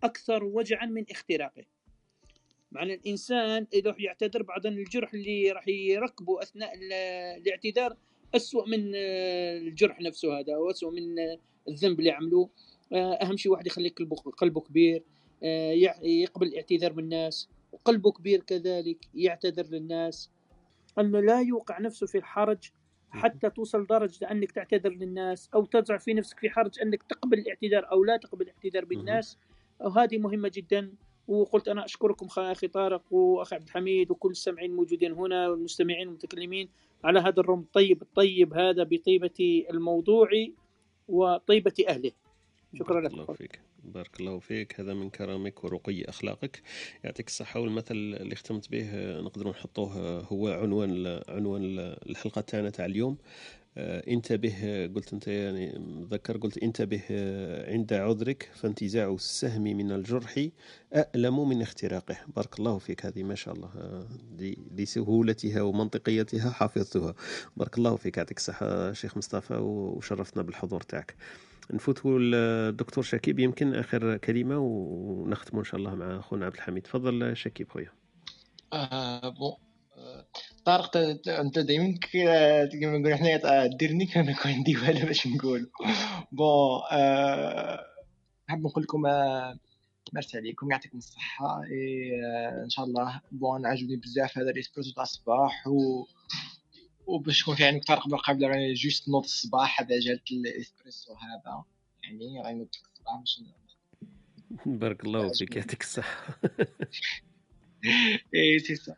أكثر 0.02 0.44
وجعا 0.44 0.86
من 0.86 1.04
اختراقه. 1.10 1.64
معنى 2.72 2.94
الإنسان 2.94 3.66
إذا 3.72 3.94
يعتذر 3.98 4.42
بعض 4.42 4.66
الجرح 4.66 5.14
اللي 5.14 5.52
راح 5.52 5.68
يركبه 5.68 6.42
أثناء 6.42 6.72
الاعتذار 7.36 7.96
أسوأ 8.34 8.66
من 8.66 8.94
الجرح 8.94 10.00
نفسه 10.00 10.38
هذا 10.38 10.56
وأسوأ 10.56 10.90
من 10.90 11.16
الذنب 11.68 11.98
اللي 11.98 12.10
عملوه. 12.10 12.50
أهم 12.92 13.36
شيء 13.36 13.52
واحد 13.52 13.66
يخلي 13.66 13.88
قلبه, 14.38 14.60
كبير 14.60 15.02
يقبل 16.02 16.46
الاعتذار 16.46 16.92
من 16.92 17.04
الناس. 17.04 17.48
وقلبه 17.72 18.12
كبير 18.12 18.40
كذلك 18.40 18.98
يعتذر 19.14 19.66
للناس. 19.66 20.30
أنه 20.98 21.20
لا 21.20 21.40
يوقع 21.40 21.80
نفسه 21.80 22.06
في 22.06 22.18
الحرج 22.18 22.58
حتى 23.10 23.50
توصل 23.50 23.86
درجة 23.86 24.30
أنك 24.30 24.52
تعتذر 24.52 24.90
للناس 24.90 25.50
أو 25.54 25.64
تضع 25.64 25.96
في 25.96 26.14
نفسك 26.14 26.38
في 26.38 26.50
حرج 26.50 26.80
أنك 26.82 27.02
تقبل 27.02 27.38
الاعتذار 27.38 27.90
أو 27.92 28.04
لا 28.04 28.16
تقبل 28.16 28.42
الاعتذار 28.42 28.84
بالناس 28.84 29.38
وهذه 29.80 30.18
مهمة 30.18 30.50
جدا. 30.54 30.92
وقلت 31.28 31.68
أنا 31.68 31.84
أشكركم 31.84 32.28
أخي 32.38 32.68
طارق 32.68 33.12
وأخي 33.12 33.54
عبد 33.54 33.64
الحميد 33.64 34.10
وكل 34.10 34.30
السامعين 34.30 34.70
الموجودين 34.70 35.12
هنا 35.12 35.48
والمستمعين 35.48 36.08
والمتكلمين. 36.08 36.68
على 37.04 37.20
هذا 37.20 37.40
الروم 37.40 37.60
الطيب 37.60 38.02
الطيب 38.02 38.54
هذا 38.54 38.82
بطيبة 38.82 39.66
الموضوع 39.70 40.28
وطيبة 41.08 41.74
أهله. 41.88 42.12
شكرا 42.78 43.00
لك 43.00 43.12
بارك 43.84 44.20
الله 44.20 44.38
فيك. 44.38 44.80
هذا 44.80 44.94
من 44.94 45.10
كرمك 45.10 45.64
ورقي 45.64 46.04
أخلاقك. 46.04 46.62
يعطيك 47.04 47.26
الصحة 47.26 47.60
والمثل 47.60 47.94
اللي 47.94 48.34
ختمت 48.34 48.70
به 48.70 49.20
نقدروا 49.20 49.52
نحطوه 49.52 50.20
هو 50.20 50.48
عنوان 50.48 51.20
عنوان 51.28 51.62
الحلقة 52.10 52.40
تاعنا 52.40 52.70
تاع 52.70 52.84
اليوم. 52.84 53.18
انتبه 53.80 54.86
قلت 54.94 55.12
انت 55.12 55.28
يعني 55.28 55.72
ذكر 56.10 56.36
قلت 56.36 56.58
انتبه 56.58 57.02
آه، 57.10 57.72
عند 57.72 57.92
عذرك 57.92 58.50
فانتزاع 58.54 59.14
السهم 59.14 59.62
من 59.62 59.92
الجرح 59.92 60.48
أألم 60.92 61.48
من 61.48 61.62
اختراقه. 61.62 62.16
بارك 62.36 62.58
الله 62.58 62.78
فيك. 62.78 63.06
هذه 63.06 63.22
ما 63.22 63.34
شاء 63.34 63.54
الله 63.54 63.70
آه، 63.76 64.08
لسهولتها 64.76 65.62
ومنطقيتها 65.62 66.50
حفظتها 66.50 67.14
بارك 67.56 67.78
الله 67.78 67.96
فيك. 67.96 68.16
يعطيك 68.16 68.36
الصحة 68.38 68.92
شيخ 68.92 69.16
مصطفى 69.16 69.54
وشرفتنا 69.54 70.42
بالحضور 70.42 70.80
تاعك. 70.80 71.16
نفوتوا 71.70 72.18
الدكتور 72.20 73.04
شكيب 73.04 73.38
يمكن 73.38 73.74
آخر 73.74 74.16
كلمة 74.16 74.58
ونختم 74.58 75.58
إن 75.58 75.64
شاء 75.64 75.80
الله 75.80 75.94
مع 75.94 76.18
أخونا 76.18 76.46
عبد 76.46 76.54
الحميد. 76.54 76.82
تفضل 76.82 77.36
شكيب 77.36 77.68
خويا. 77.70 77.92
آه 78.72 79.28
بون 79.28 79.52
طارق 80.68 80.96
انت 81.28 81.58
دائما 81.58 81.98
كما 82.02 82.98
نقول 82.98 83.14
حنايا 83.14 83.66
ديرني 83.66 84.06
كما 84.06 84.30
يكون 84.30 84.52
عندي 84.52 84.76
والو 84.76 85.06
باش 85.06 85.26
نقول. 85.26 85.70
بون 86.32 86.82
أه 86.92 87.84
نحب 88.48 88.66
نقول 88.66 88.82
لكم 88.82 89.06
آه، 89.06 89.58
مرسي 90.12 90.38
عليكم 90.38 90.70
يعطيكم 90.70 90.98
الصحة 90.98 91.46
آه، 91.46 92.64
إن 92.64 92.70
شاء 92.70 92.84
الله. 92.84 93.20
bon 93.32 93.66
عجبني 93.66 93.96
بزاف 93.96 94.38
هذا 94.38 94.50
الاسبريسو 94.50 94.92
تاع 94.92 95.02
الصباح 95.02 95.66
و 95.66 96.04
وباش 97.06 97.40
يكون 97.40 97.54
في 97.54 97.64
عندك 97.64 97.84
طارق 97.84 98.08
بالقبل 98.08 98.48
راني 98.48 98.72
juste 98.72 99.08
نوض 99.08 99.24
الصباح 99.24 99.80
هذا 99.80 100.00
جالت 100.00 100.30
الإسبريسو 100.30 101.14
هذا. 101.14 101.64
يعني 102.02 102.40
راني 102.40 102.58
نوض 102.58 102.68
الصباح 102.68 103.18
باش 103.18 103.40
بارك 104.66 105.04
الله 105.04 105.32
فيك 105.32 105.56
يعطيك 105.56 105.82
الصحة. 105.82 106.40
et 108.34 108.58
c'est 108.58 108.76
ça 108.76 108.96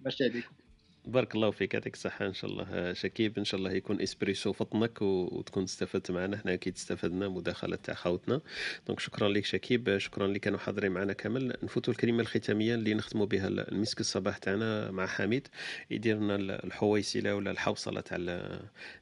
merci 0.00 0.24
عليكم. 0.24 0.61
بارك 1.04 1.34
الله 1.34 1.50
فيك 1.50 1.74
يعطيك 1.74 1.94
الصحة. 1.94 2.26
إن 2.26 2.34
شاء 2.34 2.50
الله 2.50 2.92
شكيب 2.92 3.38
إن 3.38 3.44
شاء 3.44 3.58
الله 3.58 3.72
يكون 3.72 4.00
إسبريسو 4.00 4.52
فطنك 4.52 5.02
وتكون 5.02 5.62
استفدت 5.62 6.10
معنا. 6.10 6.36
حنا 6.36 6.54
أكيد 6.54 6.74
استفدنا 6.74 7.28
مداخلة 7.28 7.76
تاع 7.76 7.94
خوتنا. 7.94 8.40
donc 8.86 9.00
شكرا 9.00 9.28
لك 9.28 9.44
شكيب 9.44 9.98
شكرا 9.98 10.26
اللي 10.26 10.38
كانوا 10.38 10.58
حاضرين 10.58 10.92
معنا 10.92 11.12
كامل. 11.12 11.56
نفوتوا 11.62 11.92
الكلمة 11.92 12.20
الختامية 12.20 12.74
اللي 12.74 12.94
نختموا 12.94 13.26
بها 13.26 13.48
المسك 13.48 14.00
الصباح 14.00 14.38
تاعنا 14.38 14.90
مع 14.90 15.06
حميد 15.06 15.48
يدير 15.90 16.16
لنا 16.16 16.34
الحويسلة 16.36 17.34
ولا 17.34 17.50
الحوصلة 17.50 18.00
تاع 18.00 18.16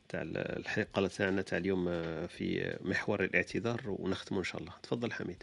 تاع 0.09 0.22
الحلقة 0.22 1.06
تاعنا 1.06 1.43
تاع 1.43 1.59
اليوم 1.59 1.86
في 2.27 2.78
محور 2.81 3.24
الاعتذار. 3.24 3.81
ونختموا 3.86 4.40
إن 4.40 4.44
شاء 4.44 4.60
الله. 4.60 4.72
تفضل 4.82 5.12
حميد. 5.12 5.43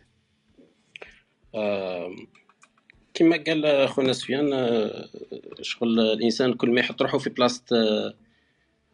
كما 3.17 3.43
قال 3.47 3.89
خونا 3.89 4.13
سفيان 4.13 4.53
آه، 4.53 5.09
شغل 5.61 5.99
الإنسان 5.99 6.53
كل 6.53 6.69
ما 6.69 6.79
يحط 6.79 7.01
روحه 7.01 7.17
في 7.17 7.29
بلاصة 7.29 7.63
آه، 7.71 8.13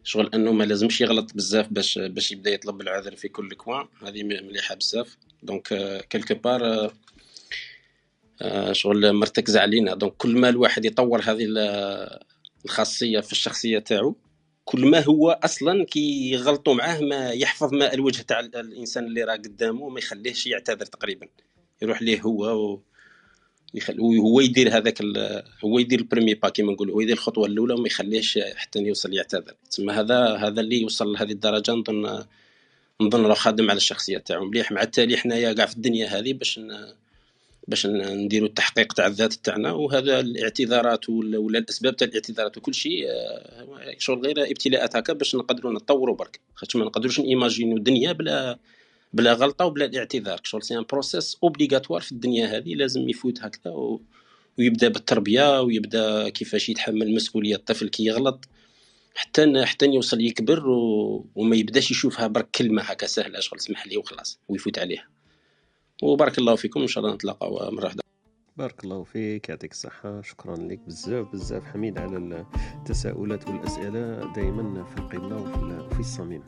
شغل 0.04 0.30
أنه 0.34 0.52
ما 0.52 0.64
لازمش 0.64 1.00
يغلط 1.00 1.34
بزاف 1.34 1.68
باش 1.68 1.98
باش 1.98 2.32
يبدأ 2.32 2.50
يطلب 2.50 2.80
العذر 2.80 3.16
في 3.16 3.28
كل 3.28 3.54
coin. 3.54 3.86
هذه 4.02 4.22
مليحة 4.22 4.74
بزاف. 4.74 5.16
donc 5.42 5.68
quelque 6.10 6.34
part 6.34 6.92
شغل 8.72 9.12
مرتكزه 9.12 9.60
علينا. 9.60 9.94
donc 9.94 10.12
كل 10.16 10.36
ما 10.36 10.48
الواحد 10.48 10.84
يطور 10.84 11.20
هذه 11.20 11.46
الخاصية 12.64 13.20
في 13.20 13.32
الشخصية 13.32 13.78
تاعو 13.78 14.16
كل 14.64 14.86
ما 14.86 15.00
هو 15.00 15.30
أصلا 15.30 15.84
كي 15.84 16.30
يغلطوا 16.30 16.74
معاه 16.74 17.00
ما 17.00 17.30
يحفظ 17.30 17.74
ما 17.74 17.94
الوجه 17.94 18.22
تاع 18.22 18.40
الإنسان 18.40 19.04
اللي 19.06 19.24
راه 19.24 19.36
قدامه 19.36 19.88
ما 19.88 19.98
يخليهش 19.98 20.46
يعتذر 20.46 20.86
تقريبا. 20.86 21.28
يروح 21.82 22.02
ليه 22.02 22.20
هو 22.20 22.72
و... 22.72 22.82
هو 24.00 24.40
يدير 24.40 24.76
هذاك 24.76 25.02
هو 25.64 25.78
يدير 25.78 25.98
ال 25.98 26.02
premier 26.02 26.34
pas 26.34 26.48
كيما 26.48 26.72
نقولوا 26.72 26.94
هو 26.94 27.00
يدير 27.00 27.14
الخطوة 27.14 27.46
الأولى 27.46 27.74
وما 27.74 27.86
يخليهش 27.86 28.38
حتى 28.56 28.78
يوصل 28.78 29.14
يعتذر. 29.14 29.54
تسمى 29.70 29.92
هذا 29.92 30.36
هذا 30.36 30.60
اللي 30.60 30.80
يوصل 30.80 31.12
لهذه 31.12 31.32
الدرجة 31.32 31.72
نظن 31.72 32.24
نظن 33.00 33.26
راه 33.26 33.34
خادم 33.34 33.70
على 33.70 33.76
الشخصية 33.76 34.18
تاعو. 34.18 34.44
مليح 34.44 34.72
مع 34.72 34.82
التالي 34.82 35.16
حنايا 35.16 35.52
كاع 35.52 35.66
في 35.66 35.76
الدنيا 35.76 36.06
هذه 36.06 36.32
باش 36.32 36.60
باش 37.68 37.86
نديروا 37.86 38.48
التحقيق 38.48 38.92
تاع 38.92 39.06
الذات 39.06 39.32
تاعنا. 39.32 39.72
وهذا 39.72 40.20
الاعتذارات 40.20 41.08
ولا 41.08 41.58
الأسباب 41.58 41.96
تاع 41.96 42.08
الاعتذارات 42.08 42.56
وكل 42.56 42.74
شيء 42.74 43.04
آه، 43.08 43.94
شغل 43.98 44.26
غير 44.26 44.50
ابتلاءات 44.50 44.96
هكا 44.96 45.12
باش 45.12 45.34
نقدروا 45.34 45.72
نتطوروا 45.72 46.16
برك. 46.16 46.40
خاطر 46.54 46.78
ما 46.78 46.84
نقدروش 46.84 47.20
نيماجينيو 47.20 47.76
الدنيا 47.76 48.12
بلا 48.12 48.58
بلا 49.14 49.32
غلطة 49.32 49.64
وبلا 49.64 49.84
الاعتذار. 49.84 50.40
شغل 50.42 50.62
c'est 50.62 50.78
un 50.78 50.84
processus 50.92 51.36
obligatoire 51.42 52.00
في 52.00 52.12
الدنيا 52.12 52.46
هذه 52.46 52.74
لازم 52.74 53.08
يفوت 53.08 53.40
هكذا 53.42 53.72
و... 53.72 54.00
ويبدأ 54.58 54.88
بالتربية 54.88 55.60
ويبدأ 55.60 56.28
كيفاش 56.28 56.68
يتحمل 56.68 57.14
مسؤولية 57.14 57.56
الطفل 57.56 57.88
كي 57.88 58.04
يغلط 58.04 58.48
حتى 59.14 59.64
حتى 59.66 59.86
يوصل 59.86 60.20
يكبر 60.20 60.68
و... 60.68 61.26
وما 61.34 61.56
يبداش 61.56 61.90
يشوفها 61.90 62.26
برك 62.26 62.50
كلمة 62.50 62.82
هكا 62.82 63.06
سهلة 63.06 63.40
شغل 63.40 63.60
سمح 63.60 63.86
لي 63.86 63.96
وخلاص 63.96 64.38
ويفوت 64.48 64.78
عليها. 64.78 65.08
وبارك 66.02 66.38
الله 66.38 66.56
فيكم 66.56 66.80
إن 66.80 66.86
شاء 66.86 67.04
الله 67.04 67.14
نتلاقاو 67.14 67.70
مرة 67.70 67.84
واحدة 67.84 68.02
بارك 68.56 68.84
الله 68.84 69.04
فيك 69.04 69.48
يعطيك 69.48 69.72
الصحة 69.72 70.22
شكرا 70.22 70.56
لك 70.56 70.78
بزاف 70.78 71.32
بزاف 71.32 71.62
حميد 71.64 71.98
على 71.98 72.46
التساؤلات 72.78 73.48
والأسئلة 73.48 74.32
دائما 74.36 74.84
في 74.84 75.00
القمة 75.00 75.86
وفي 75.86 76.00
الصميم. 76.00 76.42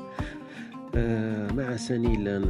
مع 0.97 1.77
سنيل 1.77 2.41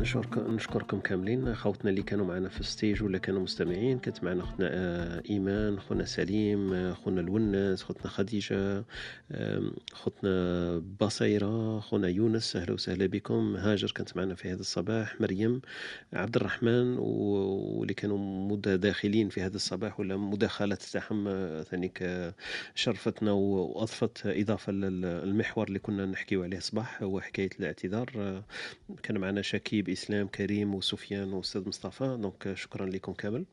نشكركم 0.49 1.01
كاملين. 1.01 1.55
خوتنا 1.55 1.91
اللي 1.91 2.03
كانوا 2.03 2.27
معنا 2.27 2.49
في 2.49 2.61
ال 2.61 2.68
stage 2.68 3.03
ولا 3.03 3.19
كانوا 3.19 3.41
مستمعين 3.41 3.99
كانت 3.99 4.25
معنا 4.25 4.43
خوتنا 4.43 4.69
آه، 4.73 5.23
إيمان 5.31 5.81
خونا 5.81 6.05
سليم 6.05 6.73
آه، 6.73 6.93
خونا 6.93 7.21
الونس 7.21 7.83
خوتنا 7.83 8.09
خديجة 8.11 8.85
خوتنا 9.93 10.79
بصيرة 11.01 11.81
خونا 11.81 12.09
يونس 12.09 12.57
أهلا 12.57 12.73
وسهلا 12.73 13.07
بكم. 13.07 13.57
هاجر 13.57 13.91
كانت 13.91 14.17
معنا 14.17 14.35
في 14.35 14.53
هذا 14.53 14.61
الصباح 14.61 15.21
مريم 15.21 15.61
عبد 16.13 16.37
الرحمن 16.37 16.99
واللي 16.99 17.95
كانوا 17.95 18.19
متداخلين 18.49 19.29
في 19.29 19.43
هذا 19.43 19.57
الصباح 19.57 20.01
ولا 20.01 20.17
مداخلات 20.17 20.83
تاعهم 20.83 21.25
ثانيك 21.63 22.33
شرفتنا 22.75 23.33
وأضفت 23.33 24.27
إضافة 24.27 24.73
للمحور 24.73 25.69
اللي 25.69 25.79
كنا 25.79 26.07
نحكيو 26.07 26.43
عليه 26.43 26.59
صباح 26.59 27.03
هو 27.03 27.21
حكاية 27.21 27.51
الاعتذار. 27.61 28.36
كان 29.03 29.19
معنا 29.19 29.43
شكيب 29.43 29.89
إسلام 29.89 30.27
كريم 30.27 30.75
وسفيان 30.75 31.33
وأستاذ 31.33 31.69
مصطفى. 31.69 32.19
donc 32.21 32.55
شكرا 32.55 32.87
لكم 32.87 33.13
كامل. 33.13 33.45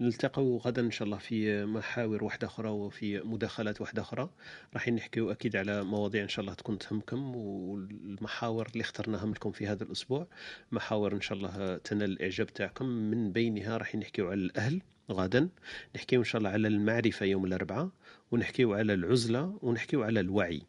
نلتقوا 0.00 0.60
غدا 0.60 0.82
إن 0.82 0.90
شاء 0.90 1.06
الله 1.06 1.18
في 1.18 1.64
محاور 1.64 2.24
واحدة 2.24 2.46
أخرى 2.46 2.68
وفي 2.68 3.20
مداخلات 3.20 3.80
واحدة 3.80 4.02
أخرى. 4.02 4.30
راح 4.74 4.88
نحكيو 4.88 5.30
أكيد 5.30 5.56
على 5.56 5.84
مواضيع 5.84 6.22
إن 6.22 6.28
شاء 6.28 6.40
الله 6.40 6.54
تكون 6.54 6.78
تهمكم 6.78 7.36
والمحاور 7.36 8.66
اللي 8.72 8.80
اخترناها 8.80 9.26
لكم 9.26 9.50
في 9.52 9.66
هذا 9.66 9.84
الأسبوع. 9.84 10.26
محاور 10.72 11.12
إن 11.12 11.20
شاء 11.20 11.38
الله 11.38 11.76
تنال 11.76 12.10
الإعجاب 12.10 12.46
تاعكم. 12.46 12.86
من 12.86 13.32
بينها 13.32 13.76
راح 13.76 13.94
نحكيو 13.94 14.30
على 14.30 14.40
الأهل 14.40 14.82
غدا. 15.10 15.48
نحكيو 15.96 16.20
إن 16.20 16.24
شاء 16.24 16.38
الله 16.38 16.50
على 16.50 16.68
المعرفة 16.68 17.26
يوم 17.26 17.44
الأربعاء 17.44 17.88
ونحكيو 18.30 18.74
على 18.74 18.94
العزلة 18.94 19.58
ونحكيو 19.62 20.02
على 20.02 20.20
الوعي. 20.20 20.62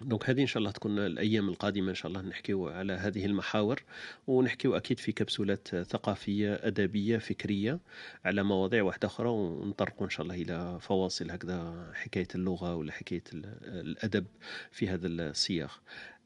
دونك 0.00 0.30
هذه 0.30 0.40
إن 0.40 0.46
شاء 0.46 0.58
الله 0.58 0.70
تكون 0.70 0.98
الأيام 0.98 1.48
القادمة 1.48 1.90
إن 1.90 1.94
شاء 1.94 2.08
الله 2.08 2.22
نحكيو 2.22 2.68
على 2.68 2.92
هذه 2.92 3.26
المحاور 3.26 3.82
ونحكيو 4.26 4.76
أكيد 4.76 5.00
في 5.00 5.12
كبسولات 5.12 5.68
ثقافية 5.68 6.54
أدبية 6.62 7.18
فكرية 7.18 7.80
على 8.24 8.42
مواضيع 8.42 8.82
واحدة 8.82 9.08
أخرى 9.08 9.28
ونطرقوا 9.28 10.04
إن 10.04 10.10
شاء 10.10 10.22
الله 10.22 10.34
إلى 10.34 10.78
فواصل 10.80 11.30
هكذا 11.30 11.90
حكاية 11.94 12.28
اللغة 12.34 12.74
ولا 12.74 12.92
حكاية 12.92 13.22
الأدب 13.64 14.26
في 14.70 14.88
هذا 14.88 15.06
السياق. 15.06 15.80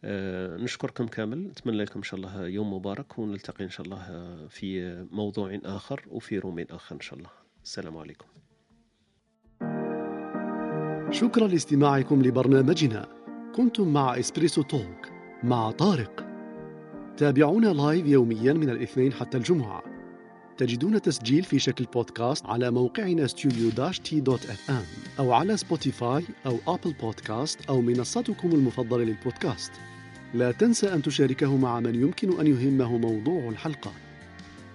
أه 0.04 0.56
نشكركم 0.56 1.06
كامل 1.06 1.38
نتمنى 1.38 1.84
لكم 1.84 1.98
إن 1.98 2.02
شاء 2.02 2.20
الله 2.20 2.46
يوم 2.46 2.74
مبارك 2.74 3.18
ونلتقي 3.18 3.64
إن 3.64 3.70
شاء 3.70 3.86
الله 3.86 4.36
في 4.48 4.94
موضوع 5.10 5.58
آخر 5.64 6.04
وفي 6.08 6.38
room 6.38 6.64
آخر 6.70 6.94
إن 6.94 7.00
شاء 7.00 7.18
الله. 7.18 7.30
السلام 7.64 7.96
عليكم. 7.96 8.26
شكرا 11.12 11.48
لاستماعكم 11.48 12.22
لبرنامجنا. 12.22 13.19
كنتم 13.56 13.92
مع 13.92 14.18
Espresso 14.18 14.62
Talk 14.62 15.08
مع 15.42 15.70
طارق. 15.70 16.26
تابعونا 17.16 17.66
live 17.66 18.06
يوميا 18.06 18.52
من 18.52 18.70
الاثنين 18.70 19.12
حتى 19.12 19.38
الجمعة. 19.38 19.82
تجدون 20.58 21.02
تسجيل 21.02 21.44
في 21.44 21.58
شكل 21.58 21.84
بودكاست 21.84 22.46
على 22.46 22.70
موقعنا 22.70 23.26
studio 23.26 24.00
T 24.04 24.20
dot 24.20 24.50
FM 24.50 24.84
أو 25.18 25.32
على 25.32 25.56
Spotify 25.56 26.24
أو 26.46 26.58
Apple 26.68 26.92
Podcast 26.92 27.68
أو 27.68 27.80
منصتكم 27.80 28.52
المفضلة 28.52 29.04
للبودكاست. 29.04 29.72
لا 30.34 30.52
تنسى 30.52 30.94
أن 30.94 31.02
تشاركه 31.02 31.56
مع 31.56 31.80
من 31.80 31.94
يمكن 31.94 32.40
أن 32.40 32.46
يهمه 32.46 32.98
موضوع 32.98 33.48
الحلقة. 33.48 33.92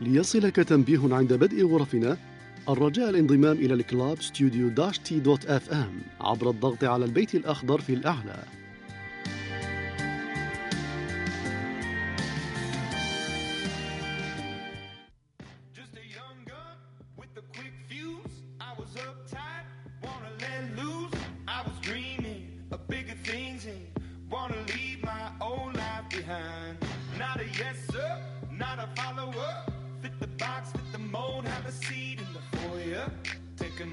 ليصلك 0.01 0.55
تنبيه 0.55 1.15
عند 1.15 1.33
بدء 1.33 1.67
غرفنا 1.67 2.17
الرجاء 2.69 3.09
الانضمام 3.09 3.57
إلى 3.57 3.73
ال 3.73 3.82
club 3.82 4.17
studio 4.17 4.97
T 5.03 5.19
dot 5.19 5.45
FM 5.45 6.01
عبر 6.21 6.49
الضغط 6.49 6.83
على 6.83 7.05
البيت 7.05 7.35
الأخضر 7.35 7.81
في 7.81 7.93
الأعلى. 7.93 8.43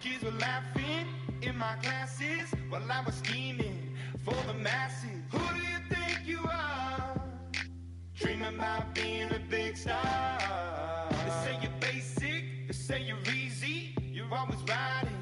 Kids 0.00 0.22
were 0.22 0.30
laughing 0.32 1.06
in 1.40 1.56
my 1.56 1.74
classes 1.82 2.52
while 2.68 2.82
I 2.90 3.02
was 3.06 3.14
scheming 3.14 3.96
for 4.22 4.34
the 4.46 4.52
masses. 4.54 5.22
Who 5.30 5.38
do 5.38 5.62
you 5.62 5.78
think 5.88 6.26
you 6.26 6.40
are? 6.44 7.20
Dreaming 8.14 8.54
about 8.56 8.94
being 8.94 9.30
a 9.32 9.38
big 9.50 9.76
star. 9.78 11.08
They 11.10 11.30
say 11.44 11.58
you're 11.62 11.80
basic, 11.80 12.66
they 12.66 12.72
say 12.72 13.02
you're 13.02 13.34
easy. 13.34 13.94
You're 14.12 14.32
always 14.34 14.60
riding 14.68 15.16